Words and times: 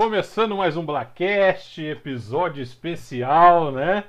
Começando 0.00 0.56
mais 0.56 0.78
um 0.78 0.86
Blackcast, 0.86 1.78
episódio 1.84 2.62
especial, 2.62 3.70
né? 3.70 4.04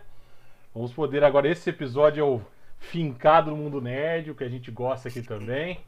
Vamos 0.74 0.94
poder 0.94 1.22
agora, 1.22 1.50
esse 1.50 1.70
episódio 1.70 2.22
é 2.22 2.26
o 2.26 2.42
fincado 2.80 3.52
no 3.52 3.58
mundo 3.58 3.82
nerd, 3.82 4.32
o 4.32 4.36
que 4.36 4.46
a 4.46 4.48
gente 4.48 4.72
gosta 4.72 5.10
aqui 5.10 5.22
também. 5.22 5.82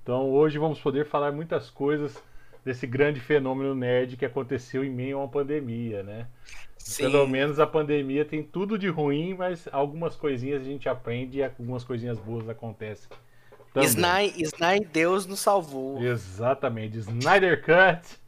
Então 0.00 0.30
hoje 0.30 0.58
vamos 0.58 0.78
poder 0.78 1.06
falar 1.06 1.32
muitas 1.32 1.68
coisas 1.68 2.22
desse 2.64 2.86
grande 2.86 3.18
fenômeno 3.18 3.74
nerd 3.74 4.16
que 4.16 4.24
aconteceu 4.24 4.84
em 4.84 4.90
meio 4.90 5.18
a 5.18 5.22
uma 5.22 5.28
pandemia, 5.28 6.04
né? 6.04 6.28
Sim. 6.78 7.10
Pelo 7.10 7.26
menos 7.26 7.58
a 7.58 7.66
pandemia 7.66 8.24
tem 8.24 8.44
tudo 8.44 8.78
de 8.78 8.86
ruim, 8.86 9.34
mas 9.34 9.68
algumas 9.72 10.14
coisinhas 10.14 10.62
a 10.62 10.66
gente 10.66 10.88
aprende 10.88 11.38
e 11.38 11.42
algumas 11.42 11.82
coisinhas 11.82 12.16
boas 12.20 12.48
acontecem. 12.48 13.08
também. 13.74 14.32
Snai 14.36 14.80
Deus 14.92 15.26
nos 15.26 15.40
salvou. 15.40 16.00
Exatamente. 16.00 16.98
Snyder 16.98 17.60
Cut. 17.60 18.21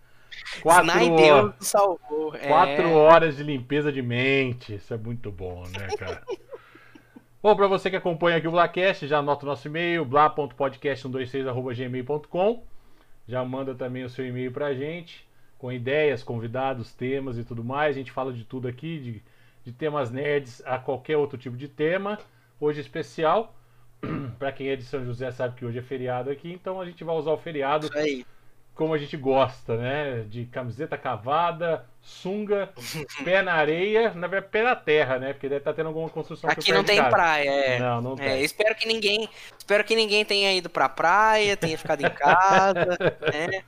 Quatro, 0.63 0.87
Snai 0.87 1.11
ho- 1.11 1.17
Deus 1.17 1.55
nos 1.57 1.67
salvou. 1.69 2.33
quatro 2.33 2.83
é... 2.83 2.87
horas 2.95 3.37
de 3.37 3.43
limpeza 3.43 3.93
de 3.93 4.01
mente. 4.03 4.75
Isso 4.77 4.95
é 4.95 4.97
muito 4.97 5.31
bom, 5.31 5.63
né, 5.69 5.89
cara? 5.99 6.23
bom, 7.43 7.55
pra 7.57 7.67
você 7.67 7.91
que 7.91 7.97
acompanha 7.97 8.37
aqui 8.39 8.49
o 8.49 8.53
Blacast, 8.53 9.07
já 9.07 9.19
anota 9.19 9.45
o 9.45 9.49
nosso 9.49 9.67
e-mail, 9.69 10.05
bla.podcast126.gmail.com. 10.05 12.63
Já 13.27 13.45
manda 13.45 13.75
também 13.75 14.05
o 14.05 14.11
seu 14.11 14.27
e-mail 14.27 14.53
pra 14.53 14.75
gente, 14.75 15.27
com 15.59 15.73
ideias, 15.73 16.23
convidados, 16.23 16.93
temas 16.93 17.39
e 17.39 17.45
tudo 17.45 17.65
mais. 17.65 17.97
A 17.97 17.99
gente 17.99 18.13
fala 18.13 18.33
de 18.33 18.45
tudo 18.45 18.69
aqui, 18.69 18.99
de, 18.99 19.23
de 19.65 19.73
temas 19.73 20.11
nerds 20.11 20.63
a 20.67 20.79
qualquer 20.79 21.17
outro 21.17 21.39
tipo 21.39 21.57
de 21.57 21.69
tema. 21.69 22.19
Hoje 22.61 22.81
especial. 22.81 23.55
Pra 24.39 24.53
quem 24.53 24.69
é 24.69 24.77
de 24.77 24.85
São 24.85 25.03
José 25.05 25.31
sabe 25.31 25.57
que 25.57 25.65
hoje 25.65 25.79
é 25.79 25.83
feriado 25.83 26.31
aqui, 26.31 26.53
então 26.53 26.79
a 26.81 26.85
gente 26.85 27.03
vai 27.03 27.17
usar 27.17 27.33
o 27.33 27.39
feriado 27.39 27.87
Isso 27.87 27.97
aí. 27.97 28.27
Como 28.75 28.93
a 28.95 28.99
gente 28.99 29.17
gosta, 29.17 29.77
né? 29.77 30.25
De 30.29 30.45
camiseta 30.47 30.97
cavada, 30.99 31.85
sunga, 32.03 32.71
pé 33.25 33.41
na 33.43 33.53
areia, 33.55 34.13
na 34.15 34.27
verdade 34.27 34.51
pé 34.53 34.63
na 34.63 34.75
terra, 34.77 35.19
né? 35.19 35.33
Porque 35.33 35.49
deve 35.49 35.61
estar 35.61 35.73
tendo 35.75 35.87
alguma 35.87 36.09
construção 36.09 36.51
Aqui 36.51 36.73
não 36.73 36.83
tem 36.85 37.03
praia, 37.09 37.49
é. 37.51 37.79
Não, 37.79 38.01
não 38.01 38.13
É, 38.15 38.35
tem. 38.35 38.43
espero 38.45 38.75
que 38.75 38.87
ninguém, 38.87 39.29
espero 39.59 39.85
que 39.85 39.95
ninguém 39.95 40.25
tenha 40.25 40.53
ido 40.53 40.69
pra 40.69 40.89
praia, 40.89 41.57
tenha 41.57 41.79
ficado 41.79 42.05
em 42.05 42.11
casa, 42.11 42.87
né? 43.33 43.63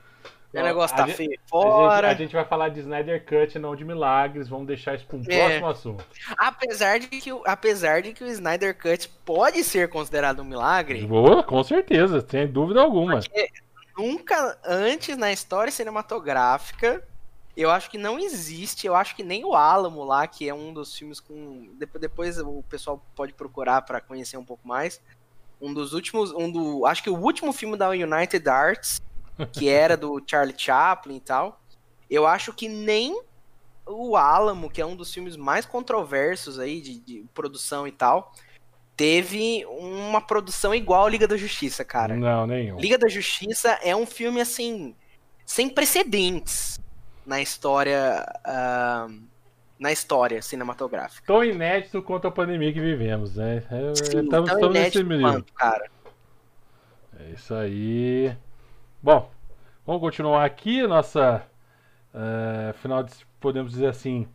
O 0.55 0.59
Ó, 0.59 0.63
negócio 0.63 0.95
a 0.95 0.99
tá 1.01 1.07
gente- 1.07 1.17
feio 1.17 1.29
A 1.29 1.33
gente, 1.35 1.49
fora. 1.51 2.09
a 2.09 2.15
gente 2.15 2.33
vai 2.33 2.45
falar 2.45 2.71
de 2.71 2.81
Snyder 2.81 3.23
Cut, 3.27 3.59
não 3.59 3.77
de 3.77 3.85
milagres. 3.85 4.49
Vamos 4.49 4.67
deixar 4.67 4.95
isso 4.95 5.05
para 5.05 5.19
um 5.19 5.23
É. 5.29 5.39
próximo 5.61 5.67
assunto. 5.69 6.05
Apesar 6.39 6.99
de 6.99 7.09
que, 7.09 7.31
o- 7.31 7.43
apesar 7.45 8.01
de 8.01 8.15
que 8.15 8.25
o 8.25 8.27
Snyder 8.27 8.75
Cut 8.81 9.07
pode 9.25 9.63
ser 9.63 9.89
considerado 9.91 10.41
um 10.41 10.45
milagre, 10.45 11.05
Boa, 11.05 11.43
com 11.43 11.63
certeza, 11.63 12.25
sem 12.27 12.47
dúvida 12.47 12.81
alguma. 12.81 13.21
Nunca 13.97 14.59
antes 14.65 15.17
na 15.17 15.33
história 15.33 15.73
cinematográfica, 15.73 17.07
eu 17.57 17.71
acho 17.71 17.91
que 17.91 17.97
não 17.97 18.19
existe, 18.19 18.87
eu 18.87 18.95
acho 18.95 19.17
que 19.17 19.23
nem 19.23 19.45
o 19.45 19.55
Álamo 19.55 20.05
lá, 20.05 20.27
que 20.27 20.47
é 20.49 20.53
um 20.53 20.75
dos 20.75 20.95
filmes 20.95 21.21
com 21.21 21.71
depois, 21.99 22.39
o 22.39 22.63
pessoal 22.69 23.03
pode 23.15 23.33
procurar 23.33 23.83
pra 23.83 24.01
conhecer 24.01 24.37
um 24.37 24.45
pouco 24.45 24.69
mais. 24.69 25.01
Um 25.59 25.73
dos 25.73 25.95
últimos, 25.95 26.33
um 26.33 26.51
do, 26.51 26.85
acho 26.85 27.03
que 27.03 27.09
o 27.09 27.17
último 27.17 27.55
filme 27.55 27.77
da 27.77 27.89
United 27.89 28.47
Arts, 28.47 29.01
que 29.53 29.69
era 29.71 29.97
do 29.97 30.23
Charlie 30.27 30.55
Chaplin 30.57 31.17
e 31.17 31.21
tal. 31.21 31.61
Eu 32.11 32.27
acho 32.27 32.53
que 32.53 32.69
nem 32.69 33.19
o 33.87 34.17
Álamo, 34.17 34.69
que 34.69 34.83
é 34.83 34.87
um 34.87 34.95
dos 34.95 35.13
filmes 35.13 35.35
mais 35.35 35.65
controversos 35.65 36.59
aí 36.59 36.81
de, 36.81 36.99
de 36.99 37.25
produção 37.33 37.89
e 37.89 37.93
tal, 37.93 38.35
teve 38.97 39.65
uma 39.67 40.21
produção 40.21 40.75
igual 40.75 41.07
a 41.07 41.11
Liga 41.11 41.29
da 41.29 41.37
Justiça, 41.37 41.85
cara. 41.85 42.17
Não, 42.17 42.47
nenhum. 42.47 42.79
Liga 42.79 42.97
da 42.97 43.09
Justiça 43.09 43.79
é 43.83 43.95
um 43.95 44.07
filme 44.07 44.41
assim 44.41 44.95
sem 45.45 45.69
precedentes 45.69 46.81
na 47.25 47.41
história 47.41 48.25
ah, 48.45 49.07
na 49.79 49.93
história 49.93 50.41
cinematográfica. 50.41 51.27
Tão 51.27 51.45
inédito 51.45 52.03
quanto 52.03 52.27
a 52.27 52.31
pandemia 52.31 52.73
que 52.73 52.81
vivemos, 52.81 53.37
né? 53.37 53.63
É, 53.71 53.95
Sim, 53.95 54.25
estamos, 54.25 54.31
tão 54.31 54.45
estamos 54.45 54.73
nesse 54.73 55.05
quanto, 55.05 55.53
cara. 55.53 55.91
É 57.21 57.31
isso 57.31 57.55
aí. 57.55 58.35
Bom, 59.03 59.31
vamos 59.87 60.01
continuar 60.01 60.45
aqui. 60.45 60.87
Nossa 60.87 61.47
eh, 62.17 62.73
final 62.81 63.03
de, 63.03 63.13
podemos 63.39 63.73
dizer 63.73 63.89
assim, 63.89 64.27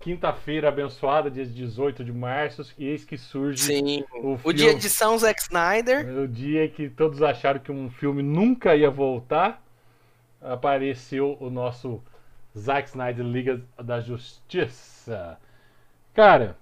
quinta-feira 0.00 0.68
abençoada, 0.68 1.30
dia 1.30 1.44
18 1.46 2.02
de 2.02 2.12
março, 2.12 2.64
e 2.78 2.86
eis 2.88 3.04
que 3.04 3.16
surge 3.18 3.62
Sim. 3.62 4.04
o, 4.14 4.32
O 4.32 4.38
filme- 4.38 4.54
dia 4.54 4.74
de 4.74 4.88
São 4.88 5.16
Zack 5.18 5.40
Snyder. 5.42 6.06
o 6.18 6.26
dia 6.26 6.66
que 6.68 6.88
todos 6.88 7.22
acharam 7.22 7.60
que 7.60 7.70
um 7.70 7.90
filme 7.90 8.22
nunca 8.22 8.74
ia 8.74 8.90
voltar. 8.90 9.62
Apareceu 10.40 11.36
o 11.38 11.50
nosso 11.50 12.02
Zack 12.58 12.88
Snyder 12.88 13.24
Liga 13.24 13.60
da 13.78 14.00
Justiça. 14.00 15.38
Cara, 16.14 16.56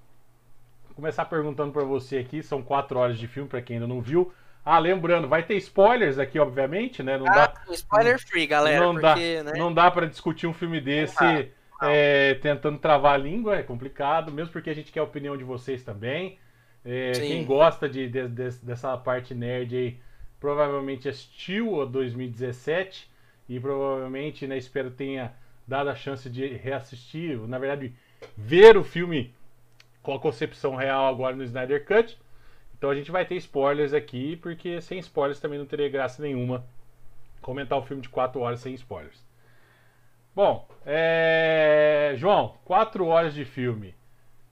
vou 0.87 0.97
começar 0.97 1.25
perguntando 1.27 1.73
pra 1.73 1.85
você 1.85 2.19
aqui, 2.19 2.43
são 2.43 2.61
quatro 2.61 2.99
horas 2.99 3.17
de 3.19 3.29
filme 3.29 3.49
pra 3.49 3.63
quem 3.63 3.77
ainda 3.77 3.87
não 3.87 4.01
viu. 4.01 4.33
Ah, 4.65 4.81
lembrando, 4.81 5.29
vai 5.29 5.45
ter 5.45 5.55
spoilers 5.59 6.19
aqui, 6.19 6.39
obviamente, 6.41 7.03
né? 7.05 7.17
Não 7.17 7.25
dá, 7.25 7.45
Ah, 7.57 7.73
spoiler 7.73 8.19
free, 8.21 8.47
galera, 8.49 8.85
não 8.85 8.95
dá, 8.97 9.13
porque, 9.13 9.43
né? 9.45 9.53
não 9.57 9.73
dá 9.73 9.91
para 9.91 10.07
discutir 10.09 10.47
um 10.49 10.53
filme 10.53 10.81
desse 10.81 11.15
dá. 11.17 11.45
É, 11.83 12.35
tentando 12.35 12.79
travar 12.79 13.15
a 13.15 13.19
língua, 13.19 13.57
é 13.57 13.63
complicado, 13.63 14.33
mesmo 14.33 14.53
porque 14.53 14.71
a 14.71 14.75
gente 14.75 14.91
quer 14.93 15.01
a 15.01 15.05
opinião 15.05 15.37
de 15.37 15.45
vocês 15.45 15.83
também. 15.85 16.39
É, 16.85 17.13
quem 17.29 17.45
gosta 17.45 17.89
de, 17.89 18.09
de- 18.09 18.29
de- 18.29 18.59
dessa 18.63 18.97
parte 18.97 19.35
nerd 19.35 19.77
aí 19.77 20.01
provavelmente 20.41 21.09
assistiu 21.09 21.83
a 21.83 21.85
2017 21.85 23.11
e 23.49 23.59
provavelmente, 23.61 24.47
né, 24.47 24.57
espero 24.57 24.91
tenha 24.91 25.33
dado 25.67 25.91
a 25.91 25.95
chance 25.95 26.31
de 26.31 26.47
reassistir, 26.47 27.39
na 27.49 27.59
verdade, 27.59 27.93
ver 28.37 28.77
o 28.77 28.85
filme 28.85 29.35
com 30.03 30.15
a 30.15 30.19
concepção 30.21 30.75
real 30.77 31.07
agora 31.07 31.37
no 31.37 31.45
Snyder 31.45 31.85
Cut. 31.85 32.19
Então 32.77 32.91
a 32.91 32.95
gente 32.95 33.11
vai 33.11 33.25
ter 33.27 33.35
spoilers 33.37 33.93
aqui, 33.93 34.37
porque 34.37 34.81
sem 34.81 34.99
spoilers 35.01 35.41
também 35.41 35.59
não 35.59 35.67
teria 35.67 35.89
graça 35.89 36.23
nenhuma 36.23 36.65
comentar 37.43 37.79
o 37.79 37.83
filme 37.83 38.03
de 38.03 38.09
4 38.09 38.41
horas 38.41 38.61
sem 38.61 38.75
spoilers. 38.75 39.28
Bom, 40.39 40.69
é... 40.87 42.15
João, 42.17 42.55
4 42.65 43.05
horas 43.07 43.35
de 43.35 43.45
filme. 43.45 43.93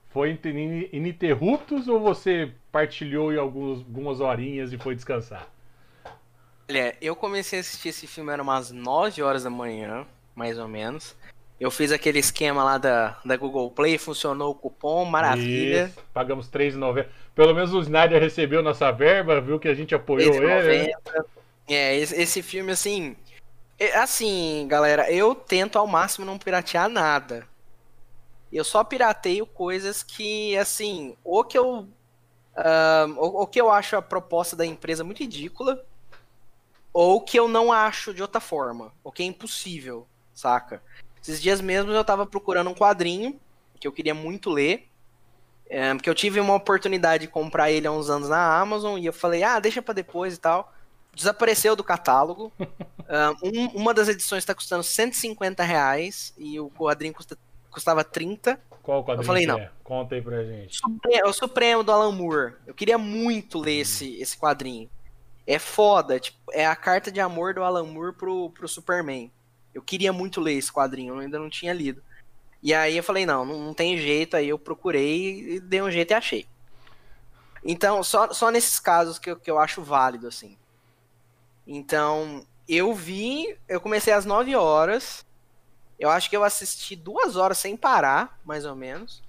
Foi 0.09 0.31
in- 0.31 0.89
ininterruptos 0.91 1.87
ou 1.87 2.01
você 2.01 2.51
partilhou 2.69 3.31
em 3.31 3.37
alguns, 3.37 3.77
algumas 3.77 4.19
horinhas 4.19 4.73
e 4.73 4.77
foi 4.77 4.95
descansar? 4.95 5.47
Olha, 6.69 6.93
eu 6.99 7.15
comecei 7.15 7.59
a 7.59 7.61
assistir 7.61 7.87
esse 7.87 8.05
filme 8.05 8.33
era 8.33 8.43
umas 8.43 8.69
9 8.69 9.21
horas 9.23 9.45
da 9.45 9.49
manhã, 9.49 10.05
mais 10.35 10.59
ou 10.59 10.67
menos. 10.67 11.15
Eu 11.57 11.71
fiz 11.71 11.93
aquele 11.93 12.19
esquema 12.19 12.65
lá 12.65 12.77
da, 12.77 13.17
da 13.23 13.37
Google 13.37 13.71
Play, 13.71 13.97
funcionou 13.97 14.51
o 14.51 14.55
cupom, 14.55 15.05
maravilha. 15.05 15.85
Isso, 15.85 16.03
pagamos 16.13 16.49
R$3,90. 16.53 17.05
Pelo 17.33 17.53
menos 17.55 17.73
o 17.73 17.79
Snyder 17.79 18.21
recebeu 18.21 18.61
nossa 18.61 18.91
verba, 18.91 19.39
viu 19.39 19.57
que 19.57 19.69
a 19.69 19.73
gente 19.73 19.95
apoiou 19.95 20.35
ele. 20.35 20.45
né? 20.45 20.91
3,90. 21.13 21.25
É, 21.69 21.95
esse, 21.95 22.21
esse 22.21 22.41
filme, 22.41 22.73
assim. 22.73 23.15
É, 23.79 23.97
Assim, 23.97 24.65
galera, 24.67 25.11
eu 25.11 25.35
tento 25.35 25.77
ao 25.77 25.87
máximo 25.87 26.25
não 26.25 26.37
piratear 26.37 26.89
nada. 26.89 27.47
Eu 28.51 28.63
só 28.63 28.83
pirateio 28.83 29.45
coisas 29.45 30.03
que, 30.03 30.57
assim, 30.57 31.15
ou 31.23 31.43
que 31.43 31.57
eu. 31.57 31.87
ah, 32.55 33.05
ou, 33.17 33.35
ou 33.37 33.47
que 33.47 33.59
eu 33.59 33.69
acho 33.71 33.95
a 33.95 34.01
proposta 34.01 34.55
da 34.55 34.65
empresa 34.65 35.03
muito 35.03 35.19
ridícula, 35.19 35.85
ou 36.93 37.21
que 37.21 37.37
eu 37.37 37.47
não 37.47 37.71
acho 37.71 38.13
de 38.13 38.21
outra 38.21 38.39
forma, 38.41 38.93
ou 39.03 39.11
que 39.11 39.21
é 39.21 39.25
impossível, 39.25 40.07
saca? 40.33 40.81
Esses 41.21 41.41
dias 41.41 41.59
mesmo 41.61 41.91
eu 41.91 42.03
tava 42.05 42.25
procurando 42.25 42.69
um 42.69 42.75
quadrinho 42.75 43.39
que 43.79 43.87
eu 43.87 43.91
queria 43.91 44.13
muito 44.13 44.49
ler. 44.49 44.87
É, 45.69 45.93
porque 45.93 46.09
eu 46.09 46.15
tive 46.15 46.39
uma 46.39 46.55
oportunidade 46.55 47.25
de 47.25 47.31
comprar 47.31 47.69
ele 47.69 47.85
há 47.85 47.91
uns 47.91 48.09
anos 48.09 48.29
na 48.29 48.57
Amazon 48.57 48.97
e 48.97 49.05
eu 49.05 49.13
falei, 49.13 49.43
ah, 49.43 49.59
deixa 49.59 49.81
pra 49.81 49.93
depois 49.93 50.35
e 50.35 50.39
tal. 50.39 50.73
Desapareceu 51.17 51.75
do 51.75 51.83
catálogo. 51.83 52.53
Ah, 53.09 53.33
um- 53.41 53.67
uma 53.67 53.93
das 53.93 54.09
edições 54.09 54.43
tá 54.43 54.53
custando 54.53 54.83
150 54.83 55.63
reais 55.63 56.33
e 56.37 56.59
o 56.59 56.69
quadrinho 56.69 57.13
custa- 57.13 57.37
custava 57.71 58.03
30. 58.03 58.59
Qual 58.83 59.01
quadrinho 59.01 59.21
Eu 59.21 59.25
falei, 59.25 59.45
não. 59.45 59.57
é? 59.57 59.71
Conta 59.81 60.15
aí 60.15 60.21
pra 60.21 60.43
gente. 60.43 60.75
Supre- 60.77 61.13
É 61.15 61.25
o 61.25 61.31
Supremo 61.31 61.83
do 61.83 61.91
Alan 61.93 62.11
Moore. 62.11 62.55
Eu 62.67 62.73
queria 62.73 62.97
muito 62.97 63.59
ler 63.59 63.79
esse, 63.79 64.19
esse 64.19 64.35
quadrinho. 64.37 64.89
É 65.47 65.57
foda, 65.57 66.19
tipo, 66.19 66.37
é 66.51 66.65
a 66.67 66.75
carta 66.75 67.09
de 67.09 67.21
amor 67.21 67.53
do 67.53 67.63
Alan 67.63 67.85
Moore 67.85 68.11
pro, 68.13 68.49
pro 68.49 68.67
Superman. 68.67 69.31
Eu 69.73 69.81
queria 69.81 70.11
muito 70.11 70.41
ler 70.41 70.55
esse 70.55 70.69
quadrinho, 70.73 71.13
eu 71.15 71.19
ainda 71.21 71.39
não 71.39 71.49
tinha 71.49 71.71
lido. 71.71 72.03
E 72.61 72.73
aí 72.73 72.97
eu 72.97 73.03
falei, 73.03 73.25
não, 73.25 73.45
não, 73.45 73.57
não 73.67 73.73
tem 73.73 73.97
jeito, 73.97 74.35
aí 74.35 74.49
eu 74.49 74.59
procurei 74.59 75.53
e 75.55 75.59
dei 75.61 75.81
um 75.81 75.89
jeito 75.89 76.11
e 76.11 76.13
achei. 76.13 76.45
Então, 77.63 78.03
só, 78.03 78.33
só 78.33 78.51
nesses 78.51 78.81
casos 78.81 79.17
que 79.17 79.29
eu, 79.31 79.37
que 79.37 79.49
eu 79.49 79.57
acho 79.57 79.81
válido, 79.81 80.27
assim. 80.27 80.57
Então, 81.67 82.45
eu 82.67 82.93
vi, 82.93 83.57
eu 83.67 83.81
comecei 83.81 84.13
às 84.13 84.25
9 84.25 84.55
horas. 84.55 85.25
Eu 85.99 86.09
acho 86.09 86.29
que 86.29 86.37
eu 86.37 86.43
assisti 86.43 86.95
duas 86.95 87.35
horas 87.35 87.57
sem 87.57 87.75
parar, 87.75 88.39
mais 88.45 88.65
ou 88.65 88.75
menos. 88.75 89.21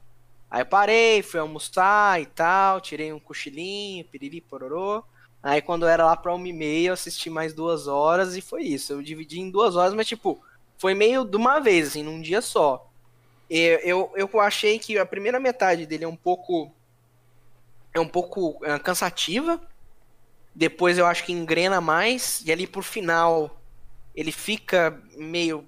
Aí 0.50 0.62
eu 0.62 0.67
parei, 0.67 1.23
fui 1.23 1.40
almoçar 1.40 2.20
e 2.20 2.26
tal, 2.26 2.81
tirei 2.81 3.12
um 3.12 3.19
cochilinho, 3.19 4.05
piriri, 4.05 4.40
pororô. 4.40 5.02
Aí 5.43 5.61
quando 5.61 5.87
era 5.87 6.05
lá 6.05 6.17
pra 6.17 6.35
uma 6.35 6.49
e 6.49 6.52
meia, 6.52 6.88
eu 6.88 6.94
assisti 6.94 7.29
mais 7.29 7.52
duas 7.52 7.87
horas 7.87 8.37
e 8.37 8.40
foi 8.40 8.62
isso. 8.62 8.93
Eu 8.93 9.02
dividi 9.02 9.40
em 9.40 9.50
duas 9.50 9.76
horas, 9.76 9.94
mas 9.94 10.06
tipo, 10.06 10.43
foi 10.79 10.94
meio 10.94 11.25
de 11.25 11.37
uma 11.37 11.58
vez, 11.58 11.88
assim, 11.88 12.02
num 12.02 12.20
dia 12.20 12.40
só. 12.40 12.88
Eu, 13.50 13.79
eu, 13.81 14.31
eu 14.32 14.40
achei 14.40 14.79
que 14.79 14.99
a 14.99 15.06
primeira 15.06 15.40
metade 15.40 15.87
dele 15.87 16.05
é 16.05 16.08
um 16.08 16.17
pouco. 16.17 16.70
É 17.94 18.00
um 18.00 18.08
pouco 18.08 18.58
é, 18.64 18.79
cansativa. 18.79 19.61
Depois 20.58 20.99
eu 20.99 21.06
acho 21.06 21.25
que 21.25 21.32
engrena 21.32 21.81
mais. 21.81 22.43
E 22.44 22.50
ali 22.50 22.66
por 22.66 22.82
final 22.82 23.56
ele 24.12 24.32
fica 24.32 25.00
meio 25.16 25.64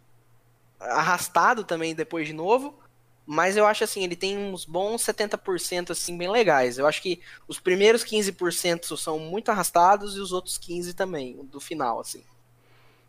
arrastado 0.81 1.63
também 1.63 1.95
depois 1.95 2.27
de 2.27 2.33
novo. 2.33 2.77
Mas 3.25 3.57
eu 3.57 3.65
acho 3.65 3.85
assim, 3.85 4.03
ele 4.03 4.17
tem 4.17 4.37
uns 4.37 4.65
bons 4.65 5.03
70% 5.03 5.91
assim 5.91 6.19
bem 6.19 6.29
legais. 6.29 6.77
Eu 6.77 6.89
acho 6.89 7.01
que 7.01 7.21
os 7.47 7.61
primeiros 7.61 8.03
15% 8.03 8.97
são 8.97 9.21
muito 9.21 9.53
arrastados 9.53 10.17
e 10.17 10.19
os 10.19 10.33
outros 10.33 10.59
15 10.59 10.93
também, 10.95 11.37
do 11.45 11.61
final 11.61 12.01
assim. 12.01 12.25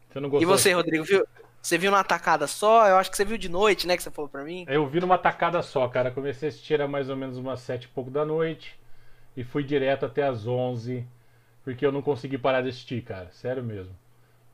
Você 0.08 0.20
não 0.20 0.30
gostou? 0.30 0.44
E 0.44 0.46
você, 0.46 0.74
Rodrigo, 0.74 1.04
viu? 1.04 1.26
Você 1.60 1.80
viu 1.80 1.90
numa 1.90 2.04
tacada 2.04 2.46
só? 2.46 2.88
Eu 2.88 2.98
acho 2.98 3.10
que 3.10 3.18
você 3.18 3.26
viu 3.26 3.40
de 3.40 3.50
noite, 3.50 3.88
né? 3.88 3.98
Que 3.98 4.04
você 4.04 4.12
falou 4.12 4.30
pra 4.30 4.44
mim. 4.44 4.66
Eu 4.68 4.88
vi 4.88 5.00
numa 5.00 5.18
tacada 5.18 5.64
só, 5.64 5.88
cara. 5.88 6.12
Comecei 6.12 6.50
a 6.50 6.52
assistir 6.52 6.80
a 6.80 6.88
mais 6.88 7.10
ou 7.10 7.16
menos 7.16 7.38
umas 7.38 7.62
sete 7.62 7.86
e 7.86 7.88
pouco 7.88 8.12
da 8.12 8.24
noite. 8.24 8.80
E 9.36 9.44
fui 9.44 9.64
direto 9.64 10.06
até 10.06 10.22
as 10.22 10.46
11. 10.46 11.04
Porque 11.64 11.86
eu 11.86 11.92
não 11.92 12.02
consegui 12.02 12.38
parar 12.38 12.62
de 12.62 12.70
assistir, 12.70 13.04
cara. 13.04 13.30
Sério 13.32 13.64
mesmo. 13.64 13.96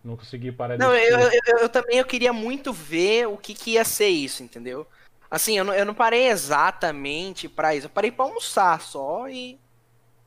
Não 0.03 0.15
consegui 0.15 0.51
parar 0.51 0.75
de 0.75 0.83
não, 0.83 0.91
assistir. 0.91 1.11
Não, 1.11 1.21
eu, 1.21 1.41
eu, 1.45 1.57
eu, 1.59 1.69
também 1.69 1.97
eu 1.97 2.05
queria 2.05 2.33
muito 2.33 2.73
ver 2.73 3.27
o 3.27 3.37
que, 3.37 3.53
que 3.53 3.71
ia 3.71 3.83
ser 3.83 4.09
isso, 4.09 4.43
entendeu? 4.43 4.87
Assim, 5.29 5.57
eu 5.57 5.63
não, 5.63 5.73
eu 5.73 5.85
não 5.85 5.93
parei 5.93 6.27
exatamente 6.27 7.49
pra 7.49 7.75
isso. 7.75 7.87
Eu 7.87 7.91
parei 7.91 8.11
pra 8.11 8.25
almoçar 8.25 8.79
só 8.81 9.27
e 9.27 9.59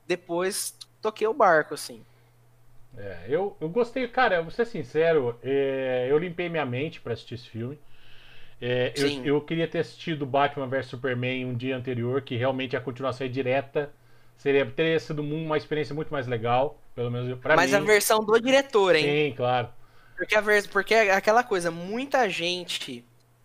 depois 0.06 0.76
toquei 1.00 1.26
o 1.26 1.34
barco, 1.34 1.74
assim. 1.74 2.04
É, 2.96 3.24
eu, 3.28 3.56
eu 3.60 3.68
gostei, 3.68 4.06
cara, 4.08 4.42
vou 4.42 4.50
ser 4.50 4.66
sincero, 4.66 5.38
é, 5.42 6.08
eu 6.10 6.18
limpei 6.18 6.48
minha 6.48 6.66
mente 6.66 7.00
para 7.00 7.12
assistir 7.12 7.34
esse 7.36 7.48
filme. 7.48 7.78
É, 8.60 8.92
eu, 8.94 9.24
eu, 9.24 9.40
queria 9.40 9.66
ter 9.66 9.78
assistido 9.78 10.26
Batman 10.26 10.66
vs 10.66 10.86
Superman 10.86 11.46
um 11.46 11.54
dia 11.54 11.76
anterior, 11.76 12.20
que 12.20 12.36
realmente 12.36 12.76
a 12.76 12.80
continuação 12.80 13.26
é 13.26 13.30
direta. 13.30 13.90
Seria, 14.40 14.64
teria 14.64 14.98
sido 14.98 15.20
uma 15.20 15.58
experiência 15.58 15.94
muito 15.94 16.10
mais 16.10 16.26
legal, 16.26 16.78
pelo 16.94 17.10
menos 17.10 17.38
pra 17.40 17.54
Mas 17.54 17.72
mim. 17.72 17.76
a 17.76 17.80
versão 17.80 18.24
do 18.24 18.40
diretor, 18.40 18.96
hein? 18.96 19.04
Sim, 19.04 19.36
claro. 19.36 19.68
Porque, 20.16 20.34
a 20.34 20.40
vers... 20.40 20.66
Porque 20.66 20.94
é 20.94 21.12
aquela 21.12 21.42
coisa, 21.42 21.70
muita 21.70 22.26
gente 22.26 23.04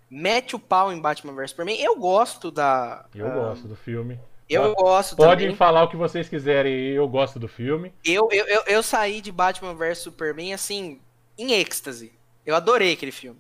mete 0.10 0.56
o 0.56 0.60
pau 0.60 0.94
em 0.94 1.02
Batman 1.02 1.34
vs 1.34 1.50
Superman. 1.50 1.82
Eu 1.82 1.98
gosto 1.98 2.50
da. 2.50 3.06
Eu 3.14 3.28
uh... 3.28 3.34
gosto 3.34 3.68
do 3.68 3.76
filme. 3.76 4.18
Eu 4.50 4.74
gosto 4.74 5.18
Podem 5.18 5.48
também. 5.48 5.58
falar 5.58 5.84
o 5.84 5.90
que 5.90 5.98
vocês 5.98 6.30
quiserem, 6.30 6.74
eu 6.92 7.06
gosto 7.10 7.40
do 7.40 7.48
filme. 7.48 7.92
Eu, 8.06 8.30
eu, 8.32 8.46
eu, 8.46 8.64
eu 8.68 8.84
saí 8.84 9.20
de 9.20 9.34
Batman 9.34 9.74
vs 9.74 9.98
Superman, 9.98 10.54
assim, 10.54 11.02
em 11.38 11.52
êxtase. 11.52 12.14
Eu 12.46 12.56
adorei 12.56 12.94
aquele 12.94 13.12
filme. 13.12 13.40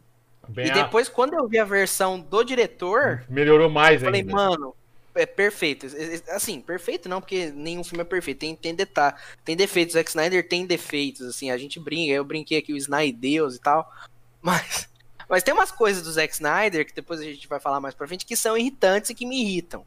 Bem 0.49 0.67
e 0.67 0.71
depois, 0.71 1.07
a... 1.07 1.11
quando 1.11 1.35
eu 1.35 1.47
vi 1.47 1.57
a 1.57 1.63
versão 1.63 2.19
do 2.19 2.43
diretor. 2.43 3.23
Melhorou 3.29 3.69
mais 3.69 4.01
eu 4.01 4.07
falei, 4.07 4.21
ainda. 4.21 4.33
mano, 4.33 4.75
é 5.15 5.25
perfeito. 5.25 5.87
Assim, 6.29 6.61
perfeito 6.61 7.07
não, 7.07 7.21
porque 7.21 7.49
nenhum 7.51 7.83
filme 7.83 8.01
é 8.01 8.05
perfeito. 8.05 8.39
Tem, 8.39 8.55
tem, 8.55 8.75
detalhe, 8.75 9.15
tem 9.43 9.55
defeitos. 9.55 9.95
O 9.95 9.97
Zack 9.97 10.09
Snyder 10.09 10.47
tem 10.47 10.65
defeitos, 10.65 11.21
assim. 11.25 11.49
A 11.49 11.57
gente 11.57 11.79
brinca, 11.79 12.13
eu 12.13 12.23
brinquei 12.23 12.57
aqui 12.57 12.73
o 12.73 12.77
Snyder 12.77 13.19
Deus 13.19 13.55
e 13.55 13.59
tal. 13.59 13.91
Mas, 14.45 14.87
mas 15.27 15.41
tem 15.41 15.55
umas 15.55 15.71
coisas 15.71 16.03
do 16.03 16.11
Zack 16.11 16.31
Snyder, 16.31 16.85
que 16.85 16.93
depois 16.93 17.19
a 17.19 17.23
gente 17.23 17.47
vai 17.47 17.59
falar 17.59 17.79
mais 17.79 17.95
pra 17.95 18.07
frente, 18.07 18.27
que 18.27 18.35
são 18.35 18.55
irritantes 18.55 19.09
e 19.09 19.15
que 19.15 19.25
me 19.25 19.41
irritam. 19.41 19.83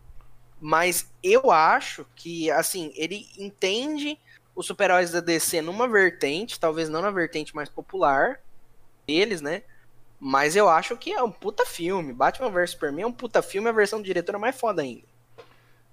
Mas 0.60 1.08
eu 1.22 1.52
acho 1.52 2.04
que, 2.16 2.50
assim, 2.50 2.92
ele 2.96 3.28
entende 3.38 4.18
os 4.56 4.66
super-heróis 4.66 5.12
da 5.12 5.20
DC 5.20 5.62
numa 5.62 5.86
vertente, 5.86 6.58
talvez 6.58 6.88
não 6.88 7.00
na 7.00 7.12
vertente 7.12 7.54
mais 7.54 7.68
popular 7.68 8.40
deles, 9.06 9.40
né? 9.40 9.62
Mas 10.18 10.56
eu 10.56 10.68
acho 10.68 10.96
que 10.96 11.12
é 11.12 11.22
um 11.22 11.30
puta 11.30 11.64
filme. 11.64 12.12
Batman 12.12 12.50
vs 12.50 12.70
Superman 12.72 13.04
é 13.04 13.06
um 13.06 13.12
puta 13.12 13.40
filme, 13.40 13.68
a 13.68 13.72
versão 13.72 14.00
do 14.00 14.04
diretor 14.04 14.34
é 14.34 14.38
mais 14.38 14.58
foda 14.58 14.82
ainda. 14.82 15.06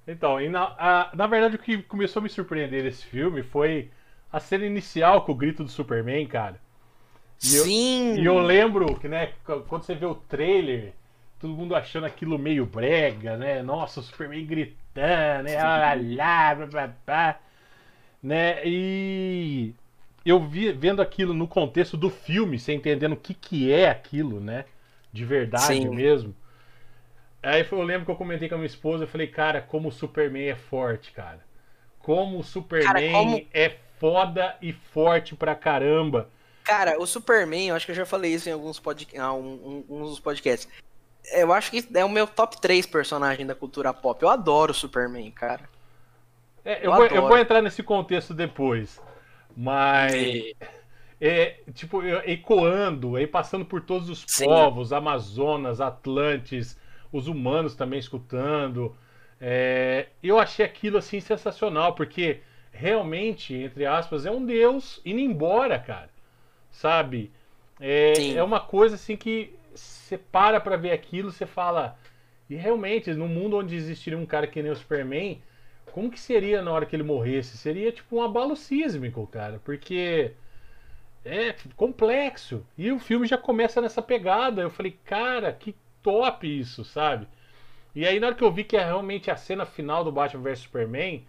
Então, 0.07 0.39
na, 0.49 0.63
a, 0.77 1.11
na 1.15 1.27
verdade 1.27 1.55
o 1.55 1.59
que 1.59 1.81
começou 1.83 2.19
a 2.19 2.23
me 2.23 2.29
surpreender 2.29 2.83
nesse 2.83 3.05
filme 3.05 3.41
foi 3.41 3.89
a 4.31 4.39
cena 4.39 4.65
inicial 4.65 5.23
com 5.23 5.31
o 5.31 5.35
grito 5.35 5.63
do 5.63 5.69
Superman, 5.69 6.25
cara. 6.27 6.59
E 7.41 7.47
Sim! 7.47 8.17
Eu, 8.17 8.23
e 8.23 8.25
eu 8.25 8.39
lembro 8.39 8.99
que, 8.99 9.07
né, 9.07 9.33
quando 9.67 9.83
você 9.83 9.95
vê 9.95 10.05
o 10.05 10.15
trailer 10.15 10.93
todo 11.39 11.53
mundo 11.53 11.75
achando 11.75 12.05
aquilo 12.05 12.39
meio 12.39 12.65
brega, 12.65 13.37
né? 13.37 13.61
Nossa, 13.61 13.99
o 13.99 14.03
Superman 14.03 14.45
gritando, 14.45 15.43
né? 15.43 15.57
Olha 15.63 15.95
blá, 15.95 16.55
blá, 16.65 16.93
blá, 17.05 17.39
né? 18.21 18.65
E 18.65 19.73
eu 20.25 20.39
vi 20.39 20.71
vendo 20.71 21.01
aquilo 21.01 21.33
no 21.33 21.47
contexto 21.47 21.95
do 21.95 22.09
filme, 22.09 22.57
sem 22.57 22.77
entendendo 22.77 23.13
o 23.13 23.17
que, 23.17 23.33
que 23.33 23.71
é 23.71 23.89
aquilo, 23.89 24.39
né? 24.39 24.65
De 25.13 25.23
verdade 25.23 25.67
Sim. 25.67 25.89
mesmo. 25.89 26.35
Aí 27.45 27.67
eu 27.69 27.81
lembro 27.81 28.05
que 28.05 28.11
eu 28.11 28.15
comentei 28.15 28.49
com 28.49 28.55
a 28.55 28.57
minha 28.57 28.67
esposa, 28.67 29.03
eu 29.03 29.07
falei, 29.07 29.27
cara, 29.27 29.61
como 29.61 29.89
o 29.89 29.91
Superman 29.91 30.49
é 30.49 30.55
forte, 30.55 31.11
cara. 31.11 31.39
Como 31.99 32.39
o 32.39 32.43
Superman 32.43 32.93
cara, 32.93 33.11
como... 33.11 33.47
é 33.53 33.77
foda 33.99 34.55
e 34.61 34.73
forte 34.73 35.35
pra 35.35 35.55
caramba. 35.55 36.29
Cara, 36.63 36.99
o 36.99 37.05
Superman, 37.05 37.69
eu 37.69 37.75
acho 37.75 37.85
que 37.85 37.91
eu 37.91 37.95
já 37.95 38.05
falei 38.05 38.33
isso 38.33 38.49
em 38.49 38.51
alguns 38.51 38.79
pod... 38.79 39.07
ah, 39.17 39.33
um, 39.33 39.83
um, 39.89 39.95
um 39.97 40.01
dos 40.01 40.19
podcasts 40.19 40.67
eu 41.33 41.51
acho 41.53 41.71
que 41.71 41.85
é 41.93 42.05
o 42.05 42.09
meu 42.09 42.27
top 42.27 42.59
3 42.59 42.85
personagem 42.85 43.45
da 43.45 43.55
cultura 43.55 43.93
pop. 43.93 44.21
Eu 44.21 44.29
adoro 44.29 44.71
o 44.71 44.75
Superman, 44.75 45.29
cara. 45.31 45.61
É, 46.63 46.79
eu, 46.79 46.91
eu, 46.91 46.95
vou, 46.95 47.05
eu, 47.05 47.21
vou, 47.21 47.37
entrar 47.37 47.61
nesse 47.61 47.83
contexto 47.83 48.33
depois. 48.33 49.01
Mas. 49.55 50.13
E... 50.13 50.55
É, 51.19 51.59
tipo, 51.73 52.03
ecoando, 52.03 53.15
aí 53.15 53.25
passando 53.25 53.63
por 53.63 53.81
todos 53.81 54.09
os 54.09 54.25
Sim. 54.27 54.45
povos, 54.45 54.91
Amazonas, 54.91 55.79
Atlantes, 55.79 56.77
os 57.17 57.27
humanos 57.27 57.75
também 57.75 57.99
escutando. 57.99 58.95
É, 59.39 60.07
eu 60.21 60.39
achei 60.39 60.65
aquilo 60.65 60.97
assim 60.97 61.19
sensacional, 61.19 61.93
porque 61.93 62.41
realmente, 62.71 63.53
entre 63.53 63.85
aspas, 63.85 64.25
é 64.25 64.31
um 64.31 64.45
deus 64.45 65.01
indo 65.05 65.19
embora, 65.19 65.79
cara. 65.79 66.09
Sabe? 66.71 67.31
É, 67.79 68.33
é 68.35 68.43
uma 68.43 68.59
coisa 68.59 68.95
assim 68.95 69.15
que 69.15 69.53
você 69.73 70.17
para 70.17 70.59
pra 70.59 70.77
ver 70.77 70.91
aquilo, 70.91 71.31
você 71.31 71.45
fala. 71.45 71.97
E 72.49 72.55
realmente, 72.55 73.13
no 73.13 73.27
mundo 73.27 73.57
onde 73.57 73.75
existiria 73.75 74.19
um 74.19 74.25
cara 74.25 74.47
que 74.47 74.61
nem 74.61 74.71
o 74.71 74.75
Superman, 74.75 75.41
como 75.91 76.11
que 76.11 76.19
seria 76.19 76.61
na 76.61 76.71
hora 76.71 76.85
que 76.85 76.95
ele 76.95 77.03
morresse? 77.03 77.57
Seria 77.57 77.91
tipo 77.91 78.17
um 78.17 78.21
abalo 78.21 78.55
sísmico, 78.55 79.25
cara, 79.27 79.59
porque 79.63 80.33
é 81.23 81.55
complexo. 81.75 82.65
E 82.77 82.91
o 82.91 82.99
filme 82.99 83.25
já 83.25 83.37
começa 83.37 83.81
nessa 83.81 84.01
pegada. 84.01 84.61
Eu 84.61 84.69
falei, 84.69 84.97
cara, 85.03 85.51
que 85.51 85.75
top 86.05 86.47
isso, 86.47 86.85
sabe? 86.85 87.27
E 87.95 88.05
aí, 88.05 88.19
na 88.19 88.27
hora 88.27 88.35
que 88.35 88.43
eu 88.43 88.51
vi 88.51 88.63
que 88.63 88.77
é 88.77 88.85
realmente 88.85 89.31
a 89.31 89.35
cena 89.35 89.65
final 89.65 90.03
do 90.03 90.11
Batman 90.11 90.43
vs 90.43 90.59
Superman, 90.59 91.25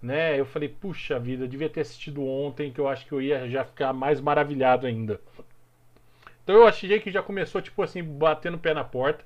né? 0.00 0.40
Eu 0.40 0.46
falei, 0.46 0.68
puxa 0.68 1.18
vida, 1.18 1.44
eu 1.44 1.48
devia 1.48 1.68
ter 1.68 1.82
assistido 1.82 2.24
ontem, 2.24 2.72
que 2.72 2.80
eu 2.80 2.88
acho 2.88 3.04
que 3.06 3.12
eu 3.12 3.20
ia 3.20 3.48
já 3.50 3.64
ficar 3.64 3.92
mais 3.92 4.20
maravilhado 4.20 4.86
ainda. 4.86 5.20
Então 6.42 6.56
eu 6.56 6.66
achei 6.66 6.98
que 7.00 7.10
já 7.10 7.22
começou, 7.22 7.60
tipo 7.60 7.82
assim, 7.82 8.02
batendo 8.02 8.56
o 8.56 8.60
pé 8.60 8.72
na 8.72 8.84
porta. 8.84 9.24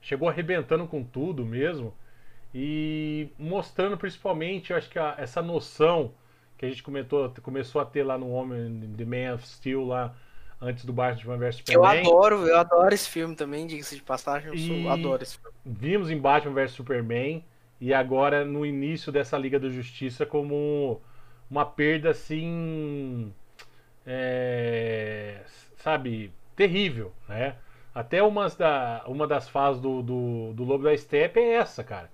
Chegou 0.00 0.28
arrebentando 0.28 0.86
com 0.86 1.02
tudo 1.02 1.44
mesmo. 1.44 1.94
E 2.54 3.28
mostrando 3.38 3.96
principalmente, 3.96 4.70
eu 4.72 4.76
acho 4.76 4.90
que 4.90 4.98
a, 4.98 5.14
essa 5.16 5.40
noção 5.40 6.12
que 6.58 6.66
a 6.66 6.68
gente 6.68 6.82
comentou, 6.82 7.32
começou 7.42 7.80
a 7.80 7.86
ter 7.86 8.02
lá 8.04 8.18
no 8.18 8.30
Homem 8.30 8.94
The 8.96 9.04
Man 9.04 9.34
of 9.34 9.46
Steel 9.46 9.84
lá 9.84 10.14
antes 10.62 10.84
do 10.84 10.92
Batman 10.92 11.36
vs 11.36 11.56
Superman. 11.56 12.04
Eu 12.04 12.10
adoro, 12.10 12.46
eu 12.46 12.56
adoro 12.56 12.94
esse 12.94 13.08
filme 13.10 13.34
também, 13.34 13.66
diga-se 13.66 13.96
de 13.96 14.02
passagem, 14.02 14.48
eu 14.48 14.56
sou, 14.56 14.88
adoro 14.88 15.22
esse 15.22 15.36
filme. 15.36 15.56
Vimos 15.66 16.10
em 16.10 16.16
Batman 16.16 16.54
vs 16.54 16.70
Superman 16.70 17.44
e 17.80 17.92
agora 17.92 18.44
no 18.44 18.64
início 18.64 19.10
dessa 19.10 19.36
Liga 19.36 19.58
da 19.58 19.68
Justiça 19.68 20.24
como 20.24 21.02
uma 21.50 21.66
perda 21.66 22.10
assim 22.10 23.32
é, 24.06 25.40
sabe, 25.76 26.32
terrível, 26.54 27.12
né? 27.28 27.56
Até 27.94 28.22
umas 28.22 28.56
da, 28.56 29.02
uma 29.06 29.26
das 29.26 29.48
fases 29.48 29.80
do, 29.80 30.02
do, 30.02 30.52
do 30.54 30.64
Lobo 30.64 30.84
da 30.84 30.96
Steppe 30.96 31.40
é 31.40 31.54
essa, 31.54 31.84
cara. 31.84 32.10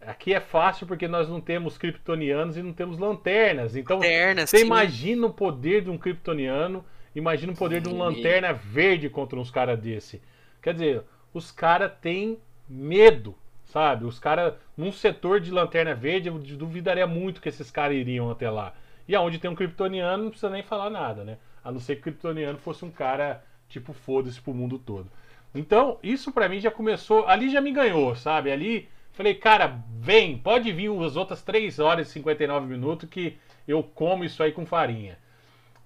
Aqui 0.00 0.34
é 0.34 0.40
fácil 0.40 0.86
porque 0.86 1.08
nós 1.08 1.30
não 1.30 1.40
temos 1.40 1.78
kryptonianos 1.78 2.58
e 2.58 2.62
não 2.62 2.74
temos 2.74 2.98
lanternas. 2.98 3.74
Então, 3.74 3.96
Lanterna, 3.96 4.46
você 4.46 4.58
sim. 4.58 4.66
imagina 4.66 5.26
o 5.26 5.32
poder 5.32 5.82
de 5.82 5.88
um 5.88 5.96
kryptoniano, 5.96 6.84
imagina 7.14 7.52
o 7.52 7.56
poder 7.56 7.82
sim. 7.82 7.88
de 7.88 7.94
um 7.94 7.98
lanterna 7.98 8.52
verde 8.52 9.08
contra 9.08 9.38
uns 9.38 9.50
caras 9.50 9.78
desse. 9.78 10.20
Quer 10.62 10.74
dizer, 10.74 11.02
os 11.32 11.50
caras 11.50 11.92
têm 12.00 12.38
medo, 12.68 13.34
sabe? 13.66 14.04
Os 14.04 14.18
caras, 14.18 14.54
num 14.76 14.92
setor 14.92 15.40
de 15.40 15.50
lanterna 15.50 15.94
verde, 15.94 16.28
eu 16.28 16.38
duvidaria 16.38 17.06
muito 17.06 17.40
que 17.40 17.48
esses 17.48 17.70
caras 17.70 17.96
iriam 17.96 18.30
até 18.30 18.50
lá. 18.50 18.74
E 19.06 19.14
aonde 19.14 19.38
tem 19.38 19.50
um 19.50 19.54
kryptoniano, 19.54 20.24
não 20.24 20.30
precisa 20.30 20.50
nem 20.50 20.62
falar 20.62 20.90
nada, 20.90 21.24
né? 21.24 21.38
A 21.64 21.72
não 21.72 21.80
ser 21.80 21.96
que 21.96 22.00
o 22.00 22.04
Kryptoniano 22.04 22.58
fosse 22.58 22.84
um 22.84 22.90
cara, 22.90 23.42
tipo, 23.68 23.94
foda-se 23.94 24.40
pro 24.40 24.52
mundo 24.52 24.78
todo. 24.78 25.10
Então, 25.54 25.98
isso 26.02 26.30
para 26.30 26.48
mim 26.48 26.60
já 26.60 26.70
começou. 26.70 27.26
Ali 27.26 27.50
já 27.50 27.60
me 27.60 27.72
ganhou, 27.72 28.14
sabe? 28.14 28.50
Ali 28.52 28.88
falei, 29.12 29.34
cara, 29.34 29.80
vem, 29.98 30.36
pode 30.36 30.70
vir 30.72 30.90
as 31.02 31.16
outras 31.16 31.42
3 31.42 31.78
horas 31.78 32.08
e 32.08 32.12
59 32.12 32.66
minutos 32.66 33.08
que 33.08 33.38
eu 33.66 33.82
como 33.82 34.24
isso 34.24 34.42
aí 34.42 34.52
com 34.52 34.66
farinha. 34.66 35.16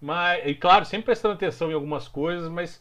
Mas, 0.01 0.47
e 0.47 0.55
claro, 0.55 0.85
sempre 0.85 1.07
prestando 1.07 1.35
atenção 1.35 1.71
em 1.71 1.75
algumas 1.75 2.07
coisas, 2.07 2.49
mas 2.49 2.81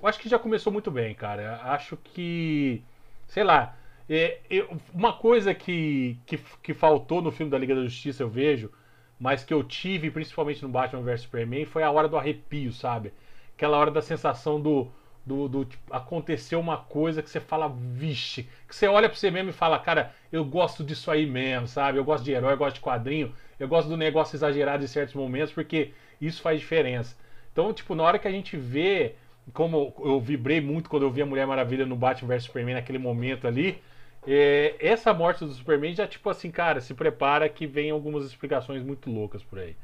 eu 0.00 0.08
acho 0.08 0.18
que 0.20 0.28
já 0.28 0.38
começou 0.38 0.72
muito 0.72 0.90
bem, 0.90 1.14
cara. 1.14 1.60
Acho 1.64 1.96
que, 1.96 2.82
sei 3.26 3.42
lá, 3.44 3.76
é, 4.08 4.38
eu, 4.50 4.76
uma 4.92 5.12
coisa 5.12 5.54
que, 5.54 6.18
que, 6.26 6.38
que 6.62 6.74
faltou 6.74 7.20
no 7.22 7.32
filme 7.32 7.50
da 7.50 7.58
Liga 7.58 7.74
da 7.74 7.82
Justiça, 7.84 8.22
eu 8.22 8.28
vejo, 8.28 8.70
mas 9.18 9.44
que 9.44 9.52
eu 9.54 9.62
tive 9.64 10.10
principalmente 10.10 10.62
no 10.62 10.68
Batman 10.68 11.02
vs 11.02 11.22
Superman, 11.22 11.64
foi 11.64 11.82
a 11.82 11.90
hora 11.90 12.08
do 12.08 12.16
arrepio, 12.16 12.72
sabe? 12.72 13.12
Aquela 13.56 13.76
hora 13.78 13.90
da 13.90 14.02
sensação 14.02 14.60
do, 14.60 14.90
do, 15.24 15.48
do 15.48 15.64
tipo, 15.64 15.94
aconteceu 15.94 16.58
uma 16.60 16.76
coisa 16.78 17.22
que 17.22 17.30
você 17.30 17.40
fala, 17.40 17.68
vixe, 17.68 18.48
que 18.68 18.74
você 18.74 18.86
olha 18.88 19.08
pra 19.08 19.16
você 19.16 19.30
mesmo 19.30 19.50
e 19.50 19.52
fala, 19.52 19.78
cara, 19.78 20.12
eu 20.32 20.44
gosto 20.44 20.82
disso 20.84 21.10
aí 21.10 21.26
mesmo, 21.26 21.66
sabe? 21.68 21.98
Eu 21.98 22.04
gosto 22.04 22.24
de 22.24 22.32
herói, 22.32 22.52
eu 22.54 22.58
gosto 22.58 22.76
de 22.76 22.80
quadrinho, 22.80 23.32
eu 23.58 23.68
gosto 23.68 23.88
do 23.88 23.96
negócio 23.96 24.36
exagerado 24.36 24.82
em 24.84 24.88
certos 24.88 25.14
momentos, 25.14 25.52
porque 25.52 25.92
isso 26.26 26.42
faz 26.42 26.60
diferença. 26.60 27.16
Então, 27.52 27.72
tipo, 27.72 27.94
na 27.94 28.02
hora 28.02 28.18
que 28.18 28.28
a 28.28 28.30
gente 28.30 28.56
vê, 28.56 29.14
como 29.52 29.92
eu 29.98 30.20
vibrei 30.20 30.60
muito 30.60 30.88
quando 30.88 31.02
eu 31.02 31.10
vi 31.10 31.22
a 31.22 31.26
Mulher 31.26 31.46
Maravilha 31.46 31.84
no 31.84 31.96
Batman 31.96 32.28
vs 32.28 32.44
Superman 32.44 32.74
naquele 32.74 32.98
momento 32.98 33.46
ali, 33.46 33.82
é, 34.26 34.76
essa 34.78 35.12
morte 35.12 35.44
do 35.44 35.52
Superman 35.52 35.94
já, 35.94 36.06
tipo 36.06 36.30
assim, 36.30 36.50
cara, 36.50 36.80
se 36.80 36.94
prepara 36.94 37.48
que 37.48 37.66
vem 37.66 37.90
algumas 37.90 38.24
explicações 38.24 38.82
muito 38.82 39.10
loucas 39.10 39.42
por 39.42 39.58
aí. 39.58 39.76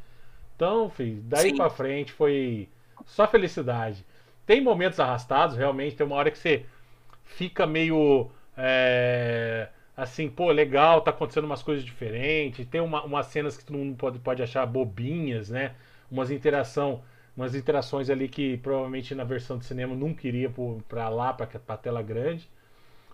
Então, 0.54 0.88
filho, 0.90 1.20
daí 1.24 1.50
Sim. 1.50 1.56
pra 1.56 1.70
frente 1.70 2.12
foi 2.12 2.68
só 3.04 3.26
felicidade. 3.26 4.04
Tem 4.46 4.60
momentos 4.60 4.98
arrastados, 4.98 5.56
realmente, 5.56 5.96
tem 5.96 6.06
uma 6.06 6.16
hora 6.16 6.30
que 6.30 6.38
você 6.38 6.64
fica 7.24 7.66
meio. 7.66 8.30
É, 8.56 9.68
assim, 9.96 10.28
pô, 10.28 10.50
legal, 10.50 11.00
tá 11.00 11.10
acontecendo 11.10 11.44
umas 11.44 11.62
coisas 11.62 11.84
diferentes. 11.84 12.66
Tem 12.66 12.80
uma, 12.80 13.04
umas 13.04 13.26
cenas 13.26 13.56
que 13.56 13.64
todo 13.64 13.76
mundo 13.76 13.96
pode, 13.96 14.18
pode 14.20 14.42
achar 14.42 14.64
bobinhas, 14.66 15.50
né? 15.50 15.74
Umas 16.10 16.30
interação, 16.30 17.02
umas 17.36 17.54
interações 17.54 18.10
ali 18.10 18.28
que 18.28 18.56
provavelmente 18.58 19.14
na 19.14 19.24
versão 19.24 19.58
de 19.58 19.64
cinema 19.64 19.94
não 19.94 20.14
queria 20.14 20.52
para 20.88 21.08
lá, 21.08 21.32
para 21.32 21.48
a 21.68 21.76
tela 21.76 22.02
grande. 22.02 22.48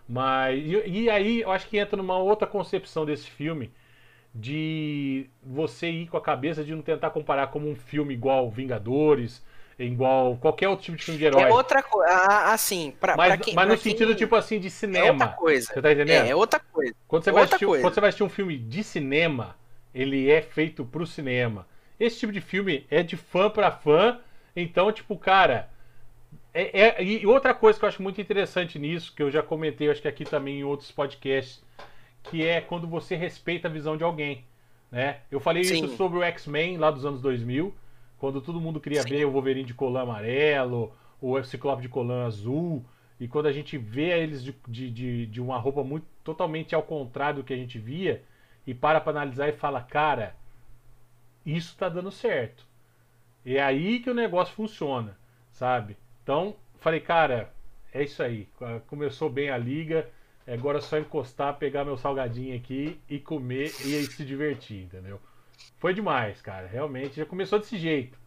Mas 0.08 0.58
e, 0.58 1.02
e, 1.02 1.10
aí 1.10 1.40
eu 1.40 1.50
acho 1.50 1.68
que 1.68 1.78
entra 1.78 1.96
numa 1.96 2.18
outra 2.18 2.46
concepção 2.46 3.06
desse 3.06 3.28
filme 3.28 3.72
de 4.34 5.26
você 5.42 5.88
ir 5.88 6.08
com 6.08 6.16
a 6.16 6.20
cabeça 6.20 6.64
de 6.64 6.74
não 6.74 6.82
tentar 6.82 7.10
comparar 7.10 7.46
como 7.48 7.68
um 7.68 7.76
filme 7.76 8.12
igual 8.12 8.50
Vingadores, 8.50 9.42
igual 9.78 10.36
qualquer 10.36 10.68
outro 10.68 10.84
tipo 10.84 10.96
de 10.96 11.04
filme 11.04 11.18
de 11.18 11.24
herói. 11.24 11.42
É 11.42 11.48
outra 11.52 11.82
coisa, 11.82 12.12
assim, 12.52 12.92
pra, 13.00 13.16
mas, 13.16 13.28
pra 13.28 13.36
quem, 13.38 13.54
mas 13.54 13.68
no 13.68 13.78
sentido 13.78 14.08
quem... 14.08 14.16
tipo 14.16 14.36
assim 14.36 14.58
de 14.58 14.70
cinema. 14.70 15.06
É 15.06 15.12
outra 15.12 15.28
coisa. 15.28 15.72
Você 15.72 15.82
tá 15.82 15.92
entendendo? 15.92 16.26
É, 16.26 16.30
é 16.30 16.36
outra 16.36 16.60
coisa. 16.60 16.94
Quando 17.06 17.24
você, 17.24 17.30
é 17.30 17.32
vai 17.32 17.44
assistir, 17.44 17.66
coisa. 17.66 17.82
quando 17.82 17.94
você 17.94 18.00
vai 18.00 18.08
assistir 18.08 18.24
um 18.24 18.28
filme 18.28 18.58
de 18.58 18.84
cinema, 18.84 19.56
ele 19.94 20.30
é 20.30 20.42
feito 20.42 20.84
pro 20.84 21.06
cinema. 21.06 21.66
Esse 21.98 22.18
tipo 22.20 22.32
de 22.32 22.40
filme 22.40 22.86
é 22.90 23.02
de 23.02 23.16
fã 23.16 23.48
para 23.48 23.70
fã, 23.70 24.18
então 24.54 24.90
tipo, 24.92 25.16
cara, 25.16 25.68
é, 26.52 26.80
é, 26.80 27.04
e 27.04 27.26
outra 27.26 27.52
coisa 27.52 27.78
que 27.78 27.84
eu 27.84 27.88
acho 27.88 28.02
muito 28.02 28.20
interessante 28.20 28.78
nisso, 28.78 29.12
que 29.14 29.22
eu 29.22 29.30
já 29.30 29.42
comentei, 29.42 29.90
acho 29.90 30.00
que 30.00 30.08
aqui 30.08 30.24
também 30.24 30.60
em 30.60 30.64
outros 30.64 30.90
podcasts, 30.92 31.62
que 32.22 32.46
é 32.46 32.60
quando 32.60 32.86
você 32.86 33.16
respeita 33.16 33.68
a 33.68 33.70
visão 33.70 33.96
de 33.96 34.04
alguém. 34.04 34.44
Né? 34.90 35.18
Eu 35.30 35.40
falei 35.40 35.64
Sim. 35.64 35.74
isso 35.74 35.96
sobre 35.96 36.18
o 36.18 36.22
X-Men 36.22 36.78
lá 36.78 36.90
dos 36.90 37.04
anos 37.04 37.20
2000, 37.20 37.74
quando 38.18 38.40
todo 38.40 38.60
mundo 38.60 38.80
queria 38.80 39.02
Sim. 39.02 39.08
ver 39.08 39.24
o 39.26 39.32
Wolverine 39.32 39.66
de 39.66 39.74
colã 39.74 40.02
amarelo, 40.02 40.92
o 41.20 41.42
Ciclope 41.42 41.82
de 41.82 41.88
colã 41.88 42.26
azul, 42.26 42.84
e 43.18 43.26
quando 43.26 43.46
a 43.46 43.52
gente 43.52 43.76
vê 43.76 44.10
eles 44.20 44.42
de, 44.42 44.54
de, 44.68 44.90
de, 44.90 45.26
de 45.26 45.40
uma 45.40 45.58
roupa 45.58 45.82
muito 45.82 46.06
totalmente 46.22 46.74
ao 46.74 46.82
contrário 46.82 47.40
do 47.40 47.44
que 47.44 47.52
a 47.52 47.56
gente 47.56 47.78
via, 47.78 48.22
e 48.64 48.72
para 48.72 49.00
para 49.00 49.10
analisar 49.10 49.48
e 49.48 49.52
fala, 49.52 49.80
cara, 49.80 50.36
isso 51.44 51.76
tá 51.76 51.88
dando 51.88 52.10
certo. 52.10 52.64
É 53.44 53.62
aí 53.62 54.00
que 54.00 54.10
o 54.10 54.14
negócio 54.14 54.54
funciona, 54.54 55.16
sabe? 55.52 55.96
Então, 56.22 56.56
falei, 56.78 57.00
cara, 57.00 57.52
é 57.92 58.02
isso 58.02 58.22
aí. 58.22 58.48
Começou 58.86 59.28
bem 59.28 59.50
a 59.50 59.58
liga. 59.58 60.08
Agora 60.46 60.78
é 60.78 60.80
só 60.80 60.98
encostar, 60.98 61.56
pegar 61.56 61.84
meu 61.84 61.96
salgadinho 61.96 62.56
aqui 62.56 63.00
e 63.08 63.18
comer 63.18 63.72
e 63.84 63.94
aí 63.94 64.04
se 64.04 64.24
divertir, 64.24 64.82
entendeu? 64.82 65.20
Foi 65.78 65.94
demais, 65.94 66.40
cara. 66.42 66.66
Realmente 66.66 67.16
já 67.16 67.26
começou 67.26 67.58
desse 67.58 67.78
jeito. 67.78 68.18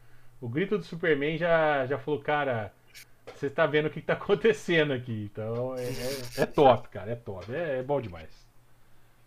O 0.41 0.47
grito 0.47 0.77
do 0.77 0.83
Superman 0.83 1.38
já, 1.38 1.86
já 1.86 1.97
falou, 1.97 2.19
cara, 2.19 2.71
você 3.36 3.50
tá 3.50 3.65
vendo 3.65 3.88
o 3.88 3.89
que 3.89 4.01
tá 4.01 4.13
acontecendo 4.13 4.93
aqui. 4.93 5.29
Então 5.31 5.75
é, 5.75 5.83
é, 5.83 6.43
é 6.43 6.45
top, 6.45 6.89
cara. 6.89 7.12
É 7.12 7.15
top. 7.15 7.53
É, 7.53 7.79
é 7.79 7.83
bom 7.83 8.01
demais. 8.01 8.29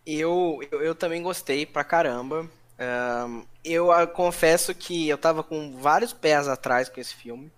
Eu, 0.06 0.60
eu, 0.72 0.82
eu, 0.82 0.94
também 0.94 1.22
gostei 1.22 1.66
pra 1.66 1.84
caramba. 1.84 2.48
Um, 2.80 3.44
eu 3.62 3.90
uh, 3.90 4.06
confesso 4.06 4.74
que 4.74 5.06
eu 5.06 5.18
tava 5.18 5.42
com 5.42 5.76
vários 5.76 6.14
pés 6.14 6.48
atrás 6.48 6.88
com 6.88 6.98
esse 6.98 7.14
filme. 7.14 7.52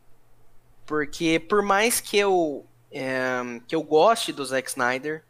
Porque 0.85 1.39
por 1.39 1.63
mais 1.63 2.01
que 2.01 2.19
eu 2.19 2.67
é, 2.91 3.41
que 3.67 3.75
eu 3.75 3.83
goste 3.83 4.33
do 4.33 4.45
Zack 4.45 4.69
Snyder, 4.69 5.23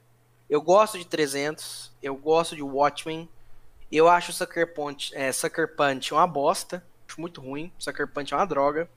eu 0.48 0.60
gosto 0.60 0.98
de 0.98 1.04
300, 1.04 1.92
eu 2.02 2.16
gosto 2.16 2.56
de 2.56 2.62
Watchmen, 2.62 3.28
eu 3.90 4.08
acho 4.08 4.32
Sucker 4.32 4.74
Punch, 4.74 5.14
é, 5.14 5.30
Sucker 5.30 5.76
Punch 5.76 6.12
uma 6.12 6.26
bosta, 6.26 6.82
acho 7.06 7.20
muito 7.20 7.40
ruim, 7.40 7.70
Sucker 7.78 8.08
Punch 8.08 8.32
é 8.32 8.36
uma 8.36 8.46
droga. 8.46 8.88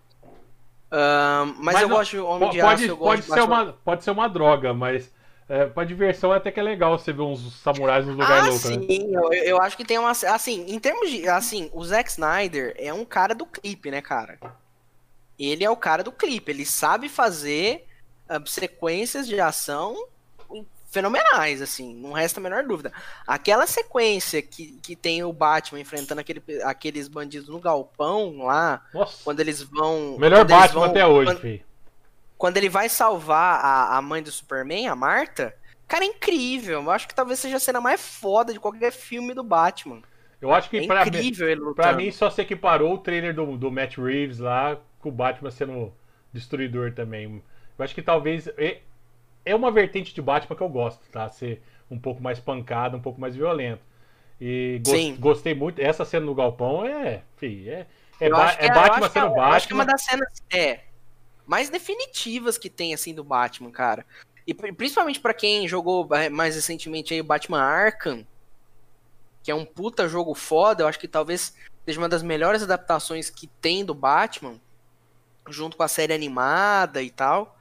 mas, 0.89 1.57
mas, 1.57 1.81
eu 1.81 1.89
não, 1.89 1.97
gosto 1.97 2.11
de 2.11 2.19
Homem 2.19 2.49
de 2.49 2.59
pode, 2.61 2.83
Aço, 2.83 2.91
eu 2.91 2.97
pode 2.97 3.23
ser 3.23 3.41
uma 3.41 3.73
Pode 3.73 4.03
ser 4.03 4.11
uma 4.11 4.29
droga, 4.29 4.73
mas 4.73 5.13
é, 5.47 5.65
pra 5.65 5.83
diversão 5.83 6.33
é 6.33 6.37
até 6.37 6.51
que 6.51 6.59
é 6.59 6.63
legal 6.63 6.97
você 6.97 7.13
ver 7.13 7.21
uns 7.21 7.61
samurais 7.61 8.05
nos 8.05 8.15
lugares 8.15 8.45
ah, 8.45 8.49
loucos, 8.49 8.69
né? 8.69 8.87
sim, 8.87 9.07
né? 9.07 9.19
eu, 9.19 9.33
eu 9.33 9.61
acho 9.61 9.77
que 9.77 9.85
tem 9.85 9.97
uma... 9.97 10.11
Assim, 10.11 10.65
em 10.67 10.79
termos 10.79 11.09
de... 11.09 11.27
Assim, 11.27 11.69
o 11.73 11.83
Zack 11.83 12.09
Snyder 12.09 12.75
é 12.77 12.93
um 12.93 13.05
cara 13.05 13.35
do 13.35 13.45
clipe, 13.45 13.91
né, 13.91 14.01
cara? 14.01 14.39
ele 15.37 15.63
é 15.63 15.69
o 15.69 15.75
cara 15.75 16.03
do 16.03 16.11
clipe, 16.11 16.51
ele 16.51 16.65
sabe 16.65 17.09
fazer 17.09 17.85
uh, 18.29 18.47
sequências 18.47 19.27
de 19.27 19.39
ação 19.39 20.07
fenomenais, 20.87 21.61
assim, 21.61 21.93
não 21.93 22.13
resta 22.13 22.39
a 22.39 22.43
menor 22.43 22.63
dúvida. 22.63 22.91
Aquela 23.27 23.67
sequência 23.67 24.41
que, 24.41 24.79
que 24.81 24.95
tem 24.95 25.23
o 25.25 25.33
Batman 25.33 25.81
enfrentando 25.81 26.21
aquele, 26.21 26.41
aqueles 26.63 27.09
bandidos 27.09 27.49
no 27.49 27.59
galpão 27.59 28.37
lá, 28.37 28.81
Nossa. 28.93 29.21
quando 29.21 29.41
eles 29.41 29.61
vão. 29.61 30.17
Melhor 30.17 30.45
Batman 30.45 30.81
vão, 30.81 30.89
até 30.89 31.05
hoje, 31.05 31.31
quando, 31.31 31.41
filho. 31.41 31.65
Quando 32.37 32.57
ele 32.57 32.69
vai 32.69 32.89
salvar 32.89 33.63
a, 33.63 33.97
a 33.97 34.01
mãe 34.01 34.21
do 34.21 34.31
Superman, 34.31 34.87
a 34.87 34.95
Marta, 34.95 35.55
cara, 35.87 36.03
é 36.03 36.07
incrível. 36.07 36.81
Eu 36.81 36.91
acho 36.91 37.07
que 37.07 37.15
talvez 37.15 37.39
seja 37.39 37.57
a 37.57 37.59
cena 37.59 37.79
mais 37.79 38.01
foda 38.01 38.51
de 38.51 38.59
qualquer 38.59 38.91
filme 38.91 39.33
do 39.33 39.43
Batman. 39.43 40.01
Eu 40.41 40.53
acho 40.53 40.69
que 40.69 40.77
é 40.77 40.87
pra, 40.87 41.07
incrível 41.07 41.49
ele 41.49 41.73
pra 41.73 41.93
mim 41.93 42.11
só 42.11 42.29
se 42.29 42.41
equiparou 42.41 42.93
o 42.93 42.97
trailer 42.97 43.33
do, 43.33 43.57
do 43.57 43.71
Matt 43.71 43.97
Reeves 43.97 44.39
lá 44.39 44.77
com 44.99 45.09
o 45.09 45.11
Batman 45.11 45.49
sendo 45.49 45.93
destruidor 46.31 46.93
também. 46.93 47.41
Eu 47.77 47.83
acho 47.83 47.95
que 47.95 48.01
talvez. 48.01 48.47
É, 48.57 48.79
é 49.45 49.55
uma 49.55 49.71
vertente 49.71 50.13
de 50.13 50.21
Batman 50.21 50.55
que 50.55 50.61
eu 50.61 50.69
gosto, 50.69 51.09
tá? 51.09 51.29
Ser 51.29 51.61
um 51.89 51.99
pouco 51.99 52.21
mais 52.21 52.39
pancado, 52.39 52.97
um 52.97 53.01
pouco 53.01 53.19
mais 53.19 53.35
violento. 53.35 53.81
E 54.39 54.81
go 54.83 55.19
gostei 55.19 55.53
muito. 55.55 55.81
Essa 55.81 56.03
cena 56.03 56.25
no 56.25 56.35
galpão 56.35 56.85
é. 56.85 57.21
Fih, 57.37 57.69
é, 57.69 57.87
é, 58.19 58.29
ba 58.29 58.55
é, 58.59 58.65
é 58.65 58.73
Batman 58.73 59.09
sendo 59.09 59.27
Batman. 59.29 59.47
Eu 59.47 59.53
acho 59.53 59.67
que 59.67 59.73
é 59.73 59.75
uma 59.75 59.85
das 59.85 60.01
cenas 60.01 60.43
é, 60.53 60.79
mais 61.45 61.69
definitivas 61.69 62.57
que 62.57 62.69
tem, 62.69 62.93
assim, 62.93 63.13
do 63.13 63.23
Batman, 63.23 63.71
cara. 63.71 64.05
E 64.47 64.53
principalmente 64.53 65.19
para 65.19 65.33
quem 65.33 65.67
jogou 65.67 66.07
é, 66.13 66.29
mais 66.29 66.55
recentemente 66.55 67.13
aí 67.13 67.21
o 67.21 67.23
Batman 67.23 67.61
Arkham, 67.61 68.25
que 69.43 69.49
é 69.49 69.55
um 69.55 69.65
puta 69.65 70.07
jogo 70.07 70.35
foda, 70.35 70.83
eu 70.83 70.87
acho 70.87 70.99
que 70.99 71.07
talvez 71.07 71.55
seja 71.85 71.99
uma 71.99 72.09
das 72.09 72.23
melhores 72.23 72.63
adaptações 72.63 73.29
que 73.29 73.47
tem 73.47 73.83
do 73.83 73.93
Batman 73.93 74.59
junto 75.49 75.77
com 75.77 75.83
a 75.83 75.87
série 75.87 76.13
animada 76.13 77.01
e 77.01 77.09
tal. 77.09 77.57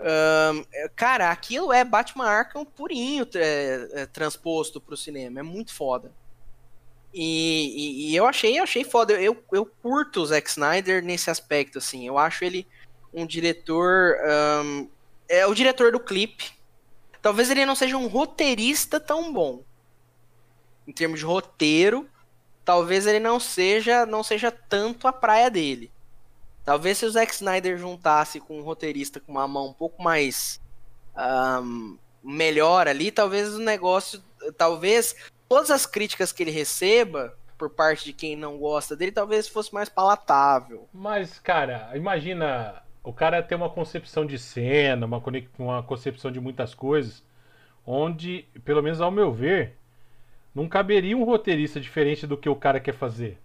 Um, 0.00 0.64
cara, 0.94 1.30
aquilo 1.30 1.72
é 1.72 1.84
Batman 1.84 2.26
Arkham 2.26 2.64
purinho 2.64 3.26
é, 3.34 3.88
é, 3.92 4.06
transposto 4.06 4.80
pro 4.80 4.96
cinema. 4.96 5.40
É 5.40 5.42
muito 5.42 5.74
foda. 5.74 6.12
E, 7.12 8.10
e, 8.10 8.10
e, 8.10 8.16
eu 8.16 8.26
achei, 8.26 8.58
eu 8.58 8.62
achei 8.62 8.84
foda. 8.84 9.14
Eu, 9.14 9.42
eu 9.52 9.66
curto 9.66 10.20
o 10.20 10.26
Zack 10.26 10.48
Snyder 10.48 11.02
nesse 11.02 11.30
aspecto, 11.30 11.78
assim. 11.78 12.06
Eu 12.06 12.16
acho 12.16 12.44
ele 12.44 12.66
um 13.18 13.26
diretor. 13.26 14.16
Um, 14.64 14.88
é 15.28 15.46
o 15.46 15.54
diretor 15.54 15.92
do 15.92 16.00
clipe. 16.00 16.52
Talvez 17.20 17.50
ele 17.50 17.66
não 17.66 17.74
seja 17.74 17.96
um 17.96 18.06
roteirista 18.06 18.98
tão 18.98 19.32
bom. 19.32 19.62
Em 20.86 20.92
termos 20.92 21.18
de 21.18 21.26
roteiro, 21.26 22.08
talvez 22.64 23.06
ele 23.06 23.20
não 23.20 23.38
seja, 23.38 24.06
não 24.06 24.22
seja 24.22 24.50
tanto 24.50 25.06
a 25.06 25.12
praia 25.12 25.50
dele. 25.50 25.90
Talvez 26.64 26.98
se 26.98 27.06
o 27.06 27.10
Zack 27.10 27.32
Snyder 27.32 27.78
juntasse 27.78 28.40
com 28.40 28.58
um 28.58 28.62
roteirista 28.62 29.20
com 29.20 29.32
uma 29.32 29.48
mão 29.48 29.68
um 29.68 29.72
pouco 29.72 30.02
mais 30.02 30.60
um, 31.62 31.98
melhor 32.22 32.86
ali, 32.86 33.10
talvez 33.10 33.54
o 33.54 33.58
negócio. 33.58 34.22
Talvez 34.56 35.16
todas 35.48 35.70
as 35.70 35.86
críticas 35.86 36.30
que 36.30 36.42
ele 36.42 36.50
receba 36.50 37.36
por 37.56 37.70
parte 37.70 38.04
de 38.04 38.12
quem 38.12 38.36
não 38.36 38.56
gosta 38.56 38.94
dele, 38.94 39.10
talvez 39.10 39.48
fosse 39.48 39.74
mais 39.74 39.88
palatável. 39.88 40.88
Mas, 40.92 41.40
cara, 41.40 41.90
imagina 41.94 42.82
o 43.02 43.12
cara 43.12 43.42
ter 43.42 43.54
uma 43.54 43.70
concepção 43.70 44.26
de 44.26 44.38
cena, 44.38 45.06
uma, 45.06 45.22
uma 45.58 45.82
concepção 45.82 46.30
de 46.30 46.40
muitas 46.40 46.74
coisas, 46.74 47.24
onde, 47.86 48.44
pelo 48.64 48.82
menos 48.82 49.00
ao 49.00 49.10
meu 49.10 49.32
ver, 49.32 49.76
não 50.54 50.68
caberia 50.68 51.16
um 51.16 51.24
roteirista 51.24 51.80
diferente 51.80 52.26
do 52.26 52.36
que 52.36 52.48
o 52.48 52.56
cara 52.56 52.80
quer 52.80 52.94
fazer. 52.94 53.38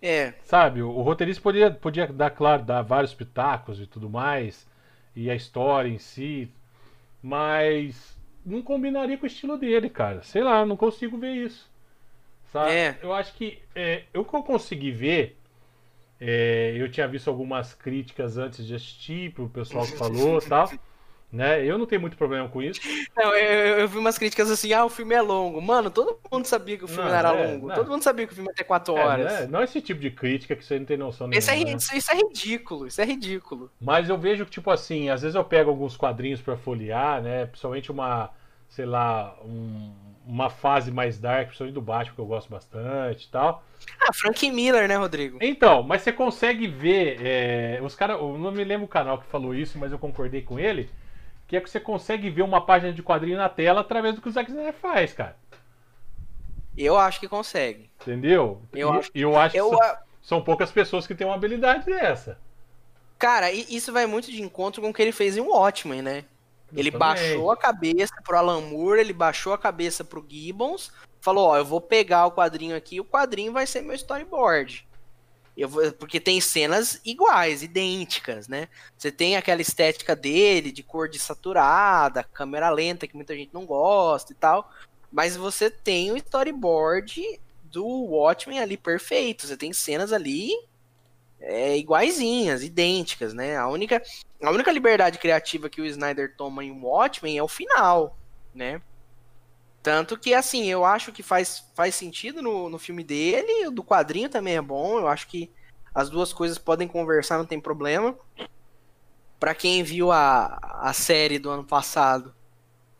É. 0.00 0.34
Sabe, 0.42 0.82
o, 0.82 0.90
o 0.90 1.02
roteirista 1.02 1.42
podia, 1.42 1.70
podia 1.70 2.06
dar, 2.06 2.30
claro, 2.30 2.62
dar 2.62 2.82
vários 2.82 3.14
pitacos 3.14 3.80
e 3.80 3.86
tudo 3.86 4.08
mais. 4.08 4.66
e 5.14 5.30
a 5.30 5.34
história 5.34 5.88
em 5.88 5.98
si, 5.98 6.50
mas 7.22 8.16
não 8.44 8.62
combinaria 8.62 9.18
com 9.18 9.24
o 9.24 9.26
estilo 9.26 9.58
dele, 9.58 9.90
cara. 9.90 10.22
Sei 10.22 10.42
lá, 10.42 10.64
não 10.64 10.76
consigo 10.76 11.18
ver 11.18 11.32
isso. 11.34 11.68
Sabe? 12.52 12.70
É. 12.72 12.98
Eu 13.02 13.12
acho 13.12 13.34
que 13.34 13.60
é, 13.74 14.04
eu 14.12 14.24
que 14.24 14.34
eu 14.34 14.42
consegui 14.42 14.90
ver, 14.90 15.36
é, 16.20 16.74
eu 16.76 16.90
tinha 16.90 17.06
visto 17.06 17.28
algumas 17.28 17.74
críticas 17.74 18.36
antes 18.36 18.66
de 18.66 18.74
assistir, 18.74 19.32
pro 19.32 19.48
pessoal 19.48 19.84
que 19.86 19.96
falou 19.96 20.38
e 20.38 20.42
tal. 20.48 20.70
Né? 21.30 21.62
Eu 21.62 21.76
não 21.76 21.84
tenho 21.84 22.00
muito 22.00 22.16
problema 22.16 22.48
com 22.48 22.62
isso. 22.62 22.80
Não, 23.14 23.34
eu, 23.36 23.80
eu, 23.80 23.88
vi 23.88 23.98
umas 23.98 24.16
críticas 24.16 24.50
assim, 24.50 24.72
ah, 24.72 24.86
o 24.86 24.88
filme 24.88 25.14
é 25.14 25.20
longo. 25.20 25.60
Mano, 25.60 25.90
todo 25.90 26.18
mundo 26.32 26.46
sabia 26.46 26.78
que 26.78 26.84
o 26.84 26.88
filme 26.88 27.08
não, 27.08 27.14
era 27.14 27.34
é, 27.34 27.46
longo. 27.46 27.66
Não. 27.68 27.74
Todo 27.74 27.90
mundo 27.90 28.02
sabia 28.02 28.26
que 28.26 28.32
o 28.32 28.34
filme 28.34 28.48
ia 28.48 28.54
ter 28.54 28.64
4 28.64 28.96
é, 28.96 29.04
horas. 29.04 29.32
É, 29.32 29.46
não 29.46 29.62
esse 29.62 29.80
tipo 29.82 30.00
de 30.00 30.10
crítica 30.10 30.56
que 30.56 30.64
você 30.64 30.78
não 30.78 30.86
tem 30.86 30.96
noção 30.96 31.26
nenhuma. 31.26 31.38
Isso 31.38 31.50
é, 31.50 31.64
né? 31.64 31.72
isso, 31.74 31.94
isso 31.94 32.10
é 32.10 32.14
ridículo, 32.14 32.86
isso 32.86 33.00
é 33.00 33.04
ridículo. 33.04 33.70
Mas 33.78 34.08
eu 34.08 34.16
vejo 34.16 34.46
que, 34.46 34.50
tipo 34.50 34.70
assim, 34.70 35.10
às 35.10 35.20
vezes 35.20 35.34
eu 35.34 35.44
pego 35.44 35.68
alguns 35.68 35.98
quadrinhos 35.98 36.40
para 36.40 36.56
folhear, 36.56 37.20
né? 37.20 37.44
Principalmente 37.44 37.92
uma, 37.92 38.30
sei 38.70 38.86
lá, 38.86 39.36
um, 39.44 39.92
uma 40.28 40.50
fase 40.50 40.90
mais 40.90 41.18
dark, 41.18 41.46
principalmente 41.46 41.74
do 41.74 41.80
Batman, 41.80 42.14
que 42.14 42.20
eu 42.20 42.26
gosto 42.26 42.50
bastante 42.50 43.24
e 43.24 43.28
tal. 43.28 43.64
Ah, 43.98 44.12
Frank 44.12 44.50
Miller, 44.50 44.86
né, 44.86 44.96
Rodrigo? 44.96 45.38
Então, 45.40 45.82
mas 45.82 46.02
você 46.02 46.12
consegue 46.12 46.66
ver. 46.66 47.18
É, 47.24 47.80
os 47.82 47.94
caras. 47.94 48.20
Eu 48.20 48.36
não 48.36 48.52
me 48.52 48.62
lembro 48.62 48.84
o 48.84 48.88
canal 48.88 49.18
que 49.18 49.26
falou 49.26 49.54
isso, 49.54 49.78
mas 49.78 49.90
eu 49.90 49.98
concordei 49.98 50.42
com 50.42 50.58
ele. 50.58 50.90
Que 51.46 51.56
é 51.56 51.60
que 51.62 51.70
você 51.70 51.80
consegue 51.80 52.28
ver 52.28 52.42
uma 52.42 52.60
página 52.60 52.92
de 52.92 53.02
quadrinho 53.02 53.38
na 53.38 53.48
tela 53.48 53.80
através 53.80 54.14
do 54.14 54.20
que 54.20 54.28
o 54.28 54.30
Zack 54.30 54.50
Snyder 54.50 54.74
faz, 54.74 55.14
cara. 55.14 55.34
Eu 56.76 56.98
acho 56.98 57.18
que 57.18 57.26
consegue. 57.26 57.90
Entendeu? 58.02 58.60
Eu 58.72 58.94
e, 58.94 58.98
acho, 58.98 59.10
eu 59.14 59.36
acho 59.36 59.56
eu, 59.56 59.70
que 59.70 59.76
são, 59.76 59.96
são, 60.20 60.42
poucas 60.42 60.70
pessoas 60.70 61.06
que 61.06 61.14
têm 61.14 61.26
uma 61.26 61.36
habilidade 61.36 61.86
dessa. 61.86 62.38
Cara, 63.18 63.50
isso 63.50 63.92
vai 63.92 64.06
muito 64.06 64.30
de 64.30 64.42
encontro 64.42 64.82
com 64.82 64.90
o 64.90 64.94
que 64.94 65.00
ele 65.00 65.10
fez 65.10 65.38
em 65.38 65.40
Watchmen, 65.40 66.02
né? 66.02 66.24
Ele 66.74 66.90
baixou 66.90 67.50
a 67.50 67.56
cabeça 67.56 68.14
pro 68.22 68.36
Alan 68.36 68.60
Moore, 68.60 69.00
ele 69.00 69.12
baixou 69.12 69.52
a 69.52 69.58
cabeça 69.58 70.04
pro 70.04 70.24
Gibbons, 70.28 70.92
falou, 71.20 71.48
ó, 71.48 71.56
eu 71.56 71.64
vou 71.64 71.80
pegar 71.80 72.26
o 72.26 72.32
quadrinho 72.32 72.76
aqui, 72.76 73.00
o 73.00 73.04
quadrinho 73.04 73.52
vai 73.52 73.66
ser 73.66 73.82
meu 73.82 73.94
storyboard. 73.94 74.86
Eu 75.56 75.68
vou, 75.68 75.90
porque 75.92 76.20
tem 76.20 76.40
cenas 76.40 77.00
iguais, 77.04 77.62
idênticas, 77.62 78.46
né? 78.46 78.68
Você 78.96 79.10
tem 79.10 79.36
aquela 79.36 79.60
estética 79.60 80.14
dele, 80.14 80.70
de 80.70 80.84
cor 80.84 81.08
de 81.08 81.18
saturada, 81.18 82.22
câmera 82.22 82.70
lenta, 82.70 83.08
que 83.08 83.16
muita 83.16 83.34
gente 83.34 83.52
não 83.52 83.66
gosta 83.66 84.32
e 84.32 84.36
tal. 84.36 84.70
Mas 85.10 85.36
você 85.36 85.68
tem 85.68 86.12
o 86.12 86.16
storyboard 86.16 87.40
do 87.64 87.84
Watchmen 87.84 88.60
ali 88.60 88.76
perfeito. 88.76 89.46
Você 89.46 89.56
tem 89.56 89.72
cenas 89.72 90.12
ali 90.12 90.52
é, 91.40 91.76
iguaizinhas, 91.76 92.62
idênticas, 92.62 93.32
né? 93.32 93.56
A 93.56 93.68
única, 93.68 94.02
a 94.42 94.50
única 94.50 94.72
liberdade 94.72 95.18
criativa 95.18 95.68
que 95.68 95.80
o 95.80 95.86
Snyder 95.86 96.34
toma 96.36 96.64
em 96.64 96.72
Watchmen 96.72 97.38
é 97.38 97.42
o 97.42 97.48
final, 97.48 98.16
né? 98.54 98.80
Tanto 99.82 100.18
que, 100.18 100.34
assim, 100.34 100.66
eu 100.66 100.84
acho 100.84 101.12
que 101.12 101.22
faz, 101.22 101.64
faz 101.74 101.94
sentido 101.94 102.42
no, 102.42 102.68
no 102.68 102.78
filme 102.78 103.04
dele, 103.04 103.68
o 103.68 103.70
do 103.70 103.84
quadrinho 103.84 104.28
também 104.28 104.56
é 104.56 104.62
bom, 104.62 104.98
eu 104.98 105.08
acho 105.08 105.28
que 105.28 105.50
as 105.94 106.10
duas 106.10 106.32
coisas 106.32 106.58
podem 106.58 106.86
conversar, 106.86 107.38
não 107.38 107.46
tem 107.46 107.60
problema. 107.60 108.16
Para 109.38 109.54
quem 109.54 109.82
viu 109.82 110.10
a, 110.10 110.58
a 110.80 110.92
série 110.92 111.38
do 111.38 111.48
ano 111.48 111.64
passado, 111.64 112.34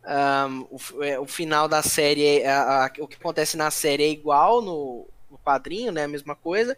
um, 0.05 0.67
o, 0.71 1.05
é, 1.05 1.19
o, 1.19 1.27
final 1.27 1.69
da 1.69 1.83
série, 1.83 2.41
é, 2.41 2.49
a, 2.49 2.87
a, 2.87 2.93
o 3.01 3.09
que 3.09 3.17
acontece 3.17 3.57
na 3.57 3.71
série 3.71 4.05
é 4.05 4.09
igual 4.09 4.63
no, 4.63 5.07
no 5.31 5.39
quadrinho, 5.39 5.93
né? 5.93 6.05
A 6.05 6.09
mesma 6.09 6.35
coisa. 6.35 6.77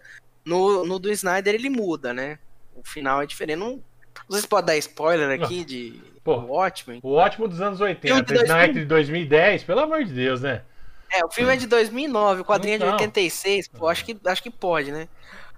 No, 0.51 0.85
no 0.85 0.99
do 0.99 1.13
Snyder 1.13 1.55
ele 1.55 1.71
muda, 1.71 2.13
né? 2.13 2.37
O 2.75 2.83
final 2.83 3.23
é 3.23 3.27
diferente. 3.27 3.61
Não, 3.61 3.81
vocês 4.29 4.45
podem 4.45 4.67
dar 4.67 4.77
spoiler 4.79 5.41
aqui 5.41 5.65
de 5.65 6.03
Pô, 6.25 6.35
Watchmen? 6.35 6.99
O 7.05 7.13
ótimo 7.13 7.47
dos 7.47 7.61
anos 7.61 7.81
80, 7.81 8.23
de 8.25 8.43
Snyder 8.43 8.83
de 8.83 8.85
2010, 8.85 9.63
pelo 9.63 9.81
amor 9.81 10.05
de 10.05 10.13
Deus, 10.13 10.43
né? 10.43 10.63
É, 11.09 11.25
o 11.25 11.31
filme 11.31 11.53
é 11.53 11.57
de 11.57 11.69
2009, 11.69 12.41
o 12.41 12.45
quadrinho 12.45 12.77
então, 12.77 12.89
é 12.89 12.97
de 12.97 13.03
86, 13.05 13.69
pô, 13.69 13.87
acho 13.87 14.05
que, 14.05 14.19
acho 14.27 14.43
que 14.43 14.51
pode, 14.51 14.91
né? 14.91 15.09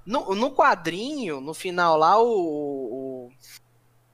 No, 0.04 0.34
no 0.34 0.52
quadrinho, 0.52 1.40
no 1.40 1.54
final 1.54 1.96
lá, 1.96 2.20
o. 2.20 3.30
O, 3.30 3.32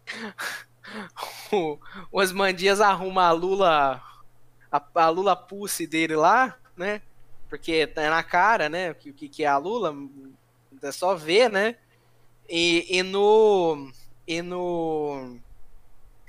o, 1.53 1.79
o 2.12 2.85
arruma 2.85 3.24
a 3.24 3.33
Lula. 3.33 4.00
A, 4.70 4.83
a 4.94 5.09
Lula 5.09 5.35
Pussy 5.35 5.88
dele 5.88 6.14
lá, 6.14 6.57
né? 6.76 7.03
Porque 7.48 7.87
tá 7.87 8.09
na 8.11 8.22
cara, 8.22 8.68
né? 8.68 8.92
O 8.92 8.94
que, 8.94 9.29
que 9.29 9.44
é 9.44 9.46
a 9.46 9.57
Lula, 9.57 9.94
é 10.83 10.93
só 10.93 11.14
ver, 11.14 11.51
né? 11.51 11.77
E, 12.49 12.99
e 12.99 13.03
no. 13.03 13.91
E 14.27 14.43
no. 14.43 15.37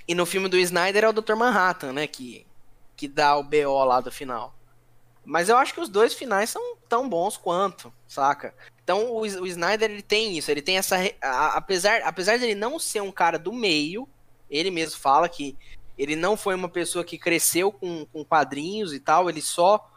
E 0.08 0.16
no 0.16 0.26
filme 0.26 0.50
do 0.50 0.58
Snyder 0.58 1.04
é 1.04 1.10
o 1.10 1.14
Dr. 1.14 1.36
Manhattan, 1.36 1.94
né? 1.94 2.08
Que, 2.08 2.46
que 2.96 3.08
dá 3.08 3.38
o 3.38 3.44
BO 3.44 3.84
lá 3.86 4.02
do 4.02 4.12
final. 4.12 4.56
Mas 5.24 5.50
eu 5.50 5.58
acho 5.58 5.74
que 5.74 5.80
os 5.82 5.90
dois 5.90 6.14
finais 6.14 6.50
são 6.50 6.78
tão 6.88 7.08
bons 7.08 7.38
quanto, 7.38 7.94
saca? 8.08 8.54
Então 8.84 9.12
o, 9.12 9.20
o 9.22 9.48
Snyder 9.48 9.92
ele 9.92 10.02
tem 10.02 10.38
isso, 10.38 10.50
ele 10.50 10.62
tem 10.62 10.78
essa. 10.78 10.98
A, 11.22 11.58
apesar, 11.58 12.02
apesar 12.04 12.38
de 12.38 12.46
ele 12.46 12.56
não 12.56 12.80
ser 12.80 13.02
um 13.02 13.12
cara 13.12 13.38
do 13.38 13.54
meio, 13.54 14.10
ele 14.50 14.72
mesmo 14.72 15.00
fala 15.00 15.30
que 15.30 15.56
ele 15.98 16.16
não 16.16 16.36
foi 16.36 16.56
uma 16.56 16.70
pessoa 16.70 17.04
que 17.04 17.18
cresceu 17.18 17.72
com, 17.72 18.06
com 18.06 18.26
quadrinhos 18.26 18.94
e 18.94 19.00
tal, 19.00 19.30
ele 19.30 19.42
só 19.42 19.89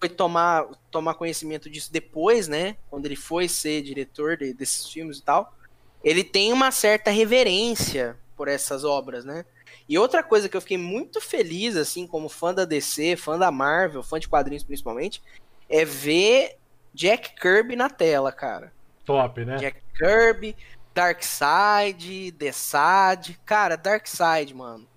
foi 0.00 0.08
tomar, 0.08 0.66
tomar 0.90 1.14
conhecimento 1.14 1.68
disso 1.68 1.92
depois, 1.92 2.48
né? 2.48 2.76
Quando 2.88 3.04
ele 3.04 3.16
foi 3.16 3.46
ser 3.48 3.82
diretor 3.82 4.38
de, 4.38 4.54
desses 4.54 4.88
filmes 4.88 5.18
e 5.18 5.22
tal. 5.22 5.54
Ele 6.02 6.24
tem 6.24 6.52
uma 6.54 6.70
certa 6.70 7.10
reverência 7.10 8.16
por 8.34 8.48
essas 8.48 8.82
obras, 8.82 9.26
né? 9.26 9.44
E 9.86 9.98
outra 9.98 10.22
coisa 10.22 10.48
que 10.48 10.56
eu 10.56 10.60
fiquei 10.62 10.78
muito 10.78 11.20
feliz, 11.20 11.76
assim, 11.76 12.06
como 12.06 12.30
fã 12.30 12.54
da 12.54 12.64
DC, 12.64 13.16
fã 13.16 13.38
da 13.38 13.50
Marvel, 13.50 14.02
fã 14.02 14.18
de 14.18 14.26
quadrinhos 14.26 14.64
principalmente, 14.64 15.22
é 15.68 15.84
ver 15.84 16.56
Jack 16.94 17.34
Kirby 17.38 17.76
na 17.76 17.90
tela, 17.90 18.32
cara. 18.32 18.72
Top, 19.04 19.44
né? 19.44 19.56
Jack 19.56 19.82
Kirby, 19.98 20.56
Darkseid, 20.94 22.32
The 22.32 22.52
Sad. 22.52 23.38
Cara, 23.44 23.76
Darkseid, 23.76 24.54
mano. 24.54 24.88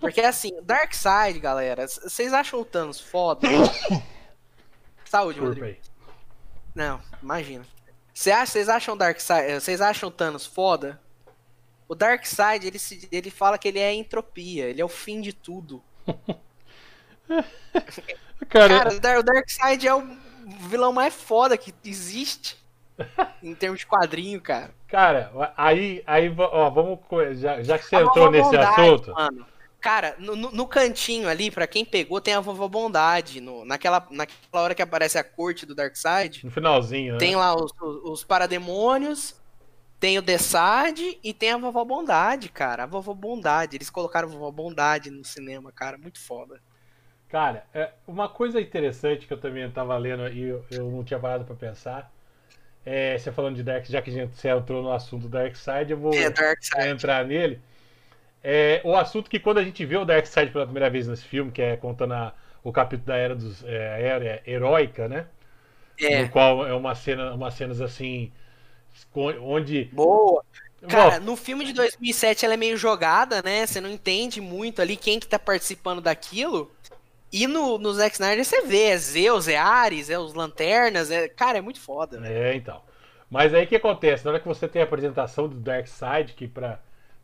Porque 0.00 0.20
assim, 0.20 0.50
Darkseid, 0.62 1.38
galera, 1.38 1.86
vocês 1.86 2.32
acham 2.32 2.60
o 2.60 2.64
Thanos 2.64 3.00
foda? 3.00 3.46
Saúde, 5.10 5.40
Rodrigo. 5.40 5.76
Não, 6.72 7.00
imagina. 7.20 7.66
Vocês 8.14 8.68
acham 8.68 8.96
Darkseid, 8.96 9.60
vocês 9.60 9.80
acham 9.80 10.08
o 10.08 10.12
Thanos 10.12 10.46
foda? 10.46 11.00
O 11.88 11.96
Darkseid, 11.96 12.64
ele, 12.64 12.78
se, 12.78 13.08
ele 13.10 13.28
fala 13.28 13.58
que 13.58 13.66
ele 13.66 13.80
é 13.80 13.92
entropia, 13.92 14.66
ele 14.66 14.80
é 14.80 14.84
o 14.84 14.88
fim 14.88 15.20
de 15.20 15.32
tudo. 15.32 15.82
Cara, 18.48 19.00
Cara 19.00 19.18
o 19.18 19.22
Darkseid 19.24 19.88
é 19.88 19.92
o 19.92 20.16
vilão 20.68 20.92
mais 20.92 21.12
foda 21.12 21.58
que 21.58 21.74
existe. 21.84 22.56
em 23.42 23.52
termos 23.56 23.80
de 23.80 23.86
quadrinho, 23.86 24.40
cara. 24.40 24.70
Cara, 24.86 25.52
aí, 25.56 26.04
aí 26.06 26.32
ó, 26.38 26.70
vamos. 26.70 27.00
Já, 27.32 27.60
já 27.64 27.76
que 27.76 27.86
você 27.86 27.96
entrou 27.96 28.30
nesse 28.30 28.44
bondade, 28.44 28.80
assunto. 28.80 29.12
Mano. 29.12 29.46
Cara, 29.80 30.14
no, 30.18 30.36
no, 30.36 30.66
cantinho 30.66 31.26
ali, 31.28 31.50
para 31.50 31.66
quem 31.66 31.84
pegou, 31.84 32.20
tem 32.20 32.34
a 32.34 32.40
vovó 32.40 32.68
Bondade. 32.68 33.40
No, 33.40 33.64
naquela, 33.64 34.06
naquela 34.10 34.62
hora 34.62 34.74
que 34.74 34.82
aparece 34.82 35.16
a 35.16 35.24
corte 35.24 35.64
do 35.64 35.74
Darkseid. 35.74 36.44
No 36.44 36.50
finalzinho, 36.50 37.14
né? 37.14 37.18
Tem 37.18 37.34
lá 37.34 37.54
os, 37.54 37.72
os, 37.80 38.10
os 38.10 38.24
parademônios, 38.24 39.34
tem 39.98 40.18
o 40.18 40.22
Dessad 40.22 40.98
e 41.22 41.32
tem 41.32 41.52
a 41.52 41.56
vovó 41.56 41.82
Bondade, 41.84 42.50
cara. 42.50 42.82
A 42.82 42.86
vovó 42.86 43.14
Bondade. 43.14 43.76
Eles 43.76 43.88
colocaram 43.88 44.28
a 44.28 44.32
vovó 44.32 44.50
Bondade 44.50 45.10
no 45.10 45.24
cinema, 45.24 45.72
cara. 45.72 45.96
Muito 45.96 46.20
foda. 46.20 46.60
Cara, 47.30 47.64
é, 47.72 47.92
uma 48.06 48.28
coisa 48.28 48.60
interessante 48.60 49.26
que 49.26 49.32
eu 49.32 49.38
também 49.38 49.66
estava 49.66 49.96
lendo 49.96 50.28
e 50.28 50.42
eu, 50.42 50.64
eu, 50.70 50.90
não 50.90 51.04
tinha 51.04 51.18
parado 51.18 51.44
para 51.44 51.54
pensar. 51.54 52.12
É, 52.84 53.16
você 53.16 53.30
falando 53.30 53.56
de 53.56 53.62
Dark, 53.62 53.86
já 53.86 54.02
que 54.02 54.10
a 54.10 54.12
gente 54.12 54.48
entrou 54.48 54.82
no 54.82 54.90
assunto 54.90 55.22
do 55.22 55.28
Darkseid, 55.28 55.92
eu 55.92 55.98
vou 55.98 56.12
é, 56.12 56.90
entrar 56.90 57.24
nele. 57.24 57.60
É, 58.42 58.80
o 58.84 58.96
assunto 58.96 59.28
que 59.28 59.38
quando 59.38 59.58
a 59.58 59.64
gente 59.64 59.84
vê 59.84 59.96
o 59.96 60.04
Darkseid 60.04 60.50
pela 60.50 60.64
primeira 60.64 60.88
vez 60.88 61.06
nesse 61.06 61.24
filme, 61.24 61.50
que 61.50 61.60
é 61.60 61.76
contando 61.76 62.14
a, 62.14 62.32
o 62.64 62.72
capítulo 62.72 63.06
da 63.06 63.16
era 63.16 63.34
dos 63.34 63.62
é, 63.64 64.02
era 64.02 64.42
heróica, 64.46 65.08
né? 65.08 65.26
É. 65.98 66.22
No 66.22 66.30
qual 66.30 66.66
é 66.66 66.74
uma 66.74 66.94
cena, 66.94 67.34
umas 67.34 67.54
cenas 67.54 67.80
assim 67.80 68.32
onde 69.14 69.84
boa. 69.92 70.44
Cara, 70.88 71.20
Bom, 71.20 71.26
no 71.26 71.36
filme 71.36 71.64
de 71.64 71.74
2007 71.74 72.44
ela 72.44 72.54
é 72.54 72.56
meio 72.56 72.76
jogada, 72.76 73.42
né? 73.42 73.66
Você 73.66 73.80
não 73.80 73.90
entende 73.90 74.40
muito 74.40 74.80
ali 74.80 74.96
quem 74.96 75.20
que 75.20 75.28
tá 75.28 75.38
participando 75.38 76.00
daquilo. 76.00 76.70
E 77.30 77.46
no, 77.46 77.78
no 77.78 77.92
Zack 77.92 78.14
Snyder 78.14 78.44
você 78.44 78.62
vê, 78.62 78.84
é 78.84 78.96
Zeus, 78.96 79.46
é 79.46 79.56
Ares, 79.56 80.08
é 80.08 80.18
os 80.18 80.32
Lanternas, 80.34 81.10
é... 81.10 81.28
cara, 81.28 81.58
é 81.58 81.60
muito 81.60 81.78
foda. 81.78 82.18
Né? 82.18 82.50
É, 82.50 82.54
então. 82.54 82.80
Mas 83.30 83.54
aí 83.54 83.64
o 83.64 83.66
que 83.68 83.76
acontece? 83.76 84.24
Na 84.24 84.32
hora 84.32 84.40
que 84.40 84.48
você 84.48 84.66
tem 84.66 84.80
a 84.80 84.84
apresentação 84.84 85.46
do 85.46 85.54
Darkseid, 85.54 86.32
que 86.32 86.48
pra 86.48 86.80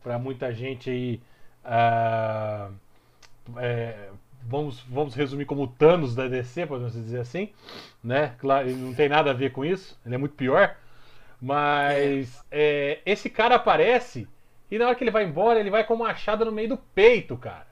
para 0.07 0.17
muita 0.17 0.53
gente 0.53 0.89
aí. 0.89 1.21
Uh, 1.65 2.73
é, 3.57 4.09
vamos, 4.41 4.79
vamos 4.87 5.13
resumir 5.13 5.43
como 5.43 5.67
Thanos 5.67 6.15
da 6.15 6.29
DC, 6.29 6.65
podemos 6.65 6.93
dizer 6.93 7.19
assim, 7.19 7.49
né? 8.01 8.33
Claro, 8.37 8.69
ele 8.69 8.79
não 8.79 8.93
tem 8.93 9.09
nada 9.09 9.31
a 9.31 9.33
ver 9.33 9.51
com 9.51 9.65
isso, 9.65 9.99
ele 10.05 10.15
é 10.15 10.17
muito 10.17 10.35
pior. 10.35 10.77
Mas 11.41 12.41
é, 12.49 12.99
esse 13.05 13.29
cara 13.29 13.55
aparece 13.55 14.27
E 14.71 14.79
na 14.79 14.87
hora 14.87 14.95
que 14.95 15.03
ele 15.03 15.11
vai 15.11 15.25
embora, 15.25 15.59
ele 15.59 15.69
vai 15.69 15.83
com 15.83 15.93
uma 15.93 16.07
machado 16.07 16.45
no 16.45 16.53
meio 16.53 16.69
do 16.69 16.77
peito, 16.77 17.35
cara. 17.35 17.67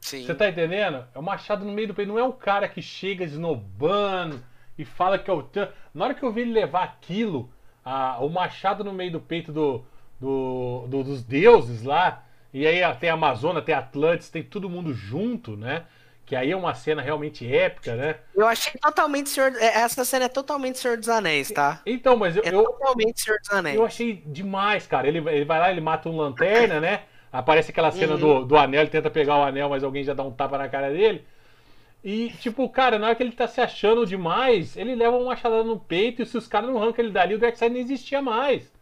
Sim. 0.00 0.24
Você 0.24 0.34
tá 0.34 0.48
entendendo? 0.48 1.04
É 1.12 1.18
um 1.18 1.22
machado 1.22 1.64
no 1.64 1.72
meio 1.72 1.88
do 1.88 1.94
peito. 1.94 2.08
Não 2.08 2.18
é 2.18 2.22
um 2.22 2.32
cara 2.32 2.68
que 2.68 2.80
chega 2.80 3.24
esnobando 3.24 4.40
e 4.78 4.84
fala 4.84 5.18
que 5.18 5.28
é 5.28 5.34
o. 5.34 5.44
Na 5.92 6.04
hora 6.04 6.14
que 6.14 6.22
eu 6.22 6.32
vi 6.32 6.42
ele 6.42 6.52
levar 6.52 6.84
aquilo, 6.84 7.50
a, 7.84 8.18
o 8.20 8.30
machado 8.30 8.84
no 8.84 8.92
meio 8.92 9.12
do 9.12 9.20
peito 9.20 9.52
do, 9.52 9.84
do, 10.20 10.86
do, 10.88 11.04
dos 11.04 11.22
deuses 11.24 11.82
lá, 11.82 12.24
e 12.52 12.66
aí 12.66 12.80
tem 12.96 13.10
a 13.10 13.14
Amazônia, 13.14 13.62
tem 13.62 13.74
Atlantis, 13.74 14.30
tem 14.30 14.42
todo 14.42 14.68
mundo 14.70 14.92
junto, 14.94 15.56
né? 15.56 15.84
Que 16.24 16.34
aí 16.36 16.50
é 16.50 16.56
uma 16.56 16.74
cena 16.74 17.02
realmente 17.02 17.46
épica, 17.46 17.94
né? 17.96 18.16
Eu 18.34 18.46
achei 18.46 18.72
totalmente 18.80 19.30
Senhor. 19.30 19.54
é, 19.56 19.66
Essa 19.80 20.04
cena 20.04 20.26
é 20.26 20.28
totalmente 20.28 20.78
Senhor 20.78 20.96
dos 20.96 21.08
Anéis, 21.08 21.50
tá? 21.50 21.82
Então, 21.86 22.16
mas 22.16 22.36
eu, 22.36 22.42
É 22.42 22.48
eu, 22.52 22.64
totalmente 22.64 23.20
Senhor 23.20 23.38
dos 23.40 23.50
Anéis. 23.50 23.76
eu 23.76 23.84
achei 23.84 24.22
demais, 24.26 24.86
cara. 24.86 25.06
Ele, 25.08 25.18
ele 25.18 25.44
vai 25.44 25.58
lá, 25.58 25.70
ele 25.70 25.80
mata 25.80 26.08
um 26.08 26.16
lanterna, 26.16 26.80
né? 26.80 27.04
Aparece 27.32 27.70
aquela 27.70 27.90
cena 27.90 28.14
Uhum. 28.14 28.18
do, 28.18 28.44
do 28.44 28.56
anel, 28.56 28.82
ele 28.82 28.90
tenta 28.90 29.10
pegar 29.10 29.36
o 29.38 29.44
anel, 29.44 29.68
mas 29.68 29.84
alguém 29.84 30.04
já 30.04 30.14
dá 30.14 30.22
um 30.22 30.32
tapa 30.32 30.58
na 30.58 30.68
cara 30.68 30.90
dele. 30.90 31.24
E, 32.04 32.30
tipo, 32.40 32.68
cara, 32.70 32.98
na 32.98 33.08
hora 33.08 33.16
que 33.16 33.22
ele 33.22 33.32
tá 33.32 33.48
se 33.48 33.60
achando 33.60 34.06
demais, 34.06 34.76
ele 34.76 34.94
leva 34.94 35.16
uma 35.16 35.26
machadada 35.26 35.64
no 35.64 35.78
peito 35.80 36.22
e 36.22 36.26
se 36.26 36.36
os 36.38 36.46
caras 36.48 36.70
não 36.70 36.78
arrancam 36.82 37.04
ele 37.04 37.12
dali, 37.12 37.34
o 37.34 37.38
Darkseid 37.38 37.72
não 37.74 37.80
existia 37.80 38.22
mais. 38.22 38.72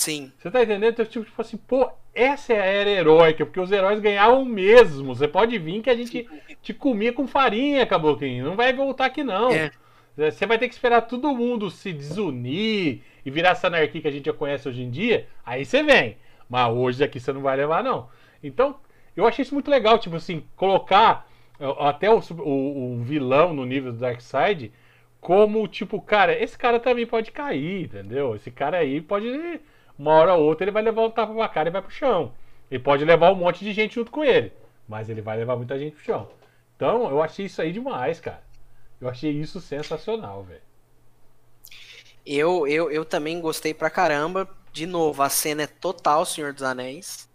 Sim. 0.00 0.32
Você 0.38 0.50
tá 0.50 0.62
entendendo? 0.62 0.92
Então, 0.92 1.04
tipo, 1.04 1.26
tipo 1.26 1.42
assim, 1.42 1.58
pô, 1.58 1.90
essa 2.14 2.54
é 2.54 2.58
a 2.58 2.64
era 2.64 2.88
heróica, 2.88 3.44
porque 3.44 3.60
os 3.60 3.70
heróis 3.70 4.00
ganhavam 4.00 4.46
mesmo. 4.46 5.14
Você 5.14 5.28
pode 5.28 5.58
vir 5.58 5.82
que 5.82 5.90
a 5.90 5.94
gente 5.94 6.26
te 6.62 6.72
comia 6.72 7.12
com 7.12 7.26
farinha, 7.26 7.84
caboclinho. 7.84 8.46
Não 8.46 8.56
vai 8.56 8.72
voltar 8.72 9.04
aqui, 9.04 9.22
não. 9.22 9.50
É. 9.50 9.70
Você 10.16 10.46
vai 10.46 10.58
ter 10.58 10.68
que 10.68 10.74
esperar 10.74 11.02
todo 11.02 11.34
mundo 11.34 11.70
se 11.70 11.92
desunir 11.92 13.02
e 13.26 13.30
virar 13.30 13.50
essa 13.50 13.66
anarquia 13.66 14.00
que 14.00 14.08
a 14.08 14.10
gente 14.10 14.24
já 14.24 14.32
conhece 14.32 14.66
hoje 14.66 14.80
em 14.80 14.90
dia. 14.90 15.28
Aí 15.44 15.66
você 15.66 15.82
vem. 15.82 16.16
Mas 16.48 16.72
hoje 16.72 17.04
aqui 17.04 17.20
você 17.20 17.30
não 17.30 17.42
vai 17.42 17.58
levar, 17.58 17.84
não. 17.84 18.08
Então, 18.42 18.76
eu 19.14 19.26
achei 19.26 19.42
isso 19.42 19.52
muito 19.52 19.70
legal, 19.70 19.98
tipo 19.98 20.16
assim, 20.16 20.42
colocar 20.56 21.28
ó, 21.60 21.88
até 21.88 22.10
o, 22.10 22.22
o, 22.38 22.94
o 22.94 23.02
vilão 23.02 23.52
no 23.52 23.66
nível 23.66 23.92
do 23.92 23.98
Darkseid 23.98 24.72
como, 25.20 25.68
tipo, 25.68 26.00
cara, 26.00 26.42
esse 26.42 26.56
cara 26.56 26.80
também 26.80 27.06
pode 27.06 27.30
cair, 27.30 27.84
entendeu? 27.84 28.34
Esse 28.34 28.50
cara 28.50 28.78
aí 28.78 29.00
pode. 29.02 29.60
Uma 30.00 30.14
hora 30.14 30.34
ou 30.34 30.46
outra 30.46 30.64
ele 30.64 30.70
vai 30.70 30.82
levar 30.82 31.02
um 31.02 31.10
tapa 31.10 31.34
pra 31.34 31.46
cara 31.46 31.68
e 31.68 31.72
vai 31.72 31.82
pro 31.82 31.90
chão. 31.90 32.32
Ele 32.70 32.82
pode 32.82 33.04
levar 33.04 33.30
um 33.32 33.34
monte 33.34 33.62
de 33.62 33.70
gente 33.74 33.96
junto 33.96 34.10
com 34.10 34.24
ele. 34.24 34.50
Mas 34.88 35.10
ele 35.10 35.20
vai 35.20 35.36
levar 35.36 35.56
muita 35.56 35.78
gente 35.78 35.94
pro 35.94 36.02
chão. 36.02 36.28
Então, 36.74 37.10
eu 37.10 37.22
achei 37.22 37.44
isso 37.44 37.60
aí 37.60 37.70
demais, 37.70 38.18
cara. 38.18 38.42
Eu 38.98 39.10
achei 39.10 39.30
isso 39.30 39.60
sensacional, 39.60 40.42
velho. 40.42 40.62
Eu, 42.24 42.66
eu, 42.66 42.90
eu 42.90 43.04
também 43.04 43.42
gostei 43.42 43.74
pra 43.74 43.90
caramba. 43.90 44.48
De 44.72 44.86
novo, 44.86 45.22
a 45.22 45.28
cena 45.28 45.64
é 45.64 45.66
total 45.66 46.24
Senhor 46.24 46.54
dos 46.54 46.62
Anéis. 46.62 47.28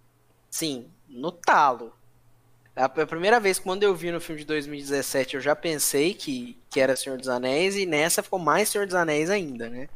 Sim, 0.49 0.87
no 1.07 1.31
talo. 1.31 1.93
A 2.75 2.85
a 2.85 2.89
primeira 2.89 3.39
vez, 3.39 3.59
quando 3.59 3.83
eu 3.83 3.93
vi 3.93 4.11
no 4.11 4.19
filme 4.19 4.41
de 4.41 4.47
2017, 4.47 5.35
eu 5.35 5.41
já 5.41 5.55
pensei 5.55 6.15
que, 6.15 6.57
que 6.71 6.79
era 6.79 6.95
Senhor 6.95 7.19
dos 7.19 7.29
Anéis, 7.29 7.75
e 7.75 7.85
nessa 7.85 8.23
ficou 8.23 8.39
mais 8.39 8.69
Senhor 8.69 8.87
dos 8.87 8.95
Anéis 8.95 9.29
ainda, 9.29 9.69
né? 9.69 9.87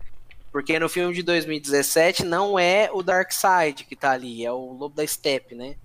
Porque 0.52 0.80
no 0.80 0.90
filme 0.90 1.14
de 1.14 1.22
2017 1.24 2.26
não 2.26 2.58
é 2.58 2.90
o 2.92 3.04
Darkseid 3.04 3.84
que 3.86 3.96
tá 3.96 4.12
ali, 4.12 4.44
é 4.46 4.52
o 4.52 4.74
Lobo 4.74 4.96
da 4.96 5.06
Steppe, 5.06 5.54
né? 5.56 5.76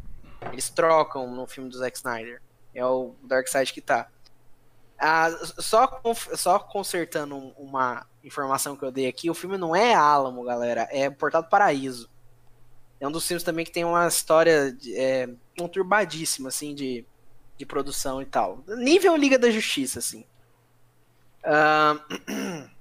Eles 0.52 0.70
trocam 0.70 1.30
no 1.34 1.46
filme 1.46 1.68
do 1.68 1.76
Zack 1.78 1.96
Snyder. 1.96 2.40
É 2.74 2.84
o 2.84 3.14
Darkseid 3.22 3.72
que 3.72 3.80
tá. 3.80 4.08
Ah, 4.98 5.28
só, 5.58 6.00
só 6.34 6.58
consertando 6.58 7.34
um- 7.36 7.52
uma 7.58 8.06
informação 8.22 8.76
que 8.76 8.84
eu 8.84 8.90
dei 8.92 9.06
aqui, 9.06 9.28
o 9.28 9.34
filme 9.34 9.58
não 9.58 9.74
é 9.76 9.94
Alamo, 9.94 10.44
galera, 10.44 10.88
é 10.90 11.10
Portal 11.10 11.42
do 11.42 11.48
Paraíso. 11.48 12.08
É 13.00 13.06
um 13.06 13.12
dos 13.12 13.26
filmes 13.26 13.42
também 13.42 13.64
que 13.66 13.72
tem 13.72 13.84
uma 13.84 14.06
história 14.06 14.72
de- 14.72 14.96
é, 14.96 15.28
conturbadíssima, 15.58 16.48
assim, 16.48 16.74
de, 16.74 17.04
de 17.58 17.66
produção 17.66 18.22
e 18.22 18.24
tal. 18.24 18.62
Nível 18.66 19.14
Liga 19.16 19.38
da 19.38 19.50
Justiça, 19.50 19.98
assim. 19.98 20.24
Ah, 21.44 21.96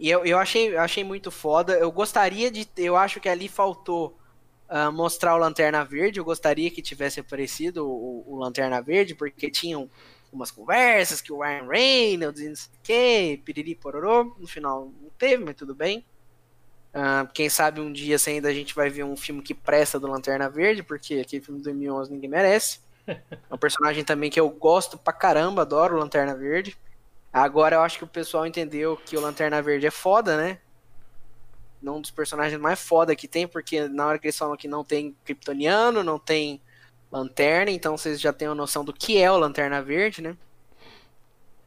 e 0.00 0.08
eu, 0.08 0.24
eu 0.24 0.38
achei, 0.38 0.74
eu 0.74 0.80
achei 0.80 1.04
muito 1.04 1.30
foda. 1.30 1.74
Eu 1.74 1.92
gostaria 1.92 2.50
de. 2.50 2.66
Eu 2.74 2.96
acho 2.96 3.20
que 3.20 3.28
ali 3.28 3.48
faltou 3.48 4.18
ah, 4.66 4.90
mostrar 4.90 5.34
o 5.34 5.38
Lanterna 5.38 5.84
Verde. 5.84 6.18
Eu 6.18 6.24
gostaria 6.24 6.70
que 6.70 6.80
tivesse 6.80 7.20
aparecido 7.20 7.86
o, 7.86 8.24
o 8.26 8.36
Lanterna 8.38 8.80
Verde, 8.80 9.14
porque 9.14 9.50
tinham 9.50 9.90
umas 10.32 10.50
conversas 10.50 11.20
que 11.20 11.30
o 11.30 11.42
Ryan 11.42 11.68
Reynolds 11.68 12.40
e 12.40 12.48
não 12.48 12.56
sei 12.56 12.70
o 12.72 12.82
que, 12.82 13.42
piriri 13.44 13.74
pororô. 13.74 14.34
No 14.38 14.46
final 14.46 14.90
não 15.02 15.10
teve, 15.18 15.44
mas 15.44 15.54
tudo 15.54 15.74
bem. 15.74 16.02
Ah, 16.94 17.28
quem 17.34 17.50
sabe 17.50 17.80
um 17.80 17.92
dia 17.92 18.16
assim, 18.16 18.32
ainda 18.32 18.48
a 18.48 18.54
gente 18.54 18.74
vai 18.74 18.88
ver 18.88 19.04
um 19.04 19.16
filme 19.16 19.42
que 19.42 19.52
presta 19.52 20.00
do 20.00 20.06
Lanterna 20.06 20.48
Verde, 20.48 20.82
porque 20.82 21.16
aquele 21.16 21.44
filme 21.44 21.60
de 21.60 21.64
2011 21.64 22.10
ninguém 22.10 22.30
merece. 22.30 22.80
É 23.50 23.54
um 23.54 23.58
personagem 23.58 24.04
também 24.04 24.30
que 24.30 24.38
eu 24.38 24.48
gosto 24.48 24.96
pra 24.96 25.12
caramba, 25.12 25.62
adoro 25.62 25.96
o 25.96 25.98
Lanterna 25.98 26.34
Verde. 26.34 26.76
Agora 27.32 27.76
eu 27.76 27.82
acho 27.82 27.98
que 27.98 28.04
o 28.04 28.08
pessoal 28.08 28.46
entendeu 28.46 28.96
que 28.96 29.16
o 29.16 29.20
Lanterna 29.20 29.62
Verde 29.62 29.86
é 29.86 29.90
foda, 29.90 30.36
né? 30.36 30.58
Um 31.82 32.00
dos 32.00 32.10
personagens 32.10 32.60
mais 32.60 32.78
foda 32.80 33.16
que 33.16 33.26
tem, 33.26 33.46
porque 33.48 33.88
na 33.88 34.06
hora 34.06 34.18
que 34.18 34.26
eles 34.26 34.36
falam 34.36 34.56
que 34.56 34.68
não 34.68 34.84
tem 34.84 35.16
Kryptoniano, 35.24 36.02
não 36.02 36.18
tem 36.18 36.60
Lanterna, 37.10 37.70
então 37.70 37.96
vocês 37.96 38.20
já 38.20 38.32
têm 38.32 38.48
a 38.48 38.54
noção 38.54 38.84
do 38.84 38.92
que 38.92 39.16
é 39.18 39.30
o 39.30 39.38
Lanterna 39.38 39.80
Verde, 39.82 40.20
né? 40.20 40.36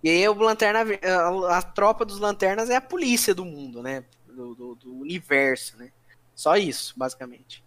E 0.04 0.10
aí 0.10 0.28
o 0.28 0.34
Lanterna 0.34 0.82
a, 1.02 1.58
a 1.58 1.62
tropa 1.62 2.06
dos 2.06 2.20
Lanternas 2.20 2.70
é 2.70 2.76
a 2.76 2.82
polícia 2.82 3.34
do 3.34 3.46
mundo, 3.46 3.82
né? 3.82 4.04
Do, 4.28 4.54
do- 4.54 4.76
do 4.76 4.96
universo, 5.00 5.78
né? 5.78 5.92
Só 6.36 6.58
isso, 6.58 6.94
basicamente. 6.98 7.64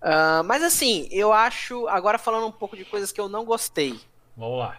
Ah, 0.00 0.42
mas 0.44 0.62
assim, 0.62 1.08
eu 1.10 1.32
acho. 1.32 1.88
Agora 1.88 2.18
falando 2.18 2.46
um 2.46 2.52
pouco 2.52 2.76
de 2.76 2.84
coisas 2.84 3.10
que 3.10 3.20
eu 3.20 3.28
não 3.28 3.44
gostei. 3.44 3.98
Vamos 4.36 4.58
lá. 4.58 4.78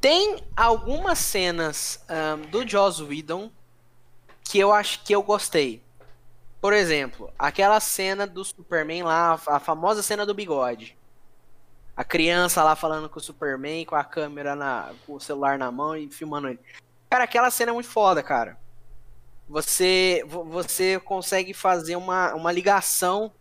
Tem 0.00 0.42
algumas 0.56 1.18
cenas 1.18 2.02
ahn, 2.08 2.42
do 2.50 2.66
Joss 2.66 3.02
Whedon 3.02 3.50
que 4.44 4.58
eu 4.58 4.72
acho 4.72 5.02
que 5.04 5.14
eu 5.14 5.22
gostei. 5.22 5.82
Por 6.60 6.72
exemplo, 6.72 7.32
aquela 7.38 7.78
cena 7.80 8.26
do 8.26 8.44
Superman 8.44 9.02
lá, 9.02 9.38
a 9.46 9.60
famosa 9.60 10.02
cena 10.02 10.24
do 10.24 10.34
bigode. 10.34 10.96
A 11.96 12.04
criança 12.04 12.62
lá 12.62 12.76
falando 12.76 13.08
com 13.08 13.18
o 13.18 13.22
Superman, 13.22 13.84
com 13.84 13.96
a 13.96 14.04
câmera 14.04 14.54
na. 14.54 14.92
com 15.06 15.14
o 15.14 15.20
celular 15.20 15.58
na 15.58 15.70
mão 15.70 15.96
e 15.96 16.08
filmando 16.08 16.48
ele. 16.48 16.60
Cara, 17.10 17.24
aquela 17.24 17.50
cena 17.50 17.70
é 17.70 17.74
muito 17.74 17.88
foda, 17.88 18.22
cara. 18.22 18.56
Você, 19.48 20.24
vo- 20.26 20.44
você 20.44 21.00
consegue 21.00 21.52
fazer 21.52 21.96
uma, 21.96 22.34
uma 22.34 22.52
ligação 22.52 23.32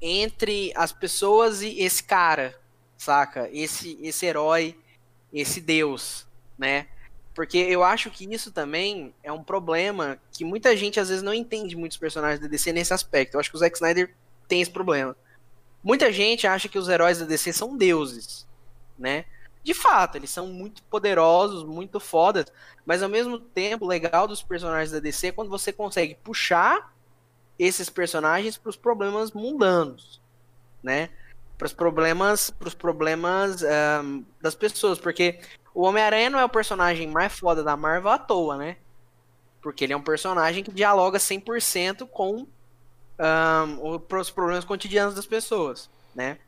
entre 0.00 0.72
as 0.74 0.92
pessoas 0.92 1.62
e 1.62 1.78
esse 1.80 2.02
cara, 2.02 2.58
saca? 2.96 3.48
Esse, 3.52 3.98
esse 4.02 4.24
herói 4.26 4.76
esse 5.32 5.60
Deus, 5.60 6.26
né? 6.58 6.86
Porque 7.34 7.58
eu 7.58 7.82
acho 7.84 8.10
que 8.10 8.24
isso 8.32 8.50
também 8.50 9.14
é 9.22 9.30
um 9.30 9.42
problema 9.42 10.18
que 10.32 10.44
muita 10.44 10.76
gente 10.76 10.98
às 10.98 11.08
vezes 11.08 11.22
não 11.22 11.32
entende 11.32 11.76
muitos 11.76 11.96
personagens 11.96 12.40
da 12.40 12.48
DC 12.48 12.72
nesse 12.72 12.92
aspecto. 12.92 13.34
Eu 13.34 13.40
acho 13.40 13.50
que 13.50 13.56
o 13.56 13.58
Zack 13.58 13.76
Snyder 13.76 14.14
tem 14.48 14.60
esse 14.60 14.70
problema. 14.70 15.16
Muita 15.82 16.12
gente 16.12 16.46
acha 16.46 16.68
que 16.68 16.78
os 16.78 16.88
heróis 16.88 17.18
da 17.18 17.24
DC 17.24 17.52
são 17.52 17.76
deuses, 17.76 18.46
né? 18.98 19.24
De 19.62 19.74
fato, 19.74 20.16
eles 20.16 20.30
são 20.30 20.46
muito 20.48 20.82
poderosos, 20.84 21.64
muito 21.64 22.00
fodas, 22.00 22.46
mas 22.84 23.02
ao 23.02 23.08
mesmo 23.08 23.38
tempo, 23.38 23.84
o 23.84 23.88
legal 23.88 24.26
dos 24.26 24.42
personagens 24.42 24.90
da 24.90 25.00
DC 25.00 25.28
é 25.28 25.32
quando 25.32 25.50
você 25.50 25.72
consegue 25.72 26.16
puxar 26.16 26.92
esses 27.58 27.90
personagens 27.90 28.56
para 28.56 28.70
os 28.70 28.76
problemas 28.76 29.32
mundanos, 29.32 30.20
né? 30.82 31.10
Para 31.60 31.66
os 31.66 31.74
problemas, 31.74 32.50
pros 32.50 32.74
problemas 32.74 33.62
ahn, 33.62 34.24
das 34.40 34.56
pessoas, 34.56 34.98
porque 34.98 35.40
o 35.74 35.82
Homem-Aranha 35.84 36.30
não 36.30 36.40
é 36.40 36.46
o 36.46 36.48
personagem 36.48 37.06
mais 37.08 37.38
foda 37.38 37.62
da 37.62 37.76
Marvel 37.76 38.10
à 38.10 38.18
toa, 38.18 38.56
né? 38.56 38.78
Porque 39.62 39.84
ele 39.84 39.92
é 39.92 39.98
um 39.98 40.02
personagem 40.02 40.64
que 40.64 40.72
dialoga 40.72 41.18
100% 41.20 42.06
com 42.06 42.48
o- 43.78 44.00
os 44.20 44.30
problemas 44.30 44.64
cotidianos 44.64 45.14
das 45.14 45.26
pessoas, 45.26 45.90
né? 46.14 46.38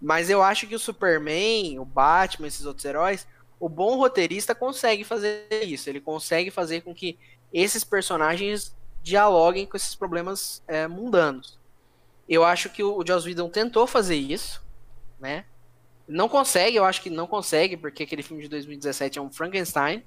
Mas 0.00 0.30
eu 0.30 0.42
acho 0.42 0.68
que 0.68 0.76
o 0.76 0.80
Superman, 0.80 1.80
o 1.80 1.86
Batman, 1.86 2.48
esses 2.48 2.66
outros 2.66 2.86
heróis, 2.86 3.28
o 3.60 3.68
bom 3.68 3.96
roteirista 3.98 4.54
consegue 4.54 5.04
fazer 5.04 5.46
isso. 5.64 5.90
Ele 5.90 6.00
consegue 6.00 6.50
fazer 6.50 6.82
com 6.82 6.94
que 6.94 7.18
esses 7.52 7.84
personagens 7.84 8.76
dialoguem 9.02 9.66
com 9.66 9.76
esses 9.78 9.96
problemas 9.96 10.62
é, 10.68 10.88
mundanos. 10.88 11.59
Eu 12.30 12.44
acho 12.44 12.70
que 12.70 12.80
o 12.80 13.04
Joss 13.04 13.26
Whedon 13.26 13.48
tentou 13.48 13.88
fazer 13.88 14.14
isso, 14.14 14.62
né? 15.18 15.44
Não 16.06 16.28
consegue, 16.28 16.76
eu 16.76 16.84
acho 16.84 17.02
que 17.02 17.10
não 17.10 17.26
consegue, 17.26 17.76
porque 17.76 18.04
aquele 18.04 18.22
filme 18.22 18.40
de 18.40 18.48
2017 18.48 19.18
é 19.18 19.22
um 19.22 19.32
Frankenstein. 19.32 20.04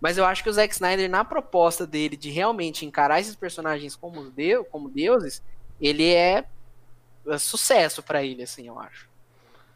Mas 0.00 0.16
eu 0.16 0.24
acho 0.24 0.44
que 0.44 0.48
o 0.48 0.52
Zack 0.52 0.72
Snyder, 0.72 1.10
na 1.10 1.24
proposta 1.24 1.84
dele 1.84 2.16
de 2.16 2.30
realmente 2.30 2.86
encarar 2.86 3.18
esses 3.18 3.34
personagens 3.34 3.96
como, 3.96 4.30
deu, 4.30 4.64
como 4.64 4.88
deuses, 4.88 5.42
ele 5.80 6.14
é, 6.14 6.44
é 7.26 7.38
sucesso 7.38 8.04
pra 8.04 8.22
ele, 8.22 8.44
assim, 8.44 8.68
eu 8.68 8.78
acho. 8.78 9.08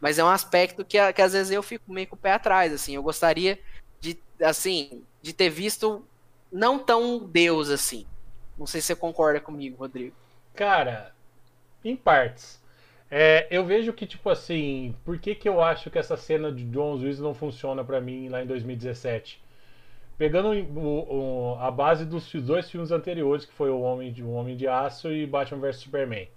Mas 0.00 0.20
é 0.20 0.24
um 0.24 0.28
aspecto 0.28 0.84
que, 0.84 1.12
que 1.12 1.22
às 1.22 1.32
vezes 1.32 1.50
eu 1.50 1.64
fico 1.64 1.92
meio 1.92 2.06
com 2.06 2.14
o 2.14 2.18
pé 2.18 2.32
atrás, 2.32 2.72
assim. 2.72 2.94
Eu 2.94 3.02
gostaria 3.02 3.58
de, 4.00 4.16
assim, 4.40 5.02
de 5.20 5.32
ter 5.32 5.50
visto 5.50 6.06
não 6.52 6.78
tão 6.78 7.18
deus 7.18 7.68
assim. 7.70 8.06
Não 8.56 8.66
sei 8.66 8.80
se 8.80 8.88
você 8.88 8.94
concorda 8.94 9.40
comigo, 9.40 9.78
Rodrigo. 9.78 10.14
Cara, 10.54 11.12
Em 11.84 11.96
partes. 11.96 12.62
É, 13.10 13.46
eu 13.50 13.64
vejo 13.64 13.92
que, 13.92 14.06
tipo 14.06 14.30
assim, 14.30 14.94
por 15.04 15.18
que, 15.18 15.34
que 15.34 15.48
eu 15.48 15.62
acho 15.62 15.90
que 15.90 15.98
essa 15.98 16.16
cena 16.16 16.50
de 16.50 16.64
John 16.64 16.94
Willis 16.94 17.18
não 17.20 17.34
funciona 17.34 17.84
para 17.84 18.00
mim 18.00 18.28
lá 18.28 18.42
em 18.42 18.46
2017? 18.46 19.42
Pegando 20.16 20.50
o, 20.50 21.54
o, 21.54 21.58
a 21.58 21.70
base 21.70 22.06
dos 22.06 22.32
dois 22.32 22.70
filmes 22.70 22.90
anteriores, 22.90 23.44
que 23.44 23.52
foi 23.52 23.68
o 23.70 23.80
Homem 23.80 24.12
de, 24.12 24.22
o 24.22 24.30
Homem 24.32 24.56
de 24.56 24.66
Aço 24.66 25.12
e 25.12 25.26
Batman 25.26 25.60
vs 25.60 25.76
Superman. 25.76 26.28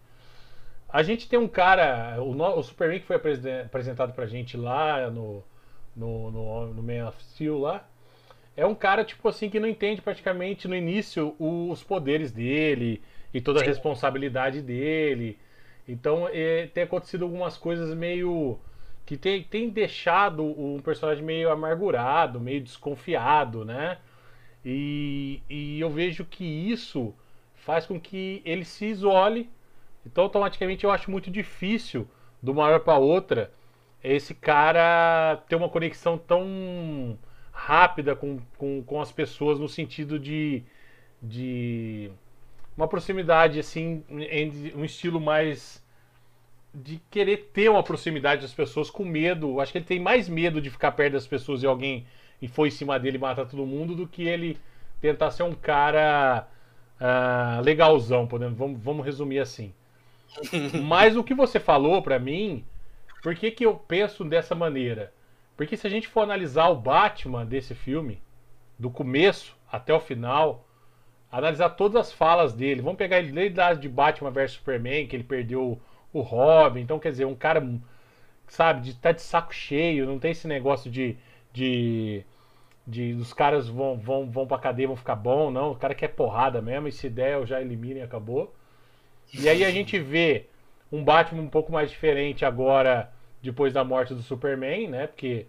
A 0.89 1.03
gente 1.03 1.29
tem 1.29 1.39
um 1.39 1.47
cara, 1.47 2.21
o, 2.21 2.31
o 2.31 2.63
Superman 2.63 2.99
que 2.99 3.05
foi 3.05 3.15
apresentado 3.15 4.13
pra 4.13 4.25
gente 4.25 4.57
lá 4.57 5.09
no, 5.09 5.43
no, 5.95 6.31
no, 6.31 6.73
no 6.73 6.83
Man 6.83 7.07
of 7.07 7.23
Steel 7.23 7.57
lá, 7.57 7.87
é 8.57 8.65
um 8.65 8.75
cara, 8.75 9.03
tipo 9.03 9.27
assim, 9.27 9.49
que 9.49 9.59
não 9.59 9.67
entende 9.67 10.01
praticamente 10.01 10.67
no 10.67 10.75
início 10.75 11.35
os 11.39 11.83
poderes 11.83 12.31
dele 12.31 13.01
e 13.35 13.41
toda 13.41 13.59
a 13.59 13.63
Sim. 13.63 13.67
responsabilidade 13.67 14.61
dele. 14.61 15.37
Então 15.85 16.29
é, 16.31 16.67
tem 16.67 16.83
acontecido 16.85 17.25
algumas 17.25 17.57
coisas 17.57 17.93
meio. 17.93 18.57
que 19.05 19.17
tem, 19.17 19.43
tem 19.43 19.69
deixado 19.69 20.41
um 20.41 20.79
personagem 20.79 21.21
meio 21.23 21.51
amargurado, 21.51 22.39
meio 22.39 22.61
desconfiado, 22.61 23.65
né? 23.65 23.97
E, 24.63 25.41
e 25.49 25.81
eu 25.81 25.89
vejo 25.89 26.23
que 26.23 26.45
isso 26.45 27.13
faz 27.55 27.85
com 27.85 27.99
que 27.99 28.41
ele 28.45 28.63
se 28.63 28.85
isole. 28.85 29.49
Então 30.05 30.23
automaticamente 30.23 30.85
eu 30.85 30.91
acho 30.91 31.11
muito 31.11 31.29
difícil, 31.29 32.07
de 32.41 32.49
uma 32.49 32.63
hora 32.63 32.79
para 32.79 32.97
outra, 32.97 33.51
esse 34.01 34.33
cara 34.33 35.43
ter 35.49 35.57
uma 35.57 35.67
conexão 35.67 36.17
tão 36.17 37.17
rápida 37.51 38.15
com, 38.15 38.39
com, 38.57 38.81
com 38.81 39.01
as 39.01 39.11
pessoas 39.11 39.59
no 39.59 39.67
sentido 39.67 40.17
de, 40.17 40.63
de 41.21 42.11
uma 42.77 42.87
proximidade 42.87 43.59
assim, 43.59 44.03
um 44.75 44.83
estilo 44.83 45.19
mais 45.19 45.83
de 46.73 47.01
querer 47.09 47.49
ter 47.53 47.69
uma 47.69 47.81
proximidade 47.81 48.41
das 48.41 48.53
pessoas 48.53 48.89
com 48.89 49.05
medo. 49.05 49.61
Acho 49.61 49.71
que 49.71 49.77
ele 49.77 49.85
tem 49.85 49.99
mais 49.99 50.27
medo 50.27 50.61
de 50.61 50.69
ficar 50.69 50.91
perto 50.91 51.13
das 51.13 51.25
pessoas 51.25 51.63
e 51.63 51.65
alguém 51.65 52.05
e 52.41 52.47
foi 52.47 52.67
em 52.67 52.71
cima 52.71 52.99
dele 52.99 53.17
matar 53.17 53.45
todo 53.45 53.65
mundo 53.65 53.95
do 53.95 54.07
que 54.07 54.23
ele 54.23 54.57
tentar 54.99 55.31
ser 55.31 55.43
um 55.43 55.53
cara 55.53 56.47
uh, 56.99 57.61
legalzão, 57.61 58.27
podemos, 58.27 58.57
vamos, 58.57 58.81
vamos 58.81 59.05
resumir 59.05 59.39
assim. 59.39 59.73
Mas 60.83 61.15
o 61.15 61.23
que 61.23 61.33
você 61.33 61.59
falou 61.59 62.01
para 62.01 62.19
mim, 62.19 62.65
por 63.23 63.35
que, 63.35 63.51
que 63.51 63.65
eu 63.65 63.75
penso 63.75 64.23
dessa 64.25 64.53
maneira? 64.53 65.13
Porque 65.55 65.77
se 65.77 65.87
a 65.87 65.89
gente 65.89 66.07
for 66.07 66.21
analisar 66.21 66.67
o 66.67 66.75
Batman 66.75 67.45
desse 67.45 67.73
filme, 67.73 68.21
do 68.77 68.89
começo 68.89 69.55
até 69.71 69.93
o 69.93 69.99
final, 69.99 70.67
analisar 71.37 71.69
todas 71.71 71.95
as 71.95 72.11
falas 72.13 72.53
dele, 72.53 72.81
vamos 72.81 72.97
pegar 72.97 73.19
ele 73.19 73.49
desde 73.49 73.81
de 73.81 73.89
Batman 73.89 74.31
vs 74.31 74.51
Superman, 74.51 75.07
que 75.07 75.15
ele 75.15 75.23
perdeu 75.23 75.79
o 76.13 76.21
Robin, 76.21 76.81
então 76.81 76.99
quer 76.99 77.11
dizer, 77.11 77.25
um 77.25 77.35
cara, 77.35 77.65
sabe, 78.47 78.81
de 78.81 78.95
tá 78.95 79.11
de 79.11 79.21
saco 79.21 79.53
cheio, 79.53 80.05
não 80.05 80.19
tem 80.19 80.31
esse 80.31 80.47
negócio 80.47 80.89
de. 80.89 81.17
de 81.53 82.25
de 82.87 83.13
os 83.13 83.33
caras 83.33 83.67
vão, 83.67 83.97
vão, 83.97 84.29
vão 84.29 84.45
pra 84.45 84.59
cadeia 84.59 84.87
vão 84.87 84.95
ficar 84.95 85.15
bom, 85.15 85.49
não. 85.49 85.71
O 85.71 85.75
cara 85.75 85.95
quer 85.95 86.09
porrada 86.09 86.61
mesmo, 86.61 86.87
e 86.87 86.91
se 86.91 87.09
der 87.09 87.33
eu 87.33 87.45
já 87.45 87.59
elimino 87.59 87.99
e 87.99 88.03
acabou. 88.03 88.53
E 89.33 89.49
aí 89.49 89.65
a 89.65 89.71
gente 89.71 89.99
vê 89.99 90.45
um 90.91 91.03
Batman 91.03 91.41
um 91.41 91.49
pouco 91.49 91.71
mais 91.71 91.89
diferente 91.89 92.45
agora, 92.45 93.11
depois 93.41 93.73
da 93.73 93.83
morte 93.83 94.13
do 94.13 94.21
Superman, 94.21 94.87
né? 94.87 95.07
Porque 95.07 95.47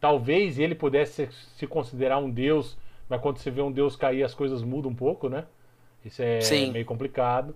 talvez 0.00 0.58
ele 0.58 0.74
pudesse 0.74 1.28
se 1.30 1.66
considerar 1.66 2.18
um 2.18 2.30
deus, 2.30 2.76
mas 3.12 3.20
quando 3.20 3.36
você 3.36 3.50
vê 3.50 3.60
um 3.60 3.70
deus 3.70 3.94
cair, 3.94 4.22
as 4.22 4.32
coisas 4.32 4.62
mudam 4.62 4.90
um 4.90 4.94
pouco, 4.94 5.28
né? 5.28 5.44
Isso 6.02 6.22
é 6.22 6.40
Sim. 6.40 6.72
meio 6.72 6.86
complicado. 6.86 7.54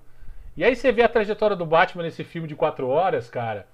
E 0.54 0.62
aí 0.62 0.76
você 0.76 0.92
vê 0.92 1.02
a 1.02 1.08
trajetória 1.08 1.56
do 1.56 1.64
Batman 1.64 2.02
nesse 2.02 2.22
filme 2.22 2.46
de 2.46 2.54
quatro 2.54 2.88
horas, 2.88 3.30
cara, 3.30 3.66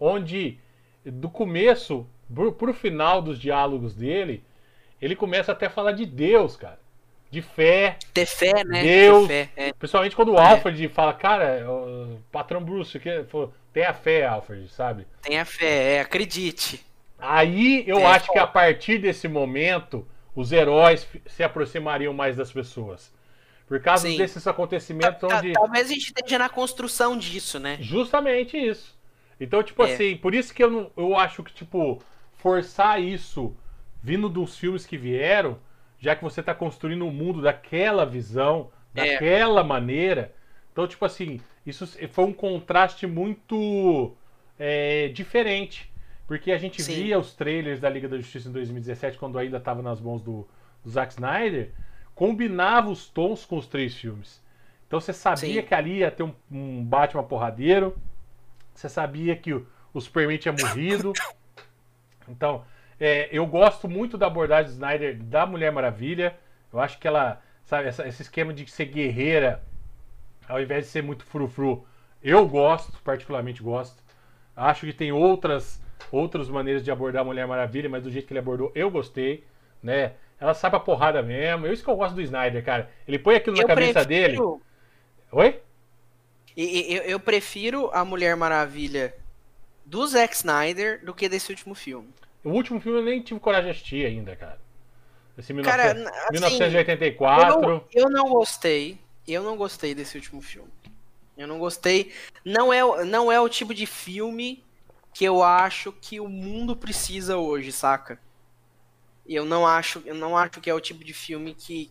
onde 0.00 0.58
do 1.04 1.30
começo 1.30 2.04
pro, 2.34 2.50
pro 2.52 2.74
final 2.74 3.22
dos 3.22 3.38
diálogos 3.38 3.94
dele, 3.94 4.42
ele 5.00 5.14
começa 5.14 5.52
até 5.52 5.66
a 5.66 5.70
falar 5.70 5.92
de 5.92 6.04
Deus, 6.04 6.56
cara. 6.56 6.80
De 7.30 7.40
fé. 7.40 7.96
Ter 8.12 8.26
fé, 8.26 8.64
né? 8.64 8.82
Deus. 8.82 9.28
Fé, 9.28 9.50
é. 9.54 9.72
Principalmente 9.72 10.16
quando 10.16 10.32
o 10.32 10.36
é. 10.36 10.44
Alfred 10.44 10.88
fala, 10.88 11.14
cara, 11.14 11.64
o 11.70 12.18
patrão 12.32 12.60
Bruce, 12.60 12.98
que, 12.98 13.24
tenha 13.72 13.94
fé, 13.94 14.26
Alfred, 14.26 14.68
sabe? 14.68 15.06
Tenha 15.22 15.44
fé, 15.44 15.94
é, 15.94 16.00
acredite. 16.00 16.84
Aí 17.20 17.84
eu 17.86 18.04
acho 18.04 18.26
fé. 18.26 18.32
que 18.32 18.38
a 18.40 18.48
partir 18.48 18.98
desse 18.98 19.28
momento, 19.28 20.04
os 20.40 20.52
heróis 20.52 21.06
se 21.26 21.42
aproximariam 21.42 22.12
mais 22.12 22.36
das 22.36 22.50
pessoas. 22.52 23.12
Por 23.66 23.80
causa 23.80 24.08
Sim. 24.08 24.16
desses 24.16 24.46
acontecimentos 24.46 25.22
onde. 25.22 25.52
Talvez 25.52 25.86
a 25.86 25.92
gente 25.92 26.06
esteja 26.06 26.38
na 26.38 26.48
construção 26.48 27.16
disso, 27.16 27.60
né? 27.60 27.78
Justamente 27.80 28.56
isso. 28.56 28.98
Então, 29.38 29.62
tipo 29.62 29.84
é. 29.84 29.92
assim, 29.92 30.16
por 30.16 30.34
isso 30.34 30.52
que 30.52 30.62
eu, 30.62 30.70
não, 30.70 30.90
eu 30.96 31.16
acho 31.16 31.42
que, 31.42 31.52
tipo, 31.52 32.02
forçar 32.34 33.00
isso 33.00 33.56
vindo 34.02 34.28
dos 34.28 34.58
filmes 34.58 34.86
que 34.86 34.96
vieram, 34.96 35.58
já 35.98 36.16
que 36.16 36.24
você 36.24 36.40
está 36.40 36.54
construindo 36.54 37.02
o 37.02 37.08
um 37.08 37.12
mundo 37.12 37.40
daquela 37.42 38.04
visão, 38.04 38.70
é. 38.94 39.12
daquela 39.12 39.60
é. 39.60 39.64
maneira. 39.64 40.34
Então, 40.72 40.86
tipo 40.88 41.04
assim, 41.04 41.40
isso 41.64 41.86
foi 42.10 42.24
um 42.24 42.32
contraste 42.32 43.06
muito 43.06 44.16
é, 44.58 45.08
diferente. 45.08 45.90
Porque 46.30 46.52
a 46.52 46.58
gente 46.58 46.80
Sim. 46.80 46.94
via 46.94 47.18
os 47.18 47.34
trailers 47.34 47.80
da 47.80 47.90
Liga 47.90 48.06
da 48.06 48.16
Justiça 48.16 48.48
em 48.48 48.52
2017, 48.52 49.18
quando 49.18 49.36
ainda 49.36 49.56
estava 49.56 49.82
nas 49.82 50.00
mãos 50.00 50.22
do, 50.22 50.46
do 50.84 50.88
Zack 50.88 51.14
Snyder, 51.14 51.72
combinava 52.14 52.88
os 52.88 53.08
tons 53.08 53.44
com 53.44 53.58
os 53.58 53.66
três 53.66 53.96
filmes. 53.96 54.40
Então 54.86 55.00
você 55.00 55.12
sabia 55.12 55.60
Sim. 55.60 55.66
que 55.66 55.74
ali 55.74 55.96
ia 55.96 56.10
ter 56.12 56.22
um, 56.22 56.32
um 56.48 56.84
Batman 56.84 57.24
porradeiro, 57.24 57.98
você 58.72 58.88
sabia 58.88 59.34
que 59.34 59.52
o, 59.52 59.66
o 59.92 60.00
Superman 60.00 60.38
tinha 60.38 60.54
morrido. 60.56 61.12
Então, 62.28 62.64
é, 63.00 63.28
eu 63.32 63.44
gosto 63.44 63.88
muito 63.88 64.16
da 64.16 64.28
abordagem 64.28 64.66
de 64.66 64.74
Snyder 64.74 65.20
da 65.20 65.44
Mulher 65.44 65.72
Maravilha. 65.72 66.38
Eu 66.72 66.78
acho 66.78 66.96
que 67.00 67.08
ela, 67.08 67.42
sabe, 67.64 67.88
essa, 67.88 68.06
esse 68.06 68.22
esquema 68.22 68.54
de 68.54 68.70
ser 68.70 68.84
guerreira, 68.84 69.64
ao 70.48 70.62
invés 70.62 70.84
de 70.84 70.92
ser 70.92 71.02
muito 71.02 71.24
frufru, 71.24 71.84
eu 72.22 72.46
gosto, 72.46 72.96
particularmente 73.02 73.64
gosto. 73.64 74.00
Acho 74.54 74.86
que 74.86 74.92
tem 74.92 75.10
outras 75.10 75.82
outras 76.10 76.48
maneiras 76.48 76.84
de 76.84 76.90
abordar 76.90 77.22
a 77.22 77.24
Mulher 77.24 77.46
Maravilha, 77.46 77.88
mas 77.88 78.02
do 78.02 78.10
jeito 78.10 78.26
que 78.26 78.32
ele 78.32 78.40
abordou, 78.40 78.72
eu 78.74 78.90
gostei, 78.90 79.44
né? 79.82 80.12
Ela 80.40 80.54
sabe 80.54 80.76
a 80.76 80.80
porrada 80.80 81.22
mesmo. 81.22 81.66
É 81.66 81.72
isso 81.72 81.84
que 81.84 81.90
eu 81.90 81.96
gosto 81.96 82.14
do 82.14 82.22
Snyder, 82.22 82.64
cara. 82.64 82.90
Ele 83.06 83.18
põe 83.18 83.36
aquilo 83.36 83.56
na 83.56 83.62
eu 83.62 83.66
cabeça 83.66 84.04
prefiro... 84.04 84.06
dele. 84.06 84.60
Oi? 85.32 85.60
Eu, 86.56 87.02
eu 87.02 87.20
prefiro 87.20 87.90
a 87.92 88.04
Mulher 88.04 88.36
Maravilha 88.36 89.14
do 89.84 90.06
Zack 90.06 90.34
Snyder 90.34 91.04
do 91.04 91.14
que 91.14 91.28
desse 91.28 91.50
último 91.50 91.74
filme. 91.74 92.08
O 92.42 92.50
último 92.50 92.80
filme 92.80 92.98
eu 92.98 93.04
nem 93.04 93.20
tive 93.20 93.38
coragem 93.38 93.66
de 93.66 93.76
assistir 93.76 94.06
ainda, 94.06 94.34
cara. 94.34 94.58
Esse 95.36 95.54
cara, 95.54 95.94
19... 95.94 96.16
assim, 96.16 96.32
1984. 96.32 97.54
Eu 97.54 97.60
não, 97.60 97.84
eu 97.92 98.10
não 98.10 98.28
gostei. 98.28 98.98
Eu 99.26 99.42
não 99.42 99.56
gostei 99.56 99.94
desse 99.94 100.16
último 100.16 100.40
filme. 100.40 100.70
Eu 101.36 101.46
não 101.46 101.58
gostei. 101.58 102.12
Não 102.44 102.72
é, 102.72 103.04
não 103.04 103.30
é 103.30 103.40
o 103.40 103.48
tipo 103.48 103.74
de 103.74 103.86
filme 103.86 104.62
que 105.20 105.24
eu 105.26 105.42
acho 105.42 105.92
que 105.92 106.18
o 106.18 106.30
mundo 106.30 106.74
precisa 106.74 107.36
hoje, 107.36 107.72
saca? 107.72 108.18
eu 109.28 109.44
não 109.44 109.66
acho, 109.66 110.02
eu 110.06 110.14
não 110.14 110.34
acho 110.34 110.62
que 110.62 110.70
é 110.70 110.72
o 110.72 110.80
tipo 110.80 111.04
de 111.04 111.12
filme 111.12 111.52
que, 111.52 111.90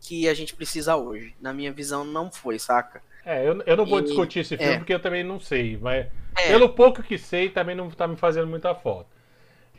que 0.00 0.28
a 0.28 0.32
gente 0.32 0.54
precisa 0.54 0.94
hoje. 0.94 1.34
Na 1.40 1.52
minha 1.52 1.72
visão, 1.72 2.04
não 2.04 2.30
foi, 2.30 2.56
saca? 2.56 3.02
É, 3.26 3.44
eu, 3.44 3.60
eu 3.66 3.76
não 3.76 3.84
vou 3.84 3.98
e, 3.98 4.04
discutir 4.04 4.38
esse 4.38 4.56
filme 4.56 4.74
é. 4.74 4.78
porque 4.78 4.94
eu 4.94 5.00
também 5.00 5.24
não 5.24 5.40
sei, 5.40 5.76
mas 5.76 6.06
é. 6.36 6.46
pelo 6.46 6.68
pouco 6.68 7.02
que 7.02 7.18
sei, 7.18 7.48
também 7.48 7.74
não 7.74 7.90
tá 7.90 8.06
me 8.06 8.14
fazendo 8.14 8.46
muita 8.46 8.72
falta. 8.76 9.10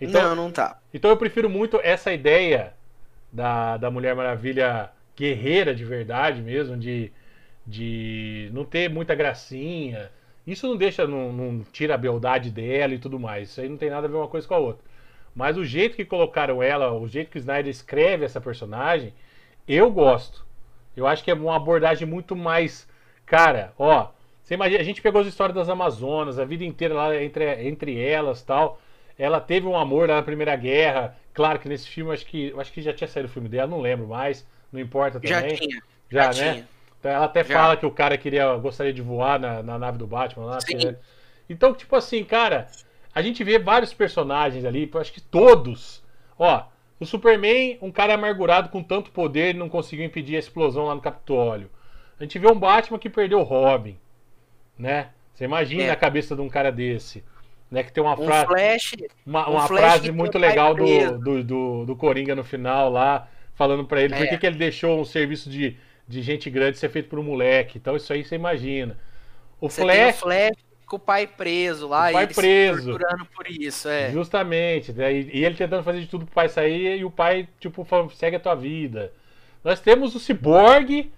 Então, 0.02 0.36
não, 0.36 0.44
não 0.44 0.52
tá. 0.52 0.78
Então 0.94 1.10
eu 1.10 1.16
prefiro 1.16 1.50
muito 1.50 1.80
essa 1.82 2.12
ideia 2.12 2.74
da, 3.32 3.78
da 3.78 3.90
Mulher 3.90 4.14
Maravilha 4.14 4.92
guerreira 5.16 5.74
de 5.74 5.86
verdade 5.86 6.42
mesmo, 6.42 6.76
de, 6.76 7.14
de 7.66 8.50
não 8.52 8.66
ter 8.66 8.90
muita 8.90 9.16
gracinha. 9.16 10.12
Isso 10.52 10.68
não 10.68 10.76
deixa, 10.76 11.06
não, 11.06 11.32
não 11.32 11.64
tira 11.72 11.94
a 11.94 11.98
beldade 11.98 12.50
dela 12.50 12.94
e 12.94 13.00
tudo 13.00 13.20
mais. 13.20 13.50
Isso 13.50 13.62
aí 13.62 13.70
não 13.70 13.78
tem 13.78 13.90
nada 13.90 14.08
a 14.08 14.10
ver 14.10 14.18
uma 14.18 14.28
coisa 14.28 14.48
com 14.48 14.56
a 14.56 14.58
outra. 14.58 14.84
Mas 15.36 15.58
o 15.58 15.64
jeito 15.64 15.96
que 15.96 16.04
colocaram 16.04 16.62
ela, 16.62 16.92
o 16.92 17.08
jeito 17.08 17.30
que 17.30 17.38
o 17.38 17.40
Snyder 17.40 17.70
escreve 17.70 18.26
essa 18.26 18.42
personagem, 18.42 19.14
eu 19.68 19.92
gosto. 19.92 20.46
Eu 20.98 21.06
acho 21.06 21.24
que 21.24 21.30
é 21.30 21.34
uma 21.34 21.56
abordagem 21.56 22.08
muito 22.08 22.36
mais. 22.36 22.88
Cara, 23.26 23.74
ó. 23.78 24.10
Você 24.44 24.56
imagina, 24.56 24.82
a 24.82 24.84
gente 24.84 25.02
pegou 25.02 25.22
as 25.22 25.28
histórias 25.28 25.56
das 25.56 25.70
Amazonas, 25.70 26.40
a 26.40 26.46
vida 26.46 26.66
inteira 26.66 26.96
lá 26.96 27.22
entre, 27.22 27.68
entre 27.68 28.02
elas 28.02 28.42
tal. 28.42 28.82
Ela 29.18 29.40
teve 29.40 29.68
um 29.68 29.78
amor 29.78 30.10
lá 30.10 30.16
na 30.16 30.24
Primeira 30.24 30.56
Guerra. 30.56 31.16
Claro 31.32 31.60
que 31.60 31.70
nesse 31.70 31.88
filme, 31.88 32.12
acho 32.12 32.26
que, 32.26 32.52
acho 32.58 32.74
que 32.74 32.82
já 32.82 32.92
tinha 32.92 33.08
saído 33.08 33.30
o 33.30 33.32
filme 33.32 33.48
dela, 33.48 33.70
não 33.70 33.80
lembro 33.80 34.08
mais. 34.08 34.48
Não 34.72 34.80
importa 34.80 35.20
também. 35.20 35.52
Já 35.52 35.56
tinha. 35.56 35.82
Já, 36.10 36.32
já 36.32 36.44
né? 36.44 36.54
Tinha. 36.54 36.68
Então, 37.00 37.12
ela 37.12 37.26
até 37.26 37.44
já. 37.44 37.54
fala 37.54 37.78
que 37.78 37.86
o 37.86 37.92
cara 37.92 38.18
queria, 38.18 38.56
gostaria 38.58 38.92
de 38.94 39.02
voar 39.02 39.40
na, 39.40 39.64
na 39.64 39.80
nave 39.80 39.98
do 39.98 40.06
Batman 40.08 40.46
lá. 40.46 40.60
Sim. 40.62 40.96
Então, 41.50 41.74
tipo 41.74 41.96
assim, 41.96 42.24
cara, 42.24 42.68
a 43.16 43.22
gente 43.22 43.44
vê 43.44 43.58
vários 43.58 43.94
personagens 43.94 44.66
ali, 44.66 44.90
acho 44.96 45.14
que 45.14 45.22
todos. 45.22 46.04
Ó, 46.38 46.64
o 47.00 47.06
Superman, 47.06 47.78
um 47.82 47.92
cara 47.92 48.14
amargurado 48.16 48.70
com 48.70 48.84
tanto 48.84 49.12
poder, 49.12 49.56
não 49.56 49.70
conseguiu 49.70 50.06
impedir 50.06 50.36
a 50.36 50.40
explosão 50.40 50.86
lá 50.86 50.96
no 50.96 51.02
Capitólio. 51.02 51.70
A 52.20 52.24
gente 52.24 52.38
vê 52.38 52.48
um 52.52 52.60
Batman 52.60 53.00
que 53.00 53.10
perdeu 53.10 53.40
o 53.40 53.44
Robin, 53.44 53.98
né? 54.78 55.10
Você 55.34 55.46
imagina 55.46 55.84
É. 55.84 55.90
a 55.92 55.96
cabeça 55.96 56.36
de 56.36 56.42
um 56.42 56.50
cara 56.50 56.72
desse. 56.72 57.24
Né, 57.72 57.84
que 57.84 57.94
tem 57.94 58.04
uma 58.04 58.20
Um 58.20 58.26
frase, 58.26 58.48
flash. 58.48 58.92
uma, 59.24 59.48
um 59.48 59.52
uma 59.54 59.68
flash 59.68 59.80
frase 59.80 60.12
muito 60.12 60.40
legal 60.40 60.74
do, 60.74 61.20
do, 61.20 61.44
do, 61.44 61.86
do 61.86 61.96
Coringa 61.96 62.36
no 62.36 62.44
final 62.44 62.90
lá, 62.90 63.28
falando 63.54 63.86
pra 63.86 64.02
ele 64.02 64.16
por 64.16 64.24
É. 64.24 64.28
que, 64.28 64.38
que 64.40 64.46
ele 64.48 64.58
deixou 64.58 65.00
um 65.00 65.06
serviço 65.06 65.52
de, 65.52 65.78
de 66.10 66.24
gente 66.24 66.50
grande 66.50 66.80
ser 66.80 66.90
feito 66.90 67.08
por 67.08 67.20
um 67.20 67.24
moleque. 67.24 67.78
Então 67.78 67.96
isso 67.96 68.12
aí 68.12 68.26
você 68.26 68.36
imagina. 68.36 68.98
O 69.62 69.70
Você 69.70 69.86
tem 69.86 70.10
o 70.10 70.14
Flash, 70.14 70.20
flash 70.20 70.58
com 70.88 70.96
o 70.96 71.00
pai 71.00 71.28
preso 71.28 71.88
lá, 71.88 72.10
O 72.10 72.14
pai 72.14 72.24
e 72.24 72.26
ele 72.26 72.34
preso. 72.34 72.80
se 72.80 72.86
torturando 72.88 73.26
por 73.26 73.48
isso, 73.48 73.88
é. 73.88 74.10
Justamente. 74.10 74.92
né? 74.92 75.14
E, 75.14 75.46
ele 75.46 75.54
tentando 75.56 75.84
fazer 75.84 76.00
de 76.02 76.08
tudo 76.08 76.26
pro 76.26 76.34
pai 76.34 76.50
sair 76.50 76.98
e 76.98 77.06
o 77.06 77.12
pai, 77.12 77.48
tipo, 77.60 77.86
segue 78.16 78.38
a 78.38 78.40
tua 78.40 78.56
vida. 78.56 79.14
Nós 79.64 79.80
temos 79.80 80.16
o 80.16 80.20
Cyborg, 80.20 81.12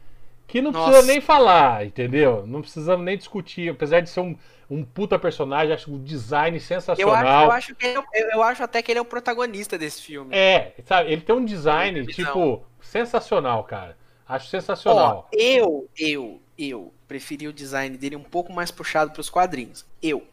que 0.46 0.62
não 0.62 0.72
Nossa. 0.72 0.92
precisa 0.92 1.08
nem 1.14 1.22
falar, 1.22 1.86
entendeu? 1.86 2.46
Não 2.46 2.60
precisamos 2.60 3.06
nem 3.06 3.18
discutir. 3.18 3.70
Apesar 3.70 4.02
de 4.02 4.10
ser 4.10 4.20
um, 4.20 4.36
um 4.70 4.84
puta 4.84 5.18
personagem, 5.18 5.74
acho 5.74 5.94
o 5.94 6.00
design 6.00 6.58
Eu 6.58 6.60
acho, 6.60 6.68
sensacional. 6.68 7.46
eu, 7.46 7.52
acho 7.52 7.76
que 7.76 7.86
ele 7.86 7.98
é 7.98 8.36
eu, 8.36 8.44
acho 8.44 8.62
até 8.62 8.82
que 8.82 8.92
ele 8.92 9.00
é 9.00 9.02
o 9.02 9.06
protagonista 9.06 9.78
desse 9.78 10.02
filme. 10.02 10.36
É, 10.36 10.74
sabe? 10.84 11.14
Ele 11.14 11.22
tem 11.22 11.34
um 11.34 11.46
design, 11.46 12.06
tipo, 12.08 12.66
sensacional, 12.82 13.64
cara. 13.64 14.01
Acho 14.32 14.48
Ó, 14.48 14.50
sensacional. 14.50 15.30
eu, 15.34 15.90
eu, 15.98 16.42
eu 16.58 16.94
preferi 17.06 17.50
o 17.50 17.54
design 17.54 17.98
dele 17.98 18.16
um 18.16 18.24
pouco 18.24 18.54
mais 18.54 18.72
puxado 18.72 19.12
pros 19.12 19.30
quadrinhos. 19.30 19.86
Eu. 20.02 20.26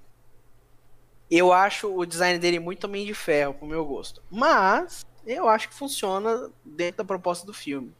Eu 1.28 1.52
acho 1.52 1.92
o 1.92 2.06
design 2.06 2.38
dele 2.38 2.60
muito 2.60 2.84
Homem 2.84 3.04
de 3.04 3.12
Ferro, 3.12 3.54
pro 3.54 3.66
meu 3.66 3.84
gosto. 3.84 4.22
Mas, 4.30 5.04
eu 5.26 5.48
acho 5.48 5.68
que 5.68 5.74
funciona 5.74 6.48
dentro 6.64 6.98
da 6.98 7.04
proposta 7.04 7.44
do 7.44 7.52
filme. 7.52 7.92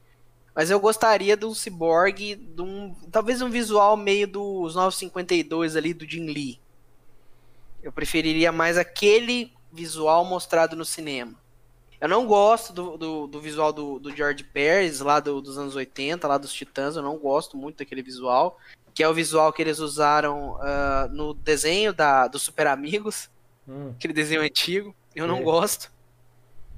Mas 0.54 0.70
eu 0.70 0.78
gostaria 0.78 1.36
de 1.36 1.44
um 1.44 1.52
cyborg, 1.52 2.36
de 2.36 2.62
um, 2.62 2.94
talvez 3.10 3.42
um 3.42 3.50
visual 3.50 3.96
meio 3.96 4.28
dos 4.28 4.76
952 4.76 5.74
ali 5.74 5.92
do 5.92 6.08
Jim 6.08 6.26
Lee. 6.26 6.60
Eu 7.82 7.90
preferiria 7.90 8.52
mais 8.52 8.78
aquele 8.78 9.52
visual 9.72 10.24
mostrado 10.24 10.76
no 10.76 10.84
cinema. 10.84 11.34
Eu 12.00 12.08
não 12.08 12.26
gosto 12.26 12.72
do, 12.72 12.96
do, 12.96 13.26
do 13.26 13.40
visual 13.40 13.72
do, 13.72 13.98
do 13.98 14.14
George 14.14 14.44
Pérez, 14.44 15.00
lá 15.00 15.18
do- 15.20 15.40
dos 15.40 15.58
anos 15.58 15.74
80, 15.74 16.26
lá 16.28 16.38
dos 16.38 16.52
Titãs. 16.52 16.94
Eu 16.96 17.02
não 17.02 17.16
gosto 17.18 17.56
muito 17.56 17.78
daquele 17.78 18.02
visual. 18.02 18.58
Que 18.94 19.02
é 19.02 19.08
o 19.08 19.14
visual 19.14 19.52
que 19.52 19.62
eles 19.62 19.78
usaram 19.78 20.56
ah, 20.60 21.08
no 21.10 21.34
desenho 21.34 21.92
da, 21.92 22.26
do 22.28 22.38
Super 22.38 22.66
Amigos, 22.68 23.28
Hum, 23.66 23.92
aquele 23.96 24.14
desenho 24.14 24.40
antigo. 24.40 24.94
Eu 25.14 25.26
não 25.26 25.38
É. 25.38 25.42
gosto. 25.42 25.92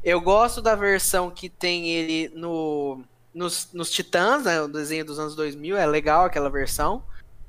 Eu 0.03 0.21
gosto 0.21 0.61
da 0.61 0.75
versão 0.75 1.31
que 1.31 1.49
tem 1.49 1.89
ele 1.91 2.29
no, 2.35 3.03
nos, 3.33 3.69
nos 3.73 3.91
Titãs, 3.91 4.45
né, 4.45 4.61
o 4.61 4.67
desenho 4.67 5.05
dos 5.05 5.19
anos 5.19 5.37
2000. 5.37 5.77
É 5.77 5.87
legal 5.87 6.25
aquela 6.25 6.51
versão. 6.51 7.03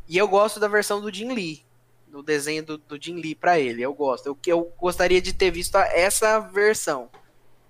E 0.08 0.18
eu 0.18 0.28
gosto 0.28 0.60
da 0.60 0.68
versão 0.68 1.02
do 1.02 1.12
Jim 1.12 1.34
Lee. 1.34 1.64
Do 2.08 2.22
desenho 2.22 2.64
do, 2.64 2.78
do 2.78 3.02
Jim 3.02 3.16
Lee 3.16 3.34
pra 3.34 3.58
ele. 3.58 3.82
Eu 3.82 3.94
gosto. 3.94 4.28
Eu, 4.28 4.38
eu 4.46 4.72
gostaria 4.78 5.22
de 5.22 5.34
ter 5.34 5.50
visto 5.50 5.76
a- 5.78 5.88
essa 5.88 6.38
versão. 6.40 7.10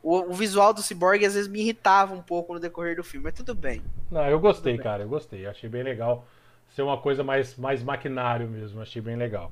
O, 0.03 0.31
o 0.31 0.33
visual 0.33 0.73
do 0.73 0.81
Cyborg 0.81 1.23
às 1.25 1.33
vezes 1.35 1.47
me 1.49 1.59
irritava 1.61 2.13
um 2.13 2.21
pouco 2.21 2.53
no 2.53 2.59
decorrer 2.59 2.95
do 2.95 3.03
filme, 3.03 3.25
mas 3.25 3.33
tudo 3.33 3.53
bem. 3.53 3.81
Não, 4.09 4.27
eu 4.27 4.39
gostei, 4.39 4.73
Tudo 4.73 4.83
bem. 4.83 4.91
cara. 4.91 5.03
Eu 5.03 5.09
gostei. 5.09 5.45
Achei 5.45 5.69
bem 5.69 5.83
legal 5.83 6.25
ser 6.69 6.81
uma 6.81 6.97
coisa 6.97 7.23
mais, 7.23 7.55
mais 7.57 7.83
maquinário 7.83 8.47
mesmo. 8.47 8.81
Achei 8.81 9.01
bem 9.01 9.15
legal. 9.15 9.51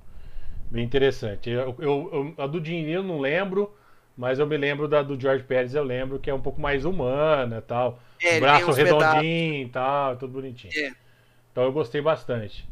Bem 0.72 0.84
interessante. 0.84 1.50
Eu, 1.50 1.76
eu- 1.80 2.36
eu- 2.38 2.44
a 2.44 2.48
do 2.48 2.66
eu 2.68 3.04
não 3.04 3.20
lembro, 3.20 3.74
mas 4.16 4.40
eu 4.40 4.48
me 4.48 4.58
lembro 4.58 4.88
da 4.88 5.02
do 5.02 5.20
George 5.20 5.44
Pérez, 5.44 5.74
eu 5.76 5.84
lembro 5.84 6.20
que 6.20 6.30
é 6.30 6.34
um 6.34 6.42
pouco 6.42 6.60
mais 6.62 6.86
humana 6.86 7.62
tal. 7.62 8.00
É, 8.22 8.40
braço 8.40 8.72
redondinho 8.72 9.66
e 9.66 9.70
tal, 9.70 10.18
tudo 10.18 10.34
bonitinho. 10.34 10.74
É. 10.76 10.94
Então 11.52 11.64
eu 11.64 11.72
gostei 11.72 12.02
bastante. 12.02 12.68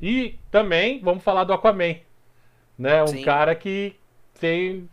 E 0.00 0.38
também 0.50 1.00
vamos 1.00 1.22
falar 1.22 1.44
do 1.44 1.52
Aquaman. 1.52 1.96
Né? 2.78 3.02
Um 3.02 3.08
Sim. 3.08 3.22
cara 3.22 3.54
que 3.54 3.94
tem. 4.40 4.88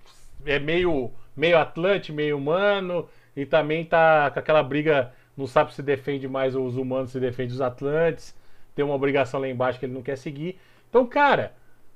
É 0.46 0.60
meio, 0.60 1.12
meio 1.40 1.58
atlante, 1.58 2.12
meio 2.12 2.38
humano. 2.38 3.08
E 3.36 3.46
também 3.46 3.86
tá 3.86 4.30
com 4.32 4.40
aquela 4.40 4.62
briga. 4.62 5.14
Não 5.38 5.48
sabe 5.48 5.74
se 5.74 5.82
defende 5.82 6.28
mais 6.28 6.56
os 6.56 6.76
humanos, 6.76 7.12
se 7.12 7.20
defende 7.20 7.54
os 7.54 7.62
atlantes. 7.62 8.36
Tem 8.76 8.84
uma 8.84 8.94
obrigação 8.96 9.40
lá 9.40 9.48
embaixo 9.48 9.80
que 9.80 9.86
ele 9.86 9.94
não 9.94 10.02
quer 10.04 10.18
seguir. 10.18 10.60
Então, 10.90 11.06
cara, 11.06 11.54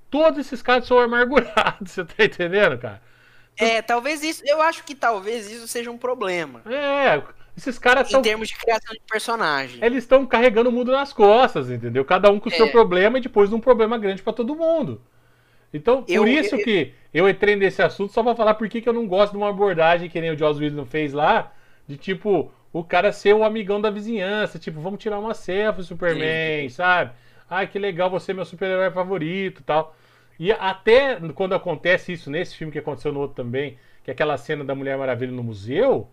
todos 0.09 0.39
esses 0.39 0.61
caras 0.61 0.85
são 0.87 0.97
amargurados, 0.99 1.91
você 1.91 2.05
tá 2.05 2.23
entendendo, 2.23 2.77
cara? 2.77 3.01
É, 3.57 3.81
talvez 3.81 4.23
isso. 4.23 4.41
Eu 4.45 4.61
acho 4.61 4.83
que 4.83 4.95
talvez 4.95 5.51
isso 5.51 5.67
seja 5.67 5.91
um 5.91 5.97
problema. 5.97 6.61
É, 6.65 7.21
esses 7.55 7.77
caras 7.77 8.07
Em 8.07 8.11
são 8.11 8.21
termos 8.21 8.47
de 8.47 8.55
criação 8.57 8.93
de 8.93 9.01
personagem. 9.07 9.83
eles 9.83 10.03
estão 10.03 10.25
carregando 10.25 10.69
o 10.69 10.71
mundo 10.71 10.91
nas 10.91 11.13
costas, 11.13 11.69
entendeu? 11.69 12.03
Cada 12.05 12.31
um 12.31 12.39
com 12.39 12.49
o 12.49 12.51
seu 12.51 12.65
É. 12.67 12.71
problema 12.71 13.17
e 13.17 13.21
depois 13.21 13.53
um 13.53 13.59
problema 13.59 13.97
grande 13.97 14.23
pra 14.23 14.33
todo 14.33 14.55
mundo. 14.55 15.01
Então, 15.73 16.03
por 16.03 16.11
Eu- 16.11 16.27
isso 16.27 16.55
eu- 16.55 16.63
que 16.63 16.93
eu 17.13 17.27
entrei 17.27 17.55
nesse 17.55 17.81
assunto 17.81 18.13
só 18.13 18.21
pra 18.23 18.35
falar 18.35 18.53
por 18.53 18.69
que 18.69 18.87
eu 18.87 18.93
não 18.93 19.07
gosto 19.07 19.31
de 19.31 19.37
uma 19.37 19.49
abordagem 19.49 20.09
que 20.09 20.21
nem 20.21 20.31
o 20.31 20.37
Joss 20.37 20.59
Whedon 20.61 20.85
fez 20.85 21.13
lá, 21.13 21.51
de 21.87 21.97
tipo, 21.97 22.51
o 22.71 22.83
cara 22.83 23.11
ser 23.11 23.33
o 23.33 23.43
amigão 23.43 23.81
da 23.81 23.89
vizinhança, 23.89 24.59
tipo, 24.59 24.79
vamos 24.79 25.01
tirar 25.01 25.19
uma 25.19 25.33
selfie, 25.33 25.83
Superman, 25.83 26.69
sabe? 26.69 27.11
Ai, 27.49 27.67
que 27.67 27.77
legal, 27.79 28.09
você 28.09 28.31
é 28.31 28.35
meu 28.35 28.45
super-herói 28.45 28.89
favorito 28.91 29.61
e 29.61 29.63
tal. 29.63 29.95
E 30.39 30.51
até 30.51 31.17
quando 31.35 31.53
acontece 31.53 32.11
isso 32.13 32.29
nesse 32.31 32.55
filme 32.55 32.71
que 32.71 32.79
aconteceu 32.79 33.11
no 33.11 33.19
outro 33.19 33.35
também, 33.35 33.77
que 34.03 34.09
é 34.11 34.13
aquela 34.13 34.37
cena 34.37 34.63
da 34.63 34.73
Mulher 34.75 34.97
Maravilha 34.97 35.31
no 35.31 35.43
museu, 35.43 36.07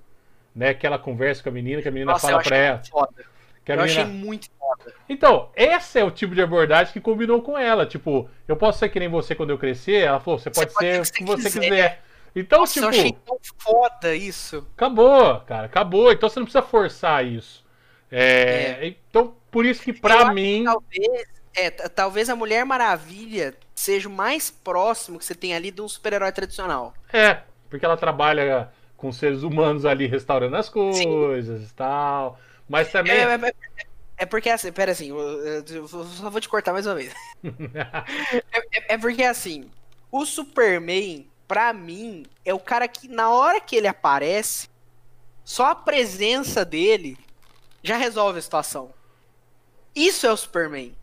né, 0.54 0.74
que 0.74 0.86
ela 0.86 0.98
conversa 0.98 1.42
com 1.42 1.48
a 1.48 1.52
menina, 1.52 1.80
que 1.82 1.88
a 1.88 1.90
menina 1.90 2.12
Nossa, 2.12 2.28
fala 2.28 2.42
pra 2.42 2.56
ela. 2.56 2.82
foda. 2.90 3.14
Que 3.64 3.72
a 3.72 3.74
Eu 3.76 3.82
menina... 3.82 4.02
achei 4.02 4.12
muito. 4.12 4.48
Então, 5.08 5.50
esse 5.56 5.98
é 5.98 6.04
o 6.04 6.10
tipo 6.10 6.34
de 6.34 6.42
abordagem 6.42 6.92
que 6.92 7.00
combinou 7.00 7.42
com 7.42 7.58
ela. 7.58 7.84
Tipo, 7.86 8.28
eu 8.46 8.56
posso 8.56 8.78
ser 8.78 8.88
que 8.88 9.00
nem 9.00 9.08
você 9.08 9.34
quando 9.34 9.50
eu 9.50 9.58
crescer? 9.58 10.02
Ela 10.04 10.20
falou, 10.20 10.38
você 10.38 10.50
pode 10.50 10.72
pode 10.72 10.86
ser 10.86 11.04
ser 11.04 11.12
o 11.12 11.14
que 11.14 11.24
você 11.24 11.42
que 11.44 11.50
você 11.50 11.60
quiser. 11.60 12.02
Então, 12.34 12.60
Nossa, 12.60 12.72
tipo, 12.74 12.86
eu 12.86 12.90
achei 12.90 13.12
tão 13.26 13.38
foda 13.58 14.14
isso. 14.14 14.66
acabou, 14.76 15.40
cara, 15.40 15.66
acabou. 15.66 16.12
Então 16.12 16.28
você 16.28 16.38
não 16.38 16.46
precisa 16.46 16.62
forçar 16.62 17.24
isso. 17.26 17.64
É, 18.10 18.86
Então, 19.08 19.34
por 19.50 19.64
isso 19.66 19.82
que 19.82 19.90
Eu 19.90 20.00
pra 20.00 20.14
acho 20.16 20.34
mim. 20.34 20.64
Talvez, 20.64 21.28
é, 21.56 21.70
talvez 21.70 22.28
a 22.30 22.36
Mulher 22.36 22.64
Maravilha 22.64 23.54
seja 23.74 24.08
o 24.08 24.12
mais 24.12 24.50
próximo 24.50 25.18
que 25.18 25.24
você 25.24 25.34
tem 25.34 25.54
ali 25.54 25.70
de 25.70 25.80
um 25.80 25.88
super-herói 25.88 26.30
tradicional. 26.32 26.94
É, 27.12 27.38
porque 27.68 27.84
ela 27.84 27.96
trabalha 27.96 28.70
com 28.96 29.10
seres 29.10 29.42
humanos 29.42 29.84
ali 29.84 30.06
restaurando 30.06 30.56
as 30.56 30.68
coisas 30.68 31.70
e 31.70 31.74
tal. 31.74 32.38
Mas 32.68 32.92
também. 32.92 33.12
É, 33.12 33.22
é- 33.34 33.89
é- 34.20 34.26
porque 34.26 34.48
assim, 34.50 34.72
pera 34.72 34.92
assim, 34.92 35.08
eu, 35.10 35.88
só 35.88 36.30
vou 36.30 36.40
te 36.40 36.48
cortar 36.48 36.72
mais 36.72 36.86
uma 36.86 36.94
vez. 36.94 37.12
É, 38.52 38.58
é- 38.78 38.94
é 38.94 38.98
porque 38.98 39.22
assim, 39.24 39.70
o 40.10 40.24
Superman, 40.24 41.28
pra 41.48 41.72
mim, 41.72 42.24
é 42.44 42.52
o 42.54 42.58
cara 42.60 42.86
que 42.88 43.08
na 43.08 43.30
hora 43.30 43.60
que 43.60 43.76
ele 43.76 43.86
aparece, 43.88 44.68
só 45.44 45.66
a 45.66 45.74
presença 45.74 46.64
dele 46.64 47.18
já 47.82 47.96
resolve 47.96 48.38
a 48.38 48.42
situação. 48.42 48.92
Isso 49.94 50.26
é 50.26 50.32
o 50.32 50.36
Superman. 50.36 50.94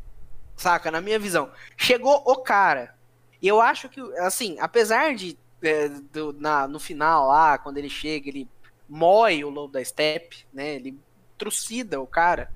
Saca? 0.58 0.92
Na 0.92 1.02
minha 1.02 1.20
visão. 1.20 1.52
Chegou 1.78 2.24
o 2.26 2.38
cara. 2.38 2.96
E 3.42 3.48
eu 3.48 3.62
acho 3.62 3.90
que, 3.90 4.02
assim, 4.20 4.58
apesar 4.60 5.16
de 5.16 5.38
é, 5.64 5.90
do- 5.90 6.34
na- 6.34 6.68
no 6.68 6.80
final 6.80 7.28
lá, 7.30 7.58
quando 7.58 7.78
ele 7.80 7.90
chega, 7.90 8.30
ele 8.30 8.48
mói 8.88 9.44
o 9.44 9.50
lobo 9.50 9.74
da 9.74 9.84
steppe, 9.84 10.46
né? 10.54 10.76
Ele 10.76 11.00
trucida 11.38 12.00
o 12.02 12.08
cara. 12.08 12.52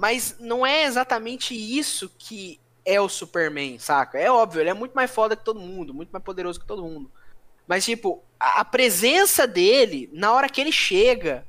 Mas 0.00 0.36
não 0.40 0.64
é 0.64 0.84
exatamente 0.84 1.54
isso 1.54 2.10
que 2.18 2.58
é 2.86 2.98
o 2.98 3.06
Superman, 3.06 3.78
saca? 3.78 4.18
É 4.18 4.30
óbvio, 4.30 4.62
ele 4.62 4.70
é 4.70 4.74
muito 4.74 4.94
mais 4.94 5.10
foda 5.10 5.36
que 5.36 5.44
todo 5.44 5.60
mundo, 5.60 5.92
muito 5.92 6.08
mais 6.08 6.24
poderoso 6.24 6.58
que 6.58 6.66
todo 6.66 6.82
mundo. 6.82 7.12
Mas, 7.66 7.84
tipo, 7.84 8.24
a, 8.38 8.64
presença 8.64 9.46
dele, 9.46 10.08
na 10.10 10.32
hora 10.32 10.48
que 10.48 10.58
ele 10.58 10.72
chega, 10.72 11.46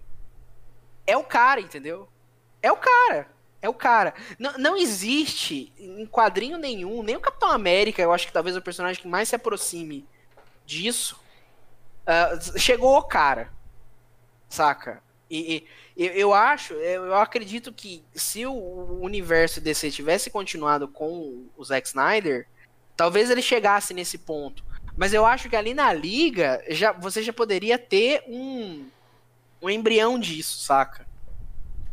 é 1.07 1.15
o 1.15 1.23
cara, 1.23 1.61
entendeu? 1.61 2.09
É 2.61 2.69
o 2.69 2.75
cara. 2.75 3.29
É 3.61 3.69
o 3.69 3.73
cara. 3.73 4.13
Não, 4.37 4.57
não 4.57 4.75
existe 4.75 5.71
em 5.79 6.05
quadrinho 6.05 6.57
nenhum, 6.57 7.01
nem 7.03 7.15
o 7.15 7.21
Capitão 7.21 7.51
América, 7.51 8.01
eu 8.01 8.11
acho 8.11 8.27
que 8.27 8.33
talvez 8.33 8.53
é 8.53 8.59
o 8.59 8.61
personagem 8.61 9.01
que 9.01 9.07
mais 9.07 9.29
se 9.29 9.35
aproxime 9.35 10.05
disso. 10.65 11.17
ah, 12.05 12.37
chegou 12.57 12.97
o 12.97 13.03
cara. 13.03 13.49
Saca? 14.49 15.01
E, 15.29 15.55
e 15.55 15.67
eu, 15.95 16.11
eu 16.13 16.33
acho, 16.33 16.73
eu, 16.73 17.05
eu 17.05 17.15
acredito 17.15 17.71
que 17.73 18.03
se 18.13 18.45
o 18.45 18.99
universo 19.01 19.61
DC 19.61 19.91
tivesse 19.91 20.29
continuado 20.29 20.87
com 20.87 21.45
o 21.57 21.63
Zack 21.63 21.87
Snyder, 21.87 22.47
talvez 22.95 23.29
ele 23.29 23.41
chegasse 23.41 23.93
nesse 23.93 24.17
ponto. 24.17 24.63
Mas 24.95 25.13
eu 25.13 25.25
acho 25.25 25.49
que 25.49 25.55
ali 25.55 25.73
na 25.73 25.91
liga, 25.93 26.63
já, 26.69 26.91
você 26.91 27.23
já 27.23 27.33
poderia 27.33 27.77
ter 27.77 28.23
um, 28.27 28.85
um 29.61 29.69
embrião 29.69 30.19
disso, 30.19 30.59
saca? 30.59 31.05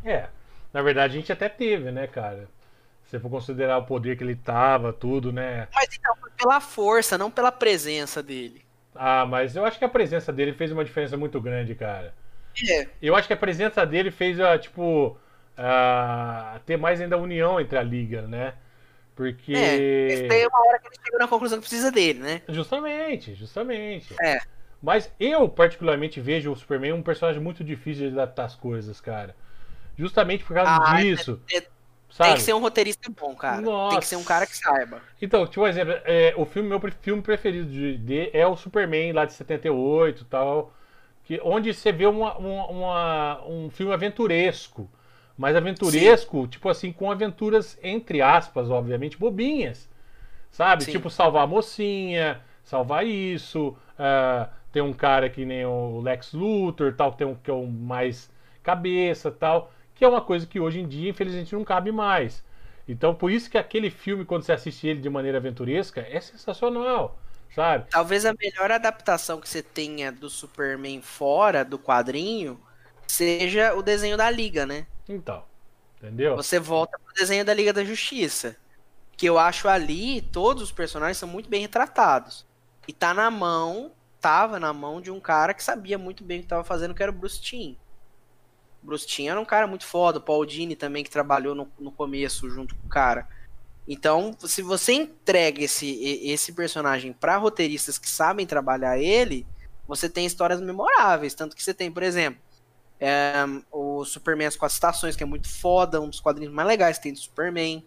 É, 0.05 0.28
na 0.72 0.82
verdade 0.82 1.16
a 1.16 1.20
gente 1.20 1.32
até 1.32 1.49
teve, 1.49 1.90
né, 1.90 2.07
cara? 2.07 2.49
Se 3.07 3.18
for 3.18 3.30
considerar 3.30 3.78
o 3.78 3.86
poder 3.86 4.16
que 4.16 4.24
ele 4.24 4.36
tava, 4.36 4.92
tudo, 4.92 5.32
né? 5.32 5.66
Mas 5.74 5.88
então, 5.94 6.14
pela 6.36 6.61
força, 6.61 7.16
não 7.16 7.30
pela 7.30 7.51
presença 7.51 8.22
dele. 8.22 8.62
Ah, 8.94 9.24
mas 9.24 9.57
eu 9.57 9.64
acho 9.64 9.78
que 9.78 9.84
a 9.84 9.88
presença 9.88 10.32
dele 10.32 10.53
fez 10.53 10.72
uma 10.72 10.84
diferença 10.84 11.16
muito 11.16 11.40
grande, 11.40 11.74
cara. 11.74 12.12
É, 12.68 12.88
Eu 13.00 13.14
acho 13.14 13.26
que 13.26 13.34
a 13.34 13.36
presença 13.36 13.84
dele 13.86 14.11
fez, 14.11 14.40
ah, 14.40 14.59
tipo, 14.59 15.16
ah, 15.56 16.61
ter 16.66 16.76
mais 16.76 17.00
ainda 17.00 17.16
união 17.16 17.61
entre 17.61 17.76
a 17.78 17.82
liga, 17.82 18.22
né? 18.22 18.54
Porque. 19.14 19.52
É, 19.54 20.28
tem 20.28 20.46
uma 20.46 20.61
hora 20.66 20.78
que 20.78 20.86
ele 20.86 20.96
chega 21.04 21.18
na 21.18 21.28
conclusão 21.28 21.59
que 21.59 21.62
precisa 21.62 21.90
dele, 21.90 22.20
né? 22.20 22.42
Justamente, 22.48 23.34
justamente. 23.34 24.14
É. 24.20 24.38
Mas 24.80 25.12
eu, 25.18 25.48
particularmente, 25.48 26.20
vejo 26.20 26.52
o 26.52 26.56
Superman 26.56 26.92
um 26.92 27.02
personagem 27.02 27.42
muito 27.42 27.64
difícil 27.64 28.09
de 28.09 28.12
adaptar 28.14 28.44
as 28.44 28.54
coisas, 28.54 29.00
cara. 29.00 29.34
Justamente 29.96 30.44
por 30.44 30.54
causa 30.54 30.70
Ah, 30.70 31.00
disso. 31.02 31.40
é- 31.52 31.62
sabe? 32.09 32.28
Tem 32.30 32.34
que 32.36 32.42
ser 32.42 32.52
um 32.54 32.61
roteirista 32.61 33.11
bom, 33.11 33.34
cara. 33.34 33.61
Tem 33.90 33.98
que 33.98 34.06
ser 34.06 34.14
um 34.16 34.22
cara 34.22 34.46
que 34.46 34.56
saiba. 34.56 35.02
Então, 35.20 35.44
tipo, 35.48 35.62
um 35.62 35.66
exemplo, 35.66 35.94
é, 36.04 36.32
o 36.36 36.46
filme, 36.46 36.68
meu 36.68 36.80
filme 37.02 37.20
preferido 37.20 37.68
de, 37.68 37.98
de- 37.98 38.30
é 38.32 38.46
o 38.46 38.56
Superman 38.56 39.12
lá 39.12 39.24
de 39.24 39.32
78 39.32 40.22
e 40.22 40.24
tal. 40.26 40.72
Que, 41.28 41.40
onde 41.44 41.74
você 41.74 41.92
vê 41.92 42.06
uma, 42.06 42.38
uma- 42.38 42.68
uma- 42.68 43.46
um 43.48 43.70
filme 43.70 43.94
aventuresco. 43.94 44.90
Mas 45.38 45.56
aventuresco, 45.56 46.48
tipo 46.48 46.68
assim, 46.70 46.92
com 46.92 47.10
aventuras, 47.12 47.78
entre 47.82 48.22
aspas, 48.22 48.70
obviamente, 48.70 49.18
bobinhas. 49.18 49.88
Sabe? 50.50 50.84
Sim. 50.84 50.92
Tipo, 50.92 51.10
salvar 51.10 51.44
a 51.44 51.48
mocinha, 51.48 52.40
salvar 52.64 53.06
isso. 53.06 53.76
ah, 53.98 54.48
tem 54.72 54.82
um 54.82 54.92
cara 54.94 55.30
que 55.30 55.44
nem 55.46 55.66
o 55.66 56.00
Lex 56.00 56.32
Luthor, 56.34 56.94
tal, 56.94 57.12
que 57.12 57.18
tem 57.18 57.28
um 57.28 57.36
que 57.36 57.50
é 57.50 57.54
um 57.54 57.66
mais 57.68 58.32
cabeça 58.62 59.30
tal. 59.30 59.72
Que 59.94 60.04
é 60.04 60.08
uma 60.08 60.22
coisa 60.22 60.46
que 60.46 60.60
hoje 60.60 60.80
em 60.80 60.88
dia, 60.88 61.10
infelizmente, 61.10 61.54
não 61.54 61.64
cabe 61.64 61.92
mais. 61.92 62.44
Então, 62.88 63.14
por 63.14 63.30
isso 63.30 63.50
que 63.50 63.58
aquele 63.58 63.90
filme, 63.90 64.24
quando 64.24 64.42
você 64.44 64.52
assiste 64.52 64.86
ele 64.88 65.00
de 65.00 65.10
maneira 65.10 65.38
aventuresca, 65.38 66.00
é 66.10 66.20
sensacional, 66.20 67.18
sabe? 67.55 67.86
Talvez 67.90 68.24
a 68.24 68.34
melhor 68.34 68.70
adaptação 68.70 69.40
que 69.40 69.49
você 69.49 69.62
tenha 69.62 70.11
do 70.12 70.28
Superman 70.28 71.03
fora 71.03 71.64
do 71.64 71.78
quadrinho 71.78 72.61
seja 73.07 73.74
o 73.74 73.82
desenho 73.82 74.16
da 74.16 74.30
Liga, 74.30 74.66
né? 74.66 74.86
Então, 75.09 75.44
entendeu? 75.96 76.36
Você 76.36 76.59
volta 76.59 76.99
pro 76.99 77.14
desenho 77.14 77.44
da 77.44 77.55
Liga 77.55 77.72
da 77.72 77.84
Justiça. 77.84 78.57
Que 79.16 79.26
eu 79.26 79.38
acho 79.38 79.68
ali, 79.68 80.22
todos 80.22 80.62
os 80.62 80.70
personagens 80.70 81.16
são 81.16 81.28
muito 81.28 81.49
bem 81.49 81.62
retratados. 81.62 82.46
E 82.86 82.92
tá 82.92 83.12
na 83.12 83.30
mão, 83.30 83.92
tava 84.20 84.61
na 84.61 84.72
mão 84.72 85.01
de 85.01 85.11
um 85.11 85.18
cara 85.18 85.53
que 85.53 85.62
sabia 85.62 85.99
muito 85.99 86.22
bem 86.22 86.38
o 86.38 86.42
que 86.42 86.49
tava 86.49 86.62
fazendo, 86.62 86.94
que 86.94 87.03
era 87.03 87.11
o 87.11 87.14
Bruce 87.14 87.40
Timm. 87.40 87.74
Bruce 88.80 89.07
Timm 89.07 89.28
era 89.28 89.40
um 89.40 89.44
cara 89.44 89.66
muito 89.66 89.84
foda, 89.84 90.18
o 90.18 90.22
Paul 90.22 90.46
Dini 90.46 90.76
também, 90.76 91.03
que 91.03 91.11
trabalhou 91.11 91.55
no, 91.55 91.70
no 91.78 91.90
começo 91.90 92.49
junto 92.49 92.76
com 92.76 92.86
o 92.86 92.90
cara. 92.90 93.28
Então, 93.89 94.36
se 94.41 94.61
você 94.61 94.93
entrega 94.93 95.62
esse, 95.64 96.05
esse 96.22 96.53
personagem 96.53 97.12
pra 97.14 97.39
roteiristas 97.39 97.97
que 97.97 98.09
sabem 98.09 98.47
trabalhar 98.47 98.99
ele, 98.99 99.47
você 99.86 100.11
tem 100.11 100.26
histórias 100.26 100.61
memoráveis. 100.61 101.32
Tanto 101.32 101.57
que 101.57 101.64
você 101.64 101.72
tem, 101.72 101.91
por 101.91 102.03
exemplo, 102.03 102.39
é, 103.01 103.32
o 103.72 104.05
Superman 104.05 104.47
As 104.47 104.57
Quatro 104.57 104.74
Estações, 104.74 105.16
que 105.16 105.22
é 105.22 105.26
muito 105.26 105.49
foda, 105.49 106.03
um 106.03 106.11
dos 106.11 106.20
quadrinhos 106.20 106.53
mais 106.53 106.68
legais 106.68 106.99
que 106.99 107.05
tem 107.05 107.14
do 107.14 107.18
Superman. 107.18 107.82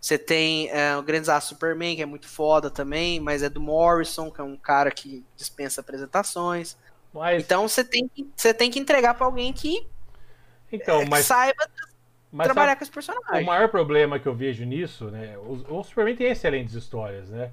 Você 0.00 0.16
tem 0.16 0.68
é, 0.70 0.96
o 0.96 1.02
Grandes 1.02 1.28
Aços 1.28 1.50
Superman, 1.50 1.96
que 1.96 2.02
é 2.02 2.06
muito 2.06 2.28
foda 2.28 2.70
também, 2.70 3.18
mas 3.18 3.42
é 3.42 3.48
do 3.48 3.60
Morrison, 3.60 4.30
que 4.30 4.40
é 4.40 4.44
um 4.44 4.56
cara 4.56 4.92
que 4.92 5.24
dispensa 5.36 5.80
apresentações. 5.80 6.76
Mas, 7.12 7.42
Então 7.42 7.66
você 7.68 7.82
tem 7.84 8.08
que, 8.08 8.30
você 8.36 8.54
tem 8.54 8.70
que 8.70 8.78
entregar 8.78 9.14
pra 9.14 9.26
alguém 9.26 9.52
que, 9.52 9.86
então, 10.70 11.00
que 11.00 11.10
mas, 11.10 11.26
saiba 11.26 11.68
mas 12.32 12.48
trabalhar 12.48 12.76
sabe, 12.76 12.78
com 12.78 12.84
esse 12.84 12.92
o 13.34 13.42
personagem. 13.42 13.44
maior 13.44 13.68
problema 13.68 14.18
que 14.18 14.26
eu 14.26 14.34
vejo 14.34 14.64
nisso, 14.64 15.10
né? 15.10 15.36
O, 15.38 15.78
o 15.78 15.84
Superman 15.84 16.16
tem 16.16 16.28
excelentes 16.28 16.74
histórias, 16.74 17.30
né? 17.30 17.52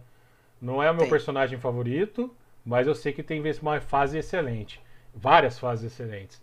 Não 0.62 0.82
é 0.84 0.92
o 0.92 0.96
meu 0.96 1.06
Tem. 1.06 1.10
personagem 1.10 1.60
favorito, 1.60 2.34
mas 2.66 2.88
eu 2.88 2.96
sei 2.96 3.14
que 3.14 3.24
tem 3.24 3.42
vezes 3.42 3.62
uma 3.62 3.80
fase 3.82 4.18
excelente. 4.18 4.82
Várias 5.14 5.60
fases 5.60 5.92
excelentes. 5.92 6.42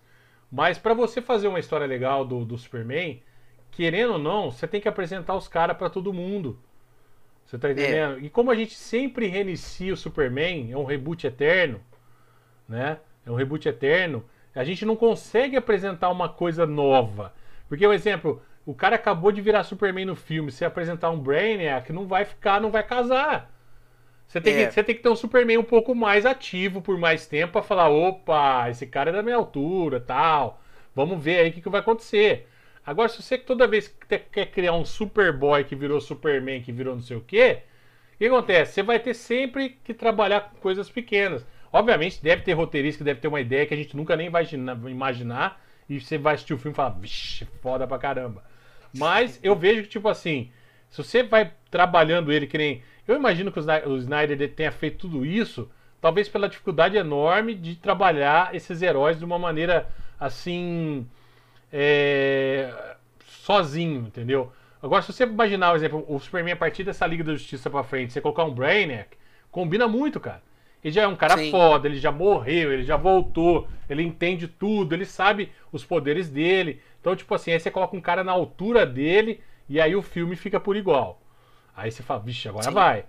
Mas 0.50 0.78
pra 0.78 0.94
você 0.94 1.22
fazer 1.22 1.48
uma 1.48 1.58
história 1.60 1.86
legal 1.86 2.24
do, 2.24 2.44
do 2.44 2.56
Superman, 2.58 3.22
querendo 3.70 4.14
ou 4.14 4.18
não, 4.18 4.50
você 4.50 4.66
tem 4.66 4.80
que 4.80 4.88
apresentar 4.88 5.34
os 5.36 5.48
caras 5.48 5.76
pra 5.76 5.90
todo 5.90 6.12
mundo. 6.12 6.58
Você 7.44 7.58
tá 7.58 7.70
entendendo? 7.70 8.20
E 8.20 8.28
como 8.30 8.50
a 8.50 8.54
gente 8.54 8.74
sempre 8.74 9.26
reinicia 9.28 9.94
o 9.94 9.96
Superman, 9.96 10.72
é 10.72 10.76
um 10.76 10.84
reboot 10.84 11.26
eterno, 11.26 11.80
né? 12.68 12.98
É 13.24 13.30
um 13.30 13.34
reboot 13.34 13.68
eterno, 13.68 14.24
a 14.54 14.64
gente 14.64 14.84
não 14.84 14.96
consegue 14.96 15.56
apresentar 15.56 16.10
uma 16.10 16.28
coisa 16.28 16.66
nova. 16.66 17.34
Porque, 17.68 17.84
por 17.86 17.94
exemplo, 17.94 18.42
o 18.64 18.74
cara 18.74 18.96
acabou 18.96 19.30
de 19.32 19.40
virar 19.40 19.64
Superman 19.64 20.04
no 20.06 20.16
filme, 20.16 20.50
se 20.50 20.64
apresentar 20.64 21.10
um 21.10 21.18
Brainiac, 21.18 21.92
não 21.92 22.06
vai 22.06 22.24
ficar, 22.24 22.60
não 22.60 22.70
vai 22.70 22.82
casar. 22.82 23.50
Você 24.26 24.40
tem, 24.40 24.54
É. 24.54 24.66
que, 24.66 24.72
você 24.72 24.82
tem 24.82 24.94
que 24.94 25.02
ter 25.02 25.08
um 25.08 25.16
Superman 25.16 25.58
um 25.58 25.62
pouco 25.64 25.94
mais 25.94 26.26
ativo 26.26 26.82
por 26.82 26.98
mais 26.98 27.26
tempo 27.26 27.52
pra 27.52 27.62
falar, 27.62 27.88
opa, 27.88 28.68
esse 28.68 28.86
cara 28.86 29.10
é 29.10 29.12
da 29.12 29.22
minha 29.22 29.36
altura, 29.36 30.00
tal. 30.00 30.60
Vamos 30.94 31.22
ver 31.22 31.38
aí 31.40 31.50
o 31.50 31.52
que, 31.52 31.60
que 31.60 31.68
vai 31.68 31.80
acontecer. 31.80 32.48
Agora, 32.84 33.08
se 33.08 33.22
você 33.22 33.36
toda 33.38 33.66
vez 33.66 33.88
que 33.88 34.18
quer 34.18 34.46
criar 34.46 34.72
um 34.72 34.84
Superboy 34.84 35.64
que 35.64 35.76
virou 35.76 36.00
Superman, 36.00 36.60
que 36.62 36.72
virou 36.72 36.94
não 36.94 37.02
sei 37.02 37.16
o 37.16 37.20
quê, 37.20 37.62
o 38.14 38.18
que 38.18 38.26
acontece? 38.26 38.72
Você 38.74 38.82
vai 38.82 38.98
ter 38.98 39.14
sempre 39.14 39.70
que 39.84 39.92
trabalhar 39.94 40.40
com 40.50 40.56
coisas 40.58 40.88
pequenas. 40.90 41.46
Obviamente, 41.72 42.22
deve 42.22 42.42
ter 42.42 42.52
roteirista 42.54 42.98
que 42.98 43.04
deve 43.04 43.20
ter 43.20 43.28
uma 43.28 43.40
ideia 43.40 43.66
que 43.66 43.74
a 43.74 43.76
gente 43.76 43.96
nunca 43.96 44.16
nem 44.16 44.30
vai 44.30 44.42
imagina- 44.42 44.80
imaginar. 44.90 45.60
E 45.88 46.00
você 46.00 46.18
vai 46.18 46.34
assistir 46.34 46.54
o 46.54 46.58
filme 46.58 46.72
e 46.72 46.76
falar, 46.76 46.90
vixe, 46.90 47.44
foda 47.62 47.86
pra 47.86 47.98
caramba. 47.98 48.42
Mas 48.96 49.38
eu 49.42 49.54
vejo 49.54 49.82
que, 49.82 49.88
tipo 49.88 50.08
assim, 50.08 50.50
se 50.90 50.98
você 51.02 51.22
vai 51.22 51.52
trabalhando 51.70 52.32
ele 52.32 52.46
que 52.46 52.58
nem. 52.58 52.82
Eu 53.06 53.14
imagino 53.14 53.52
que 53.52 53.60
o 53.60 53.96
Snyder 53.98 54.52
tenha 54.54 54.72
feito 54.72 54.98
tudo 55.08 55.24
isso, 55.24 55.70
talvez 56.00 56.28
pela 56.28 56.48
dificuldade 56.48 56.96
enorme 56.96 57.54
de 57.54 57.76
trabalhar 57.76 58.54
esses 58.54 58.82
heróis 58.82 59.18
de 59.18 59.24
uma 59.24 59.38
maneira 59.38 59.88
assim. 60.18 61.06
é, 61.72 62.96
sozinho, 63.46 64.06
entendeu? 64.06 64.52
Agora, 64.82 65.02
se 65.02 65.12
você 65.12 65.24
imaginar, 65.24 65.70
por 65.70 65.76
exemplo, 65.76 66.04
o 66.08 66.18
Superman 66.18 66.54
a 66.54 66.56
partir 66.56 66.84
dessa 66.84 67.06
Liga 67.06 67.24
da 67.24 67.32
Justiça 67.32 67.70
pra 67.70 67.82
frente, 67.84 68.12
você 68.12 68.20
colocar 68.20 68.44
um 68.44 68.52
Brainiac, 68.52 69.16
combina 69.50 69.86
muito, 69.88 70.18
cara. 70.20 70.42
Ele 70.86 70.92
já 70.94 71.02
é 71.02 71.08
um 71.08 71.16
cara 71.16 71.36
Sim. 71.36 71.50
foda, 71.50 71.88
ele 71.88 71.98
já 71.98 72.12
morreu, 72.12 72.72
ele 72.72 72.84
já 72.84 72.96
voltou, 72.96 73.66
ele 73.90 74.04
entende 74.04 74.46
tudo, 74.46 74.94
ele 74.94 75.04
sabe 75.04 75.50
os 75.72 75.84
poderes 75.84 76.28
dele. 76.28 76.80
Então, 77.00 77.16
tipo 77.16 77.34
assim, 77.34 77.50
aí 77.50 77.58
você 77.58 77.72
coloca 77.72 77.96
um 77.96 78.00
cara 78.00 78.22
na 78.22 78.30
altura 78.30 78.86
dele 78.86 79.40
e 79.68 79.80
aí 79.80 79.96
o 79.96 80.00
filme 80.02 80.36
fica 80.36 80.60
por 80.60 80.76
igual. 80.76 81.20
Aí 81.76 81.90
você 81.90 82.04
fala, 82.04 82.20
vixe, 82.20 82.48
agora 82.48 82.66
Sim. 82.66 82.70
vai. 82.70 83.04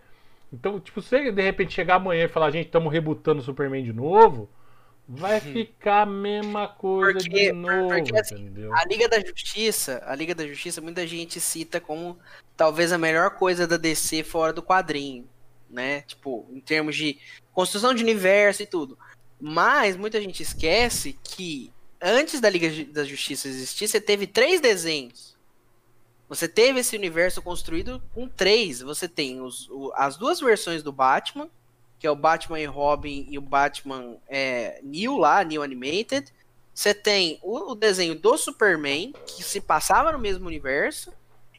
Então, 0.52 0.80
tipo, 0.80 1.04
se 1.04 1.10
você 1.10 1.32
de 1.32 1.40
repente 1.44 1.72
chegar 1.72 1.98
amanhã 1.98 2.26
e 2.26 2.28
falar, 2.28 2.50
gente, 2.50 2.66
estamos 2.66 2.92
rebutando 2.92 3.42
o 3.42 3.44
Superman 3.44 3.84
de 3.84 3.94
novo, 3.94 4.50
vai 5.08 5.40
ficar 5.40 6.02
a 6.02 6.06
mesma 6.08 6.68
coisa 6.68 7.20
Porque- 7.20 7.46
de 7.46 7.52
novo, 7.52 7.90
porque, 7.90 8.18
assim? 8.18 8.52
A 8.74 8.86
Liga 8.88 9.08
da 9.08 9.20
Justiça, 9.20 10.02
a 10.04 10.16
Liga 10.16 10.34
da 10.34 10.48
Justiça, 10.48 10.82
muita 10.82 11.06
gente 11.06 11.40
cita 11.40 11.80
como 11.80 12.18
talvez 12.56 12.92
a 12.92 12.98
melhor 12.98 13.30
coisa 13.36 13.68
da 13.68 13.78
DC 13.78 14.24
fora 14.24 14.52
do 14.52 14.64
quadrinho, 14.64 15.30
né? 15.70 16.02
Tipo, 16.08 16.48
em 16.52 16.60
termos 16.60 16.96
de 16.96 17.20
construção 17.58 17.92
de 17.92 18.04
universo 18.04 18.62
e 18.62 18.68
tudo. 18.68 18.96
Mas 19.42 19.96
muita 19.96 20.22
gente 20.22 20.44
esquece 20.44 21.18
que 21.24 21.74
antes 22.00 22.40
da 22.40 22.48
Liga 22.52 22.70
da 22.94 23.04
Justiça 23.04 23.48
existir, 23.48 23.88
você 23.88 24.00
teve 24.00 24.28
três 24.28 24.62
desenhos. 24.62 25.36
Você 26.30 26.48
teve 26.48 26.82
esse 26.82 26.96
universo 26.96 27.42
construído 27.42 28.00
com 28.14 28.28
três. 28.28 28.82
Você 28.82 29.08
tem 29.08 29.42
os, 29.42 29.68
o- 29.72 29.92
as 29.96 30.18
duas 30.18 30.40
versões 30.40 30.84
do 30.84 30.92
Batman, 30.92 31.50
que 31.98 32.06
é 32.06 32.12
o 32.12 32.16
Batman 32.16 32.60
e 32.60 32.66
Robin 32.66 33.26
e 33.28 33.40
o 33.40 33.42
Batman 33.42 34.18
é, 34.28 34.80
New 34.84 35.18
lá, 35.18 35.44
New 35.44 35.64
Animated. 35.64 36.32
Você 36.76 36.94
tem 36.94 37.40
o, 37.42 37.72
o 37.72 37.76
desenho 37.76 38.14
do 38.14 38.38
Superman, 38.38 39.16
que 39.26 39.42
se 39.44 39.60
passava 39.60 40.12
no 40.12 40.20
mesmo 40.20 40.46
universo, 40.46 41.12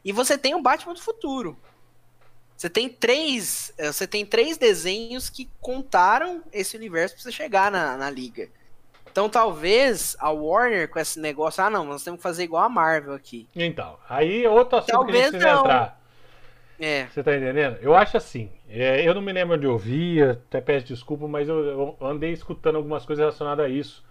e 0.05 0.13
você 0.13 0.37
tem 0.37 0.55
o 0.55 0.61
Batman 0.61 0.93
do 0.93 1.01
futuro. 1.01 1.57
Você 2.59 2.69
tem 2.69 2.89
três, 2.89 3.73
eh, 3.77 3.89
você 3.89 4.05
tem 4.05 4.25
três 4.25 4.57
desenhos 4.57 5.29
que 5.29 5.49
contaram 5.61 6.43
esse 6.51 6.75
universo 6.75 7.15
pra 7.15 7.23
você 7.23 7.31
chegar 7.31 7.71
na, 7.71 7.95
na 7.95 8.09
liga. 8.09 8.49
Então 9.09 9.29
talvez 9.29 10.17
a 10.19 10.29
Warner 10.29 10.89
com 10.89 10.99
esse 10.99 11.21
negócio, 11.21 11.63
ah 11.63 11.69
não, 11.69 11.85
nós 11.85 12.03
temos 12.03 12.17
que 12.17 12.23
fazer 12.23 12.43
igual 12.43 12.63
a 12.63 12.67
Marvel 12.67 13.13
aqui. 13.13 13.47
Então, 13.55 13.97
aí 14.09 14.43
é 14.43 14.49
outro 14.49 14.77
assunto 14.77 15.05
que 15.05 15.11
a 15.13 15.15
gente 15.15 15.31
Talvez 15.31 15.43
não. 15.45 15.59
entrar. 15.61 16.01
É, 16.77 17.05
Você 17.05 17.23
tá 17.23 17.33
entendendo? 17.33 17.77
Eu 17.81 17.95
acho 17.95 18.17
assim. 18.17 18.51
é, 18.67 19.07
eu 19.07 19.13
não 19.13 19.21
me 19.21 19.31
lembro 19.31 19.55
onde 19.55 19.65
eu 19.65 19.77
vi, 19.77 20.21
até 20.21 20.59
peço 20.59 20.85
desculpa, 20.87 21.29
mas 21.29 21.47
eu, 21.47 21.63
eu 21.65 21.97
andei 22.01 22.33
escutando 22.33 22.75
algumas 22.75 23.05
coisas 23.05 23.23
relacionadas 23.23 23.67
a 23.67 23.69
isso. 23.69 24.03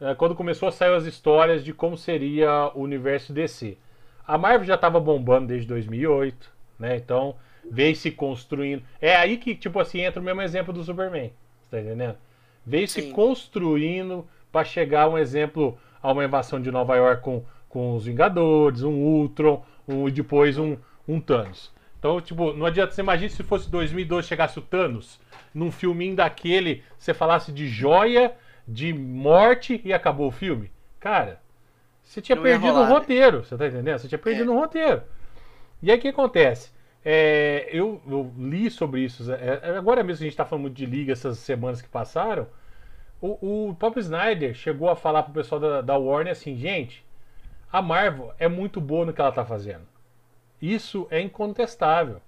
É, 0.00 0.12
quando 0.16 0.34
começou 0.34 0.68
a 0.68 0.72
sair 0.72 0.92
as 0.92 1.04
histórias 1.04 1.62
de 1.64 1.72
como 1.72 1.96
seria 1.96 2.72
o 2.74 2.80
universo 2.80 3.32
DC. 3.32 3.78
A 4.26 4.36
Marvel 4.36 4.66
já 4.66 4.74
estava 4.74 4.98
bombando 4.98 5.46
desde 5.46 5.68
2008, 5.68 6.50
né? 6.80 6.96
Então 6.96 7.36
veio 7.70 7.94
se 7.96 8.10
construindo. 8.10 8.82
É 9.00 9.16
aí 9.16 9.36
que, 9.36 9.54
tipo 9.54 9.78
assim, 9.80 10.00
entra 10.00 10.20
o 10.20 10.24
mesmo 10.24 10.42
exemplo 10.42 10.72
do 10.72 10.82
Superman. 10.82 11.32
Você 11.62 11.70
tá 11.70 11.80
entendendo? 11.80 12.16
Veio 12.64 12.88
se 12.88 13.10
construindo 13.12 14.26
para 14.50 14.64
chegar 14.64 15.08
um 15.08 15.18
exemplo 15.18 15.78
a 16.02 16.12
uma 16.12 16.24
invasão 16.24 16.60
de 16.60 16.70
Nova 16.70 16.96
York 16.96 17.22
com, 17.22 17.44
com 17.68 17.94
os 17.94 18.06
Vingadores, 18.06 18.82
um 18.82 18.92
Ultron, 18.94 19.64
um, 19.86 20.08
e 20.08 20.10
depois 20.10 20.58
um, 20.58 20.76
um 21.06 21.20
Thanos. 21.20 21.72
Então, 21.98 22.20
tipo, 22.20 22.52
não 22.52 22.66
adianta. 22.66 22.92
Você 22.92 23.00
imagina 23.00 23.28
se 23.28 23.42
fosse 23.42 23.70
2002 23.70 24.26
chegasse 24.26 24.58
o 24.58 24.62
Thanos, 24.62 25.20
num 25.54 25.70
filminho 25.70 26.16
daquele, 26.16 26.82
você 26.98 27.14
falasse 27.14 27.52
de 27.52 27.66
joia, 27.68 28.32
de 28.66 28.92
morte 28.92 29.80
e 29.84 29.92
acabou 29.92 30.28
o 30.28 30.32
filme. 30.32 30.70
Cara, 31.00 31.40
você 32.02 32.20
tinha 32.20 32.36
Não 32.36 32.42
perdido 32.42 32.74
o 32.74 32.84
né? 32.84 32.88
roteiro, 32.88 33.44
você 33.44 33.56
tá 33.56 33.66
entendendo? 33.66 33.98
Você 33.98 34.08
tinha 34.08 34.18
perdido 34.18 34.50
É. 34.52 34.54
o 34.54 34.58
roteiro. 34.58 35.02
E 35.82 35.90
aí 35.90 35.98
o 35.98 36.00
que 36.00 36.08
acontece? 36.08 36.70
É, 37.08 37.68
eu, 37.70 38.02
eu, 38.04 38.32
li 38.36 38.68
sobre 38.68 39.02
isso. 39.02 39.32
É, 39.32 39.60
é 39.62 39.78
agora 39.78 40.02
mesmo 40.02 40.22
a 40.22 40.24
gente 40.24 40.32
está 40.32 40.44
falando 40.44 40.62
muito 40.62 40.74
de 40.74 40.84
liga 40.84 41.12
essas 41.12 41.38
semanas 41.38 41.80
que 41.80 41.88
passaram. 41.88 42.48
O, 43.20 43.76
o 43.80 43.98
Snyder 43.98 44.54
chegou 44.54 44.90
a 44.90 44.96
falar 44.96 45.22
pro 45.22 45.32
pessoal 45.32 45.60
da, 45.60 45.80
da 45.82 45.96
Warner 45.96 46.32
assim, 46.32 46.56
gente, 46.56 47.06
a 47.72 47.80
Marvel 47.80 48.34
é 48.40 48.48
muito 48.48 48.80
boa 48.80 49.06
no 49.06 49.12
que 49.12 49.20
ela 49.20 49.30
tá 49.30 49.44
fazendo. 49.44 49.86
Isso 50.60 51.06
é 51.08 51.20
incontestável. 51.20 52.20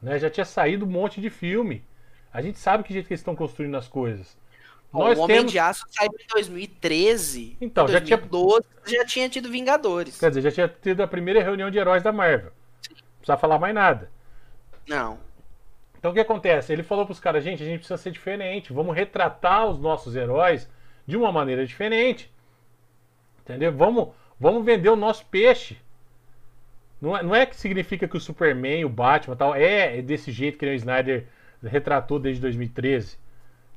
Né? 0.00 0.18
Já 0.18 0.30
tinha 0.30 0.46
saído 0.46 0.86
um 0.86 0.90
monte 0.90 1.20
de 1.20 1.28
filme. 1.28 1.84
A 2.32 2.40
gente 2.40 2.58
sabe 2.58 2.82
que 2.82 2.94
jeito 2.94 3.06
que 3.06 3.12
eles 3.12 3.20
estão 3.20 3.36
construindo 3.36 3.76
as 3.76 3.88
coisas. 3.88 4.38
Nós 4.90 5.18
o 5.18 5.22
Homem 5.22 5.36
temos... 5.36 5.52
de 5.52 5.58
Aço 5.58 5.84
saiu 5.90 6.10
em 6.18 6.26
2013. 6.32 7.58
Então, 7.60 7.84
em 7.84 7.90
2012 7.90 8.54
já 8.56 8.84
tinha... 8.86 9.00
já 9.00 9.04
tinha 9.04 9.28
tido 9.28 9.50
Vingadores. 9.50 10.18
Quer 10.18 10.30
dizer, 10.30 10.40
já 10.40 10.50
tinha 10.50 10.68
tido 10.68 11.02
a 11.02 11.06
primeira 11.06 11.42
reunião 11.42 11.70
de 11.70 11.76
heróis 11.76 12.02
da 12.02 12.10
Marvel. 12.10 12.52
Não 12.88 13.18
precisa 13.18 13.36
falar 13.36 13.58
mais 13.58 13.74
nada. 13.74 14.13
Não. 14.88 15.18
Então 15.98 16.10
o 16.10 16.14
que 16.14 16.20
acontece? 16.20 16.72
Ele 16.72 16.82
falou 16.82 17.06
pros 17.06 17.20
caras, 17.20 17.42
gente, 17.42 17.62
a 17.62 17.66
gente 17.66 17.78
precisa 17.78 17.96
ser 17.96 18.10
diferente. 18.10 18.72
Vamos 18.72 18.94
retratar 18.94 19.66
os 19.66 19.78
nossos 19.78 20.14
heróis 20.14 20.68
de 21.06 21.16
uma 21.16 21.32
maneira 21.32 21.66
diferente. 21.66 22.30
Entendeu? 23.40 23.72
Vamos, 23.72 24.08
vamos 24.38 24.64
vender 24.64 24.88
o 24.88 24.96
nosso 24.96 25.24
peixe. 25.26 25.78
Não 27.00 27.16
é, 27.16 27.22
não 27.22 27.34
é 27.34 27.46
que 27.46 27.56
significa 27.56 28.08
que 28.08 28.16
o 28.16 28.20
Superman, 28.20 28.84
o 28.84 28.88
Batman 28.88 29.36
tal, 29.36 29.54
é, 29.54 29.98
é 29.98 30.02
desse 30.02 30.30
jeito 30.32 30.58
que 30.58 30.66
o 30.66 30.74
Snyder 30.74 31.26
retratou 31.62 32.18
desde 32.18 32.40
2013. 32.40 33.18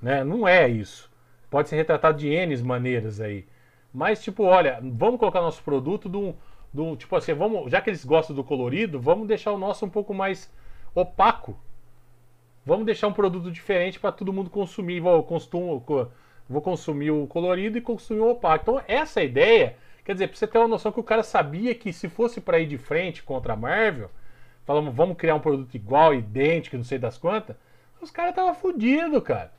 Né? 0.01 0.23
Não 0.23 0.47
é 0.47 0.67
isso. 0.67 1.11
Pode 1.49 1.69
ser 1.69 1.75
retratado 1.75 2.17
de 2.17 2.27
N 2.27 2.55
maneiras 2.57 3.19
aí. 3.19 3.45
Mas, 3.93 4.21
tipo, 4.23 4.43
olha, 4.43 4.79
vamos 4.81 5.19
colocar 5.19 5.41
nosso 5.41 5.63
produto 5.63 6.09
do, 6.09 6.35
do. 6.73 6.95
Tipo 6.95 7.15
assim, 7.15 7.33
vamos, 7.33 7.71
já 7.71 7.81
que 7.81 7.89
eles 7.89 8.03
gostam 8.05 8.35
do 8.35 8.43
colorido, 8.43 8.99
vamos 8.99 9.27
deixar 9.27 9.51
o 9.51 9.57
nosso 9.57 9.85
um 9.85 9.89
pouco 9.89 10.13
mais 10.13 10.51
opaco. 10.93 11.57
Vamos 12.65 12.85
deixar 12.85 13.07
um 13.07 13.13
produto 13.13 13.51
diferente 13.51 13.99
para 13.99 14.11
todo 14.11 14.33
mundo 14.33 14.49
consumir. 14.49 14.99
Vou, 14.99 15.25
vou 16.49 16.61
consumir 16.61 17.11
o 17.11 17.27
colorido 17.27 17.77
e 17.77 17.81
consumir 17.81 18.19
o 18.19 18.31
opaco. 18.31 18.63
Então, 18.63 18.83
essa 18.87 19.23
ideia 19.23 19.77
Quer 20.07 20.13
dizer, 20.13 20.27
pra 20.29 20.37
você 20.37 20.47
ter 20.47 20.57
uma 20.57 20.69
noção 20.69 20.89
que 20.89 21.01
o 21.01 21.03
cara 21.03 21.21
sabia 21.21 21.75
que 21.75 21.91
se 21.91 22.07
fosse 22.07 22.39
para 22.39 22.59
ir 22.59 22.65
de 22.65 22.77
frente 22.77 23.21
contra 23.21 23.51
a 23.51 23.57
Marvel, 23.57 24.09
falamos, 24.65 24.95
vamos 24.95 25.17
criar 25.17 25.35
um 25.35 25.39
produto 25.41 25.75
igual, 25.75 26.13
idêntico, 26.13 26.77
não 26.77 26.83
sei 26.85 26.97
das 26.97 27.17
quantas, 27.17 27.57
os 28.01 28.09
caras 28.09 28.29
estavam 28.29 28.55
fodidos, 28.55 29.21
cara. 29.21 29.51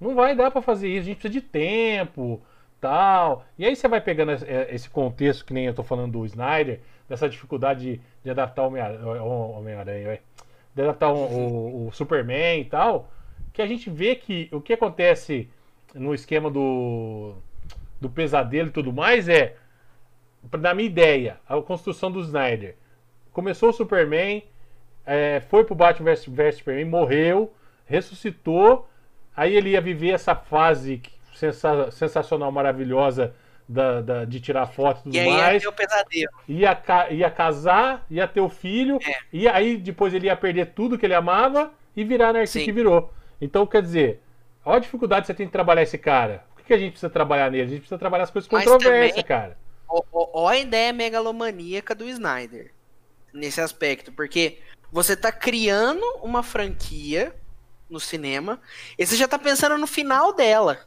Não 0.00 0.14
vai 0.14 0.36
dar 0.36 0.52
para 0.52 0.62
fazer 0.62 0.86
isso, 0.88 1.00
a 1.00 1.04
gente 1.06 1.16
precisa 1.16 1.40
de 1.40 1.40
tempo, 1.40 2.40
tal. 2.80 3.44
E 3.58 3.66
aí 3.66 3.74
você 3.74 3.88
vai 3.88 4.00
pegando 4.00 4.30
esse 4.70 4.88
contexto, 4.88 5.44
que 5.44 5.52
nem 5.52 5.66
eu 5.66 5.74
tô 5.74 5.82
falando 5.82 6.12
do 6.12 6.24
Snyder, 6.24 6.78
dessa 7.08 7.28
dificuldade 7.28 7.80
de, 7.80 8.00
de 8.22 8.30
adaptar 8.30 8.62
o 8.62 8.66
Homem-Aranha, 8.68 10.20
de 10.78 10.82
adaptar 10.82 11.10
o, 11.12 11.88
o, 11.88 11.92
Superman 11.92 12.60
e 12.60 12.64
tal, 12.64 13.10
que 13.52 13.60
a 13.60 13.66
gente 13.66 13.90
vê 13.90 14.14
que 14.14 14.48
o 14.52 14.60
que 14.60 14.72
acontece 14.72 15.50
no 15.92 16.14
esquema 16.14 16.48
do 16.48 17.34
do 18.00 18.08
pesadelo 18.08 18.68
e 18.68 18.72
tudo 18.72 18.92
mais 18.92 19.28
é, 19.28 19.56
na 20.56 20.72
minha 20.72 20.86
ideia, 20.86 21.40
a 21.48 21.60
construção 21.60 22.12
do 22.12 22.20
Snyder. 22.20 22.76
Começou 23.32 23.70
o 23.70 23.72
Superman, 23.72 24.44
é, 25.04 25.40
foi 25.48 25.64
pro 25.64 25.74
Batman 25.74 26.14
vs 26.14 26.58
Superman, 26.58 26.84
morreu, 26.84 27.52
ressuscitou, 27.84 28.88
aí 29.36 29.56
ele 29.56 29.70
ia 29.70 29.80
viver 29.80 30.10
essa 30.10 30.36
fase 30.36 31.02
sensa 31.34 31.90
sensacional, 31.90 32.52
maravilhosa 32.52 33.34
da, 33.68 34.00
da, 34.00 34.24
de 34.24 34.40
tirar 34.40 34.66
foto 34.66 35.00
e 35.00 35.02
tudo 35.04 35.16
e 35.16 35.26
mais. 35.26 35.54
Ia, 35.54 35.60
ter 35.60 35.68
o 35.68 35.72
pesadelo. 35.72 36.32
Ia, 36.48 36.82
ia 37.10 37.30
casar, 37.30 38.06
ia 38.10 38.26
ter 38.26 38.40
o 38.40 38.48
filho, 38.48 38.98
é. 39.06 39.18
e 39.32 39.46
aí 39.46 39.76
depois 39.76 40.14
ele 40.14 40.26
ia 40.26 40.36
perder 40.36 40.72
tudo 40.72 40.96
que 40.98 41.04
ele 41.04 41.14
amava 41.14 41.72
e 41.94 42.02
virar 42.04 42.32
narcisista 42.32 42.64
que 42.64 42.72
virou. 42.72 43.12
Então, 43.40 43.66
quer 43.66 43.82
dizer, 43.82 44.20
olha 44.64 44.78
a 44.78 44.80
dificuldade 44.80 45.22
que 45.22 45.26
você 45.28 45.34
tem 45.34 45.46
de 45.46 45.52
trabalhar 45.52 45.82
esse 45.82 45.98
cara 45.98 46.48
que 46.68 46.74
a 46.74 46.78
gente 46.78 46.92
precisa 46.92 47.10
trabalhar 47.10 47.50
nele? 47.50 47.64
A 47.64 47.66
gente 47.66 47.80
precisa 47.80 47.98
trabalhar 47.98 48.24
as 48.24 48.30
coisas 48.30 48.48
controversas, 48.48 49.22
cara. 49.24 49.58
Ó, 49.88 50.46
a 50.46 50.58
ideia 50.58 50.92
megalomaníaca 50.92 51.94
do 51.94 52.04
Snyder 52.04 52.72
nesse 53.32 53.60
aspecto, 53.60 54.12
porque 54.12 54.58
você 54.92 55.16
tá 55.16 55.32
criando 55.32 56.04
uma 56.22 56.42
franquia 56.42 57.34
no 57.88 57.98
cinema 57.98 58.60
e 58.98 59.06
você 59.06 59.16
já 59.16 59.26
tá 59.26 59.38
pensando 59.38 59.78
no 59.78 59.86
final 59.86 60.34
dela. 60.34 60.86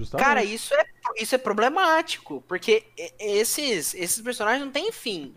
Justamente. 0.00 0.26
Cara, 0.26 0.42
isso 0.42 0.72
é, 0.72 0.84
isso 1.18 1.34
é 1.34 1.38
problemático, 1.38 2.42
porque 2.48 2.86
esses, 3.18 3.94
esses 3.94 4.18
personagens 4.22 4.64
não 4.64 4.72
têm 4.72 4.90
fim. 4.90 5.34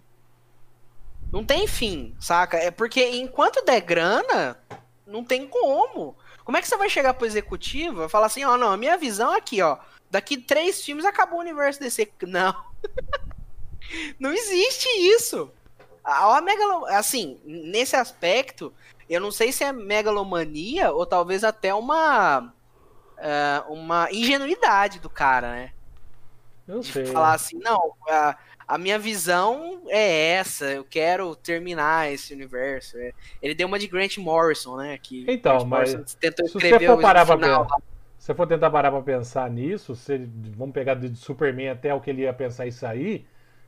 Não 1.29 1.43
tem 1.43 1.67
fim, 1.67 2.15
saca? 2.17 2.57
É 2.57 2.71
porque 2.71 3.05
enquanto 3.17 3.65
der 3.65 3.81
grana, 3.81 4.57
não 5.05 5.21
tem 5.21 5.45
como. 5.45 6.15
Como 6.45 6.57
é 6.57 6.61
que 6.61 6.67
você 6.67 6.77
vai 6.77 6.89
chegar 6.89 7.13
pro 7.13 7.25
executivo 7.25 8.05
e 8.05 8.09
falar 8.09 8.27
assim, 8.27 8.45
ó, 8.45 8.53
oh, 8.53 8.57
não, 8.57 8.71
a 8.71 8.77
minha 8.77 8.97
visão 8.97 9.33
é 9.33 9.37
aqui, 9.37 9.61
ó, 9.61 9.77
daqui 10.09 10.37
três 10.37 10.81
filmes 10.81 11.03
acabou 11.03 11.39
o 11.39 11.41
universo 11.41 11.81
DC. 11.81 12.09
Não. 12.25 12.55
não 14.17 14.31
existe 14.31 14.87
isso. 15.13 15.51
A, 16.01 16.37
a 16.37 16.41
megalo... 16.41 16.85
Assim, 16.85 17.37
nesse 17.43 17.97
aspecto, 17.97 18.73
eu 19.09 19.19
não 19.19 19.31
sei 19.31 19.51
se 19.51 19.63
é 19.63 19.73
megalomania 19.73 20.91
ou 20.93 21.05
talvez 21.05 21.43
até 21.43 21.73
uma 21.73 22.53
uh, 23.23 23.71
uma 23.73 24.11
ingenuidade 24.11 24.99
do 24.99 25.09
cara, 25.09 25.51
né? 25.51 25.71
Eu 26.67 26.79
de 26.79 26.91
sei. 26.91 27.05
Falar 27.05 27.33
assim, 27.33 27.57
não, 27.59 27.89
uh, 27.89 28.35
a 28.67 28.77
minha 28.77 28.99
visão 28.99 29.81
é 29.87 30.31
essa, 30.33 30.65
eu 30.65 30.83
quero 30.83 31.35
terminar 31.35 32.11
esse 32.11 32.33
universo. 32.33 32.97
É, 32.97 33.13
ele 33.41 33.55
deu 33.55 33.67
uma 33.67 33.79
de 33.79 33.87
Grant 33.87 34.17
Morrison, 34.17 34.77
né? 34.77 34.97
Que 35.01 35.25
então, 35.27 35.65
mas 35.65 35.93
tentou 36.15 36.47
se 36.47 36.53
você 36.53 36.79
for 36.79 37.01
parar 37.01 37.25
pra 37.25 37.37
pensar, 37.37 37.67
se 38.17 38.25
você 38.27 38.33
for 38.33 38.47
tentar 38.47 38.69
parar 38.69 38.91
pra 38.91 39.01
pensar 39.01 39.49
nisso, 39.49 39.95
se, 39.95 40.17
vamos 40.55 40.73
pegar 40.73 40.95
de 40.95 41.15
Superman 41.15 41.69
até 41.69 41.93
o 41.93 41.99
que 41.99 42.09
ele 42.09 42.21
ia 42.21 42.33
pensar 42.33 42.65
isso 42.65 42.85
aí, 42.85 43.25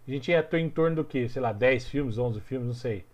a 0.08 0.12
gente 0.12 0.32
ia 0.32 0.42
ter 0.42 0.60
em 0.60 0.70
torno 0.70 0.98
do 0.98 1.04
que? 1.04 1.28
Sei 1.28 1.42
lá, 1.42 1.52
10 1.52 1.88
filmes, 1.88 2.18
11 2.18 2.40
filmes, 2.42 2.68
não 2.68 2.76
sei. 2.76 3.06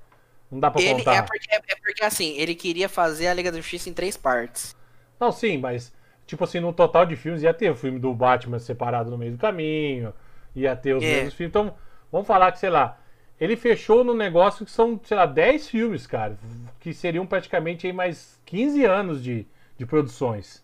Não 0.52 0.60
dá 0.60 0.70
pra 0.70 0.82
ele, 0.82 0.96
contar. 0.96 1.16
É 1.16 1.22
porque, 1.22 1.56
é 1.56 1.76
porque 1.82 2.04
assim, 2.04 2.38
ele 2.38 2.54
queria 2.54 2.89
fazer 2.89 3.28
a 3.28 3.34
Liga 3.34 3.52
da 3.52 3.58
Justiça 3.58 3.89
em 3.89 3.94
três 3.94 4.18
partes. 4.18 4.76
Não, 5.20 5.32
sim, 5.32 5.58
mas 5.58 5.94
tipo 6.26 6.43
assim, 6.43 6.59
no 6.59 6.74
total 6.74 7.05
de 7.05 7.15
filmes 7.15 7.43
ia 7.43 7.53
ter 7.53 7.69
o 7.69 7.76
filme 7.76 7.99
do 7.99 8.13
Batman 8.13 8.59
separado 8.59 9.09
no 9.09 9.17
meio 9.17 9.34
do 9.34 9.38
caminho 9.38 10.13
ia 10.55 10.76
ter 10.76 10.95
os 10.95 11.03
é. 11.03 11.07
mesmos 11.07 11.34
filmes. 11.34 11.49
Então, 11.49 11.74
vamos 12.11 12.28
falar 12.28 12.51
que, 12.51 12.59
sei 12.59 12.69
lá, 12.69 12.97
ele 13.39 13.55
fechou 13.55 14.03
no 14.03 14.13
negócio 14.13 14.65
que 14.65 14.72
são, 14.72 14.99
sei 15.03 15.17
lá, 15.17 15.26
10 15.26 15.69
filmes, 15.69 16.05
cara, 16.05 16.38
que 16.80 16.93
seriam 16.93 17.26
praticamente 17.26 17.88
aí 17.88 17.93
mais 17.93 18.39
15 18.45 18.86
anos 18.86 19.24
de, 19.24 19.47
de 19.78 19.86
produções. 19.86 20.63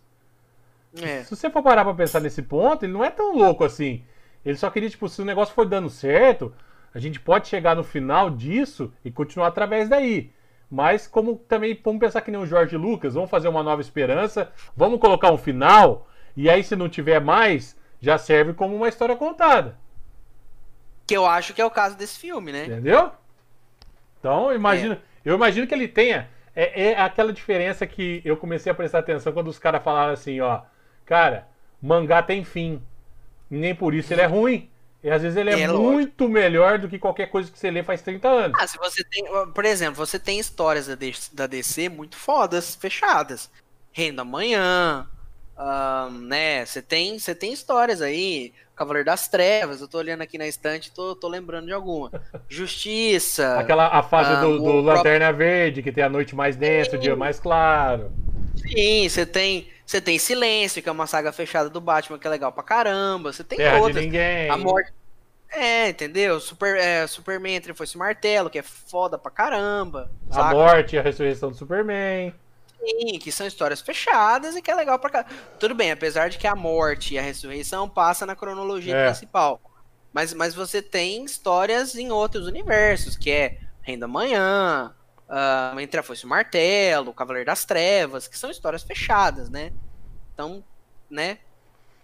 É. 1.00 1.22
Se 1.22 1.34
você 1.34 1.50
for 1.50 1.62
parar 1.62 1.84
pra 1.84 1.94
pensar 1.94 2.20
nesse 2.20 2.42
ponto, 2.42 2.84
ele 2.84 2.92
não 2.92 3.04
é 3.04 3.10
tão 3.10 3.36
louco 3.36 3.64
assim. 3.64 4.02
Ele 4.44 4.56
só 4.56 4.70
queria, 4.70 4.88
tipo, 4.88 5.08
se 5.08 5.20
o 5.20 5.24
negócio 5.24 5.54
for 5.54 5.66
dando 5.66 5.90
certo, 5.90 6.54
a 6.94 6.98
gente 6.98 7.20
pode 7.20 7.48
chegar 7.48 7.76
no 7.76 7.84
final 7.84 8.30
disso 8.30 8.92
e 9.04 9.10
continuar 9.10 9.48
através 9.48 9.88
daí. 9.88 10.30
Mas 10.70 11.06
como 11.06 11.36
também 11.36 11.78
vamos 11.82 12.00
pensar 12.00 12.20
que 12.20 12.30
nem 12.30 12.40
o 12.40 12.46
Jorge 12.46 12.76
Lucas, 12.76 13.14
vamos 13.14 13.30
fazer 13.30 13.48
uma 13.48 13.62
nova 13.62 13.80
esperança, 13.80 14.52
vamos 14.76 15.00
colocar 15.00 15.32
um 15.32 15.38
final, 15.38 16.06
e 16.36 16.50
aí 16.50 16.62
se 16.62 16.76
não 16.76 16.88
tiver 16.88 17.20
mais, 17.20 17.76
já 18.00 18.18
serve 18.18 18.52
como 18.52 18.76
uma 18.76 18.88
história 18.88 19.16
contada. 19.16 19.76
Que 21.06 21.16
eu 21.16 21.24
acho 21.24 21.54
que 21.54 21.62
é 21.62 21.64
o 21.64 21.70
caso 21.70 21.96
desse 21.96 22.18
filme, 22.18 22.52
né? 22.52 22.66
Entendeu? 22.66 23.10
Então, 24.20 24.50
eu 24.50 24.56
imagino, 24.56 24.94
é. 24.94 24.98
eu 25.24 25.34
imagino 25.34 25.66
que 25.66 25.74
ele 25.74 25.88
tenha. 25.88 26.28
É, 26.54 26.90
é, 26.90 27.00
aquela 27.00 27.32
diferença 27.32 27.86
que 27.86 28.20
eu 28.24 28.36
comecei 28.36 28.70
a 28.70 28.74
prestar 28.74 28.98
atenção 28.98 29.32
quando 29.32 29.48
os 29.48 29.58
caras 29.58 29.82
falaram 29.82 30.12
assim, 30.12 30.40
ó. 30.40 30.62
Cara, 31.06 31.46
mangá 31.80 32.22
tem 32.22 32.44
fim. 32.44 32.82
Nem 33.48 33.74
por 33.74 33.94
isso 33.94 34.12
ele 34.12 34.20
é 34.20 34.26
ruim. 34.26 34.68
E 35.02 35.10
às 35.10 35.22
vezes 35.22 35.36
ele 35.36 35.50
é, 35.50 35.60
é 35.60 35.68
muito 35.68 36.24
lógico. 36.24 36.28
melhor 36.28 36.78
do 36.78 36.88
que 36.88 36.98
qualquer 36.98 37.30
coisa 37.30 37.50
que 37.50 37.58
você 37.58 37.70
lê 37.70 37.82
faz 37.82 38.02
30 38.02 38.28
anos. 38.28 38.58
Ah, 38.60 38.66
se 38.66 38.76
você 38.78 39.04
tem. 39.04 39.24
Por 39.54 39.64
exemplo, 39.64 39.94
você 39.94 40.18
tem 40.18 40.38
histórias 40.38 40.88
da 41.32 41.46
DC 41.46 41.88
muito 41.88 42.16
fodas, 42.16 42.74
fechadas. 42.74 43.48
Renda 43.92 44.22
Amanhã, 44.22 45.08
um, 45.58 46.10
né, 46.20 46.64
você 46.64 46.80
tem, 46.80 47.18
você 47.18 47.34
tem 47.34 47.52
histórias 47.52 48.00
aí, 48.00 48.52
Cavaleiro 48.76 49.06
das 49.06 49.26
Trevas, 49.26 49.80
eu 49.80 49.88
tô 49.88 49.98
olhando 49.98 50.22
aqui 50.22 50.38
na 50.38 50.46
estante, 50.46 50.92
tô, 50.92 51.16
tô 51.16 51.26
lembrando 51.26 51.66
de 51.66 51.72
alguma. 51.72 52.12
Justiça. 52.48 53.58
Aquela 53.58 53.88
a 53.88 54.02
fase 54.02 54.44
um, 54.46 54.58
do, 54.58 54.62
do 54.62 54.80
Lanterna 54.80 55.26
próprio... 55.26 55.48
Verde, 55.48 55.82
que 55.82 55.90
tem 55.90 56.04
a 56.04 56.08
noite 56.08 56.36
mais 56.36 56.54
densa, 56.54 56.96
o 56.96 56.98
dia 56.98 57.16
mais 57.16 57.40
claro. 57.40 58.12
Sim, 58.56 59.08
você 59.08 59.26
tem, 59.26 59.68
você 59.88 60.02
tem 60.02 60.18
Silêncio, 60.18 60.82
que 60.82 60.88
é 60.88 60.92
uma 60.92 61.06
saga 61.06 61.32
fechada 61.32 61.70
do 61.70 61.80
Batman, 61.80 62.18
que 62.18 62.26
é 62.26 62.30
legal 62.30 62.52
pra 62.52 62.62
caramba. 62.62 63.32
Você 63.32 63.42
tem 63.42 63.56
Terra 63.56 63.78
outras. 63.78 64.04
Ninguém. 64.04 64.50
A 64.50 64.56
morte. 64.58 64.92
É, 65.48 65.88
entendeu? 65.88 66.38
Super, 66.40 66.76
é, 66.76 67.06
Superman 67.06 67.54
entre 67.54 67.72
foi 67.72 67.84
esse 67.84 67.96
martelo, 67.96 68.50
que 68.50 68.58
é 68.58 68.62
foda 68.62 69.16
pra 69.16 69.30
caramba. 69.30 70.10
A 70.28 70.34
saca? 70.34 70.54
morte 70.54 70.94
e 70.94 70.98
a 70.98 71.02
ressurreição 71.02 71.48
do 71.48 71.56
Superman. 71.56 72.34
Sim, 72.78 73.18
que 73.18 73.32
são 73.32 73.46
histórias 73.46 73.80
fechadas 73.80 74.54
e 74.54 74.60
que 74.60 74.70
é 74.70 74.74
legal 74.74 74.98
pra 74.98 75.08
cá. 75.08 75.26
Tudo 75.58 75.74
bem, 75.74 75.90
apesar 75.90 76.28
de 76.28 76.36
que 76.36 76.46
a 76.46 76.54
morte 76.54 77.14
e 77.14 77.18
a 77.18 77.22
ressurreição 77.22 77.88
passa 77.88 78.26
na 78.26 78.36
cronologia 78.36 78.94
é. 78.94 79.06
principal. 79.06 79.58
Mas, 80.12 80.34
mas 80.34 80.54
você 80.54 80.82
tem 80.82 81.24
histórias 81.24 81.96
em 81.96 82.12
outros 82.12 82.46
universos, 82.46 83.16
que 83.16 83.30
é 83.30 83.58
Rei 83.80 83.96
da 83.96 84.06
Manhã, 84.06 84.94
uh, 85.28 85.78
entre 85.78 86.00
a 86.00 86.02
Foice 86.02 86.24
e 86.24 86.26
o 86.26 86.28
Martelo, 86.28 87.10
o 87.10 87.14
Cavaleiro 87.14 87.46
das 87.46 87.64
Trevas, 87.64 88.26
que 88.26 88.38
são 88.38 88.50
histórias 88.50 88.82
fechadas, 88.82 89.48
né? 89.50 89.72
Então, 90.32 90.64
né? 91.10 91.38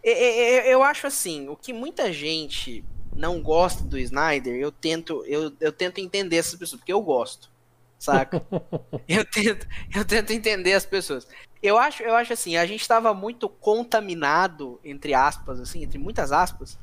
Eu 0.02 0.82
acho 0.82 1.06
assim, 1.06 1.48
o 1.48 1.56
que 1.56 1.72
muita 1.72 2.12
gente 2.12 2.84
não 3.16 3.40
gosta 3.40 3.82
do 3.84 3.98
Snyder, 3.98 4.54
eu 4.54 4.70
tento, 4.70 5.24
eu, 5.26 5.52
eu 5.60 5.72
tento 5.72 5.98
entender 5.98 6.36
essas 6.36 6.58
pessoas, 6.58 6.80
porque 6.80 6.92
eu 6.92 7.00
gosto, 7.00 7.50
saca? 7.98 8.44
eu, 9.08 9.24
tento, 9.24 9.66
eu 9.94 10.04
tento 10.04 10.32
entender 10.32 10.74
as 10.74 10.84
pessoas. 10.84 11.26
Eu 11.62 11.78
acho, 11.78 12.02
eu 12.02 12.14
acho 12.14 12.34
assim, 12.34 12.56
a 12.56 12.66
gente 12.66 12.82
estava 12.82 13.14
muito 13.14 13.48
contaminado, 13.48 14.78
entre 14.84 15.14
aspas, 15.14 15.58
assim, 15.58 15.82
entre 15.82 15.98
muitas 15.98 16.32
aspas, 16.32 16.78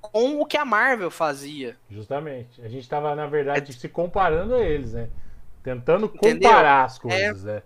com 0.00 0.40
o 0.40 0.46
que 0.46 0.56
a 0.56 0.64
Marvel 0.64 1.10
fazia. 1.10 1.76
Justamente. 1.88 2.60
A 2.60 2.68
gente 2.68 2.82
estava, 2.82 3.14
na 3.14 3.26
verdade, 3.26 3.70
é... 3.70 3.74
se 3.74 3.88
comparando 3.88 4.54
a 4.54 4.60
eles, 4.60 4.94
né? 4.94 5.08
Tentando 5.62 6.06
Entendeu? 6.06 6.48
comparar 6.50 6.84
as 6.84 6.98
coisas, 6.98 7.44
é... 7.44 7.54
né? 7.54 7.62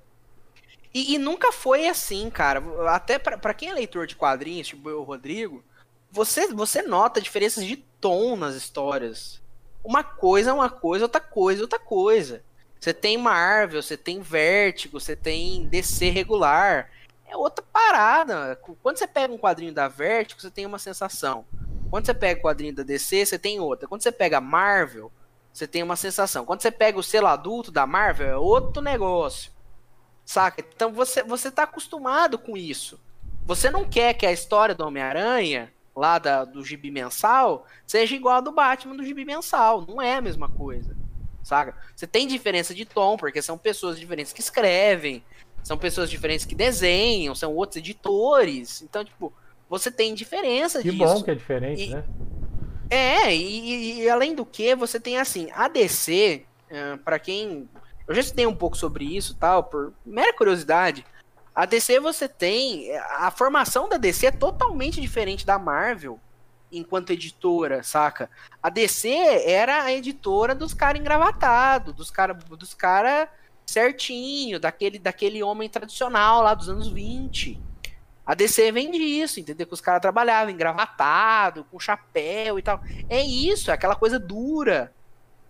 E, 0.95 1.15
e, 1.15 1.19
nunca 1.19 1.51
foi 1.51 1.89
assim, 1.89 2.29
cara. 2.29 2.63
Até 2.91 3.19
para 3.19 3.55
quem 3.55 3.71
é 3.71 3.73
leitor 3.73 4.07
de 4.07 4.15
quadrinhos, 4.15 4.69
tipo 4.69 4.91
eu, 4.91 5.01
o 5.01 5.05
Rodrigo, 5.05 5.65
você, 6.11 6.47
você 6.49 6.83
nota 6.83 7.21
diferenças 7.21 7.65
de 7.65 7.77
tom 7.77 8.37
nas 8.37 8.55
histórias. 8.55 9.41
Uma 9.83 10.05
coisa 10.05 10.51
é 10.51 10.53
uma 10.53 10.69
coisa, 10.69 11.07
outra 11.07 11.21
coisa 11.21 11.63
é 11.63 11.65
outra 11.65 11.79
coisa. 11.79 12.43
Você 12.79 12.93
tem 12.93 13.17
Marvel, 13.17 13.83
você 13.83 13.97
tem 13.97 14.21
Vertigo, 14.21 15.01
você 15.01 15.17
tem 15.17 15.67
DC 15.67 16.11
regular. 16.11 16.91
É 17.27 17.37
outra 17.37 17.65
parada. 17.73 18.61
Quando 18.83 18.99
você 18.99 19.07
pega 19.07 19.33
um 19.33 19.39
quadrinho 19.39 19.73
da 19.73 19.89
Vertigo, 19.89 20.41
você 20.41 20.51
tem 20.51 20.67
uma 20.67 20.79
sensação. 20.79 21.47
Quando 21.91 22.07
você 22.07 22.15
pega 22.15 22.41
o 22.41 22.43
quadrinho 22.43 22.75
da 22.75 22.83
DC, 22.83 23.25
você 23.25 23.39
tem 23.39 23.61
outra. 23.61 23.89
Quando 23.89 24.03
você 24.03 24.13
pega 24.13 24.41
Marvel, 24.41 25.11
você 25.53 25.67
tem 25.67 25.83
uma 25.83 25.97
sensação. 25.97 26.45
Quando 26.45 26.63
você 26.63 26.71
pega 26.71 26.99
o 26.99 27.03
selo 27.03 27.27
adulto 27.27 27.71
da 27.71 27.87
Marvel, 27.87 28.29
é 28.29 28.37
outro 28.37 28.83
negócio. 28.83 29.53
Saca? 30.25 30.65
Então 30.75 30.93
você, 30.93 31.23
você 31.23 31.51
tá 31.51 31.65
acostumado 31.65 32.39
com 32.39 32.57
isso. 32.57 32.99
Você 33.45 33.71
não 33.71 33.85
quer 33.85 34.15
que 34.15 34.25
a 34.25 34.33
história 34.33 34.75
do 34.75 34.87
Homem-Aranha, 34.87 35.73
lá 35.95 36.19
da, 36.19 36.45
do 36.45 36.65
gibi 36.65 36.91
mensal, 36.91 37.67
seja 37.87 38.15
igual 38.15 38.37
a 38.37 38.41
do 38.41 38.53
Batman 38.53 38.97
do 38.97 39.05
gibi 39.05 39.25
mensal. 39.25 39.85
Não 39.87 40.01
é 40.01 40.17
a 40.17 40.21
mesma 40.21 40.49
coisa. 40.49 40.97
Saca? 41.43 41.77
Você 41.95 42.07
tem 42.07 42.27
diferença 42.27 42.73
de 42.73 42.85
tom, 42.85 43.17
porque 43.17 43.43
são 43.43 43.59
pessoas 43.59 43.99
diferentes 43.99 44.33
que 44.33 44.41
escrevem, 44.41 45.25
são 45.63 45.77
pessoas 45.77 46.09
diferentes 46.09 46.47
que 46.47 46.55
desenham, 46.55 47.35
são 47.35 47.55
outros 47.55 47.77
editores. 47.77 48.81
Então, 48.81 49.05
tipo, 49.05 49.33
você 49.69 49.91
tem 49.91 50.15
diferença 50.15 50.81
que 50.81 50.91
disso. 50.91 51.05
Que 51.05 51.13
bom 51.13 51.23
que 51.23 51.31
é 51.31 51.35
diferente, 51.35 51.83
e, 51.83 51.91
né? 51.91 52.05
É, 52.95 53.35
e, 53.35 54.03
e, 54.03 54.11
além 54.11 54.35
do 54.35 54.45
que, 54.45 54.75
você 54.75 55.01
tem 55.01 55.19
assim, 55.19 55.49
a 55.55 55.67
DC, 55.67 56.45
para 57.03 57.19
quem 57.19 57.67
eu 58.07 58.15
já 58.15 58.21
estudei 58.21 58.47
um 58.47 58.55
pouco 58.55 58.77
sobre 58.77 59.05
isso, 59.05 59.35
tal, 59.35 59.65
por 59.65 59.95
mera 60.05 60.35
curiosidade. 60.35 61.07
A 61.55 61.65
DC 61.65 62.01
você 62.01 62.29
tem. 62.29 62.95
A 63.17 63.31
formação 63.31 63.89
da 63.89 63.97
DC 63.97 64.27
é 64.27 64.31
totalmente 64.31 65.01
diferente 65.01 65.47
da 65.47 65.59
Marvel 65.59 66.21
enquanto 66.71 67.13
editora, 67.13 67.83
saca? 67.83 68.29
A 68.63 68.69
DC 68.69 69.09
era 69.47 69.85
a 69.85 69.93
editora 69.93 70.55
dos 70.55 70.75
caras 70.75 71.01
engravatados, 71.01 71.95
dos 71.95 72.11
caras 72.11 72.43
dos 72.45 72.75
cara 72.75 73.31
certinho, 73.67 74.61
daquele, 74.61 74.99
daquele 74.99 75.43
homem 75.43 75.69
tradicional 75.69 76.43
lá 76.43 76.53
dos 76.53 76.69
anos 76.69 76.89
20. 76.89 77.59
A 78.25 78.35
DC 78.35 78.71
vem 78.73 78.91
disso, 78.91 79.41
entendeu? 79.41 79.67
Que 79.67 79.75
os 79.75 79.81
caras 79.81 80.01
trabalhavam 80.01 80.53
engravatado, 80.53 81.65
com 81.65 81.79
chapéu 81.79 82.59
e 82.59 82.63
tal. 82.63 82.81
É 83.09 83.21
isso, 83.21 83.71
é 83.71 83.75
aquela 83.75 83.97
coisa 83.97 84.19
dura, 84.19 84.93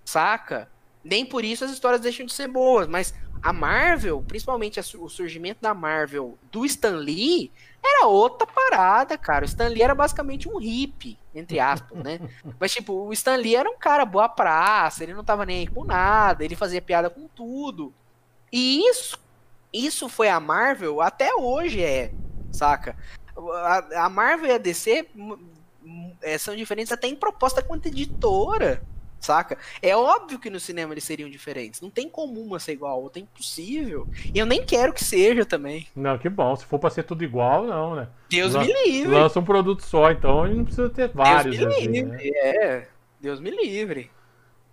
saca? 0.05 0.69
nem 1.05 1.27
por 1.27 1.45
isso 1.45 1.65
as 1.65 1.71
histórias 1.71 2.01
deixam 2.01 2.27
de 2.27 2.33
ser 2.33 2.49
boas, 2.49 2.87
mas 2.87 3.15
a 3.43 3.53
Marvel, 3.53 4.23
principalmente 4.27 4.79
o 4.79 5.09
surgimento 5.09 5.61
da 5.61 5.75
Marvel 5.75 6.39
do 6.51 6.65
Stan 6.65 6.97
Lee, 6.97 7.51
era 7.85 8.07
outra 8.07 8.47
parada, 8.47 9.19
cara. 9.19 9.45
O 9.45 9.49
Stan 9.49 9.67
Lee 9.67 9.83
era 9.83 9.95
basicamente 9.95 10.49
um 10.49 10.59
hippie, 10.59 11.19
entre 11.35 11.59
aspas, 11.59 11.99
né? 11.99 12.21
Mas, 12.61 12.73
tipo, 12.73 12.93
o 12.93 13.13
Stan 13.13 13.35
Lee 13.35 13.57
era 13.57 13.69
um 13.69 13.77
cara 13.77 14.05
boa 14.05 14.29
praça, 14.29 15.03
ele 15.03 15.15
não 15.15 15.25
tava 15.25 15.45
nem 15.45 15.59
aí 15.59 15.67
com 15.67 15.83
nada, 15.83 16.45
ele 16.45 16.55
fazia 16.55 16.81
piada 16.81 17.11
com 17.11 17.27
tudo. 17.27 17.93
E 18.53 18.89
isso, 18.89 19.19
isso 19.73 20.09
foi 20.09 20.29
a 20.29 20.39
Marvel, 20.39 21.01
até 21.01 21.35
hoje 21.35 21.83
é, 21.83 22.13
saca? 22.53 22.97
A, 23.37 24.05
a 24.05 24.09
Marvel 24.09 24.51
e 24.51 24.53
a 24.53 24.59
DC 24.59 25.09
é, 26.21 26.39
são 26.39 26.55
diferentes 26.55 26.93
até 26.93 27.07
em 27.09 27.17
proposta 27.17 27.63
quanto 27.63 27.87
editora 27.87 28.83
saca? 29.23 29.57
É 29.81 29.97
óbvio 29.97 30.39
que 30.39 30.51
no 30.51 30.61
cinema 30.61 30.93
eles 30.93 31.05
seriam 31.05 31.31
diferentes. 31.31 31.81
Não 31.81 31.89
tem 31.89 32.09
como 32.09 32.41
uma 32.41 32.59
ser 32.59 32.73
igual 32.73 32.93
a 32.93 32.97
outra, 32.97 33.21
é 33.21 33.23
impossível. 33.23 34.07
E 34.35 34.39
eu 34.39 34.45
nem 34.45 34.65
quero 34.65 34.93
que 34.93 35.03
seja 35.03 35.45
também. 35.45 35.87
Não, 35.95 36.19
que 36.19 36.29
bom. 36.29 36.55
Se 36.57 36.67
for 36.67 36.79
pra 36.79 36.91
ser 36.91 37.05
tudo 37.05 37.25
igual, 37.25 37.65
não, 37.65 37.95
né? 37.95 38.09
Deus 38.29 38.55
Lan 38.55 38.65
me 38.65 38.73
livre. 38.85 39.15
Lança 39.15 39.41
um 39.41 39.45
produto 39.45 39.83
só, 39.83 40.11
então 40.11 40.47
não 40.47 40.65
precisa 40.65 40.91
ter 40.91 41.09
vários. 41.09 41.57
Deus 41.57 41.69
me 41.69 41.75
assim, 41.75 41.87
livre, 41.87 42.11
né? 42.11 42.19
é. 42.25 42.89
Deus 43.21 43.41
me 43.41 43.51
livre. 43.51 44.11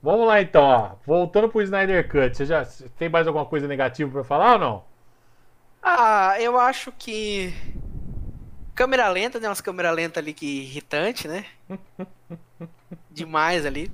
Vamos 0.01 0.27
lá 0.27 0.41
então, 0.41 0.63
ó. 0.63 0.91
Voltando 1.05 1.49
pro 1.49 1.61
Snyder 1.61 2.07
Cut, 2.09 2.35
você 2.35 2.45
já 2.45 2.65
tem 2.97 3.09
mais 3.09 3.27
alguma 3.27 3.45
coisa 3.45 3.67
negativa 3.67 4.09
para 4.09 4.23
falar 4.23 4.53
ou 4.53 4.59
não? 4.59 4.88
Ah, 5.81 6.35
eu 6.39 6.59
acho 6.59 6.91
que 6.91 7.53
câmera 8.75 9.07
lenta, 9.09 9.39
né? 9.39 9.47
Umas 9.47 9.61
câmera 9.61 9.91
lenta 9.91 10.19
ali 10.19 10.33
que 10.33 10.61
irritante, 10.61 11.27
né? 11.27 11.45
Demais 13.11 13.65
ali. 13.65 13.91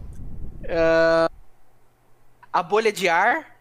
Uh, 0.63 1.31
a 2.51 2.63
bolha 2.63 2.91
de 2.91 3.09
ar. 3.09 3.57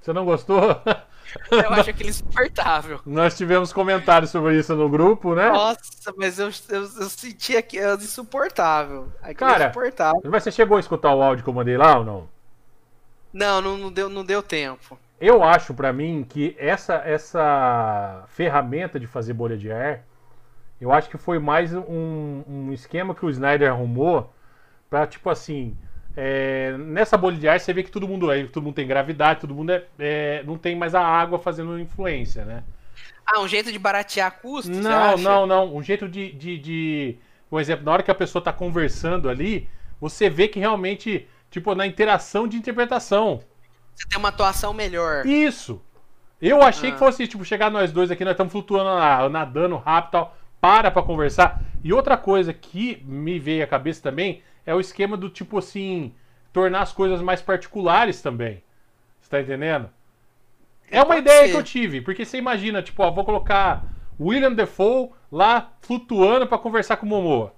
Você 0.00 0.12
não 0.12 0.24
gostou? 0.24 0.80
Eu 1.50 1.72
acho 1.72 1.90
aquele 1.90 2.10
insuportável. 2.10 3.00
Nós 3.04 3.36
tivemos 3.36 3.72
comentários 3.72 4.30
sobre 4.30 4.58
isso 4.58 4.74
no 4.76 4.88
grupo, 4.88 5.34
né? 5.34 5.50
Nossa, 5.50 6.12
mas 6.16 6.38
eu, 6.38 6.48
eu, 6.68 6.82
eu 6.82 7.08
senti 7.10 7.56
aqui 7.56 7.78
é 7.78 7.92
insuportável. 7.94 9.12
Aquilo 9.20 9.50
Cara, 9.50 9.64
insuportável. 9.64 10.20
mas 10.24 10.42
você 10.42 10.52
chegou 10.52 10.76
a 10.76 10.80
escutar 10.80 11.12
o 11.14 11.22
áudio 11.22 11.42
que 11.42 11.50
eu 11.50 11.54
mandei 11.54 11.76
lá 11.76 11.98
ou 11.98 12.04
não? 12.04 12.28
Não, 13.32 13.60
não, 13.60 13.76
não 13.76 13.92
deu, 13.92 14.08
não 14.08 14.24
deu 14.24 14.42
tempo. 14.42 14.98
Eu 15.20 15.42
acho 15.42 15.72
para 15.74 15.92
mim 15.92 16.26
que 16.28 16.56
essa, 16.58 16.94
essa 17.04 18.24
ferramenta 18.28 18.98
de 18.98 19.06
fazer 19.06 19.32
bolha 19.32 19.56
de 19.56 19.70
ar, 19.70 20.04
eu 20.80 20.92
acho 20.92 21.08
que 21.08 21.16
foi 21.16 21.38
mais 21.38 21.72
um, 21.72 22.42
um 22.46 22.72
esquema 22.72 23.14
que 23.14 23.24
o 23.24 23.30
Snyder 23.30 23.70
arrumou 23.70 24.32
para 24.90 25.06
tipo 25.06 25.30
assim, 25.30 25.76
é, 26.16 26.76
nessa 26.78 27.16
bolha 27.16 27.36
de 27.36 27.48
ar 27.48 27.58
você 27.58 27.72
vê 27.72 27.82
que 27.82 27.90
todo 27.90 28.06
mundo 28.06 28.30
é, 28.30 28.44
todo 28.46 28.62
mundo 28.62 28.74
tem 28.74 28.86
gravidade, 28.86 29.40
todo 29.40 29.54
mundo 29.54 29.70
é, 29.72 29.84
é, 29.98 30.42
não 30.44 30.58
tem 30.58 30.76
mais 30.76 30.94
a 30.94 31.02
água 31.02 31.38
fazendo 31.38 31.78
influência, 31.78 32.44
né? 32.44 32.62
Ah, 33.26 33.40
um 33.40 33.48
jeito 33.48 33.72
de 33.72 33.78
baratear 33.78 34.38
custos? 34.40 34.76
Não, 34.76 35.16
não, 35.16 35.46
não. 35.46 35.74
Um 35.74 35.82
jeito 35.82 36.08
de, 36.08 36.30
de, 36.32 36.58
de, 36.58 37.18
Por 37.48 37.60
exemplo, 37.60 37.84
na 37.84 37.92
hora 37.92 38.02
que 38.02 38.10
a 38.10 38.14
pessoa 38.14 38.40
está 38.40 38.52
conversando 38.52 39.28
ali, 39.28 39.68
você 40.00 40.28
vê 40.28 40.46
que 40.46 40.60
realmente, 40.60 41.26
tipo, 41.50 41.74
na 41.74 41.86
interação 41.86 42.46
de 42.46 42.56
interpretação. 42.56 43.40
Você 43.94 44.08
tem 44.08 44.18
uma 44.18 44.28
atuação 44.28 44.72
melhor. 44.72 45.26
Isso. 45.26 45.80
Eu 46.40 46.62
achei 46.62 46.90
ah. 46.90 46.92
que 46.92 46.98
fosse, 46.98 47.26
tipo, 47.26 47.44
chegar 47.44 47.70
nós 47.70 47.92
dois 47.92 48.10
aqui, 48.10 48.24
nós 48.24 48.32
estamos 48.32 48.52
flutuando 48.52 49.30
nadando 49.30 49.76
rápido 49.76 50.08
e 50.08 50.12
tal. 50.12 50.36
Para 50.60 50.90
pra 50.90 51.02
conversar. 51.02 51.62
E 51.82 51.92
outra 51.92 52.16
coisa 52.16 52.52
que 52.52 53.02
me 53.04 53.38
veio 53.38 53.64
à 53.64 53.66
cabeça 53.66 54.02
também 54.02 54.42
é 54.66 54.74
o 54.74 54.80
esquema 54.80 55.16
do 55.16 55.28
tipo 55.28 55.58
assim, 55.58 56.14
tornar 56.52 56.80
as 56.80 56.92
coisas 56.92 57.20
mais 57.20 57.42
particulares 57.42 58.22
também. 58.22 58.62
Você 59.20 59.30
tá 59.30 59.40
entendendo? 59.40 59.90
É 60.90 61.02
uma 61.02 61.18
ideia 61.18 61.46
ser. 61.46 61.50
que 61.50 61.56
eu 61.56 61.62
tive, 61.62 62.00
porque 62.00 62.24
você 62.24 62.38
imagina, 62.38 62.82
tipo, 62.82 63.02
ó, 63.02 63.10
vou 63.10 63.24
colocar 63.24 63.84
William 64.18 64.52
Defoe 64.52 65.10
lá 65.30 65.72
flutuando 65.80 66.46
para 66.46 66.58
conversar 66.58 66.96
com 66.96 67.06
o 67.06 67.08
Momoa. 67.08 67.54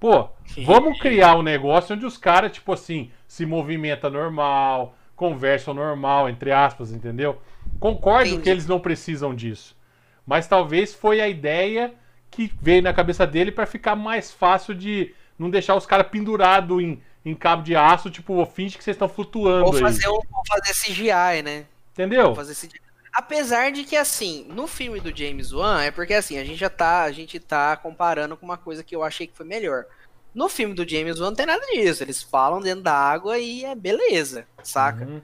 Pô, 0.00 0.28
vamos 0.64 0.98
criar 1.00 1.36
um 1.36 1.42
negócio 1.42 1.94
onde 1.94 2.06
os 2.06 2.16
caras, 2.16 2.52
tipo 2.52 2.72
assim, 2.72 3.10
se 3.26 3.44
movimenta 3.44 4.08
normal, 4.08 4.96
conversam 5.18 5.74
normal, 5.74 6.28
entre 6.28 6.52
aspas, 6.52 6.92
entendeu? 6.92 7.42
Concordo 7.80 8.28
Entendi. 8.28 8.42
que 8.44 8.48
eles 8.48 8.66
não 8.66 8.78
precisam 8.78 9.34
disso. 9.34 9.76
Mas 10.24 10.46
talvez 10.46 10.94
foi 10.94 11.20
a 11.20 11.28
ideia 11.28 11.92
que 12.30 12.52
veio 12.62 12.82
na 12.82 12.94
cabeça 12.94 13.26
dele 13.26 13.50
para 13.50 13.66
ficar 13.66 13.96
mais 13.96 14.32
fácil 14.32 14.74
de 14.74 15.12
não 15.36 15.50
deixar 15.50 15.74
os 15.74 15.84
caras 15.84 16.06
pendurados 16.06 16.80
em, 16.80 17.02
em 17.24 17.34
cabo 17.34 17.64
de 17.64 17.74
aço, 17.74 18.10
tipo, 18.10 18.44
finge 18.46 18.78
que 18.78 18.84
vocês 18.84 18.94
estão 18.94 19.08
flutuando. 19.08 19.66
Ou 19.66 19.72
fazer, 19.72 20.06
aí. 20.06 20.12
Um, 20.12 20.14
ou 20.14 20.42
fazer 20.46 20.72
CGI, 20.72 21.42
né? 21.42 21.66
Entendeu? 21.92 22.34
Fazer 22.34 22.54
CGI. 22.54 22.80
Apesar 23.12 23.72
de 23.72 23.82
que, 23.82 23.96
assim, 23.96 24.46
no 24.48 24.68
filme 24.68 25.00
do 25.00 25.16
James 25.16 25.52
Wan, 25.52 25.82
é 25.82 25.90
porque 25.90 26.14
assim, 26.14 26.38
a 26.38 26.44
gente 26.44 26.58
já 26.58 26.70
tá, 26.70 27.02
a 27.02 27.10
gente 27.10 27.40
tá 27.40 27.76
comparando 27.76 28.36
com 28.36 28.44
uma 28.46 28.56
coisa 28.56 28.84
que 28.84 28.94
eu 28.94 29.02
achei 29.02 29.26
que 29.26 29.36
foi 29.36 29.46
melhor. 29.46 29.86
No 30.34 30.48
filme 30.48 30.74
do 30.74 30.88
James 30.88 31.18
Wan 31.18 31.28
não 31.28 31.34
tem 31.34 31.46
nada 31.46 31.64
disso. 31.66 32.02
Eles 32.02 32.22
falam 32.22 32.60
dentro 32.60 32.82
da 32.82 32.94
água 32.94 33.38
e 33.38 33.64
é 33.64 33.74
beleza, 33.74 34.46
saca? 34.62 35.04
Uhum. 35.04 35.22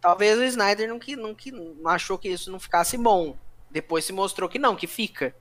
Talvez 0.00 0.38
o 0.38 0.44
Snyder 0.44 0.88
não, 0.88 0.98
que, 0.98 1.16
não, 1.16 1.34
que, 1.34 1.50
não 1.50 1.88
achou 1.88 2.18
que 2.18 2.28
isso 2.28 2.50
não 2.50 2.60
ficasse 2.60 2.96
bom. 2.96 3.36
Depois 3.70 4.04
se 4.04 4.12
mostrou 4.12 4.48
que 4.48 4.58
não, 4.58 4.76
que 4.76 4.86
fica. 4.86 5.34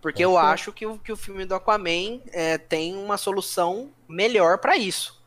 Porque 0.00 0.24
eu 0.24 0.38
acho 0.38 0.72
que 0.72 0.86
o, 0.86 0.98
que 0.98 1.12
o 1.12 1.16
filme 1.16 1.44
do 1.44 1.54
Aquaman 1.54 2.20
é, 2.32 2.56
tem 2.56 2.94
uma 2.94 3.16
solução 3.16 3.90
melhor 4.08 4.58
para 4.58 4.76
isso. 4.76 5.18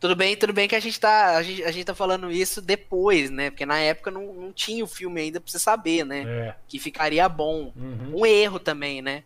Tudo 0.00 0.16
bem, 0.16 0.36
tudo 0.36 0.52
bem 0.52 0.66
que 0.66 0.74
a 0.74 0.80
gente 0.80 0.98
tá, 0.98 1.36
a 1.36 1.42
gente, 1.42 1.62
a 1.62 1.70
gente 1.70 1.84
tá 1.84 1.94
falando 1.94 2.28
isso 2.28 2.60
depois, 2.60 3.30
né? 3.30 3.50
Porque 3.50 3.64
na 3.64 3.78
época 3.78 4.10
não, 4.10 4.32
não 4.32 4.52
tinha 4.52 4.82
o 4.82 4.88
filme 4.88 5.20
ainda 5.20 5.40
pra 5.40 5.48
você 5.48 5.60
saber, 5.60 6.04
né? 6.04 6.24
É. 6.26 6.56
Que 6.66 6.78
ficaria 6.78 7.28
bom. 7.28 7.72
Uhum. 7.76 8.20
Um 8.20 8.26
erro 8.26 8.58
também, 8.58 9.00
né? 9.00 9.22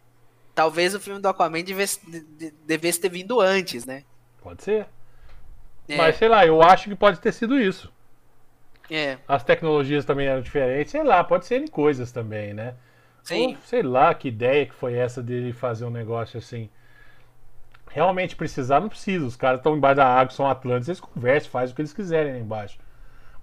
Talvez 0.56 0.94
o 0.94 1.00
filme 1.00 1.20
do 1.22 1.28
Aquaman 1.28 1.64
devesse, 1.64 2.00
de- 2.10 2.52
devesse 2.52 3.00
ter 3.00 3.10
vindo 3.10 3.40
antes, 3.40 3.86
né? 3.86 4.04
Pode 4.42 4.62
ser. 4.62 4.86
É, 5.88 5.96
Mas 5.96 6.16
sei 6.16 6.28
lá, 6.28 6.46
eu 6.46 6.62
acho 6.62 6.88
que 6.88 6.94
pode 6.94 7.18
ter 7.20 7.32
sido 7.32 7.58
isso. 7.60 7.92
é, 8.90 9.18
As 9.28 9.44
tecnologias 9.44 10.04
também 10.04 10.26
eram 10.26 10.40
diferentes, 10.42 10.90
sei 10.90 11.02
lá, 11.04 11.22
pode 11.22 11.46
ser 11.46 11.56
N 11.60 11.68
coisas 11.68 12.10
também, 12.12 12.52
né? 12.54 12.74
sim. 13.22 13.54
Ou, 13.54 13.60
sei 13.60 13.82
lá 13.82 14.14
que 14.14 14.28
ideia 14.28 14.66
que 14.66 14.74
foi 14.74 14.94
essa 14.94 15.22
dele 15.22 15.52
fazer 15.52 15.84
um 15.84 15.90
negócio 15.90 16.38
assim. 16.38 16.70
Realmente 17.90 18.36
precisar, 18.36 18.80
não 18.80 18.88
precisa. 18.88 19.24
Os 19.26 19.36
caras 19.36 19.58
estão 19.60 19.76
embaixo 19.76 19.96
da 19.96 20.06
água, 20.06 20.32
são 20.32 20.46
atlantes, 20.48 20.88
eles 20.88 21.00
conversam, 21.00 21.50
fazem 21.50 21.72
o 21.72 21.76
que 21.76 21.82
eles 21.82 21.92
quiserem 21.92 22.32
lá 22.32 22.38
embaixo. 22.38 22.78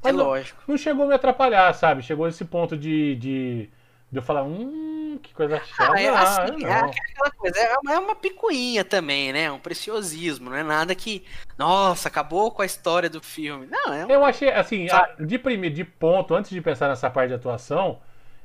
É 0.04 0.12
Mas 0.12 0.16
não, 0.16 0.30
lógico. 0.30 0.64
não 0.68 0.78
chegou 0.78 1.06
a 1.06 1.08
me 1.10 1.16
atrapalhar, 1.16 1.74
sabe? 1.76 2.04
Chegou 2.04 2.28
esse 2.28 2.46
ponto 2.46 2.78
de, 2.78 3.16
de, 3.18 3.70
de 4.14 4.20
eu 4.20 4.24
falar, 4.24 4.44
hum, 4.44 5.20
que 5.22 5.34
coisa 5.34 5.60
chata. 5.60 5.94
Ah, 5.94 6.02
é 6.02 6.08
assim, 6.10 6.64
é 6.66 6.82
não. 6.82 6.86
aquela 6.86 7.32
coisa, 7.38 7.60
é 7.60 7.78
uma, 7.80 7.94
é 7.94 8.00
uma 8.00 8.16
picuinha 8.16 8.86
também, 8.86 9.34
né? 9.34 9.52
Um 9.52 9.60
preciosismo, 9.60 10.50
não 10.50 10.58
é 10.58 10.64
nada 10.64 10.94
que, 10.96 11.26
nossa, 11.58 12.08
acabou 12.08 12.52
com 12.52 12.62
a 12.62 12.66
história 12.66 13.10
do 13.10 13.22
filme. 13.22 13.68
Não, 13.70 13.94
é 13.94 14.06
um... 14.06 14.10
Eu 14.10 14.24
achei, 14.26 14.50
assim, 14.52 14.88
a- 14.90 15.16
de 15.20 15.38
primeiro, 15.40 15.76
de 15.76 15.84
ponto, 15.84 16.34
antes 16.36 16.52
de 16.52 16.62
pensar 16.62 16.88
nessa 16.90 17.10
parte 17.10 17.30
de 17.30 17.36
atuação, 17.36 18.00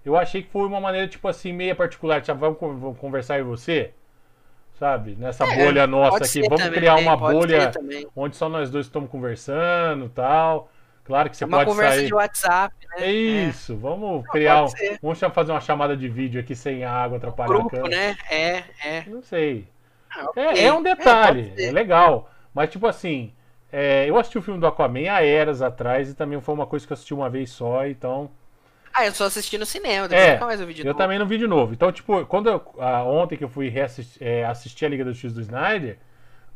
eu 0.05 0.16
achei 0.16 0.43
que 0.43 0.51
foi 0.51 0.66
uma 0.66 0.81
maneira, 0.81 1.07
tipo 1.09 1.29
assim, 1.29 1.53
meia 1.53 1.75
particular. 1.77 2.23
Tipo, 2.23 2.39
vamos, 2.39 2.59
vamos 2.61 2.99
conversar 2.99 3.39
e 3.39 3.43
você? 3.43 3.93
Sabe? 4.79 5.16
Nessa 5.19 5.45
É, 5.45 5.57
bolha 5.64 5.87
nossa 5.87 6.25
aqui. 6.25 6.41
Vamos 6.43 6.59
também, 6.62 6.79
criar 6.79 6.97
uma 6.97 7.16
bolha 7.16 7.73
onde 8.14 8.37
só 8.37 8.49
nós 8.49 8.71
dois 8.71 8.87
estamos 8.87 9.11
conversando 9.11 10.07
e 10.07 10.09
tal. 10.11 10.71
Claro 11.09 11.31
que 11.31 11.37
você 11.37 11.45
É 11.45 11.47
uma 11.47 11.57
pode 11.59 11.71
conversa 11.71 11.97
sair. 11.97 12.07
de 12.07 12.15
WhatsApp, 12.15 12.75
né? 12.91 13.07
É 13.07 13.11
isso, 13.11 13.77
vamos 13.77 14.27
criar 14.29 14.65
um. 14.65 14.67
pode 14.67 14.79
ser. 14.79 14.99
Vamos 15.03 15.19
fazer 15.19 15.53
uma 15.53 15.61
chamada 15.61 15.97
de 15.97 16.09
vídeo 16.09 16.39
aqui 16.41 16.55
sem 16.55 16.85
a 16.85 16.93
água 16.93 17.17
atrapalhar 17.17 17.61
a 17.61 17.63
Grupo, 17.63 17.71
câmera. 17.71 17.89
né? 17.97 18.17
É, 18.31 18.63
é. 18.85 19.05
Não 19.07 19.23
sei. 19.23 19.67
Ah, 20.11 20.25
ok. 20.27 20.43
É, 20.43 20.65
é 20.67 20.73
um 20.73 20.83
detalhe, 20.83 21.53
é, 21.59 21.73
legal. 21.73 22.31
Mas, 22.55 22.71
tipo 22.71 22.87
assim, 22.87 23.33
é, 23.73 24.05
eu 24.09 24.19
assisti 24.19 24.39
o 24.39 24.43
filme 24.43 24.61
do 24.61 24.67
Aquaman 24.67 25.11
há 25.11 25.25
eras 25.25 25.63
atrás 25.63 26.11
e 26.11 26.15
também 26.15 26.41
foi 26.41 26.55
uma 26.55 26.67
coisa 26.67 26.87
que 26.87 26.93
eu 26.93 26.95
assisti 26.95 27.15
uma 27.15 27.31
vez 27.31 27.51
só, 27.51 27.87
então. 27.87 28.31
Ah, 28.93 29.07
eu 29.07 29.13
só 29.13 29.25
assisti 29.27 29.57
no 29.59 29.65
cinema, 29.67 30.09
depois 30.09 30.27
É, 30.29 30.33
nunca 30.35 30.47
mais 30.47 30.61
vi 30.61 30.75
de 30.75 30.81
eu 30.83 30.87
novo. 30.87 30.99
também 30.99 31.19
não 31.19 31.27
vi 31.27 31.39
de 31.39 31.47
novo. 31.47 31.73
Então, 31.73 31.91
tipo, 31.93 32.25
quando 32.27 32.49
eu, 32.51 32.63
ah, 32.81 33.03
ontem 33.05 33.37
que 33.37 33.45
eu 33.45 33.49
fui 33.49 33.73
é, 34.21 34.45
assistir 34.45 34.87
a 34.87 34.89
Liga 34.89 35.05
do 35.05 35.15
X 35.15 35.33
do 35.33 35.41
Snyder, 35.41 35.99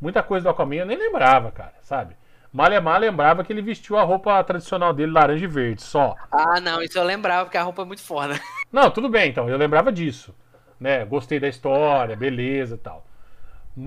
muita 0.01 0.21
coisa 0.21 0.43
do 0.43 0.49
Aquaman 0.49 0.75
eu 0.75 0.85
nem 0.85 0.97
lembrava, 0.97 1.51
cara, 1.51 1.73
sabe? 1.81 2.15
Malemar 2.53 2.99
lembrava 3.01 3.43
que 3.43 3.51
ele 3.51 3.61
vestiu 3.61 3.97
a 3.97 4.03
roupa 4.03 4.43
tradicional 4.43 4.93
dele, 4.93 5.11
laranja 5.11 5.45
e 5.45 5.47
verde, 5.47 5.81
só. 5.83 6.19
Ah, 6.31 6.59
não, 6.59 6.81
isso 6.81 6.97
eu 6.97 7.03
lembrava, 7.03 7.45
porque 7.45 7.57
a 7.57 7.63
roupa 7.63 7.81
é 7.83 7.85
muito 7.85 8.01
foda. 8.01 8.39
Não, 8.71 8.89
tudo 8.91 9.07
bem, 9.09 9.29
então, 9.29 9.49
eu 9.49 9.57
lembrava 9.57 9.91
disso. 9.91 10.35
Né? 10.79 11.05
Gostei 11.05 11.39
da 11.39 11.47
história, 11.47 12.15
beleza 12.15 12.75
e 12.75 12.77
tal. 12.77 13.05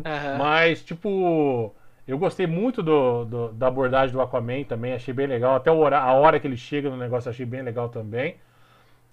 Aham. 0.04 0.38
Mas, 0.38 0.82
tipo, 0.82 1.74
eu 2.06 2.18
gostei 2.18 2.46
muito 2.46 2.82
do, 2.82 3.24
do- 3.24 3.52
da 3.52 3.68
abordagem 3.68 4.12
do 4.14 4.20
Aquaman 4.20 4.64
também, 4.64 4.92
achei 4.94 5.14
bem 5.14 5.26
legal. 5.26 5.56
Até 5.56 5.70
hora- 5.70 5.98
a 6.00 6.12
hora 6.12 6.38
que 6.40 6.46
ele 6.46 6.56
chega 6.56 6.90
no 6.90 6.96
negócio, 6.96 7.30
achei 7.30 7.46
bem 7.46 7.62
legal 7.62 7.88
também. 7.88 8.36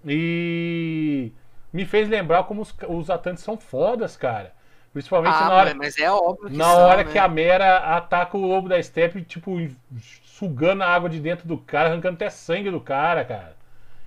E 0.06 1.32
me 1.72 1.84
fez 1.86 2.08
lembrar 2.08 2.44
como 2.44 2.62
os, 2.62 2.74
os 2.88 3.10
Atlantes 3.10 3.44
são 3.44 3.56
fodas, 3.58 4.16
cara. 4.16 4.52
Principalmente 4.94 5.34
Ah, 5.34 5.48
na 5.48 5.54
hora, 5.54 5.74
mas 5.74 5.98
é 5.98 6.10
óbvio 6.10 6.48
que 6.48 6.56
na 6.56 6.64
são, 6.64 6.82
hora 6.84 7.04
né? 7.04 7.10
que 7.12 7.18
a 7.18 7.28
Mera 7.28 7.78
ataca 7.96 8.36
o 8.36 8.46
lobo 8.46 8.68
da 8.68 8.80
steppe, 8.82 9.20
tipo, 9.22 9.56
sugando 10.24 10.82
a 10.84 10.86
água 10.88 11.10
de 11.10 11.18
dentro 11.20 11.46
do 11.48 11.58
cara, 11.58 11.90
arrancando 11.90 12.14
até 12.14 12.30
sangue 12.30 12.70
do 12.70 12.80
cara, 12.80 13.24
cara. 13.24 13.56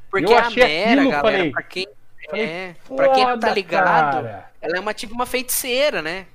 Porque 0.10 0.26
eu 0.34 0.38
a 0.38 0.42
achei 0.42 0.64
Mera, 0.64 1.02
aquilo, 1.02 1.12
galera, 1.12 1.22
falei- 1.38 1.52
pra 1.52 1.62
quem, 1.64 1.88
Falei, 2.30 2.46
é, 2.46 2.76
pra 2.96 3.10
quem 3.10 3.26
não 3.26 3.38
tá 3.38 3.48
"Foda, 3.48 3.54
ligado, 3.54 4.24
cara." 4.24 4.52
ela 4.62 4.78
é 4.78 4.80
uma 4.80 4.94
tipo 4.94 5.14
uma 5.14 5.26
feiticeira, 5.26 6.02
né? 6.02 6.26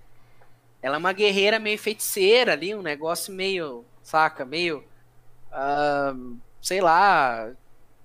Ela 0.83 0.97
é 0.97 0.99
uma 0.99 1.13
guerreira 1.15 1.59
meio 1.59 1.79
feiticeira 1.79 2.53
ali, 2.53 2.75
um 2.75 2.83
negócio 2.83 3.33
meio, 3.33 3.85
saca, 4.03 4.45
meio, 4.45 4.85
ah, 5.51 6.15
sei 6.61 6.81
lá, 6.83 7.51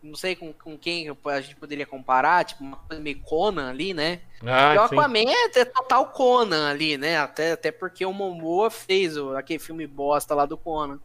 não 0.02 0.16
sei 0.16 0.36
com, 0.36 0.54
com 0.54 0.78
quem 0.78 1.10
a 1.10 1.42
gente 1.42 1.56
poderia 1.56 1.86
comparar, 1.86 2.46
tipo 2.46 2.64
uma 2.64 2.78
coisa 2.78 3.02
meio 3.02 3.20
Conan 3.22 3.70
ali, 3.70 3.94
né? 3.94 4.22
Ah, 4.46 4.76
e 4.76 4.78
o. 4.78 4.82
Aquaman 4.82 5.30
é, 5.30 5.60
é 5.60 5.66
total 5.66 6.08
Conan 6.08 6.70
ali, 6.70 6.98
né? 6.98 7.18
Até, 7.18 7.54
até 7.54 7.72
porque 7.72 8.06
o 8.06 8.14
Momoa 8.14 8.70
fez 8.70 9.18
o, 9.18 9.36
aquele 9.36 9.60
filme 9.60 9.88
bosta 9.88 10.36
lá 10.36 10.46
do 10.46 10.58
Conan. 10.58 11.00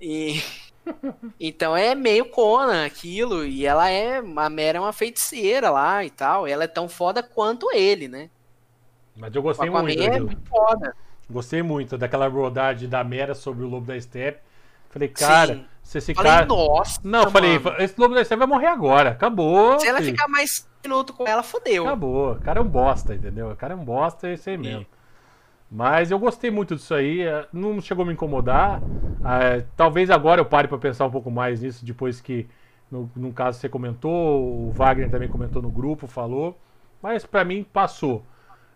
E 0.00 0.42
então 1.38 1.76
é 1.76 1.94
meio 1.94 2.26
Conan 2.26 2.84
aquilo, 2.86 3.44
e 3.44 3.66
ela 3.66 3.90
é 3.90 4.18
a 4.18 4.50
Mera 4.50 4.78
é 4.78 4.80
uma 4.80 4.92
feiticeira 4.92 5.70
lá 5.70 6.04
e 6.04 6.10
tal, 6.10 6.46
e 6.46 6.52
ela 6.52 6.64
é 6.64 6.68
tão 6.68 6.88
foda 6.88 7.22
quanto 7.22 7.72
ele, 7.72 8.08
né? 8.08 8.30
Mas 9.16 9.34
eu 9.34 9.42
gostei 9.42 9.70
muito 9.70 10.02
é 10.02 10.20
muito 10.20 10.48
foda. 10.48 10.96
Gostei 11.30 11.62
muito 11.62 11.96
daquela 11.96 12.26
abordagem 12.26 12.88
da 12.88 13.02
Mera 13.02 13.34
sobre 13.34 13.64
o 13.64 13.68
lobo 13.68 13.86
da 13.86 13.98
steppe. 13.98 14.40
Falei, 14.90 15.08
cara, 15.08 15.54
Sim. 15.54 15.66
Se 15.84 15.98
esse 15.98 16.12
Falei, 16.14 16.32
cara. 16.32 16.46
nossa. 16.46 17.00
Não, 17.04 17.22
eu 17.24 17.30
falei, 17.30 17.58
mano. 17.58 17.76
esse 17.78 17.94
lobo 18.00 18.14
da 18.14 18.24
steppe 18.24 18.38
vai 18.40 18.48
morrer 18.48 18.66
agora. 18.66 19.10
Acabou. 19.10 19.78
Se 19.78 19.86
ela 19.86 19.98
filho. 19.98 20.10
ficar 20.10 20.26
mais 20.26 20.66
minuto 20.82 21.12
com 21.12 21.24
ela, 21.28 21.42
fodeu. 21.44 21.84
Acabou. 21.86 22.32
O 22.32 22.40
cara 22.40 22.58
é 22.58 22.62
um 22.62 22.66
bosta, 22.66 23.14
entendeu? 23.14 23.50
O 23.50 23.56
cara 23.56 23.74
é 23.74 23.76
um 23.76 23.84
bosta, 23.84 24.26
é 24.28 24.32
isso 24.34 24.50
aí 24.50 24.58
mesmo. 24.58 24.86
Mas 25.70 26.10
eu 26.10 26.18
gostei 26.18 26.50
muito 26.50 26.74
disso 26.76 26.94
aí, 26.94 27.22
eh, 27.22 27.46
não 27.52 27.80
chegou 27.80 28.02
a 28.04 28.06
me 28.06 28.12
incomodar. 28.12 28.80
Ah, 29.24 29.62
talvez 29.76 30.10
agora 30.10 30.40
eu 30.40 30.44
pare 30.44 30.68
para 30.68 30.78
pensar 30.78 31.04
um 31.06 31.10
pouco 31.10 31.30
mais 31.30 31.60
nisso, 31.62 31.84
depois 31.84 32.20
que, 32.20 32.46
no, 32.90 33.10
no 33.16 33.32
caso, 33.32 33.58
você 33.58 33.68
comentou, 33.68 34.10
o 34.68 34.70
Wagner 34.72 35.10
também 35.10 35.28
comentou 35.28 35.60
no 35.60 35.70
grupo, 35.70 36.06
falou. 36.06 36.58
Mas 37.02 37.24
para 37.26 37.44
mim 37.44 37.64
passou. 37.72 38.24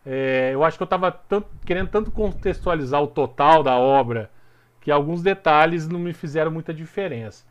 É, 0.04 0.50
eu 0.52 0.64
acho 0.64 0.76
que 0.76 0.82
eu 0.82 0.86
tava 0.86 1.10
tanto- 1.12 1.48
querendo 1.64 1.88
tanto 1.88 2.10
contextualizar 2.10 3.02
o 3.02 3.06
total 3.06 3.62
da 3.62 3.76
obra 3.78 4.30
que 4.88 4.92
alguns 4.92 5.20
detalhes 5.20 5.86
não 5.86 5.98
me 6.00 6.14
fizeram 6.14 6.50
muita 6.50 6.72
diferença. 6.72 7.44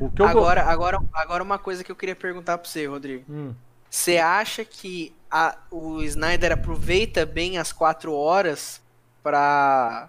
O 0.00 0.08
que 0.10 0.22
eu 0.22 0.26
go- 0.26 0.30
Agora, 0.30 0.62
agora, 0.62 0.98
agora 1.12 1.42
uma 1.42 1.58
coisa 1.58 1.84
que 1.84 1.92
eu 1.92 1.94
queria 1.94 2.16
perguntar 2.16 2.56
pra 2.56 2.66
você, 2.66 2.86
Rodrigo. 2.86 3.22
Hum. 3.28 3.52
Você 3.90 4.16
acha 4.16 4.64
que 4.64 5.14
a- 5.30 5.58
o 5.70 6.00
Snyder 6.02 6.52
aproveita 6.52 7.26
bem 7.26 7.58
as 7.58 7.70
quatro 7.70 8.14
horas 8.14 8.80
pra, 9.22 10.08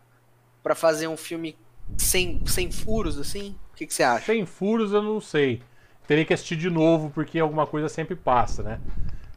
pra 0.63 0.73
fazer 0.73 1.09
um 1.09 1.17
filme 1.17 1.57
sem, 1.97 2.39
sem 2.45 2.71
furos, 2.71 3.19
assim? 3.19 3.53
O 3.73 3.75
que, 3.75 3.85
que 3.85 3.93
você 3.93 4.03
acha? 4.03 4.27
Sem 4.27 4.45
furos 4.45 4.93
eu 4.93 5.01
não 5.01 5.19
sei. 5.19 5.61
Teria 6.07 6.23
que 6.23 6.33
assistir 6.33 6.55
de 6.55 6.69
novo, 6.69 7.09
porque 7.13 7.37
alguma 7.37 7.67
coisa 7.67 7.89
sempre 7.89 8.15
passa, 8.15 8.63
né? 8.63 8.79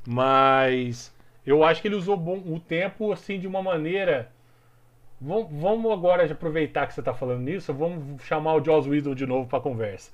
Mas 0.07 1.13
eu 1.45 1.65
acho 1.65 1.83
que 1.83 1.89
ele 1.89 1.97
usou 1.97 2.17
bom, 2.17 2.41
o 2.47 2.61
tempo 2.61 3.13
assim 3.13 3.41
de 3.41 3.49
uma 3.49 3.61
maneira. 3.61 4.31
Vam- 5.21 5.49
Vamos 5.51 5.93
agora 5.93 6.31
aproveitar 6.31 6.87
que 6.87 6.95
você 6.95 7.01
está 7.01 7.15
falando 7.15 7.41
nisso, 7.43 7.73
vamos 7.73 8.23
chamar 8.25 8.55
o 8.55 8.65
Joss 8.65 8.89
Whedon 8.89 9.15
de 9.15 9.27
novo 9.27 9.49
para 9.49 9.61
conversa. 9.61 10.11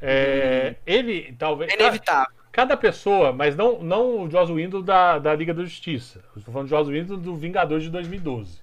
É, 0.00 0.76
Ele 0.86 1.34
talvez. 1.38 1.72
É 1.72 1.74
inevitável. 1.76 2.32
Cada 2.52 2.76
pessoa, 2.76 3.32
mas 3.32 3.54
não, 3.54 3.82
não 3.82 4.22
o 4.22 4.30
Joss 4.30 4.50
Whedon 4.50 4.80
da, 4.82 5.18
da 5.18 5.34
Liga 5.34 5.52
da 5.52 5.62
Justiça. 5.62 6.20
Eu 6.34 6.38
Estou 6.38 6.52
falando 6.52 6.68
do 6.68 6.70
Joss 6.76 6.90
Whedon 6.90 7.18
do 7.18 7.36
Vingadores 7.36 7.84
de 7.84 7.90
2012. 7.90 8.60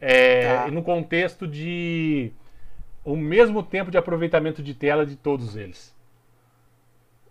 É, 0.00 0.62
Tá. 0.64 0.68
e 0.68 0.70
No 0.70 0.82
contexto 0.82 1.46
de 1.46 2.32
o 3.04 3.16
mesmo 3.16 3.62
tempo 3.62 3.90
de 3.90 3.98
aproveitamento 3.98 4.62
de 4.62 4.74
tela 4.74 5.06
de 5.06 5.16
todos 5.16 5.56
eles. 5.56 5.94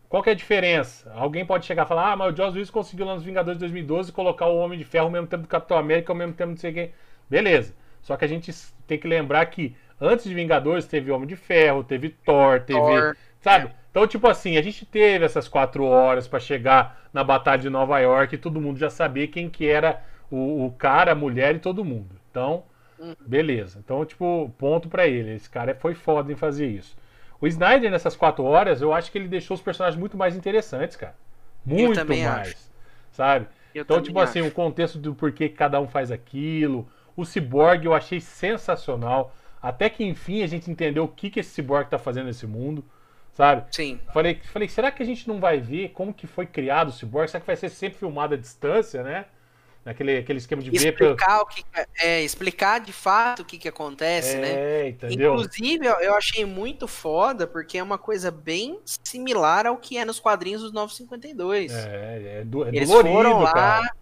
Qual 0.09 0.21
que 0.21 0.29
é 0.29 0.33
a 0.33 0.35
diferença? 0.35 1.11
Alguém 1.15 1.45
pode 1.45 1.65
chegar 1.65 1.85
e 1.85 1.87
falar, 1.87 2.11
ah, 2.11 2.15
mas 2.17 2.33
o 2.33 2.35
Joss 2.35 2.57
Whedon 2.57 2.71
conseguiu 2.71 3.05
lá 3.05 3.15
nos 3.15 3.23
Vingadores 3.23 3.57
de 3.57 3.61
2012 3.61 4.11
colocar 4.11 4.47
o 4.47 4.57
Homem 4.57 4.77
de 4.77 4.83
Ferro 4.83 5.05
ao 5.05 5.11
mesmo 5.11 5.27
tempo 5.27 5.43
do 5.43 5.47
Capitão 5.47 5.77
América, 5.77 6.11
ao 6.11 6.17
mesmo 6.17 6.33
tempo 6.33 6.49
não 6.51 6.57
sei 6.57 6.73
quem. 6.73 6.91
Beleza. 7.31 7.73
Só 8.01 8.17
que 8.17 8.25
a 8.25 8.27
gente 8.27 8.51
tem 8.87 8.99
que 8.99 9.07
lembrar 9.07 9.45
que 9.47 9.75
antes 9.99 10.25
de 10.25 10.35
Vingadores 10.35 10.85
teve 10.85 11.11
Homem 11.11 11.27
de 11.27 11.35
Ferro, 11.37 11.83
teve 11.83 12.09
Thor, 12.09 12.61
teve... 12.61 12.79
Thor, 12.79 13.15
Sabe? 13.41 13.71
Então, 13.89 14.07
tipo 14.07 14.27
assim, 14.27 14.57
a 14.57 14.61
gente 14.61 14.85
teve 14.85 15.25
essas 15.25 15.47
quatro 15.47 15.83
horas 15.85 16.27
pra 16.27 16.39
chegar 16.39 17.09
na 17.13 17.23
Batalha 17.23 17.61
de 17.61 17.69
Nova 17.69 17.99
York 17.99 18.35
e 18.35 18.37
todo 18.37 18.61
mundo 18.61 18.77
já 18.79 18.89
sabia 18.89 19.27
quem 19.27 19.49
que 19.49 19.67
era 19.67 20.03
o, 20.29 20.65
o 20.67 20.71
cara, 20.73 21.13
a 21.13 21.15
mulher 21.15 21.55
e 21.55 21.59
todo 21.59 21.83
mundo. 21.85 22.15
Então, 22.29 22.63
Uhum. 22.99 23.15
beleza. 23.25 23.79
Então, 23.83 24.05
tipo, 24.05 24.53
ponto 24.57 24.89
pra 24.89 25.07
ele. 25.07 25.33
Esse 25.35 25.49
cara 25.49 25.75
foi 25.75 25.95
foda 25.95 26.31
em 26.31 26.35
fazer 26.35 26.67
isso. 26.67 26.95
O 27.41 27.47
Snyder, 27.47 27.91
nessas 27.91 28.15
quatro 28.15 28.43
horas, 28.45 28.81
eu 28.81 28.93
acho 28.93 29.11
que 29.11 29.17
ele 29.17 29.27
deixou 29.29 29.55
os 29.55 29.61
personagens 29.61 29.99
muito 29.99 30.17
mais 30.17 30.35
interessantes, 30.35 30.95
cara. 30.95 31.15
Muito 31.65 32.05
mais. 32.05 32.25
acho. 32.25 32.57
Sabe? 33.11 33.47
Eu 33.73 33.81
Então, 33.83 34.01
tipo 34.01 34.19
assim, 34.19 34.41
acho. 34.41 34.49
o 34.49 34.51
contexto 34.51 34.99
do 34.99 35.15
porquê 35.15 35.49
que 35.49 35.55
cada 35.55 35.79
um 35.81 35.87
faz 35.87 36.11
aquilo. 36.11 36.87
O 37.15 37.25
Cyborg 37.25 37.85
eu 37.85 37.93
achei 37.93 38.19
sensacional. 38.19 39.33
Até 39.61 39.89
que 39.89 40.03
enfim 40.03 40.41
a 40.43 40.47
gente 40.47 40.69
entendeu 40.71 41.03
o 41.03 41.07
que, 41.07 41.29
que 41.29 41.39
esse 41.39 41.51
Cyborg 41.51 41.89
tá 41.89 41.97
fazendo 41.99 42.25
nesse 42.25 42.47
mundo. 42.47 42.83
Sabe? 43.33 43.63
Sim. 43.71 43.99
Falei, 44.13 44.39
falei, 44.51 44.67
será 44.67 44.91
que 44.91 45.01
a 45.01 45.05
gente 45.05 45.27
não 45.27 45.39
vai 45.39 45.59
ver 45.59 45.89
como 45.89 46.13
que 46.13 46.27
foi 46.27 46.45
criado 46.45 46.89
o 46.89 46.91
Cyborg? 46.91 47.29
Será 47.29 47.39
que 47.39 47.47
vai 47.47 47.55
ser 47.55 47.69
sempre 47.69 47.97
filmado 47.99 48.33
à 48.33 48.37
distância, 48.37 49.03
né? 49.03 49.25
naquele 49.83 50.17
aquele 50.19 50.37
esquema 50.37 50.61
de 50.61 50.69
ver 50.69 50.89
explicar 50.89 51.41
o 51.41 51.45
que 51.47 51.63
é 51.99 52.21
explicar 52.21 52.79
de 52.79 52.93
fato 52.93 53.41
o 53.41 53.45
que 53.45 53.57
que 53.57 53.67
acontece, 53.67 54.37
né? 54.37 54.51
É, 54.51 54.89
entendeu? 54.89 55.33
Inclusive, 55.33 55.85
eu- 55.87 55.99
eu 56.01 56.15
achei 56.15 56.45
muito 56.45 56.87
foda 56.87 57.47
porque 57.47 57.79
é 57.79 57.83
uma 57.83 57.97
coisa 57.97 58.29
bem 58.29 58.79
similar 58.85 59.65
ao 59.65 59.77
que 59.77 59.97
é 59.97 60.05
nos 60.05 60.19
quadrinhos 60.19 60.61
dos 60.61 60.71
952. 60.71 61.73
É, 61.73 62.41
é, 62.41 62.43
do, 62.45 62.63
é 62.63 62.69
Eles 62.69 62.87
dolorido, 62.89 63.15
foram 63.15 63.39
lá, 63.41 63.53
cara. 63.53 63.95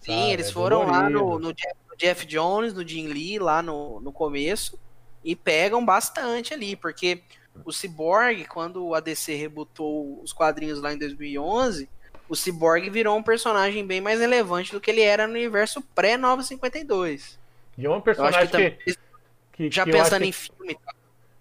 Sim, 0.00 0.30
eles 0.32 0.48
É 0.48 0.52
foram 0.52 0.86
lá 0.86 1.10
no, 1.10 1.18
dolorido. 1.18 1.48
no 1.48 1.52
Jeff, 1.52 1.74
no 1.87 1.87
Jeff 1.98 2.24
Jones, 2.24 2.72
no 2.72 2.86
Jim 2.86 3.08
Lee, 3.08 3.38
lá 3.38 3.60
no, 3.60 4.00
no 4.00 4.12
começo, 4.12 4.78
e 5.24 5.34
pegam 5.34 5.84
bastante 5.84 6.54
ali, 6.54 6.76
porque 6.76 7.20
o 7.64 7.72
Cyborg, 7.72 8.44
quando 8.46 8.94
a 8.94 9.00
DC 9.00 9.34
rebutou 9.34 10.22
os 10.22 10.32
quadrinhos 10.32 10.80
lá 10.80 10.92
em 10.92 10.98
2011, 10.98 11.88
o 12.28 12.36
Cyborg 12.36 12.88
virou 12.88 13.16
um 13.16 13.22
personagem 13.22 13.84
bem 13.84 14.00
mais 14.00 14.20
relevante 14.20 14.70
do 14.72 14.80
que 14.80 14.90
ele 14.90 15.00
era 15.02 15.26
no 15.26 15.32
universo 15.34 15.82
pré-952. 15.94 17.36
E 17.76 17.86
é 17.86 17.90
um 17.90 18.00
personagem 18.00 18.40
que, 18.48 18.70
que, 18.70 18.98
que- 19.52 19.70
já 19.70 19.84
que 19.84 19.90
pensando 19.90 20.24
em 20.24 20.32
filme, 20.32 20.74
tá? 20.74 20.94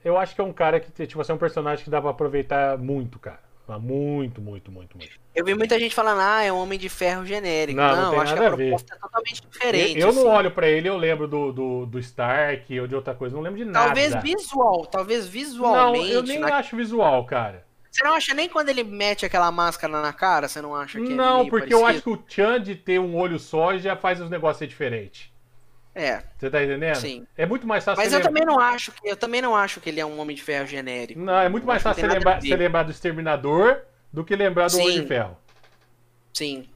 Eu 0.03 0.17
acho 0.17 0.33
que 0.33 0.41
é 0.41 0.43
um 0.43 0.53
cara 0.53 0.79
que, 0.79 1.05
tipo 1.05 1.19
assim, 1.21 1.31
é 1.33 1.35
um 1.35 1.39
personagem 1.39 1.83
que 1.83 1.89
dá 1.89 2.01
pra 2.01 2.11
aproveitar 2.11 2.77
muito, 2.77 3.19
cara. 3.19 3.41
Mas 3.67 3.81
Muito, 3.81 4.41
muito, 4.41 4.71
muito, 4.71 4.97
muito. 4.97 5.11
eu 5.35 5.43
vi 5.43 5.53
muita 5.53 5.77
gente 5.77 5.93
falando, 5.93 6.21
ah, 6.21 6.41
é 6.41 6.51
um 6.53 6.57
Homem 6.57 6.79
de 6.79 6.87
Ferro 6.87 7.25
genérico. 7.25 7.77
Não, 7.77 7.95
Não, 7.95 8.11
não 8.13 8.21
acho 8.21 8.33
que 8.33 8.39
a 8.39 8.47
a 8.47 8.49
ver. 8.51 8.55
proposta 8.69 8.95
é 8.95 8.97
totalmente 8.97 9.41
diferente. 9.41 9.99
eu 9.99 10.07
eu 10.07 10.13
não 10.13 10.21
assim. 10.21 10.31
olho 10.37 10.51
pra 10.51 10.67
ele, 10.69 10.87
eu 10.87 10.95
lembro 10.97 11.27
do, 11.27 11.51
do, 11.51 11.85
do 11.85 11.99
Stark 11.99 12.79
ou 12.79 12.87
de 12.87 12.95
outra 12.95 13.13
coisa, 13.13 13.35
não 13.35 13.43
lembro 13.43 13.57
de 13.59 13.65
nada. 13.65 13.87
Talvez 13.87 14.15
visual, 14.23 14.85
talvez 14.85 15.25
Não, 15.25 15.31
visualmente. 15.31 16.11
eu 16.11 16.23
nem 16.23 16.39
na- 16.39 16.55
acho 16.55 16.77
visual, 16.77 17.25
cara. 17.25 17.65
Você 17.91 18.03
não 18.03 18.13
acha 18.13 18.33
nem 18.33 18.47
quando 18.47 18.69
ele 18.69 18.83
mete 18.83 19.25
aquela 19.25 19.51
máscara 19.51 20.01
na 20.01 20.13
cara, 20.13 20.47
você 20.47 20.61
não 20.61 20.73
acha 20.75 20.99
que 21.01 21.11
é 21.11 21.15
Não, 21.15 21.39
meio 21.39 21.49
porque 21.49 21.73
eu 21.73 21.79
acho 21.85 22.01
parecido? 22.03 22.17
que 22.17 22.23
o 22.23 22.23
Chan 22.45 22.61
de 22.61 22.75
ter 22.75 22.99
um 22.99 23.15
olho 23.17 23.39
só 23.39 23.75
já 23.77 23.95
faz 23.97 24.21
os 24.21 24.29
negócios 24.29 24.59
ser 24.59 24.67
diferentes. 24.67 25.31
É, 25.97 26.21
Você 26.37 26.47
tá 26.51 26.63
entendendo? 26.63 26.95
sim. 26.95 27.25
É 27.35 27.43
muito 27.47 27.65
mais 27.65 27.83
fácil 27.83 28.03
Mas 28.03 28.13
eu 28.13 28.21
também 28.21 28.45
não 28.45 28.59
acho 28.59 28.91
que 28.91 29.09
eu 29.09 29.17
também 29.17 29.41
não 29.41 29.55
acho 29.55 29.81
que 29.81 29.89
ele 29.89 29.99
é 29.99 30.05
um 30.05 30.19
homem 30.19 30.35
de 30.35 30.43
ferro 30.43 30.67
genérico. 30.67 31.19
Não, 31.19 31.39
é 31.39 31.49
muito 31.49 31.65
mais 31.65 31.81
fácil 31.81 32.01
você 32.01 32.07
lembrar, 32.07 32.39
você 32.39 32.55
lembrar 32.55 32.83
do 32.83 32.91
Exterminador 32.91 33.79
do 34.13 34.23
que 34.23 34.35
lembrar 34.35 34.67
do 34.67 34.73
Sim. 34.73 34.81
Homem 34.83 35.01
de 35.01 35.07
Ferro. 35.07 35.35
Sim. 36.33 36.67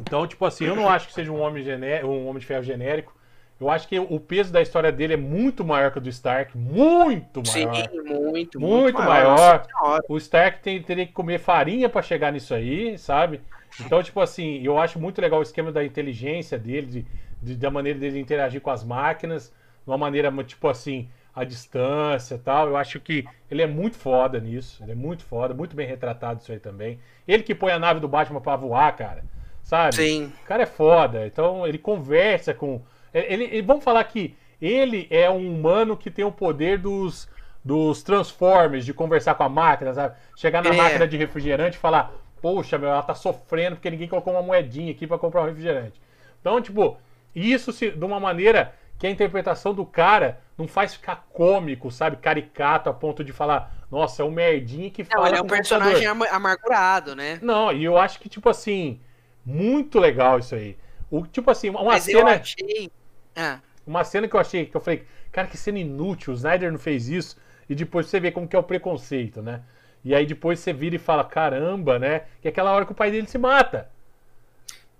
Então, 0.00 0.26
tipo 0.26 0.42
assim, 0.46 0.64
eu 0.64 0.74
não 0.74 0.88
acho 0.88 1.08
que 1.08 1.12
seja 1.12 1.30
um 1.30 1.38
homem, 1.38 1.62
gené- 1.62 2.02
um 2.02 2.26
homem 2.26 2.40
de 2.40 2.46
ferro 2.46 2.62
genérico. 2.62 3.14
Eu 3.60 3.70
acho 3.70 3.86
que 3.88 3.98
o 3.98 4.20
peso 4.20 4.52
da 4.52 4.60
história 4.60 4.90
dele 4.92 5.14
é 5.14 5.16
muito 5.16 5.64
maior 5.64 5.90
que 5.90 5.98
o 5.98 6.00
do 6.00 6.08
Stark. 6.08 6.56
Muito 6.56 7.42
Sim, 7.46 7.66
maior. 7.66 7.90
muito, 8.04 8.60
Muito 8.60 8.98
maior. 8.98 9.66
maior. 9.82 10.02
O 10.08 10.16
Stark 10.18 10.60
tem, 10.62 10.82
teria 10.82 11.06
que 11.06 11.12
comer 11.12 11.38
farinha 11.38 11.88
pra 11.88 12.02
chegar 12.02 12.32
nisso 12.32 12.54
aí, 12.54 12.98
sabe? 12.98 13.40
Então, 13.80 14.02
tipo 14.02 14.20
assim, 14.20 14.62
eu 14.62 14.78
acho 14.78 14.98
muito 14.98 15.20
legal 15.20 15.40
o 15.40 15.42
esquema 15.42 15.72
da 15.72 15.84
inteligência 15.84 16.58
dele, 16.58 16.86
de, 16.86 17.06
de- 17.46 17.56
da 17.56 17.70
maneira 17.70 17.98
dele 17.98 18.18
interagir 18.18 18.60
com 18.60 18.70
as 18.70 18.82
máquinas, 18.84 19.48
de 19.84 19.90
uma 19.90 19.96
maneira, 19.98 20.32
tipo 20.44 20.68
assim, 20.68 21.08
a 21.34 21.44
distância 21.44 22.34
e 22.34 22.38
tal. 22.38 22.68
Eu 22.68 22.76
acho 22.76 22.98
que 23.00 23.24
ele 23.50 23.62
é 23.62 23.66
muito 23.66 23.96
foda 23.96 24.40
nisso. 24.40 24.82
Ele 24.82 24.92
é 24.92 24.94
muito 24.94 25.24
foda, 25.24 25.54
muito 25.54 25.76
bem 25.76 25.86
retratado 25.86 26.40
isso 26.40 26.50
aí 26.52 26.58
também. 26.58 26.98
Ele 27.26 27.42
que 27.42 27.54
põe 27.54 27.72
a 27.72 27.78
nave 27.78 28.00
do 28.00 28.08
Batman 28.08 28.40
pra 28.40 28.56
voar, 28.56 28.94
cara. 28.96 29.24
Sabe? 29.62 29.94
Sim. 29.96 30.32
O 30.42 30.46
cara 30.46 30.62
é 30.62 30.66
foda. 30.66 31.26
Então 31.26 31.66
ele 31.66 31.78
conversa 31.78 32.52
com. 32.54 32.80
Ele, 33.12 33.44
ele- 33.44 33.62
vamos 33.62 33.84
falar 33.84 34.02
que 34.04 34.34
ele 34.60 35.06
é 35.10 35.30
um 35.30 35.54
humano 35.54 35.96
que 35.96 36.10
tem 36.10 36.24
o 36.24 36.32
poder 36.32 36.78
dos, 36.78 37.28
dos 37.64 38.02
Transformers, 38.02 38.84
de 38.84 38.94
conversar 38.94 39.34
com 39.34 39.42
a 39.42 39.48
máquina, 39.48 39.92
sabe? 39.92 40.14
Chegar 40.36 40.62
na 40.62 40.70
É. 40.70 40.76
máquina 40.76 41.06
de 41.06 41.16
refrigerante 41.16 41.76
e 41.76 41.80
falar: 41.80 42.12
Poxa, 42.40 42.78
meu, 42.78 42.88
ela 42.88 43.02
tá 43.02 43.14
sofrendo 43.14 43.76
porque 43.76 43.90
ninguém 43.90 44.08
colocou 44.08 44.32
uma 44.32 44.42
moedinha 44.42 44.90
aqui 44.92 45.06
pra 45.06 45.18
comprar 45.18 45.42
um 45.42 45.46
refrigerante. 45.46 46.00
Então, 46.40 46.60
tipo, 46.60 46.96
isso 47.36 47.72
se, 47.72 47.90
de 47.90 48.04
uma 48.04 48.18
maneira 48.20 48.74
que 48.98 49.06
a 49.06 49.10
interpretação 49.10 49.74
do 49.74 49.84
cara 49.84 50.40
não 50.56 50.66
faz 50.66 50.94
ficar 50.94 51.26
cômico, 51.32 51.90
sabe? 51.90 52.16
Caricato 52.16 52.88
a 52.88 52.94
ponto 52.94 53.22
de 53.24 53.32
falar: 53.32 53.86
Nossa, 53.90 54.22
é 54.22 54.24
um 54.24 54.30
merdinha 54.30 54.90
que 54.90 55.02
Não, 55.02 55.08
fala. 55.10 55.28
ele 55.28 55.36
é 55.38 55.42
um 55.42 55.46
personagem 55.46 56.06
computador." 56.08 56.28
ama- 56.28 56.28
amargurado, 56.36 57.14
né? 57.14 57.38
Não, 57.42 57.72
e 57.72 57.84
eu 57.84 57.98
acho 57.98 58.18
que, 58.20 58.28
tipo 58.28 58.48
assim, 58.48 59.00
muito 59.44 59.98
legal 59.98 60.38
isso 60.38 60.54
aí. 60.54 60.76
O, 61.10 61.26
tipo 61.26 61.50
assim, 61.50 61.70
uma 61.70 61.84
Mas 61.84 62.08
eu 62.08 62.18
cena. 62.20 62.30
achei. 62.40 62.90
Ah, 63.34 63.60
Uma 63.86 64.02
cena 64.04 64.26
que 64.28 64.34
eu 64.34 64.40
achei, 64.40 64.66
que 64.66 64.76
eu 64.76 64.80
falei, 64.80 65.06
cara, 65.30 65.46
que 65.46 65.56
cena 65.56 65.78
inútil, 65.78 66.32
o 66.32 66.36
Snyder 66.36 66.72
não 66.72 66.78
fez 66.78 67.08
isso. 67.08 67.36
E 67.68 67.74
depois 67.74 68.06
você 68.06 68.18
vê 68.20 68.30
como 68.32 68.48
que 68.48 68.56
é 68.56 68.58
o 68.58 68.62
preconceito, 68.62 69.42
né? 69.42 69.62
E 70.04 70.14
aí 70.14 70.24
depois 70.26 70.58
você 70.60 70.72
vira 70.72 70.96
e 70.96 70.98
fala, 70.98 71.24
caramba, 71.24 71.98
né? 71.98 72.22
Que 72.40 72.48
é 72.48 72.50
aquela 72.50 72.72
hora 72.72 72.86
que 72.86 72.92
o 72.92 72.94
pai 72.94 73.10
dele 73.10 73.26
se 73.26 73.38
mata. 73.38 73.90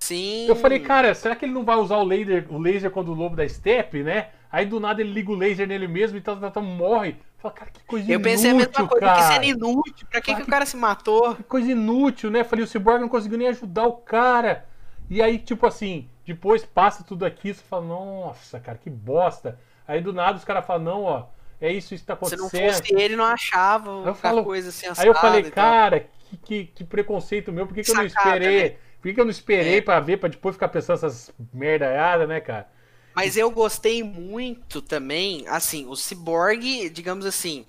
Sim. 0.06 0.46
Eu 0.48 0.56
falei, 0.56 0.78
cara, 0.80 1.14
será 1.14 1.34
que 1.36 1.44
ele 1.44 1.52
não 1.52 1.64
vai 1.64 1.76
usar 1.76 1.96
o 1.96 2.04
laser, 2.04 2.46
o 2.50 2.58
laser 2.58 2.90
quando 2.90 3.08
o 3.10 3.14
lobo 3.14 3.36
da 3.36 3.48
steppe, 3.48 4.02
né? 4.02 4.28
Aí 4.50 4.64
do 4.64 4.78
nada 4.80 5.00
ele 5.00 5.12
liga 5.12 5.30
o 5.30 5.34
laser 5.34 5.66
nele 5.66 5.86
mesmo 5.88 6.16
e 6.16 6.20
tal, 6.20 6.36
tal, 6.36 6.50
tal, 6.50 6.62
morre. 6.62 7.16
Fala, 7.38 7.52
cara, 7.54 7.70
que 7.70 7.84
coisa 7.84 8.06
Eu 8.10 8.14
inútil, 8.14 8.30
pensei 8.32 8.50
a 8.50 8.54
mesma 8.54 8.72
coisa, 8.88 9.06
cara. 9.06 9.16
que 9.16 9.22
cena 9.34 9.44
inútil. 9.44 10.06
Pra 10.10 10.20
que, 10.20 10.34
que 10.34 10.42
o 10.42 10.46
cara 10.46 10.64
se 10.64 10.76
matou? 10.76 11.34
Que 11.34 11.42
coisa 11.42 11.70
inútil, 11.70 12.30
né? 12.30 12.42
Falei, 12.44 12.64
o 12.64 12.68
Cyborg 12.68 13.00
não 13.00 13.08
conseguiu 13.08 13.36
nem 13.38 13.48
ajudar 13.48 13.86
o 13.86 13.92
cara. 13.94 14.64
E 15.10 15.20
aí, 15.22 15.38
tipo 15.38 15.66
assim, 15.66 16.08
depois 16.24 16.64
passa 16.64 17.04
tudo 17.04 17.24
aqui, 17.26 17.52
você 17.52 17.62
fala, 17.62 17.84
nossa, 17.84 18.58
cara, 18.58 18.78
que 18.78 18.88
bosta. 18.90 19.58
Aí 19.86 20.00
do 20.00 20.12
nada 20.12 20.38
os 20.38 20.44
caras 20.44 20.64
falam, 20.66 20.82
não, 20.84 21.02
ó, 21.02 21.24
é 21.60 21.70
isso, 21.72 21.94
isso 21.94 22.04
tá 22.04 22.14
Se 22.22 22.36
não 22.36 22.46
acontecendo. 22.46 22.72
fosse 22.72 22.94
ele, 22.94 23.14
não 23.16 23.24
achava 23.24 23.90
Eu 24.04 24.14
falo- 24.14 24.42
coisa 24.44 24.70
assim 24.70 24.86
Aí 24.96 25.06
eu 25.06 25.14
falei, 25.14 25.42
cara, 25.50 26.00
que, 26.30 26.36
que, 26.36 26.64
que 26.66 26.84
preconceito 26.84 27.52
meu, 27.52 27.66
por 27.66 27.74
que, 27.74 27.82
que 27.82 27.90
eu 27.90 27.94
não 27.94 28.04
esperei? 28.04 28.70
né? 28.70 28.76
Por 29.00 29.12
que, 29.14 29.20
eu 29.20 29.24
não 29.24 29.30
esperei 29.30 29.78
É. 29.78 29.80
pra 29.80 30.00
ver, 30.00 30.18
pra 30.18 30.28
depois 30.28 30.54
ficar 30.56 30.68
pensando 30.68 30.96
essas 30.96 31.30
merdaiadas, 31.52 32.28
né, 32.28 32.40
cara? 32.40 32.68
Mas 33.14 33.36
eu 33.36 33.50
gostei 33.50 34.02
muito 34.02 34.82
também, 34.82 35.46
assim, 35.48 35.86
o 35.86 35.96
Cyborg, 35.96 36.90
digamos 36.90 37.24
assim, 37.24 37.66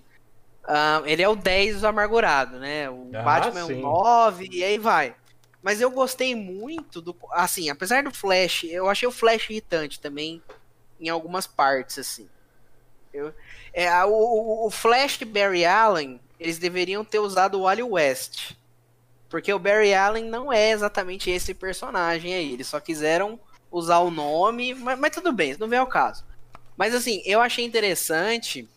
ah, 0.66 1.02
ele 1.06 1.22
é 1.24 1.30
o 1.30 1.36
10 1.36 1.82
do 1.82 1.88
amargurado, 1.88 2.60
né? 2.60 2.90
O 2.90 3.16
Ah, 3.16 3.22
Batman 3.24 3.62
é 3.62 3.66
sim. 3.66 3.74
o 3.76 3.82
9 3.82 4.48
e 4.52 4.64
aí 4.64 4.78
vai. 4.78 5.16
Mas 5.62 5.82
eu 5.82 5.92
gostei 5.92 6.36
muito 6.36 7.02
do. 7.02 7.16
Assim, 7.32 7.70
apesar 7.70 8.04
do 8.04 8.12
Flash, 8.14 8.66
eu 8.66 8.90
achei 8.90 9.08
o 9.08 9.12
Flash 9.12 9.50
irritante 9.50 10.00
também 10.00 10.42
em 11.00 11.10
algumas 11.10 11.48
partes, 11.48 12.00
assim. 12.00 12.30
Eu, 13.14 13.34
é, 13.74 13.90
o, 14.06 14.10
o- 14.12 14.68
o 14.68 14.72
Flash 14.72 15.18
Barry 15.24 15.66
Allen, 15.66 16.20
eles 16.40 16.60
deveriam 16.60 17.04
ter 17.06 17.20
usado 17.20 17.60
o 17.60 17.64
Wally 17.64 17.84
West. 17.84 18.54
Porque 19.30 19.54
o 19.54 19.60
Barry 19.60 19.94
Allen 19.94 20.26
não 20.26 20.52
é 20.52 20.72
exatamente 20.72 21.30
esse 21.30 21.54
personagem 21.54 22.34
aí. 22.34 22.54
Eles 22.54 22.68
só 22.68 22.80
quiseram 22.80 23.40
usar 23.72 24.00
o 24.00 24.10
nome, 24.12 24.74
mas, 24.74 24.98
mas 24.98 25.12
tudo 25.14 25.32
bem, 25.34 25.52
isso 25.52 25.60
não 25.60 25.68
vem 25.68 25.80
ao 25.80 25.88
caso. 25.88 26.26
Mas 26.78 26.94
assim, 26.96 27.22
eu 27.26 27.42
achei 27.42 27.66
interessante 27.66 28.68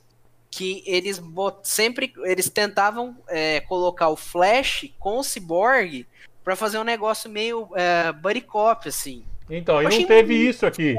que 0.50 0.82
eles 0.84 1.18
bot- 1.18 1.60
sempre 1.62 2.12
eles 2.24 2.50
tentavam 2.50 3.16
é, 3.28 3.60
colocar 3.60 4.08
o 4.08 4.16
Flash 4.16 4.90
com 4.98 5.18
o 5.18 5.22
Cyborg 5.22 6.06
pra 6.42 6.56
fazer 6.56 6.78
um 6.78 6.84
negócio 6.84 7.30
meio 7.30 7.68
é, 7.74 8.10
buddy 8.12 8.40
cop, 8.40 8.88
assim. 8.88 9.24
Então, 9.48 9.76
e 9.76 9.78
Eu 9.78 9.82
não 9.82 9.88
achei 9.88 10.06
teve 10.06 10.34
muito 10.34 10.50
isso 10.50 10.66
aqui. 10.66 10.96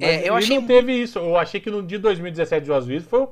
É, 0.00 0.28
eu 0.28 0.34
e 0.34 0.38
achei 0.38 0.58
não 0.58 0.66
teve 0.66 0.92
isso. 0.92 1.18
Eu 1.18 1.36
achei 1.36 1.60
que 1.60 1.70
no 1.70 1.82
dia 1.82 1.98
2017 1.98 2.64
de 2.64 2.72
Oswald 2.72 3.04
foi 3.04 3.28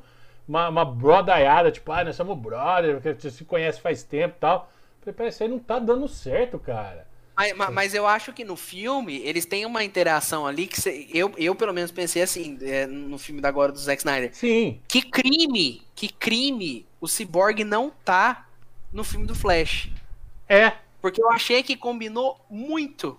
uma, 0.47 0.69
uma 0.69 0.85
brodaiada, 0.85 1.71
tipo, 1.73 1.91
ah, 1.91 2.05
nós 2.05 2.15
somos 2.17 2.39
brother, 2.39 2.95
porque 3.01 3.15
você 3.21 3.31
se 3.31 3.45
conhece 3.45 3.81
faz 3.81 4.03
tempo 4.03 4.35
e 4.37 4.41
tal. 4.41 4.71
Falei, 5.07 5.17
pera, 5.17 5.29
isso 5.29 5.43
aí 5.43 5.49
não 5.49 5.59
tá 5.61 5.79
dando 5.79 6.09
certo, 6.09 6.59
cara. 6.59 7.07
Mas, 7.37 7.53
ma- 7.55 7.71
mas 7.71 7.95
eu 7.95 8.07
acho 8.07 8.33
que 8.33 8.45
no 8.45 8.57
filme 8.57 9.19
eles 9.19 9.45
têm 9.47 9.65
uma 9.67 9.85
interação 9.85 10.47
ali 10.47 10.67
que 10.67 10.81
cê- 10.81 11.07
eu, 11.13 11.33
eu 11.37 11.55
pelo 11.55 11.73
menos 11.73 11.91
pensei 11.93 12.23
assim, 12.23 12.59
é, 12.63 12.87
no 12.87 13.19
filme 13.19 13.41
da 13.41 13.49
agora 13.49 13.71
do 13.71 13.79
Zack 13.79 14.01
Snyder. 14.01 14.35
Sim, 14.35 14.81
Que 14.89 15.03
crime, 15.03 15.83
que 15.95 16.09
crime 16.09 16.87
o 17.01 17.07
Cyborg 17.07 17.63
não 17.63 17.91
tá 18.05 18.49
no 18.93 19.05
filme 19.05 19.27
do 19.27 19.35
Flash. 19.35 19.91
é. 20.49 20.73
Porque 20.99 21.23
eu 21.23 21.31
achei 21.31 21.63
que 21.63 21.77
combinou 21.77 22.41
muito, 22.51 23.17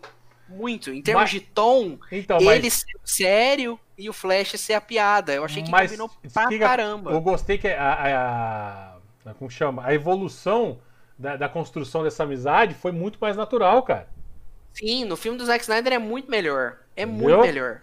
muito. 0.50 0.92
Em 0.92 1.02
termos 1.02 1.22
Mas- 1.22 1.32
de 1.32 1.40
tom, 1.40 1.98
Então, 2.12 2.38
mas... 2.42 2.58
ele 2.58 2.70
ser 2.70 2.98
sério 3.06 3.80
e 3.98 4.10
o 4.10 4.14
Flash 4.14 4.60
ser 4.60 4.74
a 4.74 4.82
piada. 4.82 5.34
Eu 5.34 5.46
achei 5.46 5.64
que 5.64 5.70
Mas 5.72 5.92
combinou 5.92 6.10
pra 6.34 6.48
que 6.50 6.60
caramba. 6.60 7.12
Eu 7.12 7.22
gostei 7.22 7.58
que 7.58 7.68
a, 7.70 7.94
a- 7.94 8.98
a- 9.30 9.34
como 9.36 9.50
chama? 9.50 9.86
A 9.86 9.94
evolução 9.94 10.80
da, 11.18 11.36
da 11.38 11.50
construção 11.50 12.04
dessa 12.04 12.24
amizade 12.24 12.74
foi 12.76 12.92
muito 12.92 13.18
mais 13.20 13.36
natural, 13.38 13.84
cara. 13.84 14.08
Sim, 14.74 15.06
no 15.06 15.18
filme 15.18 15.38
do 15.38 15.46
Zack 15.46 15.64
Snyder 15.64 15.94
é 15.94 15.98
muito 16.00 16.30
melhor. 16.30 16.78
É 16.96 17.04
Entendeu? 17.04 17.38
muito 17.38 17.40
melhor. 17.40 17.82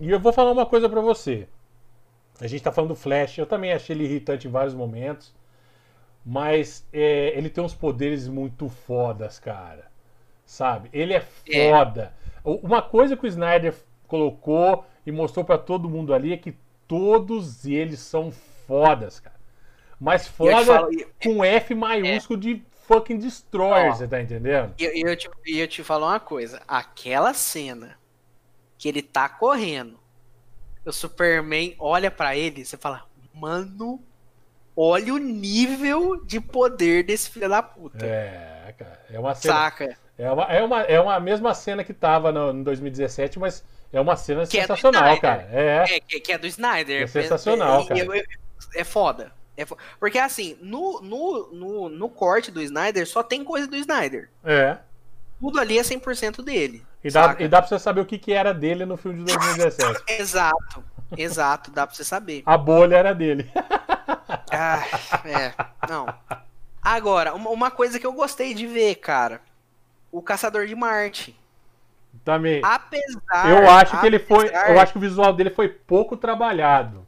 E 0.00 0.10
eu 0.10 0.20
vou 0.20 0.32
falar 0.32 0.52
uma 0.52 0.66
coisa 0.66 0.88
pra 0.88 1.00
você. 1.00 1.48
A 2.40 2.46
gente 2.46 2.62
tá 2.62 2.72
falando 2.72 2.90
do 2.90 2.96
Flash, 2.96 3.38
eu 3.38 3.46
também 3.46 3.72
achei 3.72 3.94
ele 3.94 4.04
irritante 4.04 4.48
em 4.48 4.50
vários 4.50 4.74
momentos. 4.74 5.34
Mas 6.24 6.86
é, 6.92 7.36
ele 7.36 7.50
tem 7.50 7.62
uns 7.64 7.74
poderes 7.74 8.28
muito 8.28 8.68
fodas, 8.68 9.38
cara. 9.38 9.90
Sabe? 10.46 10.88
Ele 10.92 11.14
é 11.14 11.24
É. 11.48 11.70
foda. 11.70 12.14
U- 12.44 12.60
Uma 12.62 12.82
coisa 12.82 13.16
que 13.16 13.24
o 13.24 13.28
Snyder 13.28 13.74
colocou 14.06 14.84
e 15.06 15.12
mostrou 15.12 15.44
pra 15.44 15.58
todo 15.58 15.88
mundo 15.88 16.14
ali 16.14 16.32
é 16.32 16.36
que 16.36 16.56
todos 16.86 17.64
eles 17.64 18.00
são 18.00 18.30
fodas, 18.66 19.18
cara. 19.20 19.31
Mas 20.02 20.26
foda 20.26 20.64
falo, 20.64 20.90
com 21.22 21.44
F 21.44 21.76
maiúsculo 21.76 22.40
de 22.40 22.60
fucking 22.88 23.18
destroyer, 23.18 23.92
Ó. 23.92 23.94
você 23.94 24.08
tá 24.08 24.20
entendendo? 24.20 24.74
E 24.76 24.84
eu, 24.84 25.10
eu, 25.10 25.16
te, 25.16 25.30
eu 25.46 25.68
te 25.68 25.84
falo 25.84 26.06
uma 26.06 26.18
coisa: 26.18 26.60
aquela 26.66 27.32
cena 27.32 27.96
que 28.76 28.88
ele 28.88 29.00
tá 29.00 29.28
correndo, 29.28 29.96
o 30.84 30.90
Superman 30.90 31.76
olha 31.78 32.10
pra 32.10 32.34
ele 32.36 32.62
e 32.62 32.64
você 32.64 32.76
fala, 32.76 33.04
mano, 33.32 34.02
olha 34.76 35.14
o 35.14 35.18
nível 35.18 36.20
de 36.24 36.40
poder 36.40 37.04
desse 37.04 37.30
filho 37.30 37.48
da 37.48 37.62
puta. 37.62 38.04
É, 38.04 38.74
cara. 38.76 39.00
É 39.08 39.20
uma 39.20 39.36
cena. 39.36 39.54
Saca? 39.54 39.96
É 40.18 40.28
uma, 40.32 40.42
é, 40.44 40.62
uma, 40.64 40.82
é 40.82 41.00
uma 41.00 41.20
mesma 41.20 41.54
cena 41.54 41.84
que 41.84 41.94
tava 41.94 42.32
no, 42.32 42.52
no 42.52 42.64
2017, 42.64 43.38
mas 43.38 43.64
é 43.92 44.00
uma 44.00 44.16
cena 44.16 44.44
Que 44.48 44.58
é 44.58 44.62
sensacional, 44.62 45.02
Snyder. 45.02 45.20
cara. 45.20 45.48
É. 45.52 45.96
É, 45.96 46.00
que, 46.00 46.18
que 46.18 46.32
é 46.32 46.38
do 46.38 46.46
Snyder. 46.48 47.02
É 47.02 47.06
sensacional, 47.06 47.86
cara. 47.86 48.00
eu- 48.00 48.24
é 48.74 48.82
foda. 48.84 49.32
É 49.56 49.66
Porque 50.00 50.18
assim, 50.18 50.56
no, 50.60 51.00
no, 51.00 51.50
no, 51.52 51.88
no 51.88 52.08
corte 52.08 52.50
do 52.50 52.62
Snyder 52.62 53.06
só 53.06 53.22
tem 53.22 53.44
coisa 53.44 53.66
do 53.66 53.76
Snyder. 53.76 54.30
É. 54.42 54.78
Tudo 55.40 55.60
ali 55.60 55.78
é 55.78 55.82
100% 55.82 56.42
dele. 56.42 56.84
E 57.04 57.10
dá, 57.10 57.24
saca? 57.24 57.42
e 57.42 57.48
dá 57.48 57.60
pra 57.60 57.68
você 57.68 57.78
saber 57.78 58.00
o 58.00 58.06
que, 58.06 58.18
que 58.18 58.32
era 58.32 58.54
dele 58.54 58.86
no 58.86 58.96
filme 58.96 59.24
de 59.24 59.36
2017. 59.36 60.04
Exato. 60.20 60.84
Exato, 61.16 61.70
dá 61.70 61.86
pra 61.86 61.94
você 61.94 62.04
saber. 62.04 62.42
A 62.46 62.56
bolha 62.56 62.96
era 62.96 63.14
dele. 63.14 63.50
Ah, 64.54 64.82
é, 65.24 65.52
não. 65.88 66.06
Agora, 66.82 67.34
uma, 67.34 67.50
uma 67.50 67.70
coisa 67.70 67.98
que 67.98 68.06
eu 68.06 68.12
gostei 68.12 68.52
de 68.52 68.66
ver, 68.66 68.96
cara. 68.96 69.40
O 70.10 70.20
Caçador 70.20 70.66
de 70.66 70.74
Marte. 70.74 71.34
Também. 72.22 72.60
Apesar. 72.62 73.48
eu 73.48 73.70
acho 73.70 73.98
que 73.98 74.06
ele 74.06 74.18
foi. 74.18 74.48
Eu 74.48 74.78
acho 74.78 74.92
que 74.92 74.98
o 74.98 75.00
visual 75.00 75.32
dele 75.32 75.50
foi 75.50 75.68
pouco 75.68 76.16
trabalhado. 76.18 77.06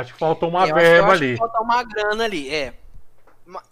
Acho 0.00 0.12
que 0.12 0.18
faltou 0.18 0.48
uma 0.48 0.66
eu 0.66 0.74
verba 0.74 1.12
ali. 1.12 1.36
falta 1.36 1.60
uma 1.60 1.82
grana 1.82 2.24
ali, 2.24 2.48
é. 2.52 2.74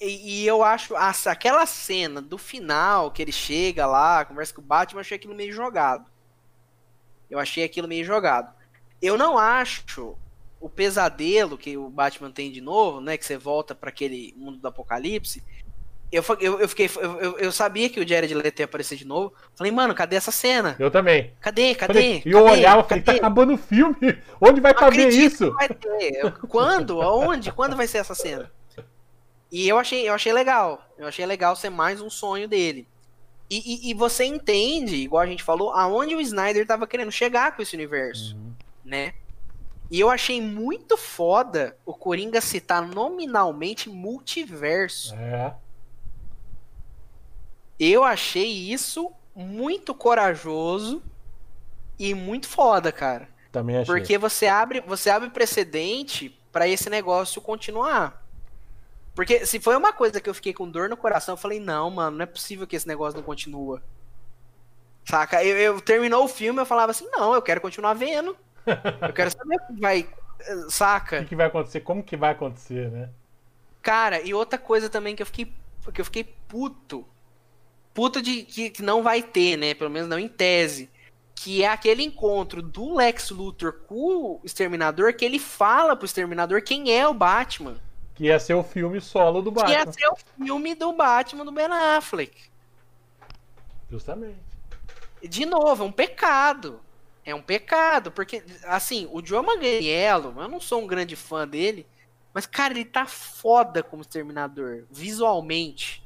E, 0.00 0.42
e 0.42 0.46
eu 0.46 0.62
acho 0.64 0.96
essa- 0.96 1.30
aquela 1.30 1.66
cena 1.66 2.22
do 2.22 2.38
final 2.38 3.10
que 3.10 3.20
ele 3.20 3.32
chega 3.32 3.86
lá, 3.86 4.24
conversa 4.24 4.54
com 4.54 4.60
o 4.62 4.64
Batman, 4.64 4.98
eu 4.98 5.02
achei 5.02 5.16
aquilo 5.16 5.34
meio 5.34 5.52
jogado. 5.52 6.10
Eu 7.28 7.38
achei 7.38 7.62
aquilo 7.64 7.86
meio 7.88 8.04
jogado. 8.04 8.54
Eu 9.02 9.18
não 9.18 9.36
acho 9.36 10.16
o 10.60 10.68
pesadelo 10.70 11.58
que 11.58 11.76
o 11.76 11.90
Batman 11.90 12.30
tem 12.30 12.50
de 12.50 12.60
novo, 12.60 13.00
né? 13.00 13.16
Que 13.18 13.24
você 13.26 13.36
volta 13.36 13.74
pra 13.74 13.90
aquele 13.90 14.32
mundo 14.36 14.58
do 14.58 14.66
apocalipse. 14.68 15.42
Eu, 16.12 16.24
eu, 16.40 16.61
eu 16.61 16.68
fiquei. 16.68 16.88
Eu, 16.96 17.38
eu- 17.38 17.52
sabia 17.52 17.90
que 17.90 17.98
o 18.00 18.07
Jared 18.09 18.32
Leto 18.32 18.61
ia 18.61 18.64
aparecer 18.64 18.96
de 18.96 19.04
novo. 19.04 19.34
Falei, 19.57 19.72
mano, 19.72 19.92
cadê 19.94 20.14
essa 20.16 20.30
cena? 20.30 20.76
Eu 20.78 20.90
também. 20.90 21.32
Cadê? 21.40 21.74
Cadê? 21.74 22.22
E 22.24 22.30
eu 22.30 22.44
Cadê? 22.44 22.59
olhava 22.59 22.80
e 22.82 22.88
falei, 22.88 23.02
tá 23.04 23.12
acabando 23.12 23.54
o 23.54 23.59
filme. 23.59 23.96
Onde 24.40 24.61
vai 24.61 24.72
caber 24.72 25.09
isso? 25.12 25.52
Quando? 26.48 27.02
Aonde? 27.02 27.50
Quando 27.52 27.76
vai 27.76 27.86
ser 27.86 27.98
essa 27.98 28.14
cena? 28.14 28.50
E 29.50 29.68
eu 29.68 29.78
achei, 29.78 30.09
eu 30.09 30.14
achei 30.14 30.32
legal. 30.32 30.80
Eu 30.98 31.07
achei 31.07 31.24
legal 31.26 31.54
ser 31.57 31.70
mais 31.70 32.00
um 32.00 32.11
sonho 32.11 32.48
dele. 32.48 32.86
E, 33.50 33.88
e- 33.88 33.90
e 33.90 33.94
você 33.94 34.24
entende, 34.24 34.96
igual 34.96 35.22
a 35.22 35.26
gente 35.26 35.42
falou, 35.42 35.70
aonde 35.72 36.14
o 36.16 36.20
Snyder 36.20 36.66
tava 36.66 36.86
querendo 36.86 37.12
chegar 37.12 37.54
com 37.54 37.62
esse 37.62 37.74
universo, 37.76 38.34
Uhum. 38.36 38.52
né? 38.84 39.14
E 39.88 40.00
eu 40.00 40.11
achei 40.11 40.40
muito 40.42 40.96
foda 40.96 41.76
o 41.86 41.94
Coringa 41.94 42.40
citar 42.40 42.82
nominalmente 42.86 43.88
multiverso. 43.88 45.14
É. 45.14 45.54
Eu 47.78 48.04
achei 48.04 48.46
isso 48.72 49.12
muito 49.34 49.94
corajoso 49.94 51.02
e 51.98 52.14
muito 52.14 52.48
foda, 52.48 52.90
cara. 52.92 53.28
Também 53.52 53.78
achei. 53.78 53.94
Porque 53.94 54.18
você 54.18 54.46
abre, 54.46 54.80
você 54.80 55.10
abre 55.10 55.30
precedente 55.30 56.30
pra 56.52 56.68
esse 56.68 56.88
negócio 56.90 57.40
continuar. 57.42 58.24
Porque 59.14 59.46
se 59.46 59.58
foi 59.60 59.76
uma 59.76 59.92
coisa 59.92 60.20
que 60.20 60.28
eu 60.28 60.34
fiquei 60.34 60.52
com 60.52 60.70
dor 60.70 60.88
no 60.88 60.96
coração, 60.96 61.34
eu 61.34 61.38
falei, 61.38 61.58
não, 61.60 61.90
mano, 61.90 62.18
não 62.18 62.22
é 62.24 62.26
possível 62.26 62.66
que 62.66 62.76
esse 62.76 62.86
negócio 62.88 63.16
não 63.16 63.24
continua. 63.24 63.82
Saca? 65.04 65.42
Eu, 65.44 65.56
eu 65.56 65.80
terminou 65.80 66.24
o 66.24 66.28
filme, 66.28 66.60
eu 66.60 66.66
falava 66.66 66.90
assim, 66.90 67.08
não, 67.10 67.34
eu 67.34 67.42
quero 67.42 67.60
continuar 67.60 67.94
vendo. 67.94 68.36
Eu 69.06 69.12
quero 69.14 69.30
saber 69.32 69.56
o 69.56 69.74
que 69.74 69.80
vai. 69.80 70.08
eh, 70.40 70.54
O 70.66 70.70
Saca? 70.70 71.16
que, 71.16 71.26
que 71.26 71.36
vai 71.36 71.46
acontecer? 71.46 71.80
Como 71.80 72.02
que 72.02 72.16
vai 72.16 72.32
acontecer, 72.32 72.90
né? 72.90 73.10
Cara, 73.82 74.20
e 74.20 74.34
outra 74.34 74.58
coisa 74.58 74.90
também 74.90 75.14
que 75.16 75.22
eu 75.22 75.26
fiquei. 75.26 75.52
Que 75.92 76.00
eu 76.00 76.04
fiquei 76.04 76.24
puto. 76.24 77.06
Puto 77.97 78.20
de 78.20 78.42
que, 78.42 78.68
que 78.68 78.82
não 78.82 79.03
vai 79.03 79.22
ter, 79.22 79.57
né? 79.57 79.72
Pelo 79.72 79.88
menos 79.88 80.07
não 80.07 80.18
em 80.18 80.28
tese. 80.28 80.90
Que 81.34 81.62
é 81.62 81.68
aquele 81.68 82.03
encontro 82.03 82.61
do 82.61 82.94
Lex 82.94 83.30
Luthor 83.30 83.72
com 83.86 83.97
o 83.97 84.40
Exterminador, 84.44 85.14
que 85.14 85.24
ele 85.24 85.38
fala 85.38 85.97
pro 85.97 86.05
Exterminador 86.05 86.61
quem 86.61 86.92
é 86.94 87.09
o 87.09 87.14
Batman. 87.14 87.80
Que 88.14 88.24
ia 88.24 88.38
ser 88.38 88.53
o 88.53 88.62
filme 88.62 89.01
solo 89.01 89.40
do 89.40 89.51
Que 89.51 89.61
Batman. 89.61 89.74
ia 89.78 89.92
ser 89.92 90.09
o 90.09 90.16
filme 90.44 90.74
do 90.74 90.92
Batman 90.92 91.44
do 91.47 91.51
Ben 91.51 91.66
Affleck. 91.66 92.36
Justamente. 93.90 94.36
De 95.22 95.47
novo, 95.47 95.82
é 95.82 95.86
um 95.86 95.92
pecado. 95.92 96.80
É 97.24 97.34
um 97.34 97.42
pecado, 97.42 98.12
porque, 98.12 98.42
assim, 98.64 99.09
o 99.11 99.24
Joe 99.24 99.44
Manganiello, 99.44 100.34
eu 100.38 100.49
não 100.49 100.61
sou 100.61 100.82
um 100.82 100.86
grande 100.86 101.16
fã 101.16 101.49
dele, 101.49 101.86
mas, 102.34 102.44
cara, 102.44 102.74
ele 102.74 102.84
tá 102.84 103.07
foda 103.07 103.82
como 103.82 104.03
Exterminador, 104.03 104.84
visualmente. 104.90 106.05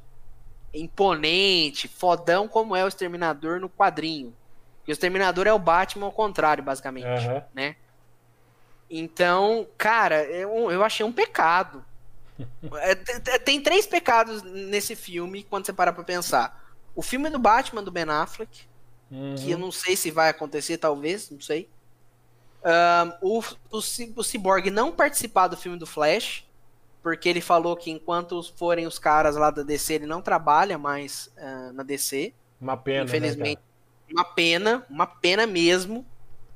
Imponente, 0.73 1.87
fodão 1.87 2.47
como 2.47 2.75
é 2.75 2.83
o 2.83 2.87
Exterminador 2.87 3.59
no 3.59 3.69
quadrinho. 3.69 4.33
E 4.87 4.91
o 4.91 4.93
Exterminador 4.93 5.45
é 5.47 5.53
o 5.53 5.59
Batman 5.59 6.05
ao 6.05 6.11
contrário, 6.11 6.63
basicamente, 6.63 7.05
Aham. 7.27 7.43
né? 7.53 7.75
Então, 8.89 9.67
cara, 9.77 10.23
eu, 10.25 10.69
eu 10.71 10.83
achei 10.83 11.05
um 11.05 11.11
pecado. 11.11 11.83
É, 12.79 12.95
te- 12.95 13.19
te- 13.19 13.39
tem 13.39 13.61
três 13.61 13.85
pecados 13.85 14.41
nesse 14.41 14.95
filme, 14.95 15.43
quando 15.43 15.65
você 15.65 15.71
para 15.73 15.93
pra 15.93 16.03
pensar. 16.03 16.59
O 16.95 17.01
filme 17.03 17.29
do 17.29 17.37
Batman 17.37 17.83
do 17.83 17.91
Ben 17.91 18.05
Affleck, 18.09 18.63
Uhum. 19.11 19.35
que 19.35 19.51
eu 19.51 19.59
não 19.59 19.71
sei 19.71 19.95
se 19.95 20.09
vai 20.09 20.29
acontecer, 20.29 20.77
talvez, 20.79 21.29
não 21.29 21.39
sei. 21.41 21.69
Ahn, 22.63 23.11
o, 23.21 23.39
o, 23.69 23.77
o 24.15 24.23
Cyborg 24.23 24.71
não 24.71 24.91
participar 24.91 25.49
do 25.49 25.57
filme 25.57 25.77
do 25.77 25.85
Flash, 25.85 26.43
porque 27.01 27.27
ele 27.27 27.41
falou 27.41 27.75
que 27.75 27.89
enquanto 27.89 28.41
forem 28.55 28.85
os 28.85 28.99
caras 28.99 29.35
lá 29.35 29.49
da 29.49 29.63
DC, 29.63 29.95
ele 29.95 30.05
não 30.05 30.21
trabalha 30.21 30.77
mais 30.77 31.31
ah, 31.37 31.71
na 31.73 31.83
DC. 31.83 32.33
Uma 32.59 32.77
pena, 32.77 33.05
Infelizmente. 33.05 33.59
né, 33.59 34.13
Uma 34.13 34.23
pena, 34.23 34.85
uma 34.89 35.07
pena 35.07 35.47
mesmo. 35.47 36.05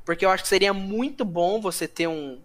Porque 0.04 0.24
eu 0.24 0.30
acho 0.30 0.44
que 0.44 0.50
seria 0.50 0.72
muito 0.72 1.26
bom 1.26 1.60
você 1.60 1.88
ter 1.88 2.08
um, 2.08 2.40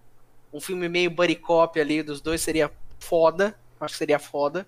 um 0.50 0.60
filme 0.60 0.88
meio 0.88 1.10
buddy 1.10 1.36
cop 1.36 1.78
ali 1.78 2.02
dos 2.02 2.22
dois, 2.22 2.40
seria 2.40 2.72
foda. 2.98 3.54
Acho 3.78 3.94
que 3.94 3.98
seria 3.98 4.18
foda. 4.18 4.66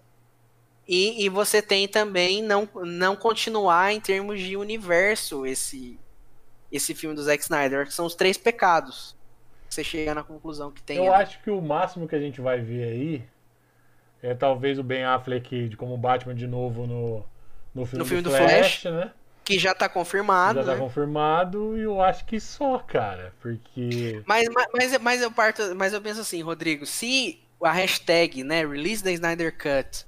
E, 0.86 1.24
e 1.24 1.28
você 1.28 1.62
tem 1.62 1.88
também 1.88 2.42
não, 2.42 2.68
não 2.74 3.16
continuar 3.16 3.94
em 3.94 4.00
termos 4.00 4.40
de 4.40 4.56
universo 4.56 5.46
esse, 5.46 5.98
esse 6.70 6.94
filme 6.94 7.14
do 7.14 7.22
Zack 7.22 7.42
Snyder, 7.42 7.86
que 7.86 7.94
são 7.94 8.04
os 8.04 8.14
três 8.14 8.36
pecados. 8.36 9.16
Você 9.72 9.82
chega 9.82 10.14
na 10.14 10.22
conclusão 10.22 10.70
que 10.70 10.82
tem. 10.82 10.98
Eu 10.98 11.14
ali. 11.14 11.22
acho 11.22 11.42
que 11.42 11.50
o 11.50 11.62
máximo 11.62 12.06
que 12.06 12.14
a 12.14 12.20
gente 12.20 12.42
vai 12.42 12.60
ver 12.60 12.84
aí 12.84 13.24
é 14.22 14.34
talvez 14.34 14.78
o 14.78 14.82
Ben 14.82 15.02
Affleck 15.04 15.68
de 15.68 15.76
como 15.78 15.96
Batman 15.96 16.34
de 16.34 16.46
novo 16.46 16.86
no, 16.86 17.24
no 17.74 17.86
filme, 17.86 17.98
No 18.00 18.04
filme 18.04 18.22
do, 18.22 18.28
do 18.28 18.36
Flash, 18.36 18.80
Flash, 18.80 18.84
né? 18.92 19.12
Que 19.42 19.58
já 19.58 19.74
tá 19.74 19.88
confirmado, 19.88 20.60
Já 20.60 20.66
tá 20.66 20.72
né? 20.74 20.78
confirmado 20.78 21.76
e 21.78 21.80
eu 21.80 22.02
acho 22.02 22.26
que 22.26 22.38
só, 22.38 22.78
cara. 22.80 23.32
Porque. 23.40 24.22
Mas, 24.26 24.46
mas, 24.74 24.98
mas, 25.00 25.22
eu 25.22 25.32
parto, 25.32 25.74
mas 25.74 25.94
eu 25.94 26.02
penso 26.02 26.20
assim, 26.20 26.42
Rodrigo, 26.42 26.84
se 26.84 27.40
a 27.62 27.72
hashtag, 27.72 28.44
né, 28.44 28.66
release 28.66 29.02
da 29.02 29.10
Snyder 29.10 29.56
Cut, 29.56 30.04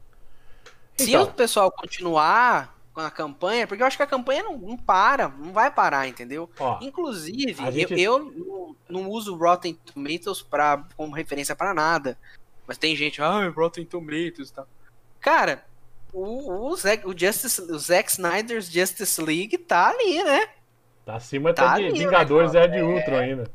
se 0.97 1.09
Então. 1.11 1.23
o 1.23 1.33
pessoal 1.33 1.73
continuar 1.73 2.74
com 2.95 3.01
a 3.01 3.11
campanha, 3.11 3.67
porque 3.67 3.83
eu 3.83 3.87
acho 3.87 3.97
que 3.97 4.03
a 4.05 4.07
campanha 4.07 4.45
não, 4.45 4.57
não 4.57 4.77
para, 4.77 5.29
não 5.29 5.53
vai 5.53 5.69
parar, 5.71 6.07
entendeu? 6.07 6.49
Ó, 6.61 6.79
Inclusive, 6.81 7.53
gente- 7.73 8.01
eu, 8.01 8.33
eu 8.33 8.77
não, 8.89 9.11
uso 9.11 9.37
Rotten 9.37 9.75
Tomatoes 9.75 10.41
pra, 10.43 10.85
como 10.97 11.13
referência 11.15 11.57
para 11.57 11.75
nada. 11.75 12.17
Mas 12.67 12.79
tem 12.79 12.95
gente, 12.95 13.21
ah, 13.21 13.49
Rotten 13.51 13.85
Tomatoes 13.85 14.49
e 14.49 14.53
tal. 14.55 14.69
Cara, 15.21 15.65
o, 16.13 16.69
o, 16.71 16.77
Zack, 16.77 17.07
o, 17.07 17.19
Justice, 17.19 17.61
o 17.61 17.79
Zack 17.79 18.11
Snyder's 18.13 18.71
Justice 18.71 19.21
League 19.21 19.59
tá 19.59 19.89
ali, 19.91 20.23
né? 20.23 20.49
tá 21.05 21.17
acima 21.17 21.53
Tá 21.53 21.73
até 21.73 21.83
de 21.83 21.89
ali, 21.89 21.99
Vingadores 21.99 22.53
né, 22.53 22.65
é 22.65 22.69
de 22.69 22.81
Ultron 22.81 23.17
ainda. 23.19 23.51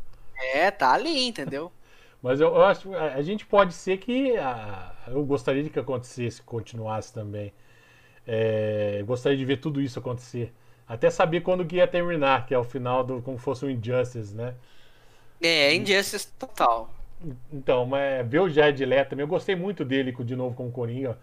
É, 0.53 0.69
tá 0.69 0.91
ali, 0.93 1.27
entendeu? 1.27 1.71
Mas 2.21 2.41
eu, 2.41 2.49
eu 2.53 2.63
acho 2.65 2.93
a, 2.93 3.13
a 3.13 3.21
gente 3.21 3.45
pode 3.45 3.73
ser 3.73 3.97
que. 3.97 4.35
a- 4.37 4.93
eu 5.07 5.23
gostaria 5.23 5.63
de 5.63 5.69
que 5.69 5.79
acontecesse, 5.79 6.41
continuasse 6.41 7.13
também. 7.13 7.53
É, 8.31 9.01
gostaria 9.07 9.37
de 9.37 9.43
ver 9.45 9.57
tudo 9.57 9.81
isso 9.81 9.97
acontecer. 9.99 10.53
Até 10.87 11.09
saber 11.09 11.41
quando 11.41 11.65
que 11.65 11.77
ia 11.77 11.87
terminar, 11.87 12.45
que 12.45 12.53
é 12.53 12.59
o 12.59 12.63
final 12.63 13.03
do. 13.03 13.21
como 13.21 13.37
fosse 13.39 13.65
um 13.65 13.69
Injustice, 13.69 14.35
né? 14.35 14.53
É, 15.41 15.73
Injustice 15.73 16.27
total. 16.37 16.89
Então, 17.51 17.85
mas 17.85 18.27
ver 18.27 18.39
o 18.39 18.49
Jared 18.49 18.83
Leto 18.85 19.09
também, 19.09 19.23
eu 19.23 19.27
gostei 19.27 19.55
muito 19.55 19.83
dele 19.83 20.11
de 20.11 20.35
novo 20.35 20.55
como 20.55 20.71
Coringa. 20.71 21.17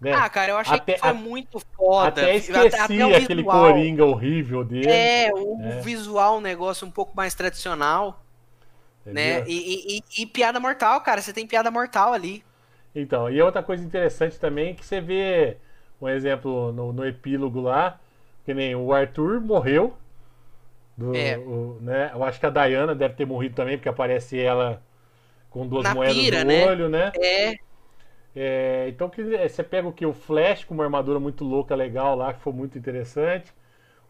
Né? 0.00 0.12
Ah, 0.12 0.28
cara, 0.28 0.52
eu 0.52 0.56
achei 0.58 0.76
Até- 0.76 0.94
que 0.94 1.00
foi 1.00 1.10
a- 1.10 1.14
muito 1.14 1.58
foda. 1.76 2.08
Até 2.08 2.36
esqueci 2.36 3.02
o 3.02 3.14
aquele 3.14 3.42
visual. 3.42 3.60
Coringa 3.72 4.04
horrível 4.04 4.64
dele. 4.64 4.88
É, 4.90 5.30
o 5.32 5.60
É. 5.62 5.80
visual, 5.80 6.38
um 6.38 6.40
negócio 6.40 6.86
um 6.86 6.90
pouco 6.90 7.16
mais 7.16 7.34
tradicional, 7.34 8.22
né? 9.06 9.42
E, 9.46 9.96
e- 9.96 9.98
e- 9.98 10.22
e 10.22 10.26
piada 10.26 10.60
mortal, 10.60 11.00
cara. 11.00 11.20
Você 11.20 11.32
tem 11.32 11.46
piada 11.46 11.70
mortal 11.70 12.12
ali. 12.12 12.44
Então, 12.94 13.30
e 13.30 13.40
outra 13.40 13.62
coisa 13.62 13.82
interessante 13.84 14.38
também 14.38 14.70
é 14.70 14.74
que 14.74 14.84
você 14.84 15.00
vê 15.00 15.56
um 16.00 16.08
exemplo 16.08 16.72
no, 16.72 16.92
no 16.92 17.06
epílogo 17.06 17.60
lá, 17.60 18.00
que 18.44 18.54
nem 18.54 18.74
o 18.76 18.92
Arthur 18.92 19.40
morreu. 19.40 19.96
Do, 20.96 21.14
É. 21.16 21.38
o- 21.38 21.78
né? 21.80 22.10
Eu 22.14 22.24
acho 22.24 22.40
que 22.40 22.46
a 22.46 22.50
Diana 22.50 22.94
deve 22.94 23.14
ter 23.14 23.24
morrido 23.26 23.54
também, 23.54 23.76
porque 23.78 23.88
aparece 23.88 24.38
ela 24.40 24.82
com 25.50 25.66
duas 25.68 25.88
Na 25.88 25.94
moedas 25.94 26.14
pira, 26.14 26.44
no 26.44 26.44
né? 26.44 26.64
olho, 26.64 26.88
né? 26.88 27.14
É, 27.14 27.54
É, 28.34 28.86
então 28.88 29.08
que 29.10 29.22
você 29.24 29.62
pega 29.64 29.88
o 29.88 29.92
que? 29.92 30.06
O 30.06 30.12
Flash 30.12 30.64
com 30.64 30.74
uma 30.74 30.84
armadura 30.84 31.18
muito 31.18 31.44
louca, 31.44 31.74
legal 31.74 32.14
lá, 32.16 32.32
que 32.32 32.40
foi 32.40 32.52
muito 32.52 32.78
interessante. 32.78 33.52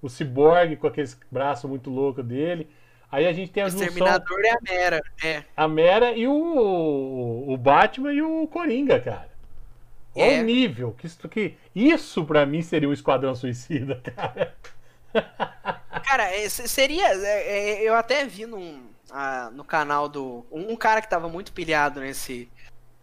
O 0.03 0.09
Cyborg 0.09 0.77
com 0.77 0.87
aqueles 0.89 1.19
braços 1.31 1.69
muito 1.71 1.91
loucos 1.91 2.25
dele. 2.25 2.69
Aí 3.11 3.27
a 3.27 3.33
gente 3.33 3.53
tem 3.53 3.63
o 3.63 3.67
a 3.67 3.71
junção, 3.71 3.87
Exterminador 3.87 4.39
é 4.45 4.51
a 4.51 4.59
Mera. 4.63 5.01
É. 5.25 5.45
a 5.57 5.69
Mera 5.69 6.13
e 6.13 6.27
o, 6.27 7.45
o 7.49 7.57
Batman 7.57 8.13
e 8.13 8.23
o 8.23 8.47
Coringa, 8.49 9.01
cara. 9.01 9.28
Olha 10.15 10.25
É. 10.37 10.41
o 10.41 10.45
nível. 10.45 10.93
Que 10.93 11.07
isso, 11.07 11.29
que 11.29 11.57
isso 11.75 12.25
pra 12.25 12.45
mim 12.47 12.63
seria 12.63 12.89
um 12.89 12.93
Esquadrão 12.93 13.35
Suicida, 13.35 14.01
cara. 14.17 14.55
Cara, 16.05 16.25
é, 16.35 16.49
se- 16.49 16.69
seria. 16.69 17.09
é, 17.15 17.83
é, 17.83 17.83
eu 17.89 17.95
até 17.95 18.25
vi 18.27 18.47
num, 18.47 18.89
ah, 19.11 19.51
no 19.53 19.65
canal 19.65 20.09
do. 20.09 20.47
Um, 20.51 20.73
um 20.73 20.77
cara 20.77 21.01
que 21.01 21.09
tava 21.11 21.29
muito 21.29 21.53
pilhado 21.53 22.01
nesse. 22.01 22.49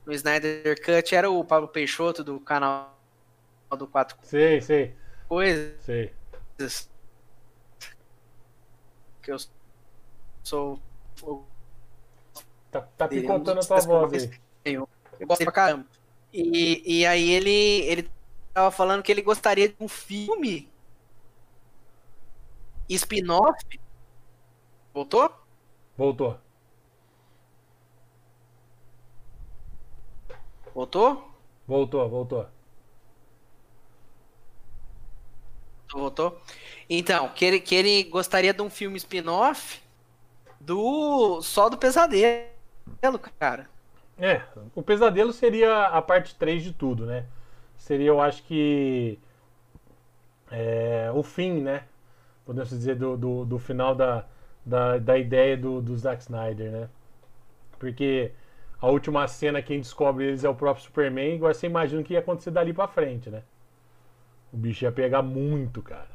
No 0.05 0.13
Snyder 0.13 0.75
Cut 0.83 1.15
era 1.15 1.29
o 1.31 1.43
Pablo 1.43 1.67
Peixoto 1.67 2.23
do 2.23 2.39
canal 2.39 2.95
do 3.77 3.87
Quatro 3.87 4.15
Sei, 4.21 4.61
sei, 4.61 4.95
Coisas. 5.27 5.73
sei. 5.81 6.13
Que 9.21 9.31
eu 9.31 9.37
sou. 10.43 10.79
Eu, 11.25 11.45
Tá, 12.71 12.81
tá 12.81 13.05
é 13.05 13.07
picotando 13.07 13.59
a 13.61 13.63
tua 13.63 13.79
voz 13.79 14.29
aí. 14.65 14.73
eu 14.73 14.87
gosto 15.25 15.43
pra 15.43 15.51
caramba. 15.51 15.85
E, 16.36 16.99
e 16.99 17.05
aí 17.05 17.29
ele, 17.31 17.49
ele 17.49 18.11
tava 18.53 18.69
falando 18.69 19.01
que 19.01 19.11
ele 19.11 19.21
gostaria 19.21 19.69
de 19.69 19.75
um 19.79 19.88
filme 19.88 20.69
spin-off. 22.89 23.63
Voltou? 24.93 25.31
Voltou. 25.97 26.39
Voltou? 30.73 31.31
Voltou, 31.65 32.09
voltou. 32.09 32.47
Voltou? 35.93 36.41
Então, 36.89 37.29
que 37.29 37.45
ele, 37.45 37.59
que 37.61 37.73
ele 37.75 38.03
gostaria 38.03 38.53
de 38.53 38.61
um 38.61 38.69
filme 38.69 38.97
spin-off 38.97 39.81
do 40.59 41.41
só 41.41 41.69
do 41.69 41.77
pesadelo, 41.77 42.49
cara. 43.39 43.69
É, 44.18 44.41
o 44.74 44.82
pesadelo 44.82 45.34
seria 45.34 45.88
a 45.88 46.01
parte 46.01 46.36
3 46.36 46.63
de 46.63 46.72
tudo, 46.74 47.05
né? 47.05 47.26
Seria, 47.78 48.07
eu 48.07 48.22
acho 48.22 48.43
que. 48.43 49.20
é, 50.51 51.11
o 51.13 51.24
fim, 51.24 51.61
né? 51.61 51.84
Podemos 52.45 52.70
dizer, 52.70 52.95
do, 52.95 53.18
do, 53.18 53.45
do 53.45 53.59
final 53.59 53.95
da, 53.95 54.26
da, 54.66 54.97
da 54.99 55.18
ideia 55.18 55.57
do, 55.57 55.82
do 55.82 55.97
Zack 55.97 56.22
Snyder, 56.24 56.72
né? 56.72 56.89
Porque 57.80 58.32
a 58.82 58.89
última 58.89 59.28
cena, 59.28 59.61
quem 59.61 59.80
descobre 59.82 60.26
eles 60.26 60.43
é 60.43 60.49
o 60.49 60.55
próprio 60.55 60.86
Superman, 60.86 61.36
agora 61.38 61.53
você 61.53 61.68
imagina 61.68 62.01
o 62.01 62.05
que 62.05 62.13
ia 62.13 62.20
acontecer 62.20 62.51
dali 62.51 62.74
pra 62.74 62.88
frente, 62.88 63.30
né? 63.30 63.43
O 64.51 64.57
bicho 64.57 64.86
ia 64.86 64.91
pegar 64.91 65.22
muito, 65.22 65.82
cara. 65.84 66.09